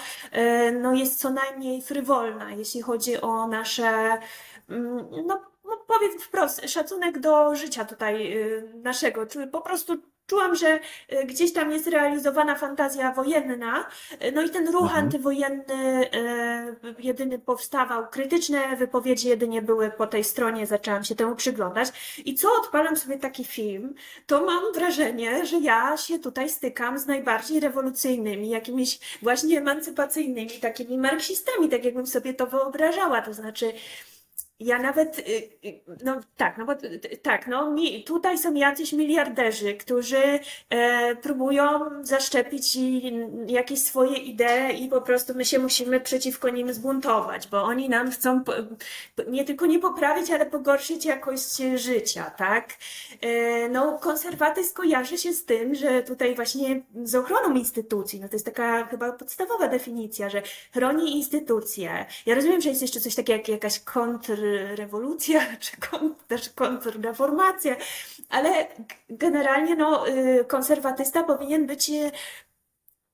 no 0.81 0.95
jest 0.95 1.19
co 1.21 1.31
najmniej 1.31 1.83
frywolna, 1.83 2.51
jeśli 2.51 2.83
chodzi 2.83 3.21
o 3.21 3.47
nasze 3.47 4.19
no, 4.69 5.41
no 5.65 5.77
powiem 5.87 6.19
wprost, 6.21 6.71
szacunek 6.71 7.19
do 7.19 7.55
życia 7.55 7.85
tutaj 7.85 8.33
y, 8.33 8.73
naszego. 8.83 9.27
Po 9.53 9.61
prostu 9.61 9.97
czułam, 10.27 10.55
że 10.55 10.81
y, 11.13 11.25
gdzieś 11.25 11.53
tam 11.53 11.71
jest 11.71 11.87
realizowana 11.87 12.55
fantazja 12.55 13.13
wojenna, 13.13 13.87
y, 14.25 14.33
no 14.33 14.43
i 14.43 14.51
ten 14.51 14.67
ruch 14.73 14.83
mhm. 14.83 15.05
antywojenny 15.05 16.11
jedyny 16.99 17.39
powstawał, 17.39 18.07
krytyczne 18.09 18.77
wypowiedzi 18.77 19.29
jedynie 19.29 19.63
były 19.63 19.91
po 19.91 20.07
tej 20.07 20.25
stronie, 20.25 20.67
zaczęłam 20.67 21.05
się 21.05 21.15
temu 21.15 21.37
przyglądać 21.37 22.19
i 22.25 22.35
co 22.35 22.49
odpalam 22.61 22.97
sobie 22.97 23.19
taki 23.19 23.45
film, 23.45 23.95
to 24.27 24.45
mam 24.45 24.73
wrażenie, 24.73 25.47
że 25.47 25.59
ja 25.59 25.97
się 25.97 26.19
tutaj 26.19 26.49
stykam 26.49 26.99
z 26.99 27.07
najbardziej 27.07 27.61
rewolucyjnymi, 27.61 28.49
jakimiś 28.49 29.19
właśnie 29.23 29.59
emancypacyjnymi, 29.59 30.51
takimi 30.51 30.99
marksistami, 30.99 31.69
tak 31.69 31.85
jakbym 31.85 32.07
sobie 32.07 32.35
to 32.35 32.47
wyobrażała, 32.47 33.23
to 33.23 33.35
znaczy 33.35 33.73
Ja 34.61 34.79
nawet, 34.79 35.19
y, 35.19 35.23
y, 35.65 35.81
no 36.05 36.21
tak, 36.37 36.59
no 36.59 36.67
bo 36.67 36.75
t- 36.75 36.99
tak, 37.23 37.47
no 37.47 37.71
mi, 37.71 38.05
tutaj 38.05 38.39
są 38.39 38.55
jacyś 38.55 38.93
miliarderzy, 38.93 39.75
którzy 39.75 40.41
e, 40.71 41.17
próbują 41.17 41.81
zaszczepić 42.03 42.79
jakieś 43.47 43.83
swoje 43.83 44.17
idee 44.17 44.85
i 44.85 44.89
po 44.89 45.01
prostu 45.01 45.35
my 45.35 45.45
się 45.45 45.59
musimy 45.59 46.01
przeciwko 46.01 46.49
nim 46.49 46.73
zbuntować, 46.73 47.49
bo 47.49 47.63
oni 47.63 47.89
nam 47.89 48.11
chcą 48.11 48.45
nie 49.29 49.45
tylko 49.45 49.67
nie 49.67 49.79
poprawić, 49.79 50.31
ale 50.31 50.47
pogorszyć 50.47 51.05
jakość 51.05 51.57
życia, 51.75 52.31
tak? 52.31 52.75
E, 53.21 53.69
no 53.69 53.99
konserwatyzm 53.99 54.75
kojarzy 54.75 55.19
się 55.19 55.33
z 55.33 55.45
tym, 55.45 55.75
że 55.75 56.03
tutaj 56.03 56.35
właśnie 56.35 56.83
z 57.05 57.15
ochroną 57.15 57.55
instytucji, 57.55 58.21
no 58.21 58.29
to 58.29 58.35
jest 58.35 58.47
taka 58.47 58.87
chyba 58.87 59.13
podstawowa 59.13 59.69
definicja, 59.69 60.31
że 60.31 60.43
chroni 60.73 61.17
instytucje. 61.17 62.07
Ja 62.27 62.35
rozumiem, 62.35 62.61
że 62.61 62.69
jest 62.69 62.83
jeszcze 62.83 63.01
coś 63.01 63.15
takiego 63.15 63.39
jak 63.39 63.49
jakaś 63.49 63.81
kontrrewolucja, 64.47 65.41
czy 65.61 65.77
kontr, 65.77 66.25
też 66.25 66.51
kontrreformacja, 66.51 67.77
ale 68.29 68.67
generalnie 69.09 69.77
no, 69.77 70.09
y, 70.09 70.45
konserwatysta 70.45 71.23
powinien 71.23 71.67
być 71.67 71.91
y, 71.91 72.11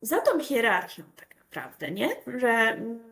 za 0.02 0.20
tą 0.20 0.40
hierarchią 0.40 1.02
tak 1.16 1.36
naprawdę, 1.36 1.90
nie? 1.90 2.08
Że 2.26 2.48
mm, 2.48 3.11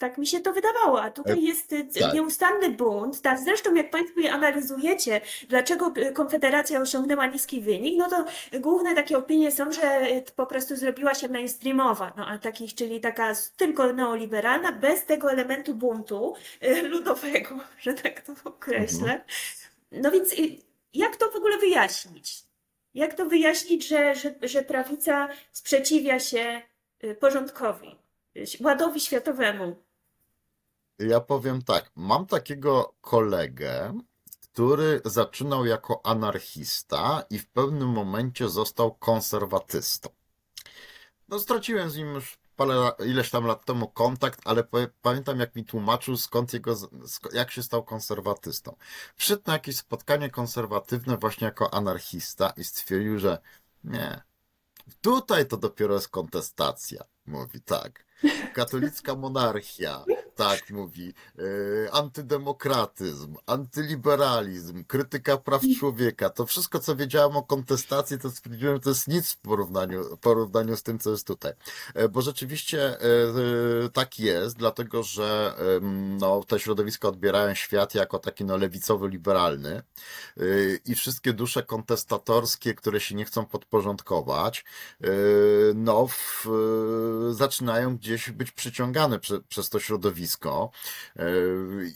tak 0.00 0.18
mi 0.18 0.26
się 0.26 0.40
to 0.40 0.52
wydawało, 0.52 1.02
a 1.02 1.10
tutaj 1.10 1.42
jest 1.42 1.72
y, 1.72 1.84
tak. 2.00 2.14
nieustanny 2.14 2.70
bunt. 2.70 3.22
Tak, 3.22 3.38
zresztą 3.38 3.74
jak 3.74 3.90
Państwo 3.90 4.20
je 4.20 4.32
analizujecie, 4.32 5.20
dlaczego 5.48 5.92
y, 5.96 6.12
Konfederacja 6.12 6.80
osiągnęła 6.80 7.26
niski 7.26 7.60
wynik, 7.60 7.98
no 7.98 8.10
to 8.10 8.24
główne 8.60 8.94
takie 8.94 9.18
opinie 9.18 9.52
są, 9.52 9.72
że 9.72 10.06
po 10.36 10.46
prostu 10.46 10.76
zrobiła 10.76 11.14
się 11.14 11.28
mainstreamowa, 11.28 12.12
no 12.16 12.26
a 12.26 12.38
takich, 12.38 12.74
czyli 12.74 13.00
taka 13.00 13.32
tylko 13.56 13.92
neoliberalna, 13.92 14.72
bez 14.72 15.04
tego 15.04 15.32
elementu 15.32 15.74
buntu 15.74 16.34
ludowego, 16.82 17.58
że 17.82 17.94
tak 17.94 18.20
to 18.20 18.32
określę. 18.44 19.24
No 19.92 20.10
więc 20.10 20.34
jak 20.94 21.16
to 21.16 21.30
w 21.30 21.36
ogóle 21.36 21.58
wyjaśnić? 21.58 22.42
Jak 22.94 23.14
to 23.14 23.26
wyjaśnić, 23.26 23.88
że, 23.88 24.14
że, 24.14 24.34
że 24.42 24.62
prawica 24.62 25.28
sprzeciwia 25.52 26.20
się 26.20 26.62
porządkowi, 27.20 27.96
ładowi 28.60 29.00
światowemu? 29.00 29.89
Ja 31.08 31.20
powiem 31.20 31.62
tak, 31.62 31.90
mam 31.96 32.26
takiego 32.26 32.94
kolegę, 33.00 34.00
który 34.52 35.00
zaczynał 35.04 35.66
jako 35.66 36.00
anarchista 36.06 37.24
i 37.30 37.38
w 37.38 37.48
pewnym 37.48 37.88
momencie 37.88 38.48
został 38.48 38.94
konserwatystą. 38.94 40.08
No, 41.28 41.38
straciłem 41.38 41.90
z 41.90 41.96
nim 41.96 42.14
już 42.14 42.38
parę, 42.56 42.92
ileś 43.06 43.30
tam 43.30 43.44
lat 43.44 43.64
temu 43.64 43.88
kontakt, 43.88 44.40
ale 44.44 44.64
pa- 44.64 44.78
pamiętam, 45.02 45.40
jak 45.40 45.56
mi 45.56 45.64
tłumaczył, 45.64 46.16
skąd 46.16 46.52
jego, 46.52 46.76
jak 47.32 47.50
się 47.50 47.62
stał 47.62 47.84
konserwatystą. 47.84 48.76
Przyszedł 49.16 49.42
na 49.46 49.52
jakieś 49.52 49.76
spotkanie 49.76 50.30
konserwatywne 50.30 51.16
właśnie 51.16 51.44
jako 51.44 51.74
anarchista 51.74 52.52
i 52.56 52.64
stwierdził, 52.64 53.18
że 53.18 53.38
nie, 53.84 54.22
tutaj 55.00 55.46
to 55.46 55.56
dopiero 55.56 55.94
jest 55.94 56.08
kontestacja. 56.08 57.04
Mówi 57.26 57.60
tak. 57.60 58.04
Katolicka 58.54 59.14
monarchia, 59.16 60.04
tak 60.40 60.70
mówi, 60.70 61.14
e, 61.38 61.42
antydemokratyzm, 61.92 63.36
antyliberalizm, 63.46 64.84
krytyka 64.84 65.36
praw 65.36 65.62
człowieka. 65.78 66.30
To 66.30 66.46
wszystko, 66.46 66.78
co 66.78 66.96
wiedziałem 66.96 67.36
o 67.36 67.42
kontestacji, 67.42 68.18
to 68.18 68.30
stwierdziłem, 68.30 68.74
że 68.74 68.80
to 68.80 68.90
jest 68.90 69.08
nic 69.08 69.32
w 69.32 69.36
porównaniu, 69.36 70.16
porównaniu 70.16 70.76
z 70.76 70.82
tym, 70.82 70.98
co 70.98 71.10
jest 71.10 71.26
tutaj. 71.26 71.52
E, 71.94 72.08
Bo 72.08 72.22
rzeczywiście 72.22 73.00
e, 73.00 73.00
tak 73.92 74.18
jest, 74.18 74.56
dlatego 74.56 75.02
że 75.02 75.54
no, 76.20 76.44
te 76.48 76.60
środowiska 76.60 77.08
odbierają 77.08 77.54
świat 77.54 77.94
jako 77.94 78.18
taki 78.18 78.44
no, 78.44 78.56
lewicowo-liberalny 78.56 79.70
e, 79.72 79.82
i 80.86 80.94
wszystkie 80.94 81.32
dusze 81.32 81.62
kontestatorskie, 81.62 82.74
które 82.74 83.00
się 83.00 83.14
nie 83.14 83.24
chcą 83.24 83.46
podporządkować, 83.46 84.64
no, 85.74 86.06
w, 86.08 86.46
zaczynają 87.30 87.96
gdzieś 87.96 88.30
być 88.30 88.50
przyciągane 88.52 89.18
prze, 89.18 89.40
przez 89.40 89.68
to 89.68 89.80
środowisko. 89.80 90.29
E, 91.16 91.24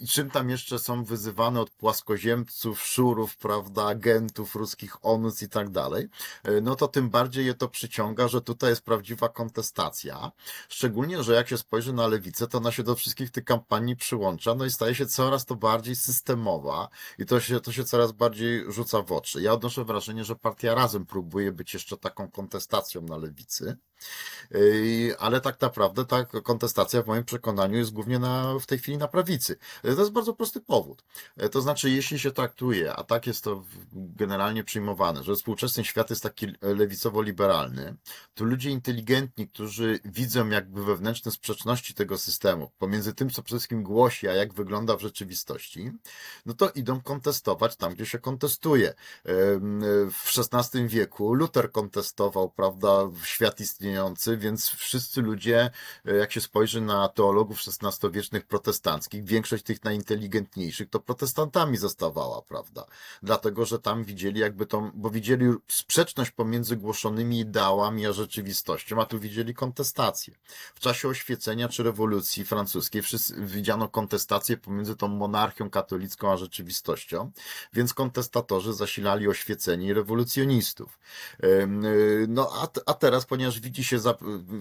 I 0.01 0.07
czym 0.07 0.31
tam 0.31 0.51
jeszcze 0.51 0.79
są 0.79 1.05
wyzywane 1.05 1.61
od 1.61 1.71
płaskoziemców, 1.71 2.83
szurów, 2.83 3.37
prawda, 3.37 3.87
agentów 3.87 4.55
ruskich 4.55 4.97
ONUS 5.07 5.43
i 5.43 5.49
tak 5.49 5.71
dalej, 5.71 6.09
e, 6.45 6.61
no 6.61 6.77
to 6.77 6.89
tym 6.89 7.11
bardziej 7.11 7.47
je 7.47 7.55
to 7.55 7.69
przyciąga, 7.69 8.29
że 8.29 8.41
tutaj 8.41 8.71
jest 8.71 8.83
prawdziwa 8.83 9.29
kontestacja. 9.29 10.33
Szczególnie, 10.69 11.23
że 11.23 11.35
jak 11.35 11.49
się 11.49 11.59
spojrzy 11.59 11.93
na 11.93 12.07
lewicę, 12.07 12.47
to 12.47 12.59
ona 12.59 12.73
się 12.73 12.83
do 12.83 12.95
wszystkich 12.95 13.31
tych 13.31 13.45
kampanii 13.45 13.97
przyłącza, 13.97 14.55
no 14.55 14.65
i 14.65 14.71
staje 14.71 14.95
się 14.95 15.07
coraz 15.07 15.45
to 15.45 15.55
bardziej 15.57 15.97
systemowa 15.97 16.89
i 17.19 17.27
to 17.27 17.41
się, 17.41 17.61
to 17.61 17.73
się 17.73 17.85
coraz 17.85 18.13
bardziej 18.13 18.73
rzuca 18.73 19.03
w 19.03 19.13
oczy. 19.13 19.43
Ja 19.43 19.53
odnoszę 19.53 19.85
wrażenie, 19.85 20.25
że 20.25 20.37
partia 20.37 20.75
Razem 20.75 21.07
próbuje 21.07 21.53
być 21.53 21.75
jeszcze 21.75 21.97
taką 21.97 22.31
kontestacją 22.31 23.03
na 23.03 23.17
lewicy. 23.17 23.77
Yy, 24.51 25.17
Ale 25.19 25.41
tak 25.41 25.61
naprawdę 25.61 26.05
ta 26.05 26.25
kontestacja 26.25 27.03
w 27.03 27.07
moim 27.07 27.25
przekonaniu 27.25 27.77
jest 27.79 27.93
głównie 27.93 28.19
na, 28.19 28.59
w 28.59 28.67
tej 28.67 28.79
chwili 28.79 28.99
na 28.99 29.09
prawicy. 29.09 29.57
Yy, 29.85 29.95
To 29.95 30.01
jest 30.01 30.13
bardzo 30.13 30.35
prosty 30.35 30.61
powód. 30.61 31.05
Yy, 31.37 31.49
To 31.49 31.61
znaczy, 31.61 31.91
jeśli 31.91 32.19
się 32.19 32.31
traktuje, 32.31 32.93
a 32.93 33.05
tak 33.05 33.27
jest 33.27 33.45
to 33.45 33.65
generalnie 33.93 34.65
przyjmowane, 34.65 35.25
że 35.25 35.35
współczesny 35.35 35.85
świat 35.85 36.11
jest 36.11 36.23
taki 36.23 36.47
lewicowo-liberalny, 36.63 37.95
to 38.35 38.45
ludzie 38.45 38.71
inteligentni, 38.71 39.49
którzy 39.49 40.01
widzą 40.05 40.49
jakby 40.49 40.85
wewnętrzne 40.85 41.33
sprzeczności 41.33 41.95
tego 41.95 42.19
systemu 42.19 42.71
pomiędzy 42.79 43.15
tym, 43.15 43.31
co 43.31 43.43
przede 43.43 43.59
wszystkim 43.59 43.83
głosi, 43.83 44.29
a 44.29 44.33
jak 44.33 44.55
wygląda 44.55 44.97
w 44.97 45.01
rzeczywistości, 45.01 45.93
no 46.47 46.55
to 46.55 46.71
idą 46.71 47.01
kontestować 47.01 47.77
tam, 47.77 47.95
gdzie 47.95 48.07
się 48.07 48.19
kontestuje. 48.19 48.95
Em, 49.25 49.81
W 50.11 50.39
XVI 50.39 50.89
wieku 50.89 51.35
Luter 51.35 51.73
kontestował, 51.73 52.51
prawda, 52.51 53.11
świat 53.25 53.61
istniejący, 53.95 54.37
więc 54.37 54.69
wszyscy 54.69 55.23
ludzie, 55.23 55.71
e, 56.07 56.15
jak 56.15 56.33
się 56.33 56.41
spojrzy 56.41 56.81
na 56.81 57.09
teologów 57.09 57.61
XVI-wiecznych 57.83 58.47
protestanckich, 58.47 59.25
większość 59.25 59.65
tych 59.65 59.85
najinteligentniejszych 59.85 60.91
to 60.91 61.01
protestantami 61.01 61.77
zostawała, 61.77 62.43
prawda? 62.43 62.87
Dlatego, 63.23 63.67
że 63.67 63.79
tam 63.79 64.05
widzieli 64.05 64.41
jakby 64.41 64.67
tą, 64.67 64.91
bo 64.95 65.11
widzieli 65.11 65.47
sprzeczność 65.69 66.31
pomiędzy 66.31 66.77
głoszonymi 66.77 67.41
ideałami 67.41 68.07
a 68.07 68.13
rzeczywistością, 68.13 69.01
a 69.01 69.07
tu 69.07 69.21
widzieli 69.21 69.55
kontestację. 69.55 70.35
W 70.75 70.81
czasie 70.81 71.09
oświecenia 71.09 71.69
czy 71.69 71.83
rewolucji 71.83 72.45
francuskiej 72.45 73.03
wszyscy 73.03 73.35
widziano 73.39 73.89
kontestację 73.89 74.57
pomiędzy 74.57 74.97
tą 74.97 75.09
monarchią 75.09 75.71
katolicką 75.71 76.33
a 76.33 76.37
rzeczywistością, 76.37 77.31
więc 77.73 77.95
kontestatorzy 77.95 78.73
zasilali 78.73 79.29
oświecenie 79.29 79.87
i 79.87 79.93
rewolucjonistów. 79.93 80.99
Y, 81.45 81.69
No 82.29 82.51
a, 82.53 82.69
a 82.87 82.95
teraz, 82.95 83.25
ponieważ 83.27 83.61
widzi 83.61 83.84
się, 83.85 83.99
za, 83.99 84.15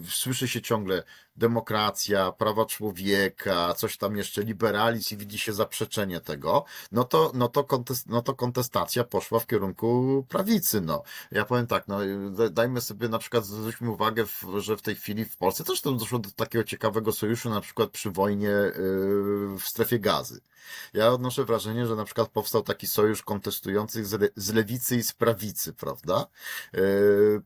słyszy 0.10 0.48
się 0.48 0.62
ciągle 0.62 1.04
demokracja, 1.36 2.32
prawa 2.32 2.66
człowieka, 2.66 3.74
coś 3.74 3.98
tam 3.98 4.18
jeszcze, 4.18 4.44
liberalizm 4.44 5.16
i 5.16 5.18
widzi 5.18 5.40
się 5.40 5.54
zaprzeczenie 5.54 6.22
tego, 6.22 6.66
no 6.92 7.04
to, 7.04 7.32
no 7.34 7.48
to, 7.48 7.64
kontest, 7.64 8.08
no 8.10 8.22
to 8.22 8.34
kontestacja 8.36 9.04
poszła 9.04 9.40
w 9.40 9.48
kierunku 9.48 10.26
prawicy, 10.30 10.82
no. 10.82 11.04
Ja 11.32 11.46
powiem 11.46 11.68
tak, 11.68 11.88
no 11.88 12.00
da- 12.32 12.50
dajmy 12.50 12.82
sobie 12.82 13.10
na 13.10 13.20
przykład, 13.20 13.46
zwróćmy 13.46 13.90
uwagę, 13.90 14.26
w, 14.26 14.46
że 14.58 14.78
w 14.78 14.82
tej 14.82 14.96
chwili 14.96 15.26
w 15.26 15.38
Polsce 15.38 15.64
też 15.64 15.82
doszło 15.82 16.20
do 16.20 16.32
takiego 16.32 16.64
ciekawego 16.64 17.12
sojuszu, 17.12 17.50
na 17.50 17.62
przykład 17.62 17.90
przy 17.90 18.12
wojnie 18.12 18.50
y, 18.50 18.74
w 19.60 19.64
strefie 19.64 20.00
gazy. 20.00 20.42
Ja 20.94 21.10
odnoszę 21.10 21.46
wrażenie, 21.46 21.88
że 21.88 21.96
na 21.96 22.06
przykład 22.06 22.30
powstał 22.30 22.64
taki 22.64 22.88
sojusz 22.88 23.22
kontestujących 23.24 24.06
z, 24.08 24.14
le, 24.14 24.28
z 24.36 24.54
lewicy 24.54 24.96
i 24.96 25.04
z 25.04 25.14
prawicy, 25.14 25.74
prawda? 25.74 26.28
E, 26.74 26.80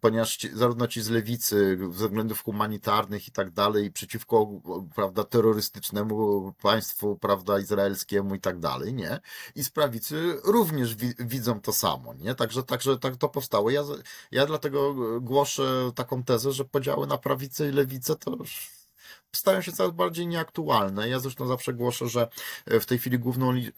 Ponieważ 0.01 0.37
ci, 0.37 0.49
zarówno 0.53 0.87
ci 0.87 1.01
z 1.01 1.09
lewicy, 1.09 1.56
ze 1.91 2.07
względów 2.07 2.43
humanitarnych 2.43 3.27
i 3.27 3.31
tak 3.31 3.51
dalej, 3.51 3.91
przeciwko, 3.91 4.47
prawda, 4.95 5.23
terrorystycznemu 5.23 6.53
państwu, 6.61 7.15
prawda, 7.15 7.59
izraelskiemu 7.59 8.35
i 8.35 8.39
tak 8.39 8.59
dalej, 8.59 8.93
nie? 8.93 9.19
I 9.55 9.63
z 9.63 9.69
prawicy 9.69 10.39
również 10.43 10.95
wi 10.95 11.13
widzą 11.19 11.61
to 11.61 11.73
samo, 11.73 12.13
nie? 12.13 12.35
Także, 12.35 12.63
także 12.63 12.97
tak 12.97 13.15
to 13.15 13.29
powstało. 13.29 13.69
Ja, 13.69 13.83
ja 14.31 14.45
dlatego 14.45 14.93
głoszę 15.21 15.91
taką 15.95 16.23
tezę, 16.23 16.51
że 16.51 16.65
podziały 16.65 17.07
na 17.07 17.17
prawicę 17.17 17.69
i 17.69 17.71
lewicę 17.71 18.15
to 18.15 18.35
już 18.35 18.76
stają 19.35 19.61
się 19.61 19.71
coraz 19.71 19.91
bardziej 19.91 20.27
nieaktualne. 20.27 21.09
Ja 21.09 21.19
zresztą 21.19 21.47
zawsze 21.47 21.73
głoszę, 21.73 22.07
że 22.07 22.27
w 22.67 22.85
tej 22.85 22.97
chwili 22.97 23.19
główną 23.19 23.53
y, 23.53 23.71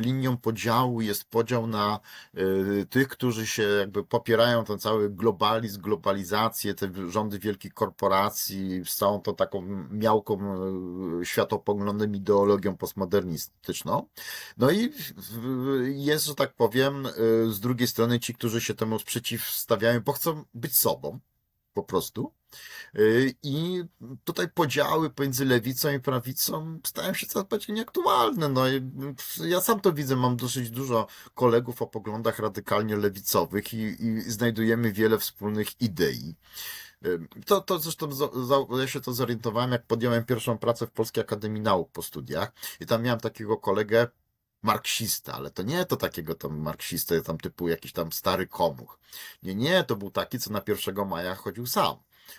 linią 0.00 0.36
podziału 0.36 1.00
jest 1.00 1.24
podział 1.24 1.66
na 1.66 2.00
y, 2.38 2.86
tych, 2.90 3.08
którzy 3.08 3.46
się 3.46 3.62
jakby 3.62 4.04
popierają 4.04 4.64
ten 4.64 4.78
cały 4.78 5.10
globalizm, 5.10 5.80
globalizację, 5.80 6.74
te 6.74 6.90
rządy 7.08 7.38
wielkich 7.38 7.74
korporacji 7.74 8.82
z 8.86 8.94
całą 8.94 9.20
tą 9.20 9.34
taką 9.34 9.62
miałką 9.90 10.40
światopoglądem, 11.24 12.14
ideologią 12.14 12.76
postmodernistyczną. 12.76 14.06
No 14.56 14.70
i 14.70 14.92
jest, 15.94 16.24
że 16.26 16.34
tak 16.34 16.54
powiem, 16.54 17.08
z 17.48 17.60
drugiej 17.60 17.88
strony 17.88 18.20
ci, 18.20 18.34
którzy 18.34 18.60
się 18.60 18.74
temu 18.74 18.98
przeciwstawiają, 18.98 20.00
bo 20.00 20.12
chcą 20.12 20.44
być 20.54 20.78
sobą 20.78 21.18
po 21.74 21.82
prostu. 21.82 22.39
Y, 22.98 23.34
I 23.42 23.84
tutaj 24.24 24.48
podziały 24.48 25.10
pomiędzy 25.10 25.44
lewicą 25.44 25.92
i 25.92 26.00
prawicą 26.00 26.80
stają 26.86 27.14
się 27.14 27.26
coraz 27.26 27.48
bardziej 27.48 27.76
nieaktualne. 27.76 28.48
No 28.48 28.62
ja 29.44 29.60
sam 29.60 29.80
to 29.80 29.92
widzę, 29.92 30.16
mam 30.16 30.36
dosyć 30.36 30.70
dużo 30.70 31.06
kolegów 31.34 31.82
o 31.82 31.86
poglądach 31.86 32.38
radykalnie 32.38 32.96
lewicowych 32.96 33.74
i, 33.74 34.04
i 34.04 34.20
znajdujemy 34.20 34.92
wiele 34.92 35.18
wspólnych 35.18 35.80
idei. 35.80 36.36
Y, 37.06 37.28
To, 37.46 37.60
to 37.60 37.78
zresztą 37.78 38.12
za, 38.12 38.28
ja 38.80 38.86
się 38.86 39.00
to 39.00 39.12
zorientowałem, 39.12 39.72
jak 39.72 39.86
podjąłem 39.86 40.24
pierwszą 40.24 40.58
pracę 40.58 40.86
w 40.86 40.90
Polskiej 40.90 41.22
Akademii 41.22 41.62
Nauk 41.62 41.90
po 41.92 42.02
studiach 42.02 42.52
i 42.80 42.86
tam 42.86 43.02
miałem 43.02 43.20
takiego 43.20 43.56
kolegę, 43.56 44.06
marksista, 44.62 45.32
ale 45.34 45.50
to 45.50 45.62
nie 45.62 45.84
to 45.86 45.96
takiego 45.96 46.34
tam 46.34 46.58
marksistę, 46.58 47.22
tam 47.22 47.38
typu 47.38 47.68
jakiś 47.68 47.92
tam 47.92 48.12
stary 48.12 48.46
komuch. 48.46 48.98
Nie, 49.42 49.54
nie, 49.54 49.84
to 49.84 49.96
był 49.96 50.10
taki, 50.10 50.38
co 50.38 50.52
na 50.52 50.62
1 50.68 51.08
maja 51.08 51.34
chodził 51.34 51.66
sam, 51.66 51.96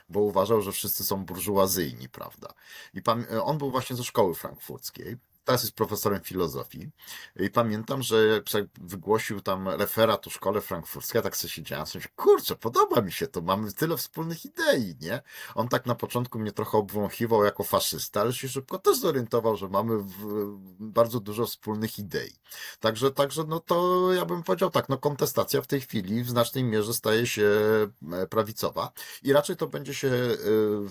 bo 0.10 0.20
uważał, 0.20 0.62
że 0.62 0.72
wszyscy 0.72 1.06
są 1.06 1.26
burżuazyjni, 1.26 2.10
prawda? 2.10 2.54
I 2.94 3.02
pam- 3.02 3.26
on 3.44 3.58
był 3.58 3.72
właśnie 3.72 3.96
ze 3.96 4.04
szkoły 4.04 4.36
frankfurckiej. 4.36 5.18
Teraz 5.44 5.64
jest 5.64 5.76
profesorem 5.76 6.22
filozofii. 6.22 6.90
I 7.36 7.50
pamiętam, 7.50 8.02
że 8.04 8.42
wygłosił 8.82 9.42
tam 9.42 9.70
referat 9.70 10.28
o 10.28 10.30
szkole 10.30 10.62
frankfurskiej, 10.62 11.20
ja 11.20 11.24
tak 11.24 11.38
sobie 11.38 11.52
siedziałem, 11.52 11.86
sobie 11.86 12.06
kurczę, 12.16 12.56
podoba 12.56 13.02
mi 13.02 13.12
się 13.12 13.28
to, 13.28 13.42
mamy 13.42 13.74
tyle 13.74 13.98
wspólnych 13.98 14.46
idei, 14.46 14.96
nie? 15.02 15.22
On 15.56 15.68
tak 15.68 15.86
na 15.86 15.96
początku 15.96 16.40
mnie 16.40 16.52
trochę 16.52 16.78
obwąchiwał 16.78 17.44
jako 17.44 17.64
faszysta, 17.64 18.22
ale 18.22 18.34
się 18.34 18.50
szybko 18.50 18.80
też 18.80 18.98
zorientował, 18.98 19.58
że 19.58 19.68
mamy 19.68 20.04
bardzo 20.80 21.20
dużo 21.20 21.46
wspólnych 21.46 22.00
idei. 22.00 22.32
Także, 22.80 23.12
także, 23.12 23.44
no 23.48 23.60
to 23.60 24.08
ja 24.14 24.26
bym 24.26 24.44
powiedział 24.44 24.70
tak, 24.70 24.90
no 24.90 24.98
kontestacja 24.98 25.62
w 25.62 25.68
tej 25.68 25.82
chwili 25.82 26.24
w 26.24 26.30
znacznej 26.30 26.64
mierze 26.64 26.94
staje 26.94 27.28
się 27.28 27.50
e, 28.12 28.28
prawicowa 28.28 28.92
i 29.24 29.34
raczej 29.34 29.56
to 29.56 29.68
będzie 29.68 29.94
się 29.94 30.08
e, 30.08 30.38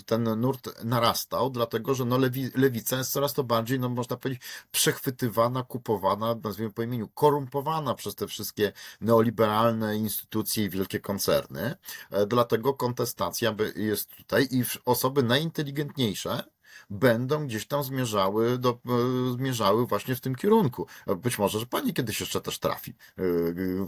ten 0.06 0.40
nurt 0.40 0.84
narastał, 0.84 1.50
dlatego 1.50 1.94
że 1.94 2.04
no 2.04 2.18
lewi, 2.18 2.50
lewica 2.54 2.96
jest 2.98 3.12
coraz 3.12 3.32
to 3.32 3.44
bardziej, 3.44 3.80
no 3.80 3.88
można 3.88 4.16
powiedzieć, 4.16 4.39
przechwytywana, 4.72 5.62
kupowana, 5.62 6.36
nazwijmy 6.44 6.72
po 6.72 6.82
imieniu, 6.82 7.08
korumpowana 7.08 7.94
przez 7.94 8.14
te 8.14 8.26
wszystkie 8.26 8.72
neoliberalne 9.00 9.96
instytucje 9.96 10.64
i 10.64 10.70
wielkie 10.70 11.00
koncerny. 11.00 11.74
E, 12.10 12.26
Dlatego 12.26 12.74
kontestacja 12.74 13.54
jest 13.76 14.16
tutaj 14.16 14.48
i 14.50 14.64
osoby 14.84 15.22
najinteligentniejsze 15.22 16.44
będą 16.90 17.46
gdzieś 17.46 17.66
tam 17.66 17.82
zmierzały, 17.82 18.58
do, 18.58 18.70
e, 18.70 19.32
zmierzały 19.32 19.86
właśnie 19.86 20.14
w 20.14 20.20
tym 20.20 20.34
kierunku. 20.34 20.86
E, 21.06 21.14
Być 21.14 21.38
może, 21.38 21.58
że 21.58 21.66
pani 21.66 21.94
kiedyś 21.94 22.20
jeszcze 22.20 22.40
też 22.40 22.58
trafi, 22.58 22.94
e, 23.18 23.22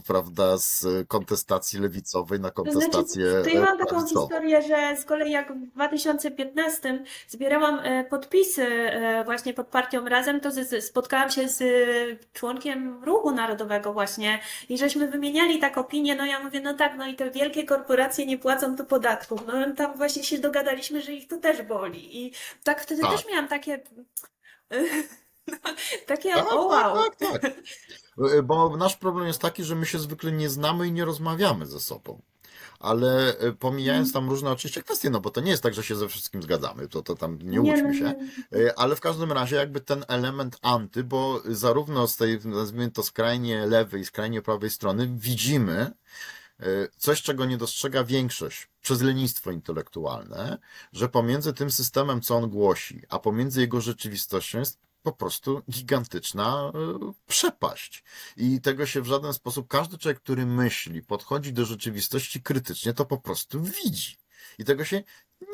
prawda, 0.06 0.58
z 0.58 0.86
kontestacji 1.08 1.80
lewicowej 1.80 2.40
na 2.40 2.50
To 2.50 2.62
znaczy, 2.62 2.78
kontestację 2.78 3.24
to 3.44 3.50
ja 3.50 3.60
mam 3.60 3.78
taką 3.78 4.06
historię, 4.06 4.62
że 4.62 4.96
z 4.96 5.04
kolei 5.04 5.32
jak 5.32 5.52
w 5.52 5.74
2015 5.74 7.04
zbierałam 7.28 7.80
podpisy 8.10 8.66
właśnie 9.24 9.54
pod 9.54 9.66
partią 9.66 10.08
Razem, 10.08 10.40
to 10.40 10.50
spotkałam 10.80 11.30
się 11.30 11.48
z 11.48 11.62
członkiem 12.32 13.04
Ruchu 13.04 13.30
Narodowego 13.30 13.92
właśnie 13.92 14.38
i 14.68 14.78
żeśmy 14.78 15.08
wymieniali 15.08 15.58
tak 15.58 15.78
opinię, 15.78 16.14
no 16.14 16.26
ja 16.26 16.40
mówię, 16.40 16.60
no 16.60 16.74
tak, 16.74 16.96
no 16.96 17.06
i 17.06 17.14
te 17.14 17.30
wielkie 17.30 17.64
korporacje 17.64 18.26
nie 18.26 18.38
płacą 18.38 18.76
tu 18.76 18.84
podatków. 18.84 19.46
No 19.46 19.74
tam 19.76 19.96
właśnie 19.96 20.24
się 20.24 20.38
dogadaliśmy, 20.38 21.02
że 21.02 21.12
ich 21.12 21.28
to 21.28 21.36
też 21.36 21.62
boli. 21.62 22.26
I 22.26 22.32
tak 22.64 22.81
wtedy 22.82 23.02
Tak. 23.02 23.10
też 23.10 23.26
miałam 23.28 23.48
takie... 23.48 23.82
Takie 26.06 26.32
Tak, 26.32 26.52
o 26.52 26.66
wow. 26.66 26.96
tak, 26.96 27.16
tak, 27.16 27.42
tak. 27.42 27.52
Bo 28.44 28.76
nasz 28.76 28.96
problem 28.96 29.26
jest 29.26 29.40
taki, 29.40 29.64
że 29.64 29.74
my 29.74 29.86
się 29.86 29.98
zwykle 29.98 30.32
nie 30.32 30.48
znamy 30.48 30.86
i 30.86 30.92
nie 30.92 31.04
rozmawiamy 31.04 31.66
ze 31.66 31.80
sobą. 31.80 32.22
Ale 32.80 33.38
e, 33.38 33.52
pomijając 33.52 34.12
tam 34.12 34.30
różne 34.30 34.50
oczywiście 34.50 34.82
kwestie, 34.82 35.10
no 35.10 35.20
bo 35.20 35.30
to 35.30 35.40
nie 35.40 35.50
jest 35.50 35.62
tak, 35.62 35.74
że 35.74 35.82
się 35.82 35.96
ze 35.96 36.08
wszystkim 36.08 36.42
zgadzamy, 36.42 36.88
to, 36.88 37.02
to 37.02 37.14
tam 37.14 37.38
nie 37.42 37.60
łudźmy 37.60 37.88
no, 37.88 37.94
się. 37.94 38.14
E, 38.52 38.78
Ale 38.78 38.96
w 38.96 39.00
każdym 39.00 39.32
razie 39.32 39.56
jakby 39.56 39.80
ten 39.80 40.04
element 40.08 40.58
anty, 40.62 41.04
bo 41.04 41.42
zarówno 41.44 42.08
z 42.08 42.16
tej, 42.16 42.38
nazwijmy 42.44 42.90
to 42.90 43.02
skrajnie 43.02 43.66
lewej 43.66 44.04
skrajnie 44.04 44.42
prawej 44.42 44.70
strony 44.70 45.08
widzimy 45.16 45.90
coś, 46.96 47.22
czego 47.22 47.44
nie 47.44 47.56
dostrzega 47.56 48.04
większość 48.04 48.68
przez 48.80 49.02
lenistwo 49.02 49.50
intelektualne, 49.50 50.58
że 50.92 51.08
pomiędzy 51.08 51.52
tym 51.52 51.70
systemem, 51.70 52.20
co 52.20 52.36
on 52.36 52.50
głosi, 52.50 53.02
a 53.08 53.18
pomiędzy 53.18 53.60
jego 53.60 53.80
rzeczywistością 53.80 54.58
jest 54.58 54.78
po 55.02 55.12
prostu 55.12 55.62
gigantyczna 55.70 56.72
e, 56.74 57.12
przepaść. 57.26 58.04
I 58.36 58.60
tego 58.60 58.86
się 58.86 59.02
w 59.02 59.06
żaden 59.06 59.32
sposób, 59.32 59.68
każdy 59.68 59.98
człowiek, 59.98 60.20
który 60.20 60.46
myśli, 60.46 61.02
podchodzi 61.02 61.52
do 61.52 61.64
rzeczywistości 61.64 62.42
krytycznie, 62.42 62.92
to 62.92 63.04
po 63.04 63.18
prostu 63.18 63.62
widzi. 63.62 64.16
I 64.58 64.64
tego 64.64 64.84
się 64.84 65.02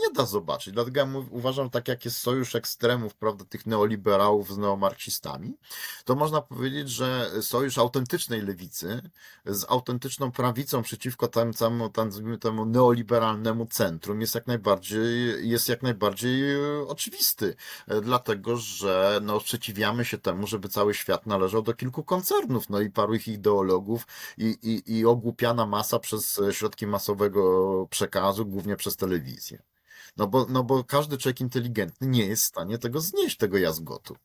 nie 0.00 0.10
da 0.14 0.26
zobaczyć. 0.26 0.74
Dlatego 0.74 1.00
ja 1.00 1.06
uważam, 1.30 1.70
tak 1.70 1.88
jak 1.88 2.04
jest 2.04 2.18
sojusz 2.18 2.54
ekstremów, 2.54 3.14
prawda, 3.14 3.44
tych 3.44 3.66
neoliberałów 3.66 4.52
z 4.54 4.58
neomarksistami, 4.58 5.58
to 6.04 6.14
można 6.14 6.42
powiedzieć, 6.42 6.88
że 6.90 7.30
sojusz 7.42 7.78
autentycznej 7.78 8.42
lewicy 8.42 9.10
z 9.44 9.64
autentyczną 9.68 10.32
prawicą 10.32 10.82
przeciwko 10.82 11.28
temu, 11.28 11.52
temu, 11.52 11.90
temu, 12.40 12.66
neoliberalnemu 12.66 13.66
centrum 13.66 14.20
jest 14.20 14.34
jak 14.34 14.46
najbardziej, 14.46 15.48
jest 15.48 15.68
jak 15.68 15.82
najbardziej 15.82 16.42
oczywisty. 16.86 17.54
Dlatego, 18.02 18.56
że 18.56 19.20
no, 19.22 19.40
sprzeciwiamy 19.40 20.04
się 20.04 20.18
temu, 20.18 20.46
żeby 20.46 20.68
cały 20.68 20.94
świat 20.94 21.26
należał 21.26 21.62
do 21.62 21.74
kilku 21.74 22.04
koncernów, 22.04 22.68
no 22.70 22.80
i 22.80 22.90
paru 22.90 23.14
ich 23.14 23.28
ideologów 23.28 24.06
i, 24.38 24.58
i, 24.62 24.98
i 24.98 25.06
ogłupiana 25.06 25.66
masa 25.66 25.98
przez 25.98 26.40
środki 26.50 26.86
masowego 26.86 27.86
przekazu, 27.90 28.46
głównie 28.46 28.76
przez 28.76 28.96
telewizję. 28.96 29.62
No 30.18 30.26
bo, 30.26 30.46
no 30.48 30.64
bo 30.64 30.84
każdy 30.84 31.18
człowiek 31.18 31.40
inteligentny 31.40 32.06
nie 32.06 32.26
jest 32.26 32.42
w 32.42 32.46
stanie 32.46 32.78
tego 32.78 33.00
znieść, 33.00 33.36
tego 33.36 33.58
jazgotu. 33.58 34.16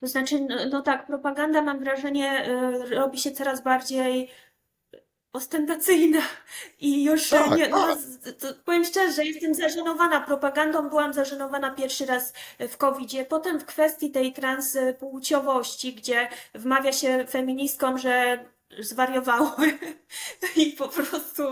To 0.00 0.06
znaczy, 0.06 0.40
no, 0.40 0.56
no 0.70 0.82
tak, 0.82 1.06
propaganda 1.06 1.62
mam 1.62 1.78
wrażenie 1.78 2.48
y, 2.90 2.94
robi 2.94 3.18
się 3.18 3.30
coraz 3.30 3.62
bardziej 3.62 4.30
ostentacyjna 5.32 6.20
i 6.80 7.04
już 7.04 7.28
Tak, 7.28 7.58
nie, 7.58 7.68
no, 7.68 7.86
tak. 7.86 7.98
to 8.38 8.48
powiem 8.64 8.84
szczerze, 8.84 9.24
jestem 9.24 9.54
zażenowana 9.54 10.20
propagandą, 10.20 10.88
byłam 10.88 11.12
zażenowana 11.12 11.70
pierwszy 11.70 12.06
raz 12.06 12.32
w 12.58 12.76
COVID-zie, 12.76 13.24
potem 13.24 13.60
w 13.60 13.64
kwestii 13.64 14.10
tej 14.10 14.32
transpłciowości, 14.32 15.94
gdzie 15.94 16.28
wmawia 16.54 16.92
się 16.92 17.26
feministkom, 17.30 17.98
że 17.98 18.44
zwariowały 18.78 19.78
i 20.56 20.66
po 20.72 20.88
prostu 20.88 21.42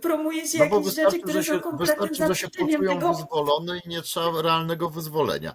promuje 0.00 0.48
się 0.48 0.58
No 0.58 0.64
jakieś 0.64 0.94
rzeczy, 0.94 1.20
które 1.20 1.42
są 1.42 1.60
kompletnym 1.60 2.08
wystarczy, 2.08 2.26
że 2.26 2.34
się 2.34 2.48
poczują 2.50 2.94
tego, 2.94 3.14
wyzwolone 3.14 3.78
i 3.78 3.88
nie 3.88 4.02
trzeba 4.02 4.42
realnego 4.42 4.90
wyzwolenia. 4.90 5.54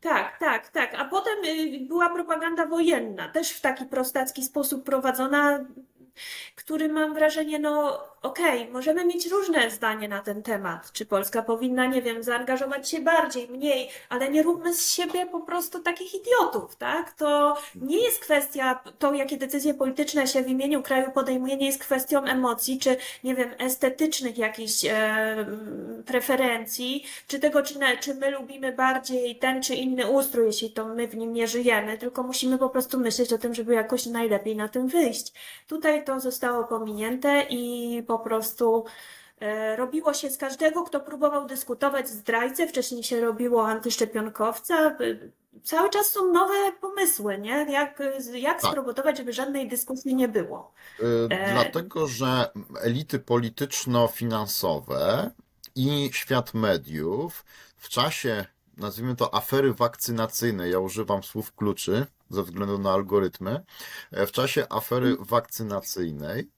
Tak, 0.00 0.38
tak, 0.38 0.68
tak. 0.68 0.94
A 0.94 1.04
potem 1.04 1.44
y, 1.44 1.80
była 1.88 2.10
propaganda 2.10 2.66
wojenna, 2.66 3.28
też 3.28 3.50
w 3.50 3.60
taki 3.60 3.84
prostacki 3.84 4.44
sposób 4.44 4.84
prowadzona, 4.84 5.64
który 6.54 6.88
mam 6.88 7.14
wrażenie, 7.14 7.58
no 7.58 8.00
okej, 8.22 8.68
możemy 8.68 9.04
mieć 9.04 9.26
różne 9.26 9.70
zdanie 9.70 10.08
na 10.08 10.20
ten 10.20 10.42
temat. 10.42 10.92
Czy 10.92 11.06
Polska 11.06 11.42
powinna, 11.42 11.86
nie 11.86 12.02
wiem, 12.02 12.22
zaangażować 12.22 12.88
się 12.90 13.00
bardziej, 13.00 13.48
mniej, 13.48 13.88
ale 14.08 14.30
nie 14.30 14.42
róbmy 14.42 14.74
z 14.74 14.92
siebie 14.92 15.26
po 15.26 15.40
prostu 15.40 15.80
takich 15.80 16.14
idiotów, 16.14 16.76
tak? 16.76 17.12
To 17.12 17.56
nie 17.76 18.04
jest 18.04 18.18
kwestia, 18.18 18.80
to 18.98 19.14
jakie 19.14 19.36
decyzje 19.36 19.74
polityczne 19.74 20.26
się 20.26 20.42
w 20.42 20.48
imieniu 20.48 20.82
kraju 20.82 21.10
podejmuje, 21.10 21.56
nie 21.56 21.66
jest 21.66 21.80
kwestią 21.80 22.24
emocji, 22.24 22.78
czy 22.78 22.96
nie 23.24 23.34
wiem, 23.34 23.50
estetycznych 23.58 24.38
jakichś 24.38 24.84
e, 24.84 25.46
preferencji, 26.06 27.04
czy 27.28 27.38
tego, 27.38 27.62
czy, 27.62 27.78
na, 27.78 27.96
czy 27.96 28.14
my 28.14 28.30
lubimy 28.30 28.72
bardziej 28.72 29.36
ten 29.36 29.62
czy 29.62 29.74
inny 29.74 30.10
ustrój, 30.10 30.46
jeśli 30.46 30.70
to 30.70 30.86
my 30.86 31.08
w 31.08 31.16
nim 31.16 31.32
nie 31.32 31.46
żyjemy, 31.46 31.98
tylko 31.98 32.22
musimy 32.22 32.58
po 32.58 32.68
prostu 32.68 33.00
myśleć 33.00 33.32
o 33.32 33.38
tym, 33.38 33.54
żeby 33.54 33.74
jakoś 33.74 34.06
najlepiej 34.06 34.56
na 34.56 34.68
tym 34.68 34.88
wyjść. 34.88 35.32
Tutaj 35.68 36.04
to 36.04 36.20
zostało 36.20 36.64
pominięte 36.64 37.46
i 37.50 38.02
po 38.18 38.24
prostu 38.24 38.84
e, 39.40 39.76
robiło 39.76 40.14
się 40.14 40.30
z 40.30 40.38
każdego, 40.38 40.82
kto 40.82 41.00
próbował 41.00 41.46
dyskutować 41.46 42.08
zdrajcę, 42.08 42.68
wcześniej 42.68 43.02
się 43.02 43.20
robiło 43.20 43.68
antyszczepionkowca. 43.68 44.86
E, 44.90 44.96
Cały 45.64 45.90
czas 45.90 46.06
są 46.06 46.32
nowe 46.32 46.72
pomysły, 46.80 47.38
nie? 47.38 47.66
Jak, 47.72 48.02
jak 48.34 48.60
Tak. 48.62 48.72
spowodować, 48.72 49.16
żeby 49.18 49.32
żadnej 49.32 49.68
dyskusji 49.68 50.14
nie 50.14 50.28
było. 50.28 50.72
Y, 51.00 51.28
E, 51.30 51.52
Dlatego, 51.52 52.06
że 52.06 52.50
elity 52.82 53.18
polityczno-finansowe 53.18 55.30
i 55.74 56.10
świat 56.12 56.54
mediów 56.54 57.44
w 57.76 57.88
czasie, 57.88 58.44
nazwijmy 58.76 59.16
to, 59.16 59.34
afery 59.34 59.74
wakcynacyjnej, 59.74 60.72
ja 60.72 60.78
używam 60.78 61.22
słów 61.22 61.54
kluczy 61.54 62.06
ze 62.32 62.42
względu 62.42 62.78
na 62.78 62.92
algorytmy, 62.92 63.64
e, 64.10 64.26
w 64.26 64.32
czasie 64.32 64.66
afery 64.68 65.16
wakcynacyjnej 65.20 66.50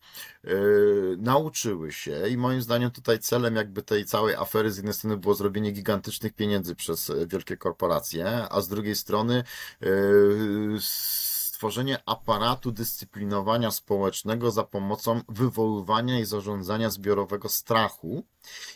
y, 0.44 1.16
nauczyły 1.18 1.92
się 1.92 2.28
i 2.28 2.36
moim 2.36 2.62
zdaniem 2.62 2.90
tutaj 2.90 3.18
celem 3.18 3.56
jakby 3.56 3.82
tej 3.82 4.05
całej 4.05 4.34
afery 4.34 4.72
z 4.72 4.76
jednej 4.76 4.94
strony 4.94 5.16
było 5.16 5.34
zrobienie 5.34 5.72
gigantycznych 5.72 6.34
pieniędzy 6.34 6.74
przez 6.74 7.10
e, 7.10 7.26
wielkie 7.26 7.56
korporacje, 7.56 8.48
a 8.51 8.60
z 8.60 8.68
drugiej 8.68 8.96
strony 8.96 9.44
stworzenie 11.64 11.98
aparatu 12.06 12.72
dyscyplinowania 12.72 13.70
społecznego 13.70 14.51
za 14.51 14.64
pomocą 14.64 15.20
wywoływania 15.28 16.20
i 16.20 16.24
zarządzania 16.24 16.90
zbiorowego 16.90 17.48
strachu 17.48 18.26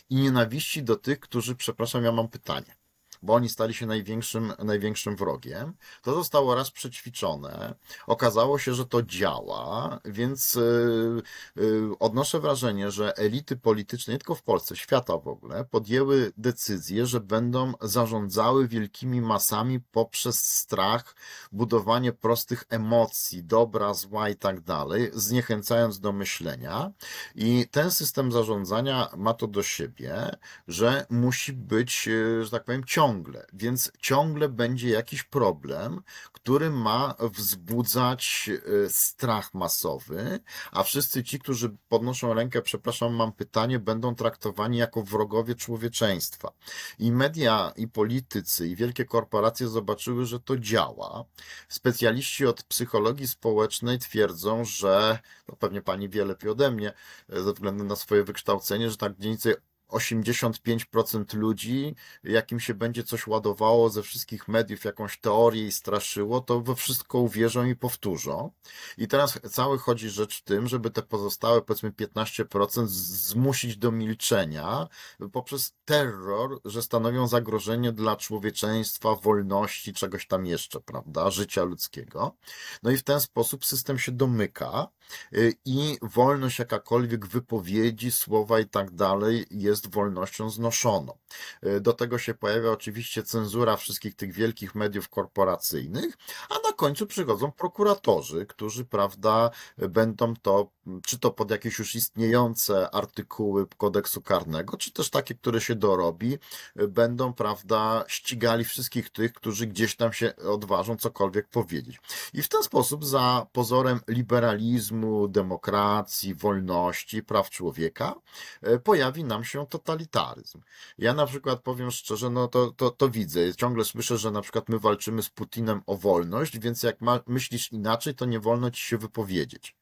i 0.09 0.15
nienawiści 0.15 0.83
do 0.83 0.95
tych, 0.95 1.19
którzy, 1.19 1.55
przepraszam, 1.55 2.03
ja 2.03 2.11
mam 2.11 2.27
pytanie 2.27 2.78
bo 3.21 3.33
oni 3.33 3.49
stali 3.49 3.73
się 3.73 3.85
największym, 3.85 4.53
największym 4.63 5.15
wrogiem. 5.15 5.73
To 6.01 6.13
zostało 6.15 6.55
raz 6.55 6.71
przećwiczone. 6.71 7.75
Okazało 8.07 8.59
się, 8.59 8.73
że 8.73 8.85
to 8.85 9.03
działa, 9.03 9.99
więc 10.05 10.55
yy, 10.55 11.21
yy, 11.55 11.91
odnoszę 11.99 12.39
wrażenie, 12.39 12.91
że 12.91 13.17
elity 13.17 13.57
polityczne, 13.57 14.13
nie 14.13 14.19
tylko 14.19 14.35
w 14.35 14.43
Polsce, 14.43 14.75
świata 14.75 15.17
w 15.17 15.27
ogóle, 15.27 15.65
podjęły 15.65 16.31
decyzję, 16.37 17.05
że 17.05 17.19
będą 17.19 17.73
zarządzały 17.81 18.67
wielkimi 18.67 19.21
masami 19.21 19.79
poprzez 19.79 20.39
strach, 20.39 21.15
budowanie 21.51 22.13
prostych 22.13 22.63
emocji, 22.69 23.43
dobra, 23.43 23.93
zła 23.93 24.29
i 24.29 24.35
tak 24.35 24.61
dalej, 24.61 25.09
zniechęcając 25.13 25.99
do 25.99 26.11
myślenia. 26.11 26.91
I 27.35 27.67
ten 27.71 27.91
system 27.91 28.31
zarządzania 28.31 29.09
ma 29.17 29.33
to 29.33 29.47
do 29.47 29.63
siebie, 29.63 30.35
że 30.67 31.05
musi 31.09 31.53
być, 31.53 32.07
yy, 32.07 32.45
że 32.45 32.51
tak 32.51 32.63
powiem, 32.63 32.83
ciągły 32.85 33.08
ciągle, 33.09 33.45
więc 33.53 33.91
ciągle 33.99 34.49
będzie 34.49 34.89
jakiś 34.89 35.23
problem, 35.23 36.01
który 36.31 36.69
ma 36.69 37.15
wzbudzać 37.19 38.49
e, 38.85 38.89
strach 38.89 39.53
masowy, 39.53 40.39
a 40.71 40.83
wszyscy 40.83 41.23
ci, 41.23 41.39
którzy 41.39 41.77
podnoszą 41.89 42.33
rękę, 42.33 42.61
przepraszam, 42.61 43.13
mam 43.13 43.31
pytanie, 43.31 43.79
będą 43.79 44.15
traktowani 44.15 44.77
jako 44.77 45.03
wrogowie 45.03 45.55
człowieczeństwa. 45.55 46.51
I 46.99 47.11
media, 47.11 47.73
i 47.75 47.87
politycy, 47.87 48.67
i 48.67 48.75
wielkie 48.75 49.05
korporacje 49.05 49.67
zobaczyły, 49.67 50.25
że 50.25 50.39
to 50.39 50.57
działa. 50.57 51.25
Specjaliści 51.69 52.45
od 52.45 52.63
psychologii 52.63 53.27
społecznej 53.27 53.99
twierdzą, 53.99 54.65
że, 54.65 55.19
to 55.45 55.55
pewnie 55.55 55.81
pani 55.81 56.09
wie 56.09 56.25
lepiej 56.25 56.51
ode 56.51 56.71
mnie, 56.71 56.93
e, 57.29 57.41
ze 57.43 57.53
względu 57.53 57.83
na 57.83 57.95
swoje 57.95 58.23
wykształcenie, 58.23 58.89
że 58.89 58.97
tak 58.97 59.19
mniej 59.19 59.31
więcej 59.31 59.55
85% 59.89 61.33
ludzi, 61.33 61.95
jakim 62.23 62.59
się 62.59 62.73
będzie 62.73 63.03
coś 63.03 63.27
ładowało 63.27 63.89
ze 63.89 64.03
wszystkich 64.03 64.47
mediów, 64.47 64.85
jakąś 64.85 65.19
teorię 65.19 65.67
i 65.67 65.71
straszyło, 65.71 66.41
to 66.41 66.61
we 66.61 66.75
wszystko 66.75 67.19
uwierzą 67.19 67.65
i 67.65 67.75
powtórzą. 67.75 68.51
I 68.97 69.07
teraz 69.07 69.39
cały 69.51 69.77
chodzi 69.77 70.09
rzecz 70.09 70.39
w 70.39 70.43
tym, 70.43 70.67
żeby 70.67 70.91
te 70.91 71.01
pozostałe, 71.01 71.61
powiedzmy 71.61 71.91
15% 71.91 72.87
zmusić 72.87 73.77
do 73.77 73.91
milczenia 73.91 74.87
poprzez 75.31 75.75
terror, 75.85 76.59
że 76.65 76.81
stanowią 76.81 77.27
zagrożenie 77.27 77.91
dla 77.91 78.15
człowieczeństwa, 78.15 79.15
wolności, 79.15 79.93
czegoś 79.93 80.27
tam 80.27 80.45
jeszcze, 80.45 80.81
prawda, 80.81 81.31
życia 81.31 81.63
ludzkiego. 81.63 82.35
No 82.83 82.91
i 82.91 82.97
w 82.97 83.03
ten 83.03 83.21
sposób 83.21 83.65
system 83.65 83.99
się 83.99 84.11
domyka 84.11 84.87
y, 85.33 85.53
i 85.65 85.97
wolność 86.01 86.59
jakakolwiek 86.59 87.27
wypowiedzi, 87.27 88.11
słowa 88.11 88.59
i 88.59 88.65
tak 88.65 88.91
dalej 88.91 89.45
jest 89.51 89.78
jest 89.79 89.93
wolnością 89.93 90.49
znoszoną. 90.49 91.17
E, 91.61 91.79
do 91.79 91.93
tego 91.93 92.17
się 92.17 92.33
pojawia 92.33 92.71
oczywiście 92.71 93.23
cenzura 93.23 93.77
wszystkich 93.77 94.15
tych 94.15 94.33
wielkich 94.33 94.75
mediów 94.75 95.09
korporacyjnych, 95.09 96.17
a 96.49 96.67
na 96.67 96.73
końcu 96.73 97.07
przychodzą 97.07 97.51
prokuratorzy, 97.51 98.45
którzy, 98.45 98.85
prawda, 98.85 99.49
będą 99.77 100.33
to, 100.35 100.71
czy 101.05 101.19
to 101.19 101.31
pod 101.31 101.51
jakieś 101.51 101.79
już 101.79 101.95
istniejące 101.95 102.95
artykuły 102.95 103.67
kodeksu 103.77 104.21
karnego, 104.21 104.77
czy 104.77 104.91
też 104.91 105.09
takie, 105.09 105.35
które 105.35 105.61
się 105.61 105.75
dorobi, 105.75 106.37
e, 106.75 106.87
będą, 106.87 107.33
prawda, 107.33 108.03
ścigali 108.07 108.63
wszystkich 108.63 109.09
tych, 109.09 109.33
którzy 109.33 109.67
gdzieś 109.67 109.95
tam 109.95 110.13
się 110.13 110.35
odważą 110.35 110.97
cokolwiek 110.97 111.47
powiedzieć. 111.47 111.99
I 112.33 112.41
w 112.41 112.49
ten 112.49 112.63
sposób, 112.63 113.05
za 113.05 113.47
pozorem 113.51 113.99
liberalizmu, 114.07 115.27
demokracji, 115.27 116.35
wolności, 116.35 117.23
praw 117.23 117.49
człowieka, 117.49 118.15
e, 118.61 118.79
pojawi 118.79 119.23
nam 119.23 119.43
się 119.43 119.67
totalitaryzm. 119.67 120.61
Ja 120.97 121.13
na 121.13 121.25
przykład 121.25 121.61
powiem 121.61 121.91
szczerze, 121.91 122.29
no 122.29 122.47
to, 122.47 122.71
to, 122.71 122.91
to 122.91 123.09
widzę. 123.09 123.55
Ciągle 123.55 123.85
słyszę, 123.85 124.17
że 124.17 124.31
na 124.31 124.41
przykład 124.41 124.69
my 124.69 124.79
walczymy 124.79 125.23
z 125.23 125.29
Putinem 125.29 125.81
o 125.85 125.97
wolność, 125.97 126.59
więc 126.59 126.83
jak 126.83 127.01
ma, 127.01 127.19
myślisz 127.27 127.71
inaczej, 127.71 128.15
to 128.15 128.25
nie 128.25 128.39
wolno 128.39 128.71
ci 128.71 128.81
się 128.81 128.97
wypowiedzieć. 128.97 129.75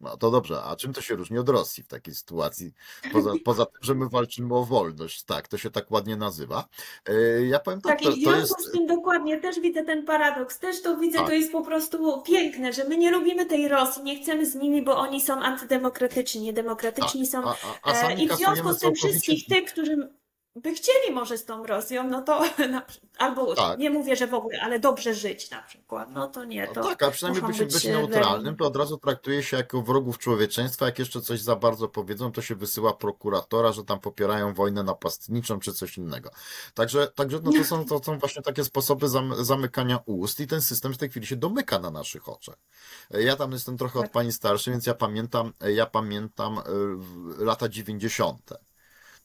No 0.00 0.16
to 0.16 0.30
dobrze, 0.30 0.62
a 0.62 0.76
czym 0.76 0.92
to 0.92 1.00
się 1.00 1.14
różni 1.14 1.38
od 1.38 1.48
Rosji 1.48 1.82
w 1.82 1.88
takiej 1.88 2.14
sytuacji? 2.14 2.72
Poza, 3.12 3.30
poza 3.44 3.66
tym, 3.66 3.80
że 3.82 3.94
my 3.94 4.08
walczymy 4.08 4.54
o 4.54 4.64
wolność, 4.64 5.24
tak, 5.24 5.48
to 5.48 5.58
się 5.58 5.70
tak 5.70 5.90
ładnie 5.90 6.16
nazywa. 6.16 6.64
E, 7.08 7.46
ja 7.46 7.58
powiem 7.58 7.80
tak, 7.80 7.92
tak 7.92 8.02
to, 8.02 8.10
i 8.10 8.20
w 8.20 8.24
związku 8.24 8.60
jest... 8.60 8.68
z 8.68 8.72
tym 8.72 8.86
dokładnie 8.86 9.40
też 9.40 9.60
widzę 9.60 9.84
ten 9.84 10.04
paradoks, 10.04 10.58
też 10.58 10.82
to 10.82 10.96
widzę, 10.96 11.18
Tak. 11.18 11.26
to 11.26 11.32
jest 11.32 11.52
po 11.52 11.62
prostu 11.62 12.22
piękne, 12.22 12.72
że 12.72 12.84
my 12.84 12.98
nie 12.98 13.10
lubimy 13.10 13.46
tej 13.46 13.68
Rosji, 13.68 14.02
nie 14.02 14.22
chcemy 14.22 14.46
z 14.46 14.54
nimi, 14.54 14.82
bo 14.82 14.96
oni 14.96 15.20
są 15.20 15.34
antydemokratyczni, 15.34 16.40
niedemokratyczni 16.42 17.26
są. 17.26 17.44
A, 17.44 17.56
a, 17.82 17.92
a 17.92 18.06
E, 18.08 18.14
I 18.14 18.28
w 18.28 18.36
związku 18.36 18.72
z 18.72 18.78
tym 18.78 18.94
wszystkich 18.94 19.46
tych, 19.46 19.64
którzy 19.72 20.08
by 20.56 20.74
chcieli 20.74 21.14
może 21.14 21.38
z 21.38 21.44
tą 21.44 21.66
Rosją, 21.66 22.08
no 22.08 22.22
to 22.22 22.42
albo 23.18 23.54
Tak. 23.54 23.78
nie 23.78 23.90
mówię, 23.90 24.16
że 24.16 24.26
w 24.26 24.34
ogóle, 24.34 24.60
ale 24.62 24.80
dobrze 24.80 25.14
żyć 25.14 25.50
na 25.50 25.62
przykład, 25.62 26.10
no 26.12 26.26
to 26.26 26.44
nie, 26.44 26.66
No 26.66 26.72
to 26.74 26.82
tak, 26.82 27.02
a 27.02 27.10
przynajmniej 27.10 27.44
by 27.46 27.54
się 27.54 27.64
być, 27.64 27.74
być 27.74 27.84
neutralnym, 27.84 28.56
to 28.56 28.66
od 28.66 28.76
razu 28.76 28.98
traktuje 28.98 29.42
się 29.42 29.56
jako 29.56 29.82
wrogów 29.82 30.18
człowieczeństwa. 30.18 30.86
Jak 30.86 30.98
jeszcze 30.98 31.20
coś 31.20 31.40
za 31.40 31.56
bardzo 31.56 31.88
powiedzą, 31.88 32.32
to 32.32 32.42
się 32.42 32.54
wysyła 32.54 32.94
prokuratora, 32.94 33.72
że 33.72 33.84
tam 33.84 34.00
popierają 34.00 34.54
wojnę 34.54 34.82
napastniczą 34.82 35.60
czy 35.60 35.72
coś 35.72 35.98
innego. 35.98 36.30
Także, 36.74 37.06
także 37.06 37.40
no 37.42 37.52
to, 37.52 37.64
są, 37.64 37.84
to 37.84 38.04
są 38.04 38.18
właśnie 38.18 38.42
takie 38.42 38.64
sposoby 38.64 39.08
zam, 39.08 39.44
zamykania 39.44 39.98
ust 40.06 40.40
i 40.40 40.46
ten 40.46 40.62
system 40.62 40.94
w 40.94 40.98
tej 40.98 41.10
chwili 41.10 41.26
się 41.26 41.36
domyka 41.36 41.78
na 41.78 41.90
naszych 41.90 42.28
oczach. 42.28 42.56
Ja 43.10 43.36
tam 43.36 43.52
jestem 43.52 43.78
trochę 43.78 43.98
od 43.98 44.04
Tak. 44.04 44.12
pani 44.12 44.32
starszy, 44.32 44.70
więc 44.70 44.86
ja 44.86 44.94
pamiętam, 44.94 45.52
ja 45.74 45.86
pamiętam 45.86 46.58
e, 46.58 46.62
lata 47.44 47.68
90. 47.68 48.52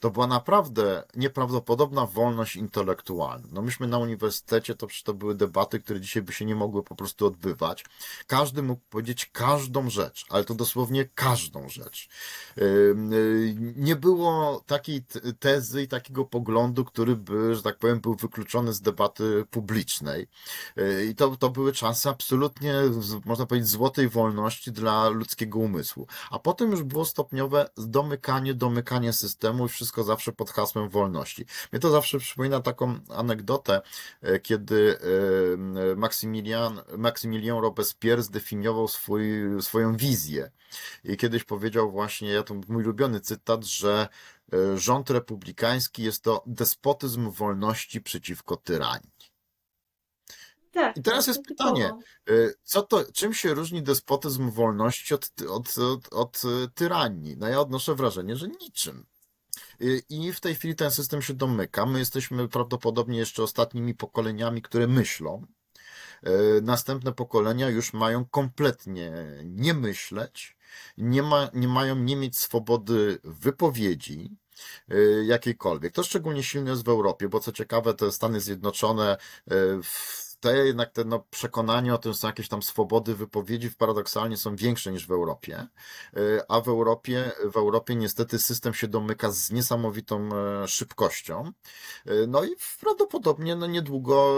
To 0.01 0.11
była 0.11 0.27
naprawdę 0.27 1.03
nieprawdopodobna 1.15 2.05
wolność 2.05 2.55
intelektualna. 2.55 3.47
No 3.51 3.61
myśmy 3.61 3.87
na 3.87 3.97
uniwersytecie, 3.97 4.75
to 4.75 4.87
przecież 4.87 5.03
to 5.03 5.13
były 5.13 5.35
debaty, 5.35 5.79
które 5.79 6.01
dzisiaj 6.01 6.23
by 6.23 6.33
się 6.33 6.45
nie 6.45 6.55
mogły 6.55 6.83
po 6.83 6.95
prostu 6.95 7.25
odbywać. 7.25 7.85
Każdy 8.27 8.63
mógł 8.63 8.81
powiedzieć 8.89 9.25
każdą 9.25 9.89
rzecz, 9.89 10.25
ale 10.29 10.43
to 10.43 10.55
dosłownie 10.55 11.05
każdą 11.15 11.69
rzecz. 11.69 12.09
Y, 12.57 12.95
Nie 13.75 13.95
było 13.95 14.63
takiej 14.67 15.03
tezy 15.39 15.83
i 15.83 15.87
takiego 15.87 16.25
poglądu, 16.25 16.85
który 16.85 17.15
by, 17.15 17.55
że 17.55 17.61
tak 17.61 17.77
powiem, 17.77 17.99
był 17.99 18.15
wykluczony 18.15 18.73
z 18.73 18.81
debaty 18.81 19.45
publicznej. 19.51 20.27
Y, 20.77 21.05
I 21.11 21.15
to, 21.15 21.35
to 21.37 21.49
były 21.49 21.73
czasy 21.73 22.09
absolutnie, 22.09 22.73
można 23.25 23.45
powiedzieć, 23.45 23.69
złotej 23.69 24.09
wolności 24.09 24.71
dla 24.71 25.09
ludzkiego 25.09 25.59
umysłu. 25.59 26.07
A 26.31 26.39
potem 26.39 26.71
już 26.71 26.83
było 26.83 27.05
stopniowe 27.05 27.69
domykanie, 27.77 28.53
domykanie 28.53 29.13
systemu 29.13 29.65
i 29.65 29.69
wszystko 29.69 29.90
zawsze 30.03 30.31
pod 30.31 30.49
hasłem 30.49 30.89
wolności. 30.89 31.45
Mnie 31.71 31.79
to 31.79 31.89
zawsze 31.89 32.19
przypomina 32.19 32.59
taką 32.59 32.99
anegdotę, 33.09 33.81
e, 34.21 34.39
kiedy 34.39 34.97
e, 35.91 35.95
Maksymilian, 35.95 36.81
Maksymilian 36.97 37.57
Robespierre 37.57 38.23
zdefiniował 38.23 38.87
swój, 38.87 39.31
swoją 39.61 39.97
wizję. 39.97 40.51
I 41.03 41.17
kiedyś 41.17 41.43
powiedział 41.43 41.91
właśnie, 41.91 42.29
ja 42.29 42.43
to 42.43 42.53
mój 42.53 42.83
ulubiony 42.83 43.19
cytat, 43.19 43.65
że 43.65 44.07
e, 44.53 44.77
rząd 44.77 45.09
republikański 45.09 46.03
jest 46.03 46.23
to 46.23 46.43
despotyzm 46.45 47.31
wolności 47.31 48.01
przeciwko 48.01 48.55
tyranii. 48.55 49.11
Tak, 50.71 50.97
I 50.97 51.01
teraz 51.01 51.25
to 51.25 51.31
jest 51.31 51.43
pytanie, 51.45 51.91
co 52.63 52.81
to, 52.81 53.03
czym 53.13 53.33
się 53.33 53.53
różni 53.53 53.83
despotyzm 53.83 54.51
wolności 54.51 55.13
od, 55.13 55.31
od, 55.49 55.77
od, 55.77 56.13
od 56.13 56.41
tyranii? 56.75 57.37
No 57.37 57.47
ja 57.47 57.59
odnoszę 57.59 57.95
wrażenie, 57.95 58.35
że 58.35 58.47
niczym. 58.47 59.05
Y, 59.81 60.03
I 60.09 60.33
w 60.33 60.39
tej 60.39 60.55
chwili 60.55 60.75
ten 60.75 60.91
system 60.91 61.21
się 61.21 61.33
domyka. 61.33 61.85
My 61.85 61.99
jesteśmy 61.99 62.47
prawdopodobnie 62.47 63.17
jeszcze 63.17 63.43
ostatnimi 63.43 63.95
pokoleniami, 63.95 64.61
które 64.61 64.87
myślą. 64.87 65.45
Y, 66.27 66.61
Następne 66.61 67.11
pokolenia 67.13 67.69
już 67.69 67.93
mają 67.93 68.25
kompletnie 68.25 69.11
nie 69.43 69.73
myśleć, 69.73 70.57
nie, 70.97 71.23
ma, 71.23 71.49
nie 71.53 71.67
mają 71.67 71.95
nie 71.95 72.15
mieć 72.15 72.37
swobody 72.37 73.19
wypowiedzi 73.23 74.37
y, 74.91 75.23
jakiejkolwiek. 75.27 75.93
To 75.93 76.03
szczególnie 76.03 76.43
silne 76.43 76.69
jest 76.71 76.85
w 76.85 76.89
Europie, 76.89 77.29
bo 77.29 77.39
co 77.39 77.51
ciekawe, 77.51 77.93
te 77.93 78.11
Stany 78.11 78.39
Zjednoczone 78.41 79.17
w 79.83 80.30
te 80.41 80.65
jednak 80.67 80.91
te 80.91 81.05
no, 81.05 81.25
przekonania 81.29 81.93
o 81.93 81.97
tym 81.97 82.13
są 82.13 82.27
jakieś 82.27 82.47
tam 82.47 82.63
swobody 82.63 83.15
wypowiedzi 83.15 83.69
paradoksalnie 83.77 84.37
są 84.37 84.55
większe 84.55 84.91
niż 84.91 85.07
w 85.07 85.11
Europie, 85.11 85.67
Y, 86.17 86.41
a 86.47 86.61
w 86.61 86.67
Europie, 86.67 87.31
w 87.45 87.57
Europie 87.57 87.95
niestety 87.95 88.39
system 88.39 88.73
się 88.73 88.87
domyka 88.87 89.31
z 89.31 89.51
niesamowitą 89.51 90.29
e, 90.63 90.67
szybkością. 90.67 91.51
Y, 92.07 92.27
No 92.27 92.43
i 92.43 92.55
prawdopodobnie 92.79 93.55
no 93.55 93.67
niedługo 93.67 94.35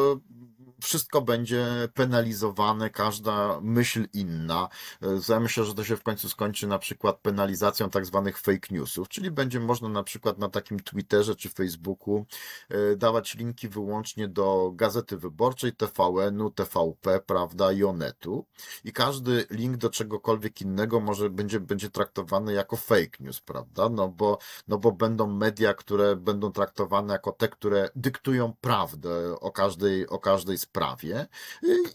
wszystko 0.84 1.22
będzie 1.22 1.66
penalizowane, 1.94 2.90
każda 2.90 3.60
myśl 3.62 4.08
inna. 4.14 4.70
E, 5.02 5.08
Ja 5.30 5.40
myślę, 5.40 5.64
że 5.64 5.74
to 5.74 5.84
się 5.84 5.98
w 5.98 6.04
końcu 6.04 6.30
skończy 6.30 6.68
na 6.68 6.80
przykład 6.80 7.20
penalizacją 7.20 7.90
tak 7.90 8.06
zwanych 8.06 8.40
fake 8.40 8.68
newsów, 8.72 9.10
czyli 9.10 9.32
będzie 9.32 9.60
można 9.60 9.90
na 9.90 10.04
przykład 10.04 10.38
na 10.38 10.50
takim 10.50 10.80
Twitterze 10.80 11.36
czy 11.36 11.50
Facebooku 11.50 12.26
e, 12.70 12.96
dawać 12.96 13.36
linki 13.36 13.70
wyłącznie 13.70 14.28
do 14.28 14.72
Gazety 14.76 15.18
Wyborczej, 15.18 15.74
TVN-u, 15.74 16.52
TVP, 16.52 17.20
prawda, 17.26 17.72
i 17.72 17.84
Onetu 17.84 18.46
i 18.84 18.94
każdy 18.94 19.46
link 19.50 19.78
do 19.78 19.90
czegokolwiek 19.90 20.62
innego 20.62 21.00
może 21.00 21.30
będzie, 21.30 21.60
będzie 21.60 21.90
traktowany 21.90 22.54
jako 22.54 22.78
fake 22.78 23.18
news, 23.20 23.42
prawda, 23.42 23.90
no 23.90 24.08
bo, 24.08 24.38
no 24.68 24.78
bo 24.78 24.92
będą 24.92 25.28
media, 25.28 25.74
które 25.74 26.16
będą 26.16 26.52
traktowane 26.52 27.14
jako 27.14 27.32
te, 27.32 27.48
które 27.48 27.90
dyktują 27.96 28.54
prawdę 28.62 29.40
o 29.40 29.52
każdej, 29.52 30.08
o 30.08 30.20
każdej 30.20 30.58
sprawie 30.58 30.73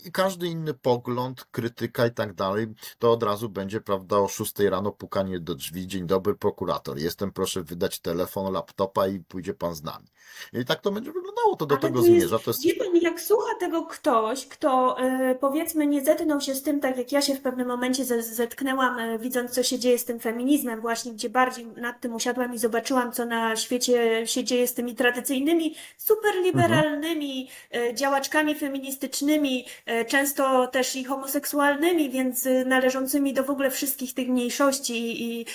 i 0.04 0.12
każdy 0.12 0.46
inny 0.46 0.74
pogląd, 0.74 1.44
krytyka 1.44 2.06
i 2.06 2.10
tak 2.10 2.34
dalej, 2.34 2.66
to 2.98 3.12
od 3.12 3.22
razu 3.22 3.48
będzie, 3.48 3.80
prawda, 3.80 4.18
o 4.18 4.28
6 4.28 4.58
rano 4.58 4.92
pukanie 4.92 5.40
do 5.40 5.54
drzwi. 5.54 5.86
Dzień 5.86 6.06
dobry, 6.06 6.34
prokurator. 6.34 6.98
Jestem, 6.98 7.32
proszę 7.32 7.62
wydać 7.62 8.00
telefon, 8.00 8.52
laptopa 8.52 9.06
i 9.06 9.20
pójdzie 9.20 9.54
pan 9.54 9.74
z 9.74 9.82
nami. 9.82 10.06
I 10.52 10.64
tak 10.64 10.80
to 10.80 10.90
będzie 10.90 11.12
wyglądało, 11.12 11.56
to 11.56 11.66
do 11.66 11.74
Ale 11.74 11.82
tego 11.82 12.00
to 12.00 12.06
jest- 12.06 12.18
zmierza. 12.20 12.38
To 12.44 12.50
jest 12.50 12.64
Wie 12.64 12.74
pan, 12.74 12.96
jak 12.96 13.20
słucha 13.20 13.54
tego 13.60 13.86
ktoś, 13.86 14.46
kto 14.46 15.00
e, 15.00 15.34
powiedzmy 15.34 15.86
nie 15.86 16.04
zetknął 16.04 16.40
się 16.40 16.54
z 16.54 16.62
tym, 16.62 16.80
tak 16.80 16.96
jak 16.98 17.12
ja 17.12 17.22
się 17.22 17.34
w 17.34 17.40
pewnym 17.40 17.68
momencie 17.68 18.04
ze- 18.04 18.22
zetknęłam, 18.22 18.98
e, 18.98 19.18
widząc 19.18 19.50
co 19.50 19.62
się 19.62 19.78
dzieje 19.78 19.98
z 19.98 20.04
tym 20.04 20.20
feminizmem, 20.20 20.80
właśnie 20.80 21.12
gdzie 21.12 21.30
bardziej 21.30 21.66
nad 21.66 22.00
tym 22.00 22.14
usiadłam 22.14 22.54
i 22.54 22.58
zobaczyłam, 22.58 23.12
co 23.12 23.24
na 23.24 23.56
świecie 23.56 24.26
się 24.26 24.44
dzieje 24.44 24.66
z 24.68 24.74
tymi 24.74 24.94
tradycyjnymi, 24.94 25.74
superliberalnymi 25.96 27.48
e, 27.74 27.94
działaczkami 27.94 28.54
feministycznymi, 28.54 29.64
często 30.08 30.66
też 30.66 30.96
i 30.96 31.04
homoseksualnymi, 31.04 32.10
więc 32.10 32.48
należącymi 32.66 33.32
do 33.34 33.44
w 33.44 33.50
ogóle 33.50 33.70
wszystkich 33.70 34.14
tych 34.14 34.28
mniejszości 34.28 35.24
i, 35.24 35.46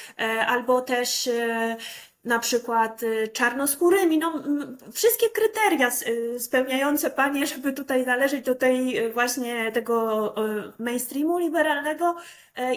albo 0.48 0.82
też 0.82 1.30
na 2.24 2.40
przykład 2.40 3.04
y, 3.04 3.28
czarnoskórymi, 3.28 4.18
no 4.18 4.44
wszystkie 4.94 5.30
kryteria 5.30 5.92
y, 6.08 6.40
spełniające 6.40 7.10
panie, 7.10 7.48
żeby 7.48 7.74
tutaj 7.74 8.06
należeć 8.06 8.46
do 8.46 8.56
tej 8.56 9.06
y, 9.06 9.14
właśnie 9.14 9.72
tego 9.72 10.36
mainstreamu 10.80 11.38
liberalnego 11.38 12.16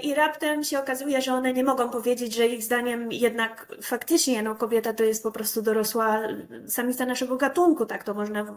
i 0.02 0.14
raptem 0.14 0.64
się 0.64 0.78
okazuje, 0.78 1.22
że 1.22 1.34
one 1.34 1.52
nie 1.52 1.64
mogą 1.64 1.90
powiedzieć, 1.90 2.34
że 2.34 2.46
ich 2.46 2.62
zdaniem 2.62 3.12
jednak 3.12 3.66
faktycznie 3.82 4.42
no 4.42 4.54
kobieta 4.54 4.92
to 4.92 5.04
jest 5.04 5.22
po 5.22 5.32
prostu 5.32 5.62
dorosła 5.62 6.20
samica 6.68 7.06
naszego 7.06 7.36
gatunku, 7.36 7.86
tak 7.86 8.04
to 8.04 8.14
można 8.14 8.44
w 8.44 8.56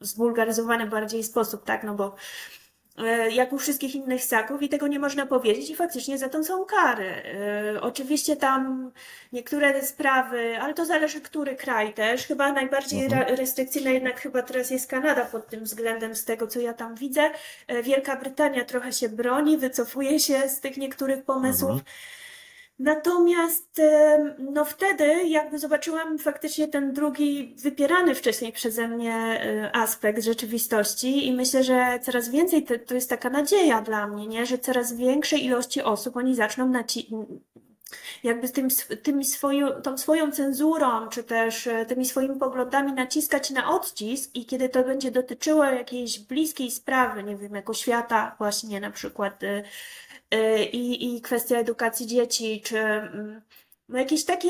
zbulgaryzowany 0.00 0.86
bardziej 0.86 1.24
sposób, 1.24 1.64
tak, 1.64 1.84
no 1.84 1.94
bo 1.94 2.14
jak 3.30 3.52
u 3.52 3.58
wszystkich 3.58 3.94
innych 3.94 4.24
ssaków 4.24 4.62
i 4.62 4.68
tego 4.68 4.86
nie 4.86 4.98
można 4.98 5.26
powiedzieć 5.26 5.70
i 5.70 5.76
faktycznie 5.76 6.18
za 6.18 6.28
to 6.28 6.44
są 6.44 6.64
kary. 6.64 7.04
E, 7.74 7.80
Oczywiście 7.80 8.36
tam 8.36 8.90
niektóre 9.32 9.82
sprawy, 9.82 10.58
ale 10.60 10.74
to 10.74 10.84
zależy 10.84 11.20
który 11.20 11.56
kraj 11.56 11.94
też. 11.94 12.26
Chyba 12.26 12.52
najbardziej 12.52 13.04
Mhm. 13.04 13.36
restrykcyjna 13.36 13.90
jednak 13.90 14.20
chyba 14.20 14.42
teraz 14.42 14.70
jest 14.70 14.90
Kanada 14.90 15.24
pod 15.24 15.46
tym 15.48 15.64
względem 15.64 16.14
z 16.16 16.24
tego 16.24 16.46
co 16.46 16.60
ja 16.60 16.72
tam 16.74 16.94
widzę. 16.94 17.30
E, 17.66 17.82
Wielka 17.82 18.16
Brytania 18.16 18.64
trochę 18.64 18.92
się 18.92 19.08
broni, 19.08 19.58
wycofuje 19.58 20.20
się 20.20 20.48
z 20.48 20.60
tych 20.60 20.76
niektórych 20.76 21.24
pomysłów. 21.24 21.70
Mhm. 21.70 21.84
Natomiast 22.78 23.80
no 24.38 24.64
wtedy 24.64 25.28
jakby 25.28 25.58
zobaczyłam 25.58 26.18
faktycznie 26.18 26.68
ten 26.68 26.92
drugi 26.92 27.54
wypierany 27.58 28.14
wcześniej 28.14 28.52
przeze 28.52 28.88
mnie 28.88 29.14
e, 29.14 29.76
aspekt 29.76 30.24
rzeczywistości 30.24 31.26
i 31.26 31.32
myślę, 31.32 31.64
że 31.64 31.98
coraz 32.02 32.28
więcej 32.28 32.64
to, 32.86 32.94
jest 32.94 33.10
taka 33.10 33.30
nadzieja 33.30 33.80
dla 33.80 34.06
mnie, 34.06 34.26
nie? 34.26 34.46
Że 34.46 34.58
coraz 34.58 34.92
większej 34.92 35.44
ilości 35.44 35.82
osób 35.82 36.16
oni 36.16 36.34
zaczną 36.34 36.70
naci- 36.72 37.26
jakby 38.22 38.48
tym, 39.02 39.24
swoją, 39.24 39.82
tą 39.82 39.98
swoją 39.98 40.32
cenzurą, 40.32 41.08
czy 41.08 41.24
też 41.24 41.66
e, 41.66 41.86
tymi 41.86 42.06
swoimi 42.06 42.38
poglądami 42.38 42.92
naciskać 42.92 43.50
na 43.50 43.70
odcisk 43.70 44.30
i 44.34 44.46
kiedy 44.46 44.68
to 44.68 44.84
będzie 44.84 45.10
dotyczyło 45.10 45.64
jakiejś 45.64 46.18
bliskiej 46.18 46.70
sprawy, 46.70 47.22
nie 47.22 47.36
wiem, 47.36 47.54
jako 47.54 47.74
świata 47.74 48.34
właśnie 48.38 48.80
na 48.80 48.90
przykład 48.90 49.42
e, 49.42 49.62
i, 50.72 51.14
i 51.16 51.20
kwestia 51.20 51.56
edukacji 51.56 52.06
dzieci, 52.06 52.60
czy 52.64 52.78
mm, 52.78 53.40
no 53.88 53.98
jakieś 53.98 54.24
takie 54.24 54.48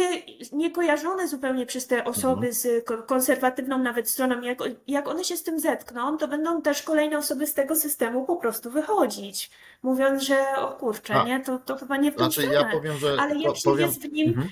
niekojarzone 0.52 1.28
zupełnie 1.28 1.66
przez 1.66 1.86
te 1.86 2.04
osoby 2.04 2.52
z 2.52 2.84
ko- 2.84 3.02
konserwatywną 3.02 3.78
nawet 3.78 4.10
stroną, 4.10 4.40
jak, 4.40 4.58
jak 4.86 5.08
one 5.08 5.24
się 5.24 5.36
z 5.36 5.42
tym 5.42 5.60
zetkną, 5.60 6.16
to 6.18 6.28
będą 6.28 6.62
też 6.62 6.82
kolejne 6.82 7.18
osoby 7.18 7.46
z 7.46 7.54
tego 7.54 7.76
systemu 7.76 8.24
po 8.24 8.36
prostu 8.36 8.70
wychodzić, 8.70 9.50
mówiąc, 9.82 10.22
że 10.22 10.56
o 10.56 10.68
kurczę, 10.72 11.14
A. 11.14 11.24
nie, 11.24 11.40
to, 11.40 11.58
to 11.58 11.76
chyba 11.76 11.96
nie 11.96 12.12
w 12.12 12.14
tą 12.16 12.24
Znaczy, 12.24 12.46
ja 12.52 12.64
powiem, 12.64 12.96
że 12.98 13.16
Ale 13.20 13.40
się 13.40 13.50
powiem. 13.64 13.86
jest 13.86 14.02
w 14.08 14.12
nim, 14.12 14.28
Mhm. 14.28 14.48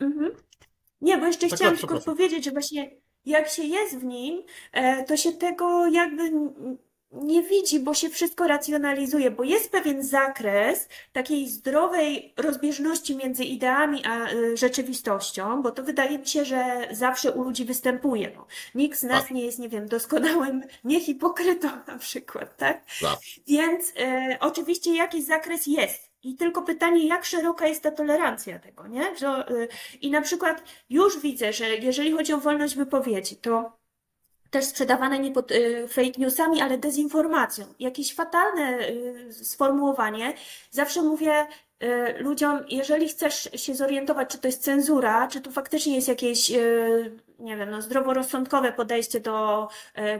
Mhm. 0.00 0.30
Nie, 1.00 1.18
bo 1.18 1.26
jeszcze 1.26 1.48
Tak, 1.48 1.56
chciałam 1.58 1.76
tak, 1.76 1.80
tylko 1.90 2.04
powiedzieć, 2.04 2.44
że 2.44 2.50
właśnie 2.50 2.90
jak 3.24 3.48
się 3.48 3.62
jest 3.62 3.98
w 3.98 4.04
nim, 4.04 4.42
e, 4.72 5.04
to 5.04 5.16
się 5.16 5.32
tego 5.32 5.86
jakby 5.86 6.30
nie 7.12 7.42
widzi, 7.42 7.80
bo 7.80 7.94
się 7.94 8.10
wszystko 8.10 8.46
racjonalizuje, 8.46 9.30
bo 9.30 9.44
jest 9.44 9.72
pewien 9.72 10.02
zakres 10.02 10.88
takiej 11.12 11.48
zdrowej 11.48 12.34
rozbieżności 12.36 13.16
między 13.16 13.44
ideami 13.44 14.02
a 14.06 14.26
e, 14.26 14.56
rzeczywistością, 14.56 15.62
bo 15.62 15.70
to 15.70 15.82
wydaje 15.82 16.18
mi 16.18 16.26
się, 16.26 16.44
że 16.44 16.88
zawsze 16.90 17.32
u 17.32 17.42
ludzi 17.42 17.64
występuje. 17.64 18.32
No. 18.36 18.46
Nikt 18.74 18.98
z 18.98 19.02
nas 19.02 19.22
Tak. 19.22 19.30
nie 19.30 19.44
jest, 19.44 19.58
nie 19.58 19.68
wiem, 19.68 19.88
doskonałym 19.88 20.62
niehipokrytą 20.84 21.68
na 21.86 21.98
przykład, 21.98 22.56
tak? 22.56 22.82
Zawsze. 23.00 23.40
Więc 23.46 23.92
e, 23.98 24.36
oczywiście 24.40 24.94
jakiś 24.94 25.24
zakres 25.24 25.66
jest. 25.66 26.10
I 26.22 26.34
tylko 26.36 26.62
pytanie, 26.62 27.06
jak 27.06 27.24
szeroka 27.24 27.66
jest 27.66 27.82
ta 27.82 27.90
tolerancja 27.90 28.58
tego, 28.58 28.86
nie? 28.86 29.16
Że, 29.16 29.28
e, 29.28 29.68
I 30.00 30.10
na 30.10 30.20
przykład 30.20 30.62
już 30.90 31.20
widzę, 31.20 31.52
że 31.52 31.76
jeżeli 31.76 32.12
chodzi 32.12 32.32
o 32.32 32.38
wolność 32.38 32.76
wypowiedzi, 32.76 33.36
to 33.36 33.79
też 34.50 34.64
sprzedawane 34.64 35.18
nie 35.18 35.30
pod 35.30 35.52
e, 35.52 35.88
fake 35.88 36.18
newsami, 36.18 36.60
ale 36.60 36.78
dezinformacją. 36.78 37.66
Jakieś 37.78 38.14
fatalne 38.14 38.62
e, 38.62 39.32
sformułowanie. 39.32 40.34
Zawsze 40.70 41.02
mówię 41.02 41.46
e, 41.80 42.18
ludziom, 42.22 42.64
jeżeli 42.68 43.08
chcesz 43.08 43.48
się 43.54 43.74
zorientować, 43.74 44.30
czy 44.30 44.38
to 44.38 44.48
jest 44.48 44.62
cenzura, 44.62 45.28
czy 45.28 45.40
tu 45.40 45.52
faktycznie 45.52 45.94
jest 45.94 46.08
jakieś, 46.08 46.50
nie 47.38 47.56
wiem, 47.56 47.70
no, 47.70 47.82
zdroworozsądkowe 47.82 48.72
podejście 48.72 49.20
do 49.20 49.68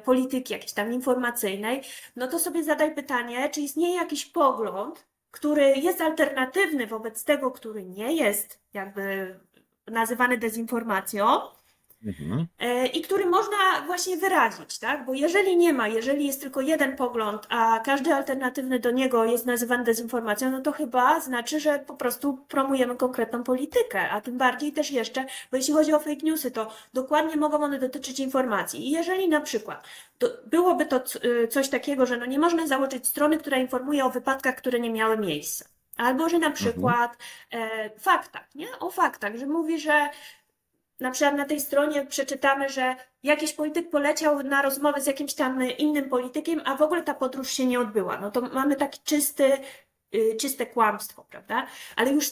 polityki 0.05 0.53
jakiejś 0.53 0.73
tam 0.73 0.93
informacyjnej, 0.93 1.83
no 2.17 2.29
to 2.29 2.39
sobie 2.39 2.65
zadaj 2.65 2.95
pytanie, 2.95 3.49
czy 3.49 3.61
istnieje 3.61 3.95
jakiś 3.95 4.27
pogląd, 4.27 5.07
który 5.31 5.75
jest 5.77 6.01
alternatywny 6.01 6.87
wobec 6.87 7.25
tego, 7.25 7.51
który 7.51 7.85
nie 7.85 8.17
jest 8.17 8.61
jakby 8.73 9.35
nazywany 9.87 10.39
dezinformacją, 10.39 11.27
Mhm. 12.05 12.47
e, 12.59 12.87
i 12.87 13.03
który 13.03 13.27
można 13.27 13.57
właśnie 13.87 14.17
wyrazić, 14.17 14.79
tak? 14.79 15.05
Bo 15.05 15.15
jeżeli 15.15 15.57
nie 15.57 15.73
ma, 15.73 15.89
jeżeli 15.89 16.27
jest 16.27 16.41
tylko 16.41 16.61
jeden 16.61 16.97
pogląd, 16.97 17.47
a 17.49 17.81
każdy 17.85 18.15
alternatywny 18.15 18.79
do 18.79 18.91
niego 18.91 19.25
jest 19.25 19.47
nazywany 19.47 19.85
dezinformacją, 19.85 20.51
no 20.51 20.61
to 20.61 20.73
chyba 20.73 21.21
znaczy, 21.21 21.61
że 21.61 21.79
po 21.79 21.97
prostu 21.97 22.39
promujemy 22.49 22.97
konkretną 22.97 23.43
politykę, 23.43 24.11
a 24.11 24.21
tym 24.21 24.39
bardziej 24.39 24.73
też 24.73 24.91
jeszcze, 24.91 25.25
bo 25.51 25.57
jeśli 25.57 25.75
chodzi 25.75 25.95
o 25.95 25.99
fake 25.99 26.23
newsy, 26.23 26.51
to 26.51 26.73
dokładnie 26.95 27.37
mogą 27.37 27.63
one 27.63 27.79
dotyczyć 27.79 28.21
informacji. 28.21 28.89
I 28.89 28.91
jeżeli 28.91 29.29
na 29.29 29.41
przykład 29.41 29.89
to 30.19 30.29
byłoby 30.47 30.87
to 30.87 31.03
y, 31.25 31.49
coś 31.49 31.69
takiego, 31.69 32.07
że 32.07 32.17
no 32.17 32.27
nie 32.27 32.39
można 32.39 32.67
założyć 32.67 33.07
strony, 33.07 33.39
która 33.39 33.59
informuje 33.59 34.05
o 34.05 34.11
wypadkach, 34.11 34.57
które 34.57 34.81
nie 34.81 34.91
miały 34.91 35.17
miejsca. 35.17 35.65
Albo 35.97 36.29
że 36.29 36.39
na 36.39 36.51
przykład 36.51 37.17
e, 37.51 37.91
faktach, 37.99 38.55
nie? 38.55 38.67
O 38.81 38.91
faktach, 38.91 39.37
że 39.37 39.47
mówi, 39.47 39.81
że 39.81 40.11
na 41.01 41.11
przykład 41.11 41.37
na 41.37 41.45
tej 41.45 41.61
stronie 41.61 42.07
przeczytamy, 42.07 42.69
że 42.69 42.97
jakiś 43.23 43.53
polityk 43.53 43.91
poleciał 43.91 44.43
na 44.43 44.63
rozmowę 44.63 45.01
z 45.01 45.07
jakimś 45.07 45.35
tam 45.35 45.63
innym 45.79 46.09
politykiem, 46.09 46.63
a 46.65 46.77
w 46.77 46.83
ogóle 46.83 47.03
ta 47.03 47.15
podróż 47.15 47.51
się 47.51 47.67
nie 47.67 47.81
odbyła. 47.81 48.21
No 48.21 48.31
to 48.31 48.41
mamy 48.41 48.77
taki 48.77 49.01
czysty, 49.05 49.59
y, 50.15 50.37
czyste 50.41 50.67
kłamstwo, 50.67 51.25
prawda? 51.31 51.67
Ale 51.97 52.13
już 52.13 52.31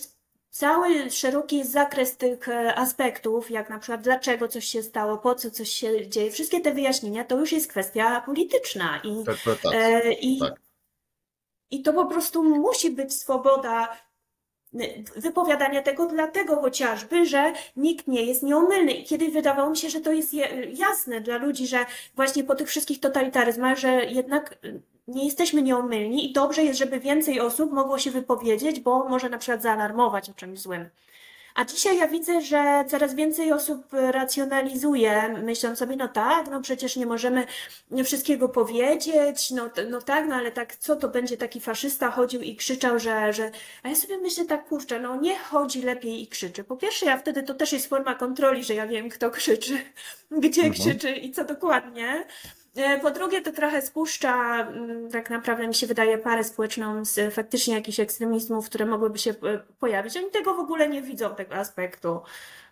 cały 0.51 1.11
szeroki 1.11 1.65
zakres 1.65 2.17
tych 2.17 2.49
e, 2.49 2.75
aspektów, 2.75 3.51
jak 3.51 3.71
na 3.71 3.79
przykład 3.79 4.01
dlaczego 4.01 4.49
coś 4.49 4.65
się 4.65 4.83
stało, 4.83 5.19
po 5.19 5.35
co 5.35 5.51
coś 5.51 5.69
się 5.69 6.09
dzieje, 6.09 6.31
wszystkie 6.31 6.61
te 6.61 6.75
wyjaśnienia, 6.75 7.25
to 7.25 7.37
już 7.37 7.53
jest 7.53 7.71
kwestia 7.71 8.21
polityczna 8.21 9.01
i. 9.05 9.25
E, 9.73 10.13
I, 10.13 10.39
tak. 10.39 10.61
I 11.71 11.83
to 11.83 11.93
po 11.93 12.07
prostu 12.07 12.45
musi 12.45 12.91
być 12.91 13.15
swoboda 13.15 13.97
wypowiadania 15.17 15.83
tego, 15.83 16.07
dlatego 16.07 16.57
chociażby, 16.61 17.27
że 17.27 17.53
nikt 17.77 18.07
nie 18.09 18.23
jest 18.23 18.43
nieomylny. 18.43 18.93
I 18.93 19.05
kiedy 19.05 19.29
wydawało 19.29 19.71
mi 19.71 19.77
się, 19.77 19.91
że 19.91 20.01
to 20.01 20.13
jest 20.13 20.35
je- 20.35 20.67
jasne 20.75 21.21
dla 21.21 21.37
ludzi, 21.37 21.67
że 21.67 21.87
właśnie 22.17 22.45
po 22.45 22.55
tych 22.55 22.69
wszystkich 22.69 23.01
totalitaryzmach, 23.01 23.79
że 23.79 24.05
jednak 24.05 24.59
nie 25.09 25.25
jesteśmy 25.25 25.63
nieomylni 25.63 26.31
i 26.31 26.33
dobrze 26.33 26.63
jest, 26.63 26.79
żeby 26.79 27.01
więcej 27.01 27.41
osób 27.41 27.73
mogło 27.73 27.99
się 27.99 28.11
wypowiedzieć, 28.11 28.81
bo 28.81 29.09
może 29.09 29.29
na 29.29 29.39
przykład 29.39 29.63
zaalarmować 29.63 30.31
o 30.31 30.35
czymś 30.35 30.61
złym. 30.61 30.89
A 31.59 31.65
dzisiaj 31.65 31.99
ja 31.99 32.09
widzę, 32.09 32.41
że 32.41 32.85
coraz 32.89 33.15
więcej 33.15 33.53
osób 33.53 33.87
racjonalizuje, 33.93 35.35
myśląc 35.45 35.79
sobie, 35.79 35.97
no 35.97 36.09
tak, 36.09 36.51
no 36.51 36.61
przecież 36.61 36.97
nie 36.97 37.07
możemy 37.07 37.47
wszystkiego 38.05 38.49
powiedzieć, 38.49 39.51
no, 39.51 39.71
no 39.91 40.03
tak, 40.03 40.29
no 40.29 40.35
ale 40.35 40.53
tak, 40.53 40.77
co 40.77 40.97
to 40.97 41.09
będzie 41.09 41.37
taki 41.37 41.61
faszysta 41.61 42.11
chodził 42.11 42.43
i 42.43 42.57
krzyczał, 42.57 42.99
że, 42.99 43.33
że... 43.33 43.51
A 43.83 43.89
ja 43.89 43.95
sobie 43.95 44.19
myślę 44.19 44.45
tak, 44.45 44.69
kurczę, 44.69 45.01
no 45.01 45.17
nie 45.17 45.39
chodzi 45.39 45.83
lepiej 45.83 46.23
i 46.23 46.27
krzyczy. 46.27 46.65
Po 46.65 46.77
pierwsze, 46.77 47.07
ja 47.07 47.19
wtedy 47.19 47.43
to 47.43 47.55
też 47.55 47.73
jest 47.73 47.87
forma 47.89 48.15
kontroli, 48.15 48.65
że 48.65 48.75
ja 48.75 48.87
wiem, 48.87 49.09
kto 49.09 49.31
krzyczy, 49.31 49.79
gdzie 50.31 50.63
Mhm. 50.63 50.73
krzyczy 50.73 51.11
i 51.11 51.33
co 51.33 51.45
dokładnie. 51.45 52.25
E, 52.79 53.01
Po 53.01 53.11
drugie, 53.11 53.43
to 53.43 53.53
trochę 53.53 53.83
spuszcza, 53.83 54.61
mm, 54.61 55.11
tak 55.11 55.31
naprawdę 55.31 55.69
mi 55.69 55.75
się 55.75 55.87
wydaje, 55.87 56.19
parę 56.19 56.45
społeczną 56.45 57.05
z 57.05 57.35
faktycznie 57.35 57.75
jakichś 57.75 58.01
ekstremizmów, 58.01 58.67
które 58.67 58.87
mogłyby 58.87 59.19
się 59.19 59.31
e, 59.31 59.35
pojawić. 59.79 60.17
Oni 60.17 60.31
tego 60.31 60.55
w 60.55 60.59
ogóle 60.61 60.89
nie 60.89 61.03
widzą, 61.03 61.35
tego 61.35 61.55
aspektu. 61.55 62.21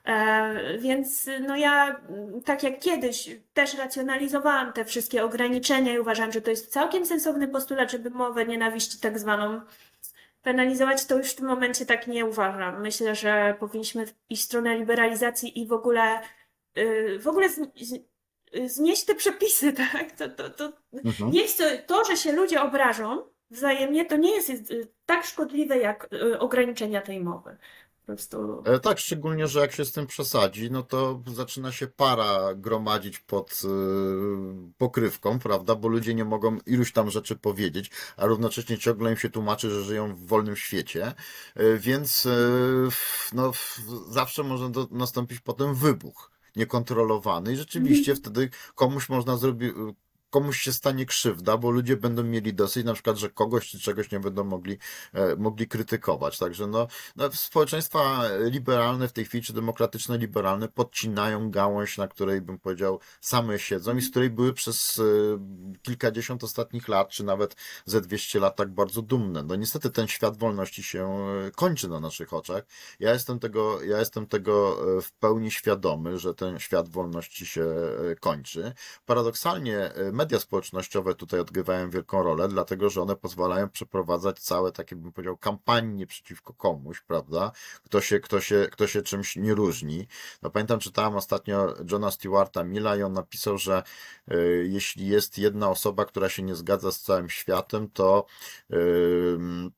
E, 0.04 0.78
Więc 0.78 1.26
no 1.40 1.56
ja, 1.56 2.00
mm, 2.08 2.42
tak 2.42 2.62
jak 2.62 2.78
kiedyś, 2.80 3.36
też 3.54 3.74
racjonalizowałam 3.74 4.72
te 4.72 4.84
wszystkie 4.84 5.24
ograniczenia 5.24 5.92
i 5.94 5.98
uważam, 5.98 6.32
że 6.32 6.40
to 6.40 6.50
jest 6.50 6.72
całkiem 6.72 7.06
sensowny 7.06 7.48
postulat, 7.48 7.90
żeby 7.90 8.10
mowę 8.10 8.46
nienawiści 8.46 8.98
tak 9.00 9.18
zwaną 9.18 9.60
penalizować, 10.42 11.06
to 11.06 11.18
już 11.18 11.30
w 11.30 11.36
tym 11.36 11.46
momencie 11.46 11.86
tak 11.86 12.06
nie 12.06 12.26
uważam. 12.26 12.82
Myślę, 12.82 13.14
że 13.14 13.56
powinniśmy 13.60 14.06
iść 14.30 14.42
w 14.42 14.44
stronę 14.44 14.78
liberalizacji 14.78 15.60
i 15.62 15.66
w 15.66 15.72
ogóle, 15.72 16.20
y, 16.78 17.18
w 17.18 17.28
ogóle 17.28 17.48
z, 17.48 17.60
znieść 18.66 19.04
te 19.04 19.14
przepisy, 19.14 19.72
tak? 19.92 20.12
To, 20.12 20.28
to, 20.28 20.50
to, 20.50 20.72
Mhm. 21.04 21.32
jest 21.32 21.58
to, 21.58 21.64
to, 21.86 22.04
że 22.04 22.16
się 22.16 22.32
ludzie 22.32 22.62
obrażą 22.62 23.22
wzajemnie, 23.50 24.04
to 24.04 24.16
nie 24.16 24.30
jest 24.36 24.50
y, 24.50 24.88
tak 25.06 25.24
szkodliwe 25.26 25.78
jak 25.78 26.08
y, 26.12 26.38
ograniczenia 26.38 27.00
tej 27.02 27.20
mowy. 27.20 27.56
Po 28.06 28.12
prostu. 28.12 28.62
E, 28.66 28.80
Tak, 28.80 28.98
szczególnie, 28.98 29.46
że 29.46 29.60
jak 29.60 29.72
się 29.72 29.84
z 29.84 29.92
tym 29.92 30.06
przesadzi, 30.06 30.70
no 30.70 30.82
to 30.82 31.22
zaczyna 31.34 31.72
się 31.72 31.86
para 31.86 32.54
gromadzić 32.54 33.18
pod 33.18 33.62
e, 33.64 33.68
pokrywką, 34.78 35.38
prawda? 35.38 35.74
Bo 35.74 35.88
ludzie 35.88 36.14
nie 36.14 36.24
mogą 36.24 36.58
iluś 36.66 36.92
tam 36.92 37.10
rzeczy 37.10 37.36
powiedzieć, 37.36 37.90
a 38.16 38.26
równocześnie 38.26 38.78
ciągle 38.78 39.10
im 39.10 39.16
się 39.16 39.30
tłumaczy, 39.30 39.70
że 39.70 39.82
żyją 39.82 40.14
w 40.14 40.26
wolnym 40.26 40.56
świecie, 40.56 41.14
E, 41.54 41.76
więc 41.78 42.26
e, 42.26 42.30
no, 43.32 43.52
zawsze 44.08 44.42
może 44.42 44.70
do, 44.70 44.86
nastąpić 44.90 45.40
potem 45.40 45.74
wybuch 45.74 46.30
niekontrolowany 46.56 47.52
i 47.52 47.56
rzeczywiście 47.56 48.14
wtedy 48.14 48.50
komuś 48.74 49.08
można 49.08 49.36
zrobić. 49.36 49.72
Komuś 50.30 50.60
się 50.60 50.72
stanie 50.72 51.06
krzywda, 51.06 51.56
bo 51.56 51.70
ludzie 51.70 51.96
będą 51.96 52.22
mieli 52.22 52.54
dosyć, 52.54 52.84
na 52.84 52.94
przykład, 52.94 53.16
że 53.16 53.30
kogoś 53.30 53.68
czy 53.68 53.80
czegoś 53.80 54.10
nie 54.10 54.20
będą 54.20 54.44
mogli, 54.44 54.78
e, 55.12 55.36
mogli 55.36 55.68
krytykować. 55.68 56.38
Także 56.38 56.66
no, 56.66 56.86
no, 57.16 57.32
społeczeństwa 57.32 58.22
liberalne 58.50 59.08
w 59.08 59.12
tej 59.12 59.24
chwili, 59.24 59.44
czy 59.44 59.52
demokratyczne 59.52 60.18
liberalne, 60.18 60.68
podcinają 60.68 61.50
gałąź, 61.50 61.98
na 61.98 62.08
której 62.08 62.40
bym 62.40 62.58
powiedział, 62.58 63.00
same 63.20 63.58
siedzą 63.58 63.96
i 63.96 64.02
z 64.02 64.10
której 64.10 64.30
były 64.30 64.52
przez 64.52 64.98
e, 64.98 65.02
kilkadziesiąt 65.82 66.44
ostatnich 66.44 66.88
lat, 66.88 67.08
czy 67.08 67.24
nawet 67.24 67.56
ze 67.84 68.00
200 68.00 68.40
lat 68.40 68.56
tak 68.56 68.70
bardzo 68.70 69.02
dumne. 69.02 69.42
No 69.42 69.56
niestety 69.56 69.90
ten 69.90 70.08
świat 70.08 70.36
wolności 70.36 70.82
się 70.82 71.26
e, 71.46 71.50
kończy 71.50 71.88
na 71.88 72.00
naszych 72.00 72.32
oczach. 72.32 72.64
Ja 73.00 73.12
jestem 73.12 73.38
tego, 73.38 73.82
ja 73.82 73.98
jestem 73.98 74.26
tego 74.26 74.76
w 75.02 75.12
pełni 75.12 75.50
świadomy, 75.50 76.18
że 76.18 76.34
ten 76.34 76.58
świat 76.58 76.88
wolności 76.88 77.46
się 77.46 77.66
kończy. 78.20 78.72
Paradoksalnie 79.06 79.90
media 80.16 80.40
społecznościowe 80.40 81.14
tutaj 81.14 81.40
odgrywają 81.40 81.90
wielką 81.90 82.22
rolę, 82.22 82.48
dlatego 82.48 82.90
że 82.90 83.02
one 83.02 83.16
pozwalają 83.16 83.68
przeprowadzać 83.68 84.40
całe 84.40 84.72
takie, 84.72 84.96
bym 84.96 85.12
powiedział, 85.12 85.36
kampanie 85.36 86.06
przeciwko 86.06 86.54
komuś, 86.54 87.00
prawda? 87.00 87.52
Kto 87.82 88.00
się, 88.00 88.20
kto 88.20 88.40
się, 88.40 88.68
kto 88.72 88.86
się 88.86 89.02
czymś 89.02 89.36
nie 89.36 89.54
różni. 89.54 90.06
No 90.42 90.50
pamiętam, 90.50 90.80
czytałem 90.80 91.16
ostatnio 91.16 91.74
Johna 91.90 92.10
Stewarta 92.10 92.64
Milla 92.64 92.96
i 92.96 93.02
on 93.02 93.12
napisał, 93.12 93.58
że 93.58 93.82
e, 94.28 94.36
jeśli 94.64 95.06
jest 95.08 95.38
jedna 95.38 95.70
osoba, 95.70 96.04
która 96.04 96.28
się 96.28 96.42
nie 96.42 96.54
zgadza 96.54 96.92
z 96.92 97.00
całym 97.00 97.28
światem, 97.28 97.90
to 97.90 98.26
em, 98.70 99.70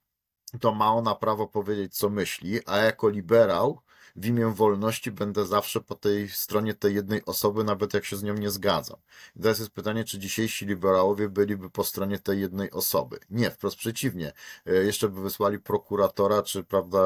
to 0.61 0.75
ma 0.75 0.95
ona 0.95 1.15
prawo 1.15 1.47
powiedzieć, 1.47 1.97
co 1.97 2.11
myśli, 2.11 2.61
a 2.67 2.77
jako 2.79 3.09
liberał 3.09 3.81
w 4.17 4.27
imię 4.27 4.47
wolności 4.47 5.11
będę 5.11 5.47
zawsze 5.47 5.81
po 5.81 5.95
tej 5.95 6.29
stronie 6.29 6.75
tej 6.75 6.95
jednej 6.95 7.25
osoby, 7.25 7.65
nawet 7.65 7.95
jak 7.95 8.05
się 8.05 8.17
z 8.17 8.23
nią 8.23 8.35
nie 8.35 8.51
zgadzam. 8.51 8.97
I 9.37 9.43
teraz 9.43 9.59
jest 9.59 9.71
pytanie, 9.71 10.05
czy 10.05 10.19
dzisiejsi 10.19 10.67
liberałowie 10.67 11.29
byliby 11.29 11.71
po 11.71 11.85
stronie 11.85 12.19
tej 12.19 12.41
jednej 12.41 12.71
osoby? 12.71 13.19
Nie, 13.31 13.51
wprost 13.51 13.77
przeciwnie. 13.77 14.33
E, 14.67 14.75
Jeszcze 14.75 15.09
by 15.09 15.21
wysłali 15.21 15.59
prokuratora, 15.59 16.43
czy 16.43 16.65
prawda, 16.65 16.99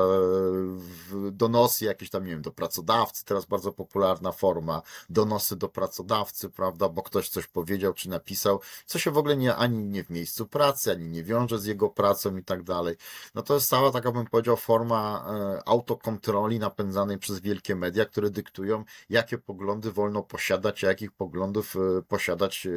donosy 1.32 1.84
jakieś 1.84 2.10
tam, 2.10 2.24
nie 2.24 2.30
wiem, 2.30 2.42
do 2.42 2.50
pracodawcy, 2.50 3.24
teraz 3.24 3.44
bardzo 3.44 3.72
popularna 3.72 4.32
forma, 4.32 4.82
donosy 5.10 5.56
do 5.56 5.68
pracodawcy, 5.68 6.50
prawda, 6.50 6.88
bo 6.88 7.02
ktoś 7.02 7.28
coś 7.28 7.46
powiedział, 7.46 7.92
czy 7.94 8.08
napisał, 8.08 8.60
co 8.86 8.98
się 8.98 9.10
w 9.10 9.18
ogóle 9.18 9.36
nie, 9.36 9.56
ani 9.56 9.78
nie 9.78 10.04
w 10.04 10.10
miejscu 10.10 10.46
pracy, 10.46 10.90
ani 10.90 11.08
nie 11.08 11.24
wiąże 11.24 11.58
z 11.58 11.64
jego 11.64 11.88
pracą 11.90 12.36
i 12.36 12.44
tak 12.44 12.62
dalej. 12.62 12.96
No 13.34 13.42
to 13.42 13.54
jest 13.54 13.68
cała 13.68 13.90
taka, 13.90 14.12
bym 14.12 14.26
powiedział, 14.26 14.56
forma 14.56 15.26
e, 15.28 15.68
autokontroli 15.68 16.58
napędzanej 16.92 17.18
przez 17.18 17.40
wielkie 17.40 17.76
media, 17.76 18.04
które 18.04 18.30
dyktują, 18.30 18.84
jakie 19.10 19.38
poglądy 19.38 19.92
wolno 19.92 20.22
posiadać, 20.22 20.84
a 20.84 20.88
jakich 20.88 21.12
poglądów 21.12 21.76
e, 21.76 22.02
posiadać 22.02 22.66
e, 22.66 22.70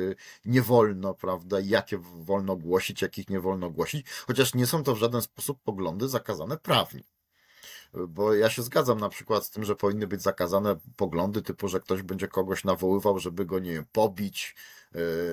nie 0.46 0.62
wolno, 0.62 1.14
prawda, 1.14 1.60
jakie 1.60 1.98
wolno 1.98 2.56
głosić, 2.56 3.02
jakich 3.02 3.30
nie 3.30 3.40
wolno 3.40 3.70
głosić, 3.70 4.08
chociaż 4.28 4.54
nie 4.54 4.66
są 4.68 4.84
to 4.84 4.96
w 4.96 4.98
żaden 4.98 5.22
sposób 5.22 5.60
poglądy 5.64 6.08
zakazane 6.10 6.58
prawnie. 6.58 7.04
Bo 8.08 8.34
ja 8.34 8.50
się 8.50 8.64
zgadzam 8.64 9.00
na 9.00 9.10
przykład 9.10 9.46
z 9.46 9.50
tym, 9.50 9.64
że 9.64 9.76
powinny 9.76 10.08
być 10.08 10.22
zakazane 10.22 10.76
poglądy 10.96 11.42
typu, 11.42 11.68
że 11.68 11.80
ktoś 11.80 12.02
będzie 12.02 12.28
kogoś 12.28 12.64
nawoływał, 12.64 13.20
żeby 13.20 13.46
go, 13.46 13.60
nie 13.60 13.74
wiem, 13.74 13.86
pobić, 13.92 14.56
e, 14.56 14.85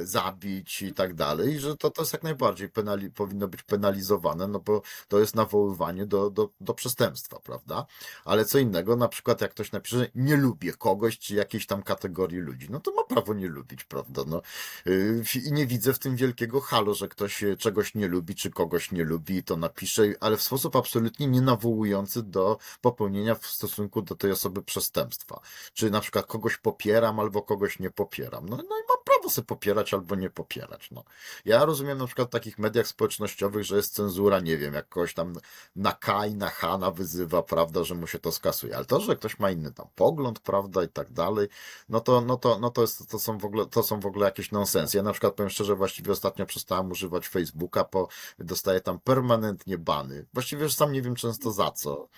zabić 0.03 0.83
i 0.83 0.95
tak 0.95 1.15
dalej, 1.15 1.61
że 1.61 1.77
to, 1.77 1.91
to 1.91 2.03
jest 2.03 2.13
jak 2.13 2.23
najbardziej 2.23 2.69
penali, 2.69 3.11
powinno 3.11 3.49
być 3.49 3.63
penalizowane, 3.63 4.49
no 4.49 4.61
bo 4.61 4.83
to 5.09 5.19
jest 5.19 5.35
nawoływanie 5.35 6.07
do, 6.07 6.31
do, 6.31 6.51
do 6.61 6.75
przestępstwa, 6.75 7.41
prawda? 7.41 7.87
Ale 8.25 8.45
co 8.45 8.59
innego, 8.59 8.97
na 8.97 9.09
przykład 9.09 9.41
jak 9.41 9.51
ktoś 9.51 9.73
napisze, 9.73 9.99
że 9.99 10.09
nie 10.15 10.37
lubię 10.37 10.73
kogoś, 10.73 11.19
czy 11.19 11.35
jakiejś 11.35 11.67
tam 11.67 11.83
kategorii 11.83 12.39
ludzi, 12.39 12.67
no 12.71 12.81
to 12.81 12.95
ma 12.95 13.05
prawo 13.05 13.35
nie 13.35 13.49
lubić, 13.49 13.85
prawda? 13.85 14.23
No, 14.27 14.43
y, 14.87 15.25
I 15.45 15.53
nie 15.53 15.67
widzę 15.67 15.93
w 15.93 15.99
tym 15.99 16.17
wielkiego 16.17 16.61
halo, 16.61 16.95
że 16.95 17.09
ktoś 17.09 17.45
e, 17.45 17.57
czegoś 17.57 17.95
nie 17.95 18.09
lubi, 18.09 18.35
czy 18.35 18.51
kogoś 18.51 18.93
nie 18.93 19.05
lubi 19.05 19.37
i 19.37 19.43
to 19.43 19.57
napisze, 19.57 20.03
ale 20.21 20.37
w 20.37 20.43
sposób 20.43 20.77
absolutnie 20.77 21.27
nie 21.27 21.41
nawołujący 21.41 22.23
do 22.23 22.59
popełnienia 22.81 23.35
w 23.35 23.47
stosunku 23.47 24.03
do 24.03 24.15
tej 24.15 24.31
osoby 24.31 24.63
przestępstwa. 24.63 25.41
Czy 25.73 25.91
na 25.91 26.01
przykład 26.01 26.27
kogoś 26.27 26.57
popieram, 26.57 27.21
albo 27.21 27.43
kogoś 27.43 27.79
nie 27.79 27.91
popieram. 27.91 28.49
No, 28.49 28.57
no 28.57 28.63
i 28.63 28.83
mam 28.89 29.02
prawo 29.23 29.35
sobie 29.35 29.47
popierać 29.47 29.95
albo 29.95 30.15
nie 30.15 30.31
popierać. 30.31 30.91
No. 30.91 31.05
Ja 31.45 31.65
rozumiem 31.65 31.99
na 31.99 32.07
przykład 32.07 32.29
w 32.29 32.31
takich 32.31 32.59
mediach 32.59 32.87
społecznościowych, 32.87 33.65
że 33.65 33.77
jest 33.77 33.95
cenzura, 33.95 34.41
nie 34.41 34.59
wiem, 34.59 34.75
jak 34.75 34.89
kogoś 34.89 35.15
tam 35.15 35.35
na 35.77 35.93
K 35.93 36.23
na 36.37 36.51
H 36.51 36.91
wyzywa, 36.91 37.43
prawda, 37.43 37.85
że 37.85 37.95
mu 37.95 38.07
się 38.07 38.19
to 38.19 38.33
skasuje. 38.33 38.77
Ale 38.77 38.85
to, 38.85 39.01
że 39.01 39.17
ktoś 39.17 39.39
ma 39.39 39.51
inny 39.51 39.73
tam 39.73 39.87
pogląd, 39.95 40.41
prawda, 40.41 40.85
i 40.85 40.89
tak 40.89 41.13
dalej, 41.13 41.49
no 41.89 42.01
to, 42.01 42.21
no 42.21 42.37
to, 42.37 42.59
no 42.59 42.71
to, 42.71 42.81
jest, 42.81 43.11
to, 43.11 43.19
są 43.19 43.39
w 43.39 43.45
ogóle, 43.45 43.67
to 43.67 43.83
są 43.83 44.01
w 44.01 44.07
ogóle 44.07 44.27
jakieś 44.27 44.51
nonsensy. 44.53 44.97
Ja 44.97 45.03
na 45.03 45.13
przykład 45.13 45.35
powiem 45.35 45.51
szczerze, 45.51 45.75
właściwie 45.75 46.13
ostatnio 46.13 46.47
przestałem 46.47 46.91
używać 46.91 47.29
Facebooka, 47.29 47.85
bo 47.93 48.09
dostaję 48.39 48.81
tam 48.81 48.99
permanentnie 49.01 49.79
bany. 49.79 50.27
Właściwie 50.35 50.63
już 50.63 50.75
sam 50.75 50.93
nie 50.93 51.03
wiem 51.03 51.15
często 51.15 51.53
za 51.53 51.71
co. 51.71 52.09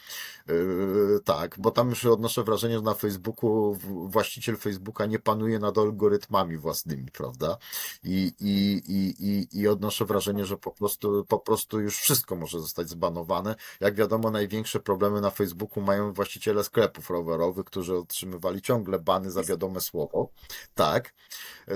Yy, 0.49 1.21
tak, 1.25 1.57
bo 1.59 1.71
tam 1.71 1.91
już 1.91 2.05
odnoszę 2.05 2.45
wrażenie, 2.45 2.75
że 2.77 2.83
na 2.83 2.95
Facebooku 2.95 3.79
właściciel 4.09 4.57
Facebooka 4.57 5.07
nie 5.07 5.19
panuje 5.19 5.59
nad 5.59 5.79
algorytmami 5.79 6.57
własnymi, 6.57 6.94
prawda? 7.13 7.57
I, 8.05 8.33
i, 8.41 8.83
i, 8.87 9.27
i, 9.29 9.61
i 9.61 9.69
odnoszę 9.69 10.05
wrażenie, 10.05 10.47
że 10.47 10.57
po 10.57 10.71
prostu, 10.71 11.25
po 11.29 11.39
prostu 11.39 11.81
już 11.81 11.99
wszystko 11.99 12.37
może 12.37 12.61
zostać 12.61 12.89
zbanowane. 12.89 13.55
Jak 13.81 13.95
wiadomo, 13.95 14.31
największe 14.31 14.81
problemy 14.81 15.21
na 15.21 15.31
Facebooku 15.31 15.83
mają 15.83 16.13
właściciele 16.13 16.65
sklepów 16.65 17.11
rowerowych, 17.11 17.65
którzy 17.65 17.97
otrzymywali 17.97 18.63
ciągle 18.63 18.99
bany 18.99 19.31
za 19.31 19.43
wiadome 19.43 19.81
słowo. 19.81 20.31
Tak. 20.75 21.15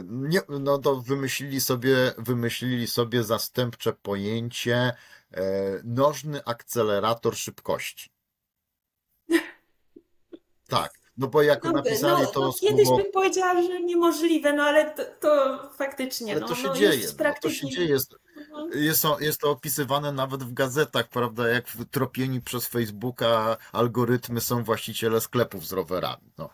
Nie, 0.05 0.41
no 0.49 0.79
to 0.79 0.97
wymyślili 0.97 1.61
sobie, 1.61 2.13
wymyślili 2.19 2.87
sobie 2.87 3.25
zastępcze 3.25 3.93
pojęcie 3.93 4.93
e, 5.31 5.43
nożny 5.85 6.45
akcelerator 6.45 7.37
szybkości. 7.37 8.11
Tak, 10.69 10.98
no 11.19 11.29
bo 11.29 11.43
jak 11.43 11.65
No, 11.65 11.73
napisali 11.73 12.23
no, 12.23 12.31
to 12.31 12.41
no, 12.41 12.53
kiedyś 12.61 12.87
słowo, 12.87 13.03
bym 13.03 13.13
powiedziała, 13.13 13.63
że 13.63 13.81
niemożliwe, 13.81 14.53
no 14.53 14.63
ale 14.63 14.91
to, 14.91 15.03
to 15.21 15.59
faktycznie, 15.77 16.33
ale 16.33 16.41
no, 16.41 16.49
to 16.49 16.55
się 16.55 16.67
no 16.69 16.75
dzieje, 16.75 16.93
z 16.93 16.97
no, 16.97 17.03
to 17.03 17.11
się 17.11 17.17
praktyki. 17.17 17.69
dzieje. 17.69 17.99
Jest, 18.39 18.51
Mhm. 18.51 18.85
jest, 18.85 19.03
to, 19.03 19.21
jest 19.21 19.41
to 19.41 19.51
opisywane 19.51 20.13
nawet 20.13 20.45
w 20.45 20.53
gazetach, 20.53 21.09
prawda, 21.09 21.49
jak 21.49 21.65
tropieni 21.91 22.41
przez 22.41 22.67
Facebooka 22.67 23.57
algorytmy 23.73 24.41
są 24.41 24.65
właściciele 24.65 25.21
sklepów 25.21 25.67
z 25.67 25.73
rowerami. 25.73 26.33
No. 26.39 26.51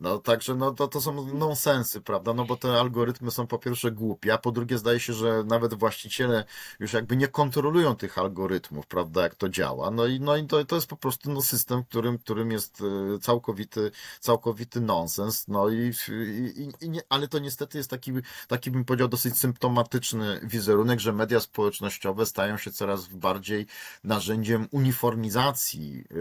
No 0.00 0.18
także 0.18 0.54
no 0.54 0.70
to, 0.70 0.88
to 0.88 1.00
są 1.00 1.24
nonsensy, 1.34 2.00
prawda? 2.00 2.34
No 2.34 2.44
bo 2.44 2.56
te 2.56 2.80
algorytmy 2.80 3.30
są 3.30 3.46
po 3.46 3.58
pierwsze 3.58 3.90
głupie, 3.92 4.34
a 4.34 4.38
po 4.38 4.52
drugie 4.52 4.78
zdaje 4.78 5.00
się, 5.00 5.12
że 5.12 5.44
nawet 5.44 5.74
właściciele 5.74 6.44
już 6.80 6.92
jakby 6.92 7.16
nie 7.16 7.28
kontrolują 7.28 7.96
tych 7.96 8.18
algorytmów, 8.18 8.86
prawda, 8.86 9.22
jak 9.22 9.34
to 9.34 9.48
działa. 9.48 9.90
No 9.90 10.06
i, 10.06 10.20
no 10.20 10.36
i 10.36 10.46
to, 10.46 10.64
to 10.64 10.74
jest 10.74 10.86
po 10.86 10.96
prostu 10.96 11.32
no, 11.32 11.42
system, 11.42 11.84
którym, 11.84 12.18
którym 12.18 12.50
jest 12.50 12.82
e, 13.16 13.18
całkowity, 13.18 13.90
całkowity 14.20 14.80
nonsens. 14.80 15.48
No 15.48 15.68
i, 15.68 15.92
i, 16.08 16.68
i 16.80 16.90
nie, 16.90 17.00
ale 17.08 17.28
to 17.28 17.38
niestety 17.38 17.78
jest 17.78 17.90
taki, 17.90 18.12
taki 18.48 18.70
bym 18.70 18.84
powiedział 18.84 19.08
dosyć 19.08 19.38
symptomatyczny 19.38 20.40
wizerunek, 20.42 21.00
że 21.00 21.12
media 21.12 21.27
społecznościowe 21.40 22.26
stają 22.26 22.56
się 22.56 22.70
coraz 22.70 23.06
bardziej 23.06 23.66
narzędziem 24.04 24.68
uniformizacji 24.70 26.04
e, 26.10 26.14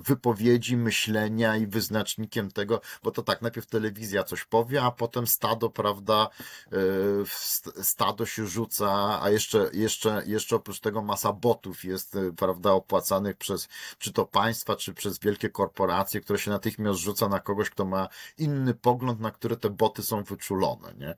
wypowiedzi, 0.00 0.76
myślenia 0.76 1.56
i 1.56 1.66
wyznacznikiem 1.66 2.50
tego, 2.50 2.80
bo 3.02 3.10
to 3.10 3.22
tak, 3.22 3.42
najpierw 3.42 3.66
telewizja 3.66 4.24
coś 4.24 4.44
powie, 4.44 4.82
a 4.82 4.90
potem 4.90 5.26
stado, 5.26 5.70
prawda, 5.70 6.28
e, 6.72 7.82
stado 7.82 8.26
się 8.26 8.46
rzuca, 8.46 9.22
a 9.22 9.30
jeszcze, 9.30 9.70
jeszcze, 9.72 10.22
jeszcze 10.26 10.56
oprócz 10.56 10.80
tego 10.80 11.02
masa 11.02 11.32
botów 11.32 11.84
jest, 11.84 12.16
e, 12.16 12.32
prawda, 12.32 12.72
opłacanych 12.72 13.36
przez, 13.36 13.68
czy 13.98 14.12
to 14.12 14.26
państwa, 14.26 14.76
czy 14.76 14.94
przez 14.94 15.18
wielkie 15.18 15.48
korporacje, 15.48 16.20
które 16.20 16.38
się 16.38 16.50
natychmiast 16.50 17.00
rzuca 17.00 17.28
na 17.28 17.40
kogoś, 17.40 17.70
kto 17.70 17.84
ma 17.84 18.08
inny 18.38 18.74
pogląd, 18.74 19.20
na 19.20 19.30
które 19.30 19.56
te 19.56 19.70
boty 19.70 20.02
są 20.02 20.22
wyczulone, 20.22 20.94
nie? 20.98 21.16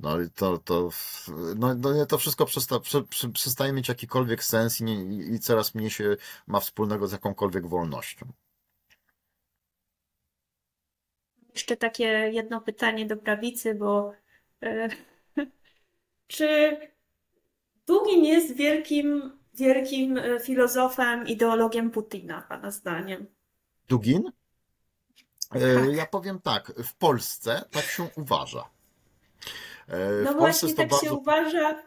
No 0.00 0.20
i 0.20 0.30
to, 0.30 0.58
to, 0.58 0.90
no, 1.56 1.74
no 1.74 1.89
to 2.08 2.18
wszystko 2.18 2.46
przesta, 2.46 2.80
prze, 2.80 3.02
przestaje 3.32 3.72
mieć 3.72 3.88
jakikolwiek 3.88 4.44
sens 4.44 4.80
i, 4.80 4.84
nie, 4.84 5.24
i 5.34 5.40
coraz 5.40 5.74
mniej 5.74 5.90
się 5.90 6.16
ma 6.46 6.60
wspólnego 6.60 7.08
z 7.08 7.12
jakąkolwiek 7.12 7.66
wolnością. 7.66 8.32
Jeszcze 11.54 11.76
takie 11.76 12.04
jedno 12.32 12.60
pytanie 12.60 13.06
do 13.06 13.16
prawicy, 13.16 13.74
bo 13.74 14.12
e, 14.62 14.88
czy 16.26 16.76
Dugin 17.86 18.24
jest 18.24 18.56
wielkim, 18.56 19.38
wielkim 19.54 20.18
e, 20.18 20.40
filozofem, 20.40 21.26
ideologiem 21.26 21.90
Putina, 21.90 22.42
Pana 22.42 22.70
zdaniem? 22.70 23.26
Dugin? 23.88 24.32
E, 25.54 25.74
Tak. 25.74 25.94
Ja 25.94 26.06
powiem 26.06 26.40
tak, 26.40 26.72
w 26.84 26.94
Polsce 26.94 27.64
tak 27.70 27.84
się 27.84 28.08
uważa. 28.16 28.70
E, 29.90 30.22
No 30.24 30.32
W 30.32 30.36
Polsce 30.36 30.66
właśnie, 30.66 30.86
to 30.88 30.96
tak 30.96 31.00
się 31.00 31.06
bardzo, 31.06 31.16
uważa. 31.18 31.82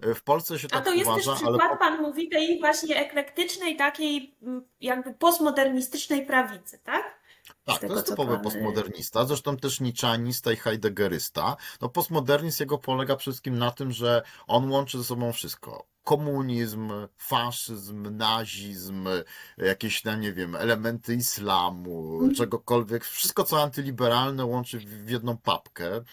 e, 0.00 0.14
w 0.14 0.22
Polsce 0.22 0.58
się 0.58 0.68
A 0.70 0.74
tak 0.76 0.84
to 0.84 0.92
jest 0.92 1.10
też 1.14 1.26
uważa, 1.26 1.46
ale 1.46 1.58
przykład, 1.58 1.78
Pan 1.78 2.02
mówi, 2.02 2.28
tej 2.28 2.60
właśnie 2.60 2.96
eklektycznej, 2.96 3.76
takiej 3.76 4.36
jakby 4.80 5.14
postmodernistycznej 5.14 6.26
prawicy, 6.26 6.78
tak? 6.84 7.20
Tak, 7.66 7.74
to 7.74 7.80
tego, 7.80 7.94
jest 7.94 8.06
co 8.06 8.12
typowy 8.12 8.30
Pan... 8.32 8.40
e, 8.40 8.42
postmodernista, 8.44 9.24
zresztą 9.24 9.56
też 9.56 9.80
niczańista 9.80 10.52
i 10.52 10.56
heideggerysta. 10.56 11.56
No 11.80 11.88
postmodernizm 11.88 12.62
jego 12.62 12.78
polega 12.78 13.16
przede 13.16 13.32
wszystkim 13.32 13.58
na 13.58 13.70
tym, 13.70 13.92
że 13.92 14.22
on 14.46 14.70
łączy 14.70 14.98
ze 14.98 15.04
sobą 15.04 15.32
wszystko. 15.32 15.86
Komunizm, 16.04 16.92
faszyzm, 17.16 18.16
nazizm, 18.16 19.08
jakieś, 19.58 20.04
no 20.04 20.16
nie 20.16 20.32
wiem, 20.32 20.56
elementy 20.56 21.14
islamu, 21.14 22.14
Mhm. 22.14 22.34
czegokolwiek, 22.34 23.04
wszystko 23.04 23.44
co 23.44 23.62
antyliberalne 23.62 24.44
łączy 24.44 24.78
w 24.78 25.10
jedną 25.10 25.36
papkę. 25.36 26.04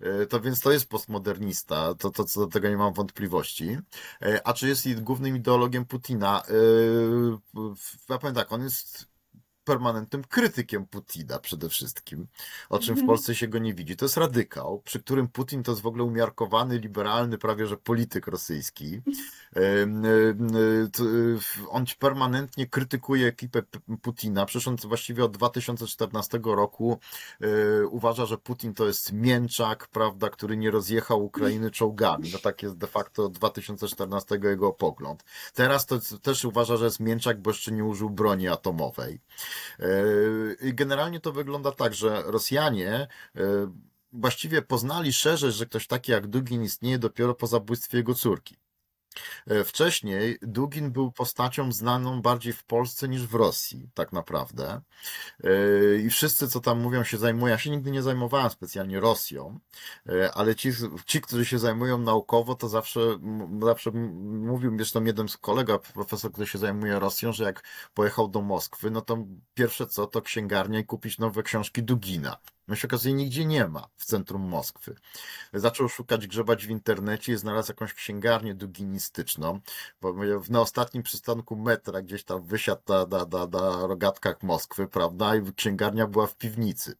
E, 0.00 0.26
To 0.26 0.40
więc 0.40 0.60
to 0.60 0.72
jest 0.72 0.88
postmodernista, 0.88 1.94
to, 1.94 2.10
to 2.10 2.24
co 2.24 2.40
do 2.40 2.46
tego 2.46 2.68
nie 2.68 2.76
mam 2.76 2.92
wątpliwości. 2.92 3.78
E, 4.22 4.46
A 4.46 4.52
czy 4.52 4.68
jest 4.68 5.00
głównym 5.02 5.36
ideologiem 5.36 5.84
Putina? 5.84 6.42
Ja 8.08 8.18
powiem 8.18 8.34
tak, 8.34 8.52
on 8.52 8.62
jest 8.62 9.11
permanentnym 9.64 10.24
krytykiem 10.24 10.86
Putina 10.86 11.38
przede 11.38 11.68
wszystkim, 11.68 12.26
o 12.68 12.78
czym 12.78 12.94
w 12.94 13.02
Mhm. 13.02 13.06
Polsce 13.06 13.34
się 13.34 13.48
go 13.48 13.58
nie 13.58 13.74
widzi. 13.74 13.96
To 13.96 14.04
jest 14.04 14.16
radykał, 14.16 14.82
przy 14.84 15.00
którym 15.00 15.28
Putin 15.28 15.62
to 15.62 15.72
jest 15.72 15.82
w 15.82 15.86
ogóle 15.86 16.04
umiarkowany, 16.04 16.78
liberalny, 16.78 17.38
prawie 17.38 17.66
że 17.66 17.76
polityk 17.76 18.26
rosyjski. 18.26 19.00
Y, 19.56 21.38
On 21.68 21.84
permanentnie 21.98 22.66
krytykuje 22.66 23.26
ekipę 23.26 23.62
Putina. 24.02 24.46
Przecież 24.46 24.68
on 24.68 24.76
właściwie 24.76 25.24
od 25.24 25.36
2014 25.36 26.40
roku 26.44 26.98
e, 27.40 27.46
uważa, 27.86 28.26
że 28.26 28.38
Putin 28.38 28.74
to 28.74 28.86
jest 28.86 29.12
mięczak, 29.12 29.88
prawda, 29.88 30.30
który 30.30 30.56
nie 30.56 30.70
rozjechał 30.70 31.24
Ukrainy 31.24 31.70
czołgami. 31.70 32.30
No 32.32 32.38
tak 32.38 32.62
jest 32.62 32.76
de 32.76 32.86
facto 32.86 33.24
od 33.24 33.32
2014 33.32 34.38
jego 34.42 34.72
pogląd. 34.72 35.24
Teraz 35.54 35.86
to 35.86 35.98
też 36.22 36.44
uważa, 36.44 36.76
że 36.76 36.84
jest 36.84 37.00
mięczak, 37.00 37.40
bo 37.40 37.50
jeszcze 37.50 37.72
nie 37.72 37.84
użył 37.84 38.10
broni 38.10 38.48
atomowej. 38.48 39.20
E, 39.78 40.72
generalnie 40.72 41.20
to 41.20 41.32
wygląda 41.32 41.72
tak, 41.72 41.94
że 41.94 42.22
Rosjanie 42.26 43.08
e, 43.36 43.72
właściwie 44.12 44.62
poznali 44.62 45.12
szerzej, 45.12 45.52
że 45.52 45.66
ktoś 45.66 45.86
taki 45.86 46.12
jak 46.12 46.26
Dugin 46.26 46.62
istnieje 46.62 46.98
dopiero 46.98 47.34
po 47.34 47.46
zabójstwie 47.46 47.98
jego 47.98 48.14
córki. 48.14 48.56
E, 49.46 49.64
Wcześniej 49.64 50.38
Dugin 50.42 50.90
był 50.90 51.12
postacią 51.12 51.72
znaną 51.72 52.22
bardziej 52.22 52.52
w 52.52 52.64
Polsce 52.64 53.08
niż 53.08 53.26
w 53.26 53.34
Rosji, 53.34 53.88
tak 53.94 54.12
naprawdę. 54.12 54.80
E, 55.44 55.50
I 55.96 56.10
wszyscy, 56.10 56.48
co 56.48 56.60
tam 56.60 56.80
mówią, 56.80 57.04
się 57.04 57.18
zajmują. 57.18 57.46
Ja 57.46 57.58
się 57.58 57.70
nigdy 57.70 57.90
nie 57.90 58.02
zajmowałem 58.02 58.50
specjalnie 58.50 59.00
Rosją, 59.00 59.58
e, 60.08 60.32
ale 60.34 60.54
ci, 60.54 60.70
ci 61.06 61.20
którzy 61.20 61.44
się 61.46 61.58
zajmują 61.58 61.98
naukowo, 61.98 62.54
to 62.54 62.68
zawsze, 62.68 63.00
zawsze 63.62 63.90
mówił, 63.90 64.76
zresztą 64.76 65.04
jeden 65.04 65.28
z 65.28 65.36
kolega, 65.36 65.78
profesor, 65.78 66.32
który 66.32 66.46
się 66.46 66.58
zajmuje 66.58 66.98
Rosją, 66.98 67.32
że 67.32 67.44
jak 67.44 67.62
pojechał 67.94 68.28
do 68.28 68.42
Moskwy, 68.42 68.90
no 68.90 69.00
to 69.00 69.26
pierwsze 69.54 69.86
co, 69.86 70.06
to 70.06 70.22
księgarnia 70.22 70.78
i 70.78 70.84
kupić 70.84 71.18
nowe 71.18 71.42
książki 71.42 71.82
Dugina. 71.82 72.36
No 72.72 72.76
się 72.76 72.88
okazuje, 72.88 73.14
nigdzie 73.14 73.44
nie 73.44 73.68
ma 73.68 73.88
w 73.96 74.04
centrum 74.04 74.42
Moskwy. 74.42 74.94
Zaczął 75.52 75.88
szukać, 75.88 76.26
grzebać 76.26 76.66
w 76.66 76.70
internecie 76.70 77.32
i 77.32 77.36
znalazł 77.36 77.70
jakąś 77.70 77.94
księgarnię 77.94 78.54
duginistyczną, 78.54 79.60
bo 80.00 80.14
na 80.50 80.60
ostatnim 80.60 81.02
przystanku 81.02 81.56
metra 81.56 82.02
gdzieś 82.02 82.24
tam 82.24 82.42
wysiadł 82.42 82.82
na, 82.88 83.06
na, 83.06 83.26
na, 83.26 83.46
na 83.46 83.86
rogatkach 83.86 84.42
Moskwy, 84.42 84.88
prawda, 84.88 85.36
i 85.36 85.52
księgarnia 85.52 86.06
była 86.06 86.26
w 86.26 86.36
piwnicy. 86.36 86.96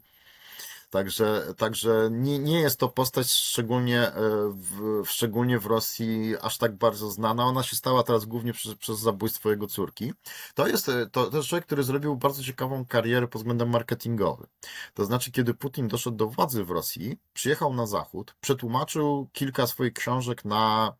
Także, 0.93 1.55
także 1.56 2.09
nie, 2.10 2.39
nie 2.39 2.60
jest 2.60 2.81
to 2.81 2.89
postać 2.89 3.31
szczególnie 3.31 4.01
e, 4.01 4.12
w, 4.55 5.02
szczególnie 5.06 5.59
w 5.59 5.66
Rosji 5.66 6.35
aż 6.43 6.59
tak 6.59 6.77
bardzo 6.77 7.10
znana. 7.10 7.44
Ona 7.44 7.62
się 7.62 7.77
stała 7.77 8.02
teraz 8.02 8.24
głównie 8.24 8.52
przez, 8.52 8.74
przez 8.74 8.98
zabójstwo 8.98 9.51
jego 9.51 9.66
córki. 9.66 10.12
To 10.55 10.69
jest, 10.69 10.89
e, 10.89 11.06
to, 11.06 11.31
to 11.31 11.36
jest 11.36 11.48
człowiek, 11.48 11.66
który 11.66 11.82
zrobił 11.82 12.16
bardzo 12.16 12.43
ciekawą 12.43 12.86
karierę 12.86 13.28
pod 13.28 13.40
względem 13.40 13.70
marketingowym. 13.70 14.47
To 14.94 15.05
znaczy, 15.05 15.32
kiedy 15.32 15.55
Putin 15.55 15.89
doszedł 15.89 16.16
do 16.16 16.27
władzy 16.27 16.64
w 16.64 16.70
Rosji, 16.70 17.19
przyjechał 17.32 17.74
na 17.74 17.86
zachód, 17.86 18.35
przetłumaczył 18.40 19.28
kilka 19.32 19.66
swoich 19.66 19.93
książek 19.93 20.44
na 20.44 20.94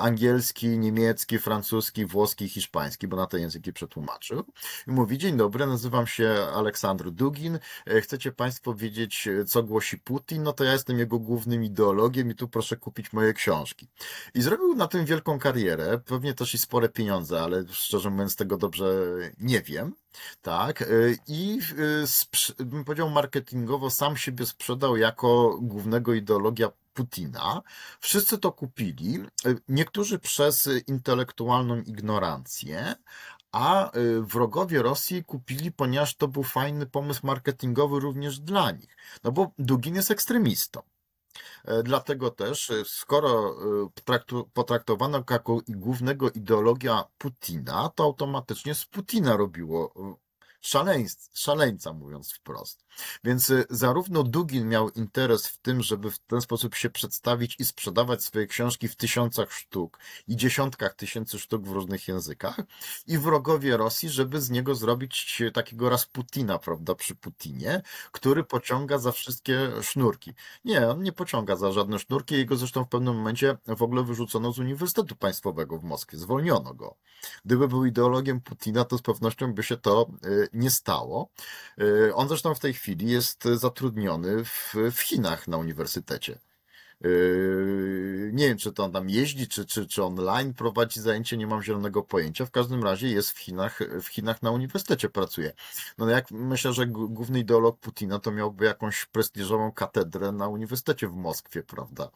angielski, 0.00 0.78
niemiecki, 0.78 1.38
francuski, 1.38 2.06
włoski, 2.06 2.48
hiszpański, 2.48 3.08
bo 3.08 3.16
na 3.16 3.26
te 3.26 3.40
języki 3.40 3.72
przetłumaczył. 3.72 4.44
I 4.86 4.90
mówi, 4.90 5.18
dzień 5.18 5.36
dobry, 5.36 5.66
nazywam 5.66 6.06
się 6.06 6.46
Aleksandr 6.54 7.10
Dugin. 7.10 7.58
E, 7.86 8.00
Chcecie 8.00 8.32
Państwo 8.32 8.74
wiedzieć, 8.74 9.28
e, 9.28 9.44
co 9.44 9.62
głosi 9.62 9.98
Putin? 9.98 10.42
No 10.42 10.52
to 10.52 10.64
ja 10.64 10.72
jestem 10.72 10.98
jego 10.98 11.18
głównym 11.18 11.64
ideologiem 11.64 12.30
i 12.30 12.34
tu 12.34 12.48
proszę 12.48 12.76
kupić 12.76 13.12
moje 13.12 13.32
książki. 13.32 13.88
I 14.34 14.42
zrobił 14.42 14.74
na 14.74 14.88
tym 14.88 15.04
wielką 15.04 15.38
karierę, 15.38 15.98
pewnie 15.98 16.34
też 16.34 16.54
i 16.54 16.58
spore 16.58 16.88
pieniądze, 16.88 17.40
ale 17.40 17.64
szczerze 17.70 18.10
mówiąc 18.10 18.36
tego 18.36 18.56
dobrze 18.56 19.04
nie 19.40 19.62
wiem. 19.62 19.94
Tak, 20.42 20.82
e, 20.82 20.86
i 21.28 21.58
bym 22.58 22.84
powiedział 22.84 23.10
marketingowo 23.10 23.90
sam 23.90 24.16
siebie 24.16 24.46
sprzedał 24.46 24.96
jako 24.96 25.58
głównego 25.62 26.14
ideologia 26.14 26.70
Putina. 26.94 27.62
Wszyscy 28.00 28.38
to 28.38 28.52
kupili, 28.52 29.18
e, 29.46 29.54
niektórzy 29.68 30.18
przez 30.18 30.68
intelektualną 30.86 31.76
ignorancję, 31.76 32.94
a 33.52 33.90
e, 33.90 34.20
wrogowie 34.20 34.82
Rosji 34.82 35.24
kupili, 35.24 35.72
ponieważ 35.72 36.16
to 36.16 36.28
był 36.28 36.42
fajny 36.42 36.86
pomysł 36.86 37.26
marketingowy 37.26 38.00
również 38.00 38.38
dla 38.38 38.70
nich. 38.70 38.96
No 39.24 39.32
bo 39.32 39.52
Dugin 39.58 39.94
jest 39.94 40.10
ekstremistą. 40.10 40.82
E, 41.64 41.82
Dlatego 41.82 42.30
też, 42.30 42.70
e, 42.70 42.84
skoro 42.84 43.56
potraktowano 44.52 45.24
jako 45.30 45.60
głównego 45.68 46.30
ideologia 46.30 47.04
Putina, 47.18 47.88
to 47.94 48.04
automatycznie 48.04 48.74
z 48.74 48.86
Putina 48.86 49.36
robiło 49.36 49.94
szaleńca, 51.34 51.92
mówiąc 51.92 52.32
wprost. 52.32 52.84
Więc 53.24 53.50
e, 53.50 53.64
zarówno 53.70 54.22
Dugin 54.22 54.68
miał 54.68 54.90
interes 54.90 55.46
w 55.46 55.58
tym, 55.58 55.82
żeby 55.82 56.10
w 56.10 56.18
ten 56.18 56.40
sposób 56.40 56.74
się 56.74 56.90
przedstawić 56.90 57.56
i 57.58 57.64
sprzedawać 57.64 58.24
swoje 58.24 58.46
książki 58.46 58.88
w 58.88 58.96
tysiącach 58.96 59.52
sztuk 59.52 59.98
i 60.28 60.36
dziesiątkach 60.36 60.94
tysięcy 60.94 61.38
sztuk 61.38 61.66
w 61.66 61.70
różnych 61.70 62.08
językach, 62.08 62.60
i 63.06 63.18
wrogowie 63.18 63.76
Rosji, 63.76 64.08
żeby 64.08 64.40
z 64.40 64.50
niego 64.50 64.74
zrobić 64.74 65.42
takiego 65.54 65.88
Rasputina, 65.88 66.58
prawda, 66.58 66.94
przy 66.94 67.14
Putinie, 67.14 67.82
który 68.12 68.44
pociąga 68.44 68.98
za 68.98 69.12
wszystkie 69.12 69.70
sznurki. 69.82 70.34
Nie, 70.64 70.88
on 70.88 71.02
nie 71.02 71.12
pociąga 71.12 71.56
za 71.56 71.72
żadne 71.72 71.98
sznurki. 71.98 72.34
Jego 72.34 72.56
zresztą 72.56 72.84
w 72.84 72.88
pewnym 72.88 73.16
momencie 73.16 73.56
w 73.66 73.82
ogóle 73.82 74.02
wyrzucono 74.04 74.52
z 74.52 74.58
Uniwersytetu 74.58 75.16
Państwowego 75.16 75.78
w 75.78 75.84
Moskwie. 75.84 76.18
Zwolniono 76.18 76.74
go. 76.74 76.96
Gdyby 77.44 77.68
był 77.68 77.84
ideologiem 77.84 78.40
Putina, 78.40 78.84
to 78.84 78.98
z 78.98 79.02
pewnością 79.02 79.54
by 79.54 79.62
się 79.62 79.76
to 79.76 80.10
y, 80.26 80.48
nie 80.54 80.70
stało. 80.70 81.30
Y, 81.80 82.14
On 82.14 82.28
zresztą 82.28 82.54
w 82.54 82.60
tej 82.60 82.74
chwili 82.74 83.10
jest 83.10 83.44
zatrudniony 83.44 84.44
w, 84.44 84.74
w 84.92 85.00
Chinach 85.00 85.48
na 85.48 85.56
uniwersytecie. 85.56 86.38
Yy, 87.00 88.30
Nie 88.32 88.48
wiem, 88.48 88.58
czy 88.58 88.72
to 88.72 88.84
on 88.84 88.92
tam 88.92 89.10
jeździ, 89.10 89.48
czy, 89.48 89.66
czy, 89.66 89.86
czy 89.86 90.02
online 90.04 90.54
prowadzi 90.54 91.00
zajęcie, 91.00 91.36
nie 91.36 91.46
mam 91.46 91.62
zielonego 91.62 92.02
pojęcia. 92.02 92.46
W 92.46 92.50
każdym 92.50 92.84
razie 92.84 93.08
jest 93.08 93.30
w 93.30 93.38
Chinach, 93.38 93.78
w 94.02 94.06
Chinach 94.08 94.42
na 94.42 94.50
uniwersytecie 94.50 95.08
pracuje. 95.08 95.52
No 95.98 96.08
jak 96.10 96.30
myślę, 96.30 96.72
że 96.72 96.86
główny 96.86 97.38
ideolog 97.38 97.78
Putina 97.78 98.18
to 98.18 98.30
miałby 98.32 98.64
jakąś 98.64 99.04
prestiżową 99.04 99.72
katedrę 99.72 100.32
na 100.32 100.48
uniwersytecie 100.48 101.08
w 101.08 101.16
Moskwie, 101.16 101.62
prawda? 101.62 102.08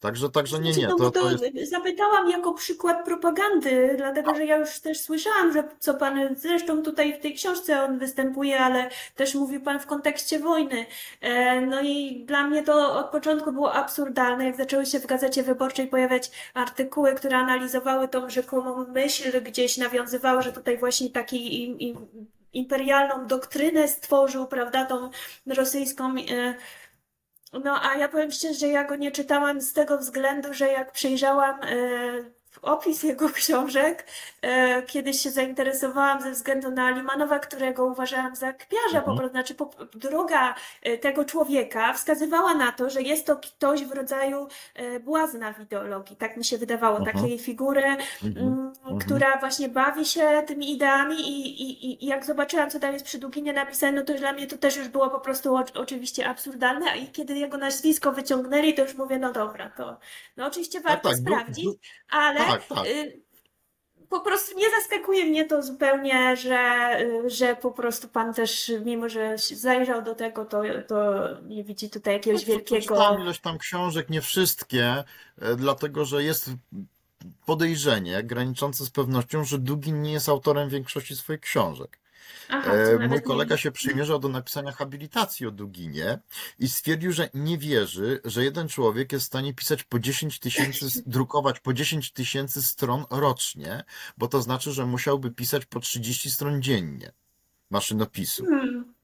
Także, 0.00 0.30
także 0.30 0.58
nie, 0.58 0.72
Znaczy, 0.74 0.88
nie, 0.92 0.94
to 0.98 1.10
to 1.10 1.30
jest. 1.30 1.70
zapytałam 1.70 2.30
jako 2.30 2.52
przykład 2.54 3.04
propagandy, 3.04 3.94
dlatego 3.96 4.34
że 4.34 4.44
ja 4.46 4.56
już 4.56 4.80
też 4.80 5.00
słyszałam, 5.00 5.52
że 5.52 5.68
co 5.78 5.94
pan, 5.94 6.36
zresztą 6.36 6.82
tutaj 6.82 7.18
w 7.18 7.22
tej 7.22 7.34
książce 7.34 7.82
on 7.82 7.98
występuje, 7.98 8.60
ale 8.60 8.90
też 9.14 9.34
mówił 9.34 9.60
pan 9.60 9.80
w 9.80 9.86
kontekście 9.86 10.38
wojny. 10.38 10.86
E, 11.20 11.60
No 11.60 11.82
i 11.82 12.24
dla 12.26 12.46
mnie 12.46 12.62
to 12.62 12.98
od 12.98 13.10
początku 13.10 13.52
było 13.52 13.72
absurdalne, 13.74 14.19
jak 14.40 14.56
zaczęły 14.56 14.86
się 14.86 15.00
w 15.00 15.06
Gazecie 15.06 15.42
Wyborczej 15.42 15.86
pojawiać 15.86 16.30
artykuły, 16.54 17.14
które 17.14 17.36
analizowały 17.36 18.08
tą 18.08 18.30
rzekomą 18.30 18.86
myśl, 18.88 19.42
gdzieś 19.42 19.76
nawiązywały, 19.76 20.42
że 20.42 20.52
tutaj 20.52 20.78
właśnie 20.78 21.10
taki 21.10 21.64
im, 21.64 21.78
im, 21.78 22.06
imperialną 22.52 23.26
doktrynę 23.26 23.88
stworzył, 23.88 24.46
prawda, 24.46 24.84
tą 24.84 25.10
rosyjską. 25.46 26.14
e, 26.30 26.54
no, 27.52 27.80
a 27.82 27.96
ja 27.96 28.08
powiem 28.08 28.30
szczerze, 28.30 28.54
że 28.54 28.68
ja 28.68 28.84
go 28.84 28.96
nie 28.96 29.12
czytałam 29.12 29.60
z 29.60 29.72
tego 29.72 29.98
względu, 29.98 30.54
że 30.54 30.68
jak 30.68 30.92
przejrzałam 30.92 31.60
e, 31.62 32.39
opis 32.62 33.02
jego 33.02 33.28
książek, 33.40 34.06
e, 34.42 34.82
kiedyś 34.82 35.20
się 35.20 35.30
zainteresowałam 35.30 36.20
ze 36.22 36.30
względu 36.30 36.70
na 36.70 36.90
Limanowa, 36.90 37.38
którego 37.38 37.84
uważałam 37.84 38.36
za 38.36 38.52
kpiarza, 38.52 38.80
po 38.92 38.96
Mhm. 38.98 39.16
prostu, 39.16 39.32
znaczy 39.32 39.54
po, 39.54 39.70
droga 39.94 40.54
e, 40.82 40.98
tego 40.98 41.24
człowieka 41.24 41.92
wskazywała 41.92 42.54
na 42.54 42.72
to, 42.72 42.90
że 42.90 43.02
jest 43.02 43.26
to 43.26 43.36
ktoś 43.36 43.84
w 43.84 43.92
rodzaju 43.92 44.48
e, 44.74 45.00
błazna 45.00 45.52
w 45.52 45.60
ideologii, 45.60 46.16
tak 46.16 46.36
mi 46.36 46.44
się 46.44 46.58
wydawało, 46.58 46.98
Mhm. 46.98 47.16
takiej 47.16 47.38
figury, 47.38 47.84
Mhm. 48.24 48.46
mm, 48.48 48.72
Mhm. 48.80 48.98
która 48.98 49.36
właśnie 49.38 49.68
bawi 49.68 50.04
się 50.04 50.42
tymi 50.46 50.72
ideami 50.72 51.16
i, 51.20 51.62
i, 51.62 52.04
i 52.04 52.06
jak 52.06 52.24
zobaczyłam, 52.24 52.70
co 52.70 52.80
tam 52.80 52.92
jest 52.92 53.04
przy 53.04 53.18
Duginie 53.18 53.52
napisane, 53.52 53.92
no 53.92 54.02
to 54.04 54.14
dla 54.14 54.32
mnie 54.32 54.46
to 54.46 54.58
też 54.58 54.76
już 54.76 54.88
było 54.88 55.10
po 55.10 55.20
prostu 55.20 55.56
o, 55.56 55.64
oczywiście 55.74 56.28
absurdalne, 56.28 56.90
a 56.90 56.94
i 56.94 57.08
kiedy 57.08 57.34
jego 57.34 57.56
nazwisko 57.58 58.12
wyciągnęli, 58.12 58.74
to 58.74 58.82
już 58.82 58.94
mówię, 58.94 59.18
no 59.18 59.32
dobra, 59.32 59.70
to 59.76 59.96
no 60.36 60.46
oczywiście 60.46 60.80
warto 60.80 61.08
tak, 61.08 61.18
sprawdzić, 61.18 61.68
ale 62.10 62.39
tak, 62.46 62.66
tak. 62.66 62.86
y, 62.86 63.20
po 64.10 64.20
prostu 64.20 64.58
nie 64.58 64.70
zaskakuje 64.70 65.24
mnie 65.24 65.46
to 65.46 65.62
zupełnie, 65.62 66.36
że, 66.36 66.96
że 67.26 67.56
po 67.56 67.70
prostu 67.70 68.08
pan 68.08 68.34
też, 68.34 68.72
mimo 68.84 69.08
że 69.08 69.36
zajrzał 69.38 70.02
do 70.02 70.14
tego, 70.14 70.44
to, 70.44 70.62
to 70.88 71.14
nie 71.42 71.64
widzi 71.64 71.90
tutaj 71.90 72.14
jakiegoś 72.14 72.46
No, 72.46 72.46
wielkiego... 72.46 72.80
Przeczytałem 72.80 73.20
ilość 73.22 73.40
tam 73.40 73.58
książek, 73.58 74.10
nie 74.10 74.20
wszystkie, 74.20 75.04
e, 75.38 75.56
dlatego 75.56 76.04
że 76.04 76.24
jest 76.24 76.50
podejrzenie 77.46 78.22
graniczące 78.22 78.84
z 78.84 78.90
pewnością, 78.90 79.44
że 79.44 79.58
Dugin 79.58 80.02
nie 80.02 80.12
jest 80.12 80.28
autorem 80.28 80.68
większości 80.68 81.16
swoich 81.16 81.40
książek. 81.40 81.98
Aha, 82.48 82.72
E, 82.72 83.08
Mój 83.08 83.22
kolega 83.22 83.56
się 83.56 83.72
przymierzał 83.72 84.18
do 84.18 84.28
napisania 84.28 84.72
habilitacji 84.72 85.46
o 85.46 85.50
Duginie 85.50 86.18
i 86.58 86.68
stwierdził, 86.68 87.12
że 87.12 87.28
nie 87.34 87.58
wierzy, 87.58 88.20
że 88.24 88.44
jeden 88.44 88.68
człowiek 88.68 89.12
jest 89.12 89.24
w 89.24 89.26
stanie 89.26 89.54
pisać 89.54 89.84
po 89.84 89.98
10 89.98 90.38
tysięcy, 90.38 90.86
drukować 91.06 91.60
po 91.60 91.72
10 91.72 92.12
tysięcy 92.12 92.62
stron 92.62 93.04
rocznie, 93.10 93.84
bo 94.18 94.28
to 94.28 94.42
znaczy, 94.42 94.72
że 94.72 94.86
musiałby 94.86 95.30
pisać 95.30 95.66
po 95.66 95.80
30 95.80 96.30
stron 96.30 96.62
dziennie 96.62 97.12
maszynopisu. 97.70 98.44
Hmm. 98.46 98.94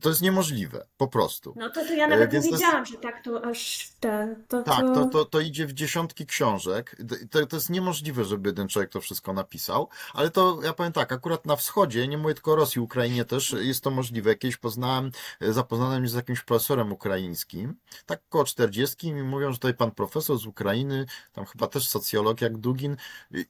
To 0.00 0.08
jest 0.08 0.22
niemożliwe, 0.22 0.86
po 0.96 1.08
prostu. 1.08 1.54
No 1.56 1.70
to, 1.70 1.84
to 1.84 1.94
ja 1.94 2.06
E, 2.06 2.08
nawet 2.08 2.32
nie 2.32 2.32
Więc 2.32 2.46
jest, 2.46 2.62
wiedziałam, 2.62 2.86
że 2.86 2.96
tak 2.96 3.24
to 3.24 3.44
aż 3.44 3.90
ten, 4.00 4.44
to, 4.48 4.62
tak, 4.62 4.80
to, 4.94 5.06
to... 5.06 5.24
to, 5.24 5.40
idzie 5.40 5.66
w 5.66 5.72
dziesiątki 5.72 6.26
książek. 6.26 6.96
To, 7.30 7.46
to 7.46 7.56
jest 7.56 7.70
niemożliwe, 7.70 8.24
żeby 8.24 8.48
jeden 8.48 8.68
człowiek 8.68 8.90
to 8.90 9.00
wszystko 9.00 9.32
napisał, 9.32 9.88
ale 10.14 10.30
to 10.30 10.58
ja 10.62 10.72
powiem 10.72 10.92
tak, 10.92 11.12
akurat 11.12 11.46
na 11.46 11.56
wschodzie, 11.56 12.08
nie 12.08 12.18
mówię 12.18 12.34
tylko 12.34 12.52
o 12.52 12.56
Rosji, 12.56 12.80
Ukrainie 12.80 13.24
też 13.24 13.56
jest 13.60 13.84
to 13.84 13.90
możliwe. 13.90 14.36
Kiedyś 14.36 14.56
poznałem, 14.56 15.10
e, 15.40 15.52
zapoznałem 15.52 16.04
się 16.04 16.10
z 16.10 16.14
jakimś 16.14 16.42
profesorem 16.42 16.92
ukraińskim, 16.92 17.76
tak 18.06 18.22
około 18.28 18.44
40 18.44 19.06
i 19.06 19.14
mówią, 19.14 19.52
że 19.52 19.58
tutaj 19.58 19.74
pan 19.74 19.90
profesor 19.90 20.38
z 20.38 20.46
Ukrainy, 20.46 21.06
tam 21.32 21.44
chyba 21.44 21.66
też 21.66 21.88
socjolog 21.88 22.40
jak 22.40 22.58
Dugin 22.58 22.96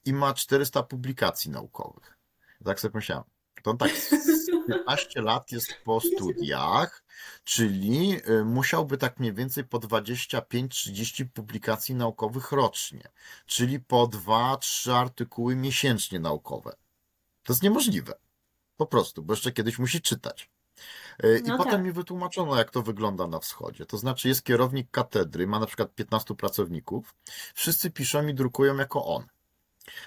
i 0.05 0.12
ma 0.12 0.35
400 0.35 0.82
publikacji 0.82 1.51
naukowych. 1.51 2.16
Tak 2.65 2.81
sobie 2.81 2.93
myślałem. 2.94 3.24
To 3.62 3.70
on 3.70 3.78
tak, 3.78 3.90
15 4.70 5.22
lat 5.22 5.52
jest 5.52 5.74
po 5.84 6.01
studiach, 6.01 7.05
czyli 7.44 8.20
y, 8.28 8.44
musiałby 8.44 8.98
tak 8.98 9.20
mniej 9.20 9.32
więcej 9.34 9.64
po 9.64 9.78
25-30 9.78 11.24
publikacji 11.34 11.94
naukowych 11.94 12.52
rocznie, 12.52 13.09
czyli 13.47 13.80
po 13.80 14.06
2-3 14.06 14.92
artykuły 14.92 15.56
miesięcznie 15.56 16.20
naukowe. 16.20 16.72
To 17.42 17.52
jest 17.52 17.62
niemożliwe. 17.62 18.12
Po 18.76 18.86
prostu, 18.86 19.22
bo 19.22 19.32
jeszcze 19.32 19.52
kiedyś 19.52 19.78
musi 19.78 20.01
czytać. 20.01 20.51
Y, 21.24 21.42
I 21.44 21.48
No 21.48 21.56
potem 21.56 21.72
tak. 21.72 21.82
mi 21.82 21.92
wytłumaczono, 21.92 22.56
jak 22.56 22.70
to 22.70 22.82
wygląda 22.82 23.26
na 23.26 23.38
wschodzie. 23.38 23.86
To 23.86 23.98
znaczy, 23.98 24.28
jest 24.28 24.42
kierownik 24.42 24.90
katedry, 24.90 25.47
ma 25.47 25.59
na 25.59 25.66
przykład 25.66 25.94
15 25.94 26.34
pracowników, 26.34 27.14
wszyscy 27.55 27.90
piszą 27.90 28.26
i 28.26 28.34
drukują 28.34 28.76
jako 28.76 29.05
on. 29.06 29.26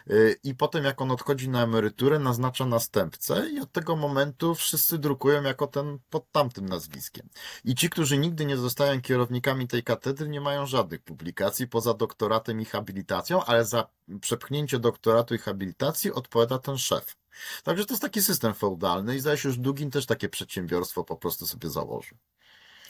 Y, 0.10 0.40
I 0.44 0.56
potem, 0.56 0.84
jak 0.84 1.02
on 1.02 1.12
odchodzi 1.12 1.50
na 1.50 1.64
emeryturę, 1.64 2.20
naznacza 2.20 2.66
następcę, 2.66 3.50
i 3.50 3.60
od 3.60 3.72
tego 3.72 3.96
momentu 3.96 4.56
wszyscy 4.56 4.98
drukują 4.98 5.44
jako 5.44 5.68
ten 5.68 6.00
pod 6.10 6.32
tamtym 6.32 6.70
nazwiskiem. 6.70 7.30
I 7.66 7.76
ci, 7.76 7.90
którzy 7.90 8.18
nigdy 8.18 8.46
nie 8.46 8.58
zostają 8.58 9.02
kierownikami 9.02 9.68
tej 9.68 9.84
katedry, 9.84 10.28
nie 10.28 10.42
mają 10.42 10.66
żadnych 10.66 11.02
publikacji 11.02 11.68
poza 11.68 11.94
doktoratem 11.94 12.62
i 12.62 12.66
habilitacją, 12.66 13.44
ale 13.44 13.66
za 13.66 13.88
przepchnięcie 14.22 14.80
doktoratu 14.80 15.36
i 15.36 15.38
habilitacji 15.38 16.12
odpowiada 16.12 16.60
ten 16.60 16.78
szef. 16.78 17.16
Także 17.64 17.86
to 17.86 17.94
jest 17.94 18.02
taki 18.02 18.22
system 18.22 18.54
feudalny 18.54 19.16
i 19.16 19.20
zdaje 19.20 19.38
że 19.38 19.52
Dugin 19.52 19.92
też 19.92 20.06
takie 20.06 20.30
przedsiębiorstwo 20.30 21.04
po 21.04 21.18
prostu 21.18 21.48
sobie 21.48 21.70
założył. 21.70 22.18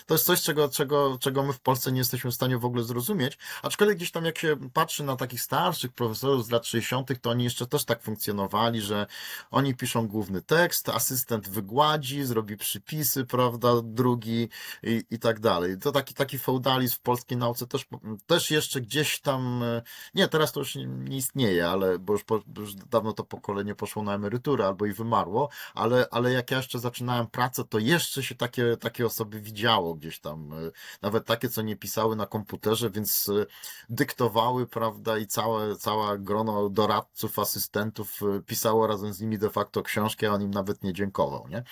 To 0.05 0.13
jest 0.13 0.25
coś, 0.25 0.41
czego, 0.41 0.69
czego, 0.69 1.17
czego 1.19 1.43
my 1.43 1.53
w 1.53 1.59
Polsce 1.59 1.91
nie 1.91 1.97
jesteśmy 1.97 2.31
w 2.31 2.33
stanie 2.33 2.57
w 2.57 2.65
ogóle 2.65 2.83
zrozumieć. 2.83 3.37
Aczkolwiek 3.63 3.97
gdzieś 3.97 4.11
tam, 4.11 4.25
jak 4.25 4.37
się 4.37 4.57
patrzy 4.73 5.03
na 5.03 5.15
takich 5.15 5.41
starszych 5.41 5.91
profesorów 5.93 6.45
z 6.45 6.49
lat 6.49 6.65
60., 6.65 7.21
to 7.21 7.29
oni 7.29 7.43
jeszcze 7.43 7.67
też 7.67 7.85
tak 7.85 8.01
funkcjonowali, 8.01 8.81
że 8.81 9.07
oni 9.51 9.75
piszą 9.75 10.07
główny 10.07 10.41
tekst, 10.41 10.89
asystent 10.89 11.49
wygładzi, 11.49 12.23
zrobi 12.23 12.57
przypisy, 12.57 13.25
prawda, 13.25 13.73
drugi 13.83 14.49
i, 14.83 15.03
i 15.11 15.19
tak 15.19 15.39
dalej. 15.39 15.77
To 15.77 15.91
taki, 15.91 16.13
taki 16.13 16.39
feudalizm 16.39 16.95
w 16.95 16.99
polskiej 16.99 17.37
nauce 17.37 17.67
też, 17.67 17.85
też 18.25 18.51
jeszcze 18.51 18.81
gdzieś 18.81 19.19
tam, 19.19 19.63
e, 19.63 19.81
nie, 20.13 20.27
teraz 20.27 20.51
to 20.51 20.59
już 20.59 20.75
nie, 20.75 20.85
nie 20.85 21.17
istnieje, 21.17 21.69
ale 21.69 21.99
bo 21.99 22.13
już, 22.13 22.23
po, 22.23 22.41
już 22.57 22.75
dawno 22.75 23.13
to 23.13 23.23
pokolenie 23.23 23.75
poszło 23.75 24.03
na 24.03 24.13
emeryturę 24.13 24.65
albo 24.67 24.85
i 24.85 24.93
wymarło, 24.93 25.49
ale, 25.73 26.07
ale 26.11 26.31
jak 26.31 26.51
ja 26.51 26.57
jeszcze 26.57 26.79
zaczynałem 26.79 27.27
pracę, 27.27 27.63
to 27.63 27.79
jeszcze 27.79 28.23
się 28.23 28.35
takie, 28.35 28.77
takie 28.77 29.05
osoby 29.05 29.41
widziało 29.41 29.92
gdzieś 29.95 30.19
tam, 30.19 30.53
e, 30.53 30.71
nawet 31.01 31.25
takie, 31.25 31.49
co 31.49 31.61
nie 31.61 31.75
pisały 31.75 32.15
na 32.15 32.25
komputerze, 32.25 32.89
więc 32.89 33.29
e, 33.29 33.45
dyktowały, 33.89 34.67
prawda, 34.67 35.17
i 35.17 35.27
całe, 35.27 35.75
całe 35.75 36.19
grono 36.19 36.69
doradców, 36.69 37.39
asystentów 37.39 38.19
e, 38.23 38.41
pisało 38.41 38.87
razem 38.87 39.13
z 39.13 39.21
nimi 39.21 39.37
de 39.37 39.49
facto 39.49 39.83
książki, 39.83 40.25
a 40.25 40.33
on 40.33 40.41
im 40.41 40.51
nawet 40.51 40.83
nie 40.83 40.93
dziękował, 40.93 41.47
nie? 41.47 41.63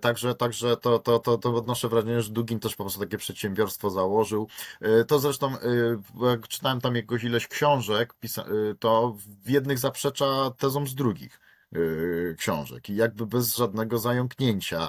Także, 0.00 0.34
także 0.34 0.76
to, 0.76 0.98
to, 0.98 1.18
to, 1.18 1.38
to 1.38 1.54
odnoszę 1.54 1.88
wrażenie, 1.88 2.22
że 2.22 2.32
Dugin 2.32 2.60
też 2.60 2.76
po 2.76 2.84
prostu 2.84 3.00
takie 3.00 3.18
przedsiębiorstwo 3.18 3.90
założył. 3.90 4.48
To 5.06 5.18
zresztą, 5.18 5.56
jak 6.22 6.48
czytałem 6.48 6.80
tam 6.80 6.96
jakąś 6.96 7.24
ileś 7.24 7.48
książek, 7.48 8.14
to 8.78 9.16
w 9.44 9.50
jednych 9.50 9.78
zaprzecza 9.78 10.50
tezom 10.58 10.86
z 10.86 10.94
drugich 10.94 11.40
książek 12.38 12.90
i 12.90 12.96
jakby 12.96 13.26
bez 13.26 13.56
żadnego 13.56 13.98
zająknięcia. 13.98 14.88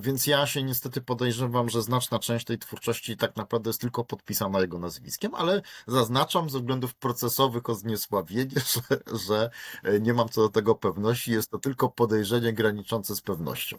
Więc 0.00 0.26
ja 0.26 0.46
się 0.46 0.62
niestety 0.62 1.00
podejrzewam, 1.00 1.68
że 1.68 1.82
znaczna 1.82 2.18
część 2.18 2.44
tej 2.44 2.58
twórczości 2.58 3.16
tak 3.16 3.36
naprawdę 3.36 3.70
jest 3.70 3.80
tylko 3.80 4.04
podpisana 4.04 4.60
jego 4.60 4.78
nazwiskiem, 4.78 5.34
ale 5.34 5.62
zaznaczam 5.86 6.50
ze 6.50 6.58
względów 6.58 6.94
procesowych 6.94 7.68
o 7.70 7.74
zniesławienie, 7.74 8.60
że, 8.74 9.18
że 9.26 9.50
e, 9.84 10.00
nie 10.00 10.14
mam 10.14 10.28
co 10.28 10.40
do 10.40 10.48
tego 10.48 10.74
pewności. 10.74 11.32
Jest 11.32 11.50
to 11.50 11.58
tylko 11.58 11.88
podejrzenie 11.88 12.52
graniczące 12.52 13.14
z 13.14 13.20
pewnością. 13.20 13.78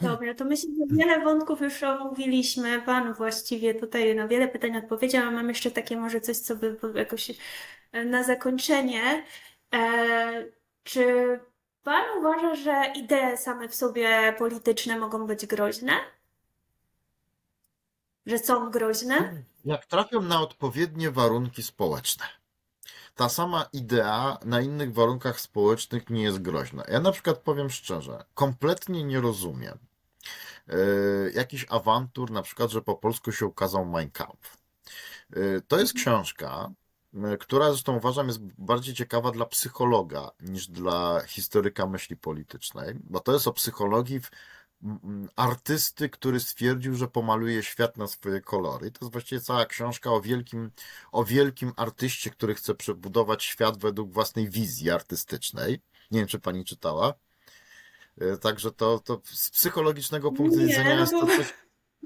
Dobrze, 0.00 0.34
to 0.34 0.44
myślę, 0.44 0.70
że 0.78 0.96
wiele 0.96 1.24
wątków 1.24 1.60
już 1.60 1.82
omówiliśmy. 1.82 2.82
Pan 2.82 3.14
właściwie 3.14 3.74
tutaj 3.74 4.14
na 4.14 4.28
wiele 4.28 4.48
pytań 4.48 4.76
odpowiedział, 4.76 5.28
a 5.28 5.30
mam 5.30 5.48
jeszcze 5.48 5.70
takie 5.70 5.96
może 5.96 6.20
coś, 6.20 6.36
co 6.36 6.56
by 6.56 6.76
jakoś 6.94 7.30
na 7.92 8.24
zakończenie. 8.24 9.24
E, 9.74 10.44
czy 10.84 11.40
pan 11.82 12.04
uważa, 12.18 12.54
że 12.54 12.92
idee 12.96 13.36
same 13.36 13.68
w 13.68 13.74
sobie 13.74 14.34
polityczne 14.38 14.98
mogą 14.98 15.26
być 15.26 15.46
groźne? 15.46 15.92
Że 18.26 18.38
są 18.38 18.70
groźne? 18.70 19.42
Jak 19.64 19.86
trafią 19.86 20.22
na 20.22 20.40
odpowiednie 20.40 21.10
warunki 21.10 21.62
społeczne. 21.62 22.24
ta 23.14 23.28
sama 23.28 23.68
idea 23.72 24.38
na 24.44 24.60
innych 24.60 24.92
warunkach 24.94 25.40
społecznych 25.40 26.10
nie 26.10 26.22
jest 26.22 26.42
groźna. 26.42 26.84
Ja 26.88 27.00
na 27.00 27.12
przykład 27.12 27.38
powiem 27.38 27.70
szczerze, 27.70 28.24
kompletnie 28.34 29.04
nie 29.04 29.20
rozumiem 29.20 29.78
e, 30.68 30.74
jakiś 31.34 31.66
awantur, 31.68 32.30
na 32.30 32.42
przykład, 32.42 32.70
że 32.70 32.82
po 32.82 32.94
polsku 32.94 33.32
się 33.32 33.46
ukazał 33.46 33.86
Mein 33.86 34.10
Kampf. 34.10 34.56
E, 35.32 35.36
To 35.68 35.80
jest 35.80 35.92
książka, 35.94 36.64
m, 36.66 36.74
która 37.40 37.68
zresztą 37.70 37.96
uważam 37.96 38.26
jest 38.26 38.40
bardziej 38.58 38.94
ciekawa 38.94 39.30
dla 39.30 39.46
psychologa 39.46 40.30
niż 40.40 40.68
dla 40.68 41.20
historyka 41.26 41.86
myśli 41.86 42.16
politycznej, 42.16 42.94
bo 43.04 43.20
to 43.20 43.32
jest 43.32 43.46
o 43.48 43.52
psychologii 43.52 44.20
w- 44.20 44.30
artysty, 45.36 46.08
który 46.08 46.40
stwierdził, 46.40 46.94
że 46.94 47.08
pomaluje 47.08 47.62
świat 47.62 47.96
na 47.96 48.06
swoje 48.06 48.40
kolory. 48.40 48.86
I 48.88 48.92
to 48.92 48.98
jest 49.04 49.12
właściwie 49.12 49.40
cała 49.40 49.66
książka 49.66 50.10
o 50.10 50.20
wielkim, 50.20 50.70
o 51.12 51.24
wielkim 51.24 51.72
artyście, 51.76 52.30
który 52.30 52.54
chce 52.54 52.74
przebudować 52.74 53.44
świat 53.44 53.78
według 53.80 54.12
własnej 54.12 54.50
wizji 54.50 54.90
artystycznej. 54.90 55.80
Nie 56.10 56.18
wiem, 56.18 56.28
czy 56.28 56.38
pani 56.38 56.64
czytała. 56.64 57.14
E, 58.20 58.36
Także 58.36 58.72
to, 58.72 58.98
to 58.98 59.20
z 59.24 59.50
psychologicznego 59.50 60.32
punktu 60.32 60.58
Nie, 60.58 60.66
widzenia 60.66 60.94
no 60.94 61.00
jest 61.00 61.12
to 61.12 61.26
coś 61.26 61.54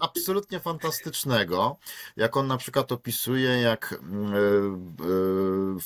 absolutnie 0.00 0.60
fantastycznego, 0.60 1.76
jak 2.16 2.36
on 2.36 2.46
na 2.46 2.56
przykład 2.56 2.92
opisuje, 2.92 3.48
jak 3.48 3.92
mm, 3.92 4.34
e, 4.34 4.38
e, 4.38 5.78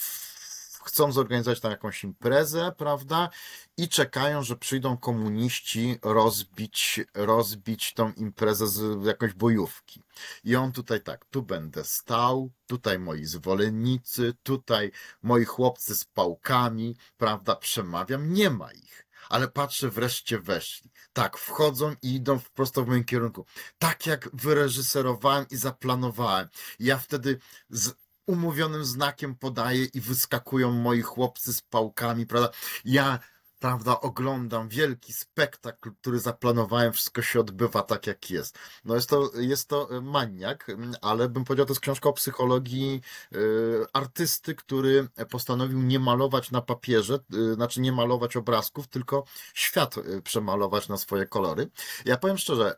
chcą 0.88 1.12
zorganizować 1.12 1.60
tam 1.60 1.70
jakąś 1.70 2.04
imprezę, 2.04 2.72
prawda? 2.76 3.30
I 3.76 3.88
czekają, 3.88 4.42
że 4.42 4.56
przyjdą 4.56 4.96
komuniści 4.96 5.98
rozbić, 6.02 7.00
rozbić 7.14 7.94
tą 7.94 8.12
imprezę 8.12 8.68
z 8.68 9.06
jakąś 9.06 9.32
bojówki. 9.32 10.02
I 10.44 10.56
on 10.56 10.72
tutaj 10.72 11.00
tak, 11.00 11.24
tu 11.24 11.42
będę 11.42 11.84
stał, 11.84 12.50
tutaj 12.66 12.98
moi 12.98 13.24
zwolennicy, 13.24 14.34
tutaj 14.42 14.92
moi 15.22 15.44
chłopcy 15.44 15.94
z 15.94 16.04
pałkami, 16.04 16.96
prawda? 17.16 17.56
Przemawiam, 17.56 18.32
nie 18.32 18.50
ma 18.50 18.72
ich. 18.72 19.07
Ale 19.28 19.48
patrzę, 19.48 19.90
wreszcie 19.90 20.38
weszli. 20.38 20.90
Tak, 21.12 21.38
wchodzą 21.38 21.94
i 22.02 22.14
idą 22.14 22.40
prosto 22.54 22.84
w 22.84 22.88
moim 22.88 23.04
kierunku. 23.04 23.46
Tak 23.78 24.06
jak 24.06 24.28
wyreżyserowałem 24.32 25.46
i 25.50 25.56
zaplanowałem. 25.56 26.48
Ja 26.78 26.98
wtedy 26.98 27.38
z 27.70 27.94
umówionym 28.26 28.84
znakiem 28.84 29.34
podaję 29.34 29.84
i 29.84 30.00
wyskakują 30.00 30.72
moi 30.72 31.02
chłopcy 31.02 31.52
z 31.52 31.62
pałkami, 31.62 32.26
prawda? 32.26 32.50
Ja, 32.84 33.18
prawda, 33.58 34.00
oglądam 34.00 34.68
wielki 34.68 35.12
spektakl, 35.12 35.90
który 36.00 36.18
zaplanowałem, 36.18 36.92
wszystko 36.92 37.22
się 37.22 37.40
odbywa 37.40 37.82
tak, 37.82 38.06
jak 38.06 38.30
jest. 38.30 38.58
No 38.84 38.94
jest 38.94 39.08
to, 39.08 39.30
jest 39.38 39.68
to 39.68 39.96
e, 39.96 40.00
maniak, 40.00 40.68
m, 40.68 40.94
ale 41.02 41.28
bym 41.28 41.44
powiedział, 41.44 41.66
to 41.66 41.72
jest 41.72 41.80
książka 41.80 42.08
o 42.08 42.12
psychologii 42.12 43.00
e, 43.32 43.38
artysty, 43.92 44.54
który 44.54 45.08
postanowił 45.30 45.82
nie 45.82 45.98
malować 45.98 46.50
na 46.50 46.62
papierze, 46.62 47.14
e, 47.14 47.54
znaczy 47.54 47.80
nie 47.80 47.92
malować 47.92 48.36
obrazków, 48.36 48.88
tylko 48.88 49.24
świat 49.54 49.94
przemalować 50.24 50.88
na 50.88 50.96
swoje 50.96 51.26
kolory. 51.26 51.70
Ja 52.04 52.16
powiem 52.16 52.38
szczerze, 52.38 52.74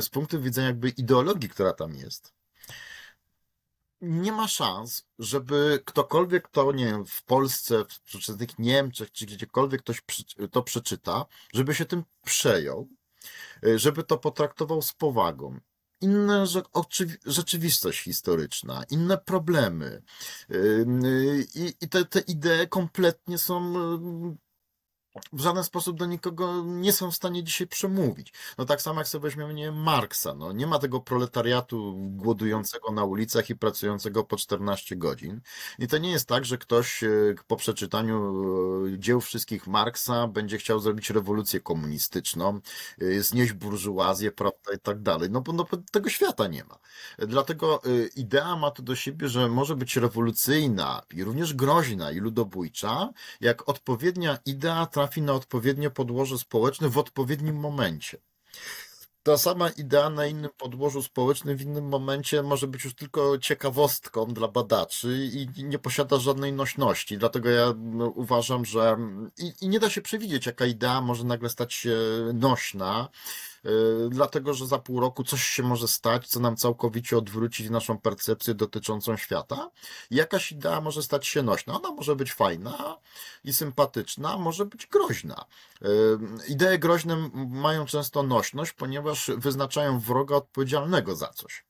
z 0.00 0.08
punktu 0.08 0.40
widzenia 0.40 0.66
jakby 0.66 0.88
ideologii, 0.88 1.48
która 1.48 1.72
tam 1.72 1.94
jest, 1.94 2.33
nie 4.00 4.32
ma 4.32 4.48
szans, 4.48 5.06
żeby 5.18 5.82
ktokolwiek 5.84 6.48
to, 6.48 6.72
nie 6.72 6.84
wiem, 6.84 7.06
w 7.06 7.22
Polsce, 7.22 7.84
w 7.88 8.00
przeciętnych 8.00 8.58
Niemczech, 8.58 9.12
czy 9.12 9.26
gdziekolwiek 9.26 9.80
ktoś 9.80 10.02
to 10.50 10.62
przeczyta, 10.62 11.26
żeby 11.54 11.74
się 11.74 11.84
tym 11.84 12.04
przejął, 12.24 12.88
y, 13.66 13.78
żeby 13.78 14.04
to 14.04 14.18
potraktował 14.18 14.82
z 14.82 14.92
powagą. 14.92 15.60
Inna 16.00 16.46
rzeczywistość 17.26 18.02
historyczna, 18.02 18.84
inne 18.90 19.18
problemy. 19.18 20.02
Y, 20.50 20.86
y, 21.04 21.46
I, 21.80 21.88
te, 21.88 22.04
te 22.04 22.20
idee 22.20 22.68
kompletnie 22.68 23.38
są 23.38 23.74
w 25.32 25.40
żaden 25.40 25.64
sposób 25.64 25.98
do 25.98 26.06
nikogo 26.06 26.62
nie 26.66 26.92
są 26.92 27.10
w 27.10 27.14
stanie 27.14 27.44
dzisiaj 27.44 27.66
przemówić. 27.66 28.32
No 28.58 28.64
tak 28.64 28.82
samo 28.82 29.00
jak 29.00 29.08
sobie 29.08 29.22
weźmiemy, 29.22 29.54
nie 29.54 29.72
Marksa, 29.72 30.34
no 30.34 30.52
nie 30.52 30.66
ma 30.66 30.78
tego 30.78 31.00
proletariatu 31.00 31.94
głodującego 31.96 32.92
na 32.92 33.04
ulicach 33.04 33.50
i 33.50 33.56
pracującego 33.56 34.24
po 34.24 34.36
14 34.36 34.96
godzin. 34.96 35.40
I 35.78 35.88
to 35.88 35.98
nie 35.98 36.10
jest 36.10 36.28
tak, 36.28 36.44
że 36.44 36.58
ktoś 36.58 37.04
e, 37.04 37.08
po 37.46 37.56
przeczytaniu 37.56 38.34
e, 38.86 38.98
dzieł 38.98 39.20
wszystkich 39.20 39.66
Marksa 39.66 40.28
będzie 40.28 40.58
chciał 40.58 40.80
zrobić 40.80 41.10
rewolucję 41.10 41.60
komunistyczną, 41.60 42.60
e, 43.00 43.20
znieść 43.20 43.52
burżuazję, 43.52 44.32
prawda, 44.32 44.72
i 44.76 44.78
tak 44.78 45.02
dalej. 45.02 45.30
No 45.30 45.40
bo 45.40 45.52
no, 45.52 45.66
tego 45.92 46.08
świata 46.10 46.46
nie 46.46 46.64
ma. 46.64 46.78
Dlatego 47.18 47.82
idea 48.16 48.56
ma 48.56 48.70
to 48.70 48.82
do 48.82 48.96
siebie, 48.96 49.28
że 49.28 49.48
może 49.48 49.76
być 49.76 49.96
rewolucyjna 49.96 51.02
i 51.10 51.24
również 51.24 51.54
groźna 51.54 52.12
i 52.12 52.18
ludobójcza, 52.18 53.12
jak 53.40 53.68
odpowiednia 53.68 54.38
idea 54.46 54.86
trafi 55.04 55.22
na 55.22 55.32
odpowiednie 55.32 55.90
podłoże 55.90 56.38
społeczne 56.38 56.88
w 56.88 56.98
odpowiednim 56.98 57.56
momencie. 57.56 58.18
Ta 59.22 59.38
sama 59.38 59.68
idea 59.68 60.10
na 60.10 60.26
innym 60.26 60.50
podłożu 60.58 61.02
społecznym 61.02 61.56
w 61.56 61.62
innym 61.62 61.88
momencie 61.88 62.42
może 62.42 62.66
być 62.66 62.84
już 62.84 62.94
tylko 62.94 63.38
ciekawostką 63.38 64.26
dla 64.26 64.48
badaczy 64.48 65.30
i 65.32 65.64
nie 65.64 65.78
posiada 65.78 66.18
żadnej 66.18 66.52
nośności. 66.52 67.18
Dlatego 67.18 67.50
ja 67.50 67.74
no, 67.76 68.06
uważam, 68.06 68.64
że 68.64 68.96
i, 69.38 69.52
i 69.60 69.68
nie 69.68 69.80
da 69.80 69.90
się 69.90 70.02
przewidzieć, 70.02 70.46
jaka 70.46 70.66
idea 70.66 71.00
może 71.00 71.24
nagle 71.24 71.48
stać 71.48 71.74
się 71.74 71.96
nośna. 72.34 73.08
Yy, 73.64 74.08
Dlatego, 74.10 74.54
że 74.54 74.66
za 74.66 74.78
pół 74.78 75.00
roku 75.00 75.24
coś 75.24 75.42
się 75.42 75.62
może 75.62 75.88
stać, 75.88 76.28
co 76.28 76.40
nam 76.40 76.56
całkowicie 76.56 77.18
odwróci 77.18 77.70
naszą 77.70 77.98
percepcję 77.98 78.54
dotyczącą 78.54 79.16
świata. 79.16 79.70
Jakaś 80.10 80.52
idea 80.52 80.80
może 80.80 81.02
stać 81.02 81.26
się 81.26 81.42
nośna. 81.42 81.76
Ona 81.76 81.90
może 81.90 82.16
być 82.16 82.32
fajna 82.32 82.98
i 83.44 83.52
sympatyczna, 83.52 84.38
może 84.38 84.66
być 84.66 84.86
groźna. 84.86 85.44
Yy, 85.80 86.18
Idee 86.48 86.78
groźne 86.78 87.30
mają 87.48 87.86
często 87.86 88.22
nośność, 88.22 88.72
ponieważ 88.72 89.30
wyznaczają 89.36 90.00
wroga 90.00 90.36
odpowiedzialnego 90.36 91.16
za 91.16 91.28
coś. 91.28 91.64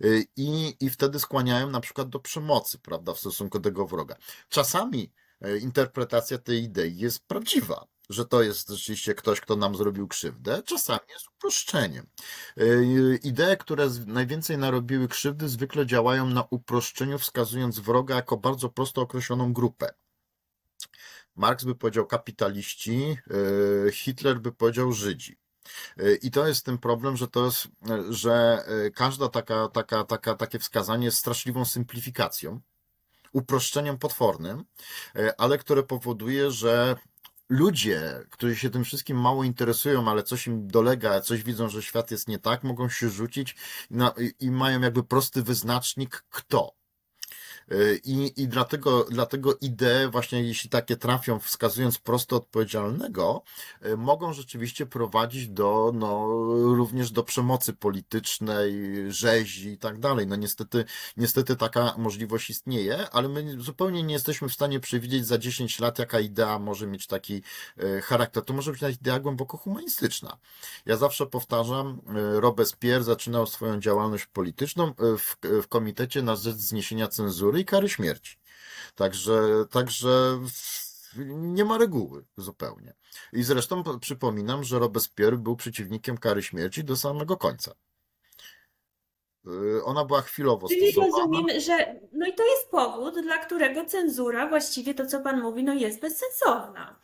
Yy, 0.00 0.24
I, 0.36 0.76
I 0.80 0.90
wtedy 0.90 1.18
skłaniają 1.18 1.70
na 1.70 1.80
przykład 1.80 2.08
do 2.08 2.20
przemocy, 2.20 2.78
prawda, 2.78 3.14
w 3.14 3.18
stosunku 3.18 3.58
do 3.58 3.70
tego 3.70 3.86
wroga. 3.86 4.16
Czasami 4.48 5.12
e, 5.40 5.58
interpretacja 5.58 6.38
tej 6.38 6.62
idei 6.62 6.96
jest 6.96 7.26
prawdziwa, 7.26 7.86
że 8.08 8.26
to 8.26 8.42
jest 8.42 8.68
rzeczywiście 8.68 9.14
ktoś, 9.14 9.40
kto 9.40 9.56
nam 9.56 9.76
zrobił 9.76 10.08
krzywdę, 10.08 10.62
czasami 10.62 11.00
jest 11.08 11.28
uproszczeniem. 11.36 12.06
Yy, 12.56 13.18
Idee, 13.22 13.56
które 13.58 13.88
najwięcej 14.06 14.58
narobiły 14.58 15.08
krzywdy, 15.08 15.48
zwykle 15.48 15.86
działają 15.86 16.26
na 16.26 16.44
uproszczeniu, 16.50 17.18
wskazując 17.18 17.78
wroga 17.78 18.14
jako 18.14 18.36
bardzo 18.36 18.68
prosto 18.68 19.00
określoną 19.00 19.52
grupę. 19.52 19.94
Marx 21.36 21.64
by 21.64 21.74
powiedział 21.74 22.06
kapitaliści, 22.06 23.18
yy, 23.26 23.92
Hitler 23.92 24.40
by 24.40 24.52
powiedział 24.52 24.92
Żydzi. 24.92 25.36
Yy, 25.96 26.14
I 26.22 26.30
to 26.30 26.48
jest 26.48 26.64
ten 26.64 26.78
problem, 26.78 27.16
że 27.16 27.28
to 27.28 27.44
jest, 27.44 27.68
że 28.10 28.64
każda 28.94 29.28
taka, 29.28 29.68
taka, 29.68 30.04
taka, 30.04 30.34
takie 30.34 30.58
wskazanie 30.58 31.04
jest 31.04 31.18
straszliwą 31.18 31.64
symplifikacją, 31.64 32.60
uproszczeniem 33.32 33.98
potwornym, 33.98 34.64
ale 35.38 35.58
które 35.58 35.82
powoduje, 35.82 36.50
że 36.50 36.96
ludzie, 37.48 38.24
którzy 38.30 38.56
się 38.56 38.70
tym 38.70 38.84
wszystkim 38.84 39.20
mało 39.20 39.44
interesują, 39.44 40.08
ale 40.08 40.22
coś 40.22 40.46
im 40.46 40.68
dolega, 40.68 41.20
coś 41.20 41.42
widzą, 41.42 41.68
że 41.68 41.82
świat 41.82 42.10
jest 42.10 42.28
nie 42.28 42.38
tak, 42.38 42.64
mogą 42.64 42.88
się 42.88 43.10
rzucić 43.10 43.56
i, 44.18 44.34
i 44.46 44.50
mają 44.50 44.80
jakby 44.80 45.04
prosty 45.04 45.42
wyznacznik 45.42 46.24
kto. 46.30 46.77
I, 48.04 48.32
i 48.36 48.48
dlatego, 48.48 49.06
dlatego 49.10 49.56
idee, 49.60 50.10
właśnie 50.10 50.42
jeśli 50.42 50.70
takie 50.70 50.96
trafią, 50.96 51.38
wskazując 51.38 51.98
prosto 51.98 52.36
odpowiedzialnego, 52.36 53.42
y, 53.86 53.96
mogą 53.96 54.32
rzeczywiście 54.32 54.86
prowadzić 54.86 55.48
do, 55.48 55.92
no, 55.94 56.26
również 56.74 57.10
do 57.10 57.22
przemocy 57.22 57.72
politycznej, 57.72 58.72
rzezi 59.08 59.68
i 59.68 59.78
tak 59.78 59.98
dalej. 59.98 60.26
No 60.26 60.36
niestety, 60.36 60.84
niestety 61.16 61.56
taka 61.56 61.94
możliwość 61.98 62.50
istnieje, 62.50 63.10
ale 63.10 63.28
my 63.28 63.56
zupełnie 63.60 64.02
nie 64.02 64.14
jesteśmy 64.14 64.48
w 64.48 64.54
stanie 64.54 64.80
przewidzieć 64.80 65.26
za 65.26 65.38
10 65.38 65.80
lat, 65.80 65.98
jaka 65.98 66.20
idea 66.20 66.58
może 66.58 66.86
mieć 66.86 67.06
taki 67.06 67.42
y, 67.82 68.00
charakter. 68.02 68.44
To 68.44 68.54
może 68.54 68.72
być 68.72 68.80
nawet 68.80 69.00
idea 69.00 69.20
głęboko 69.20 69.56
humanistyczna. 69.56 70.36
Ja 70.86 70.96
zawsze 70.96 71.26
powtarzam, 71.26 72.00
y, 72.36 72.40
Robespierre 72.40 73.04
zaczynał 73.04 73.46
swoją 73.46 73.80
działalność 73.80 74.26
polityczną 74.26 74.94
w, 74.98 75.36
w 75.62 75.68
komitecie 75.68 76.22
na 76.22 76.36
rzecz 76.36 76.56
zniesienia 76.56 77.08
cenzury 77.08 77.57
i 77.60 77.64
kary 77.64 77.88
śmierci. 77.88 78.38
Także, 78.94 79.40
także 79.70 80.38
nie 81.26 81.64
ma 81.64 81.78
reguły 81.78 82.24
zupełnie. 82.36 82.94
I 83.32 83.42
zresztą 83.42 83.98
przypominam, 84.00 84.64
że 84.64 84.78
Robespierre 84.78 85.36
był 85.36 85.56
przeciwnikiem 85.56 86.18
kary 86.18 86.42
śmierci 86.42 86.84
do 86.84 86.96
samego 86.96 87.36
końca. 87.36 87.74
Y, 89.46 89.84
Ona 89.84 90.04
była 90.04 90.22
chwilowo 90.22 90.68
Czyli 90.68 90.92
stosowana. 90.92 91.24
rozumiem, 91.24 91.60
że 91.60 92.00
no 92.12 92.26
i 92.26 92.34
to 92.34 92.44
jest 92.46 92.70
powód, 92.70 93.20
dla 93.22 93.38
którego 93.38 93.84
cenzura, 93.84 94.48
właściwie 94.48 94.94
to 94.94 95.06
co 95.06 95.20
pan 95.20 95.40
mówi, 95.40 95.64
no 95.64 95.74
jest 95.74 96.00
bezsensowna. 96.00 97.00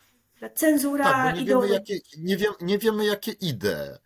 cenzura 0.55 1.03
Tak, 1.05 1.35
nie 1.35 1.45
wiemy, 1.45 1.67
jakie, 1.69 1.99
nie 2.17 2.37
wiem, 2.37 2.53
nie 2.61 2.77
wiemy, 2.77 3.05
jakie 3.05 3.31
idee 3.31 3.97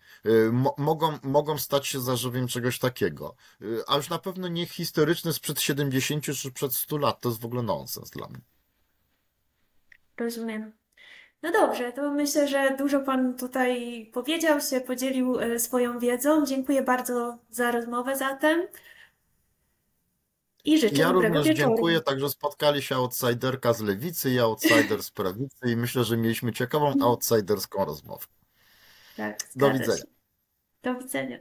mogą, 0.78 1.18
mogą 1.24 1.58
stać 1.58 1.88
się 1.88 2.00
zarzewiem 2.02 2.48
czegoś 2.48 2.80
takiego. 2.80 3.36
Y, 3.62 3.82
A 3.88 3.98
już 3.98 4.10
na 4.10 4.20
pewno 4.20 4.48
nie 4.48 4.66
historyczne 4.66 5.34
sprzed 5.34 5.62
70 5.62 6.24
czy 6.26 6.52
przed 6.52 6.76
100 6.76 6.98
lat. 6.98 7.22
To 7.22 7.30
jest 7.30 7.42
w 7.42 7.46
ogóle 7.46 7.64
nonsens 7.64 8.10
dla 8.10 8.28
mnie. 8.28 8.42
Rozumiem. 10.18 10.72
No 11.42 11.52
dobrze, 11.52 11.92
to 11.94 12.12
myślę, 12.12 12.48
że 12.48 12.76
dużo 12.78 13.00
Pan 13.00 13.38
tutaj 13.38 14.06
powiedział, 14.14 14.62
się 14.62 14.82
podzielił 14.82 15.40
e, 15.40 15.60
swoją 15.60 16.00
wiedzą. 16.00 16.46
Dziękuję 16.46 16.82
bardzo 16.84 17.38
za 17.50 17.72
rozmowę 17.72 18.16
zatem 18.18 18.68
i 20.66 20.80
życzę 20.80 20.96
Ja 20.96 21.12
również 21.12 21.48
wieczoru. 21.48 21.70
dziękuję, 21.70 22.02
także 22.02 22.30
spotkali 22.30 22.82
się 22.82 22.96
outsiderka 22.96 23.74
z 23.74 23.82
lewicy 23.82 24.30
i 24.32 24.40
outsider 24.40 25.04
z 25.04 25.12
prawicy 25.12 25.72
i 25.72 25.76
myślę, 25.76 26.04
że 26.04 26.18
mieliśmy 26.18 26.54
ciekawą 26.54 26.94
outsiderską 27.02 27.86
rozmowę. 27.86 28.26
Tak, 29.20 29.40
Do 29.56 29.74
widzenia. 29.74 29.98
Się. 29.98 30.04
Do 30.84 30.96
widzenia. 30.96 31.40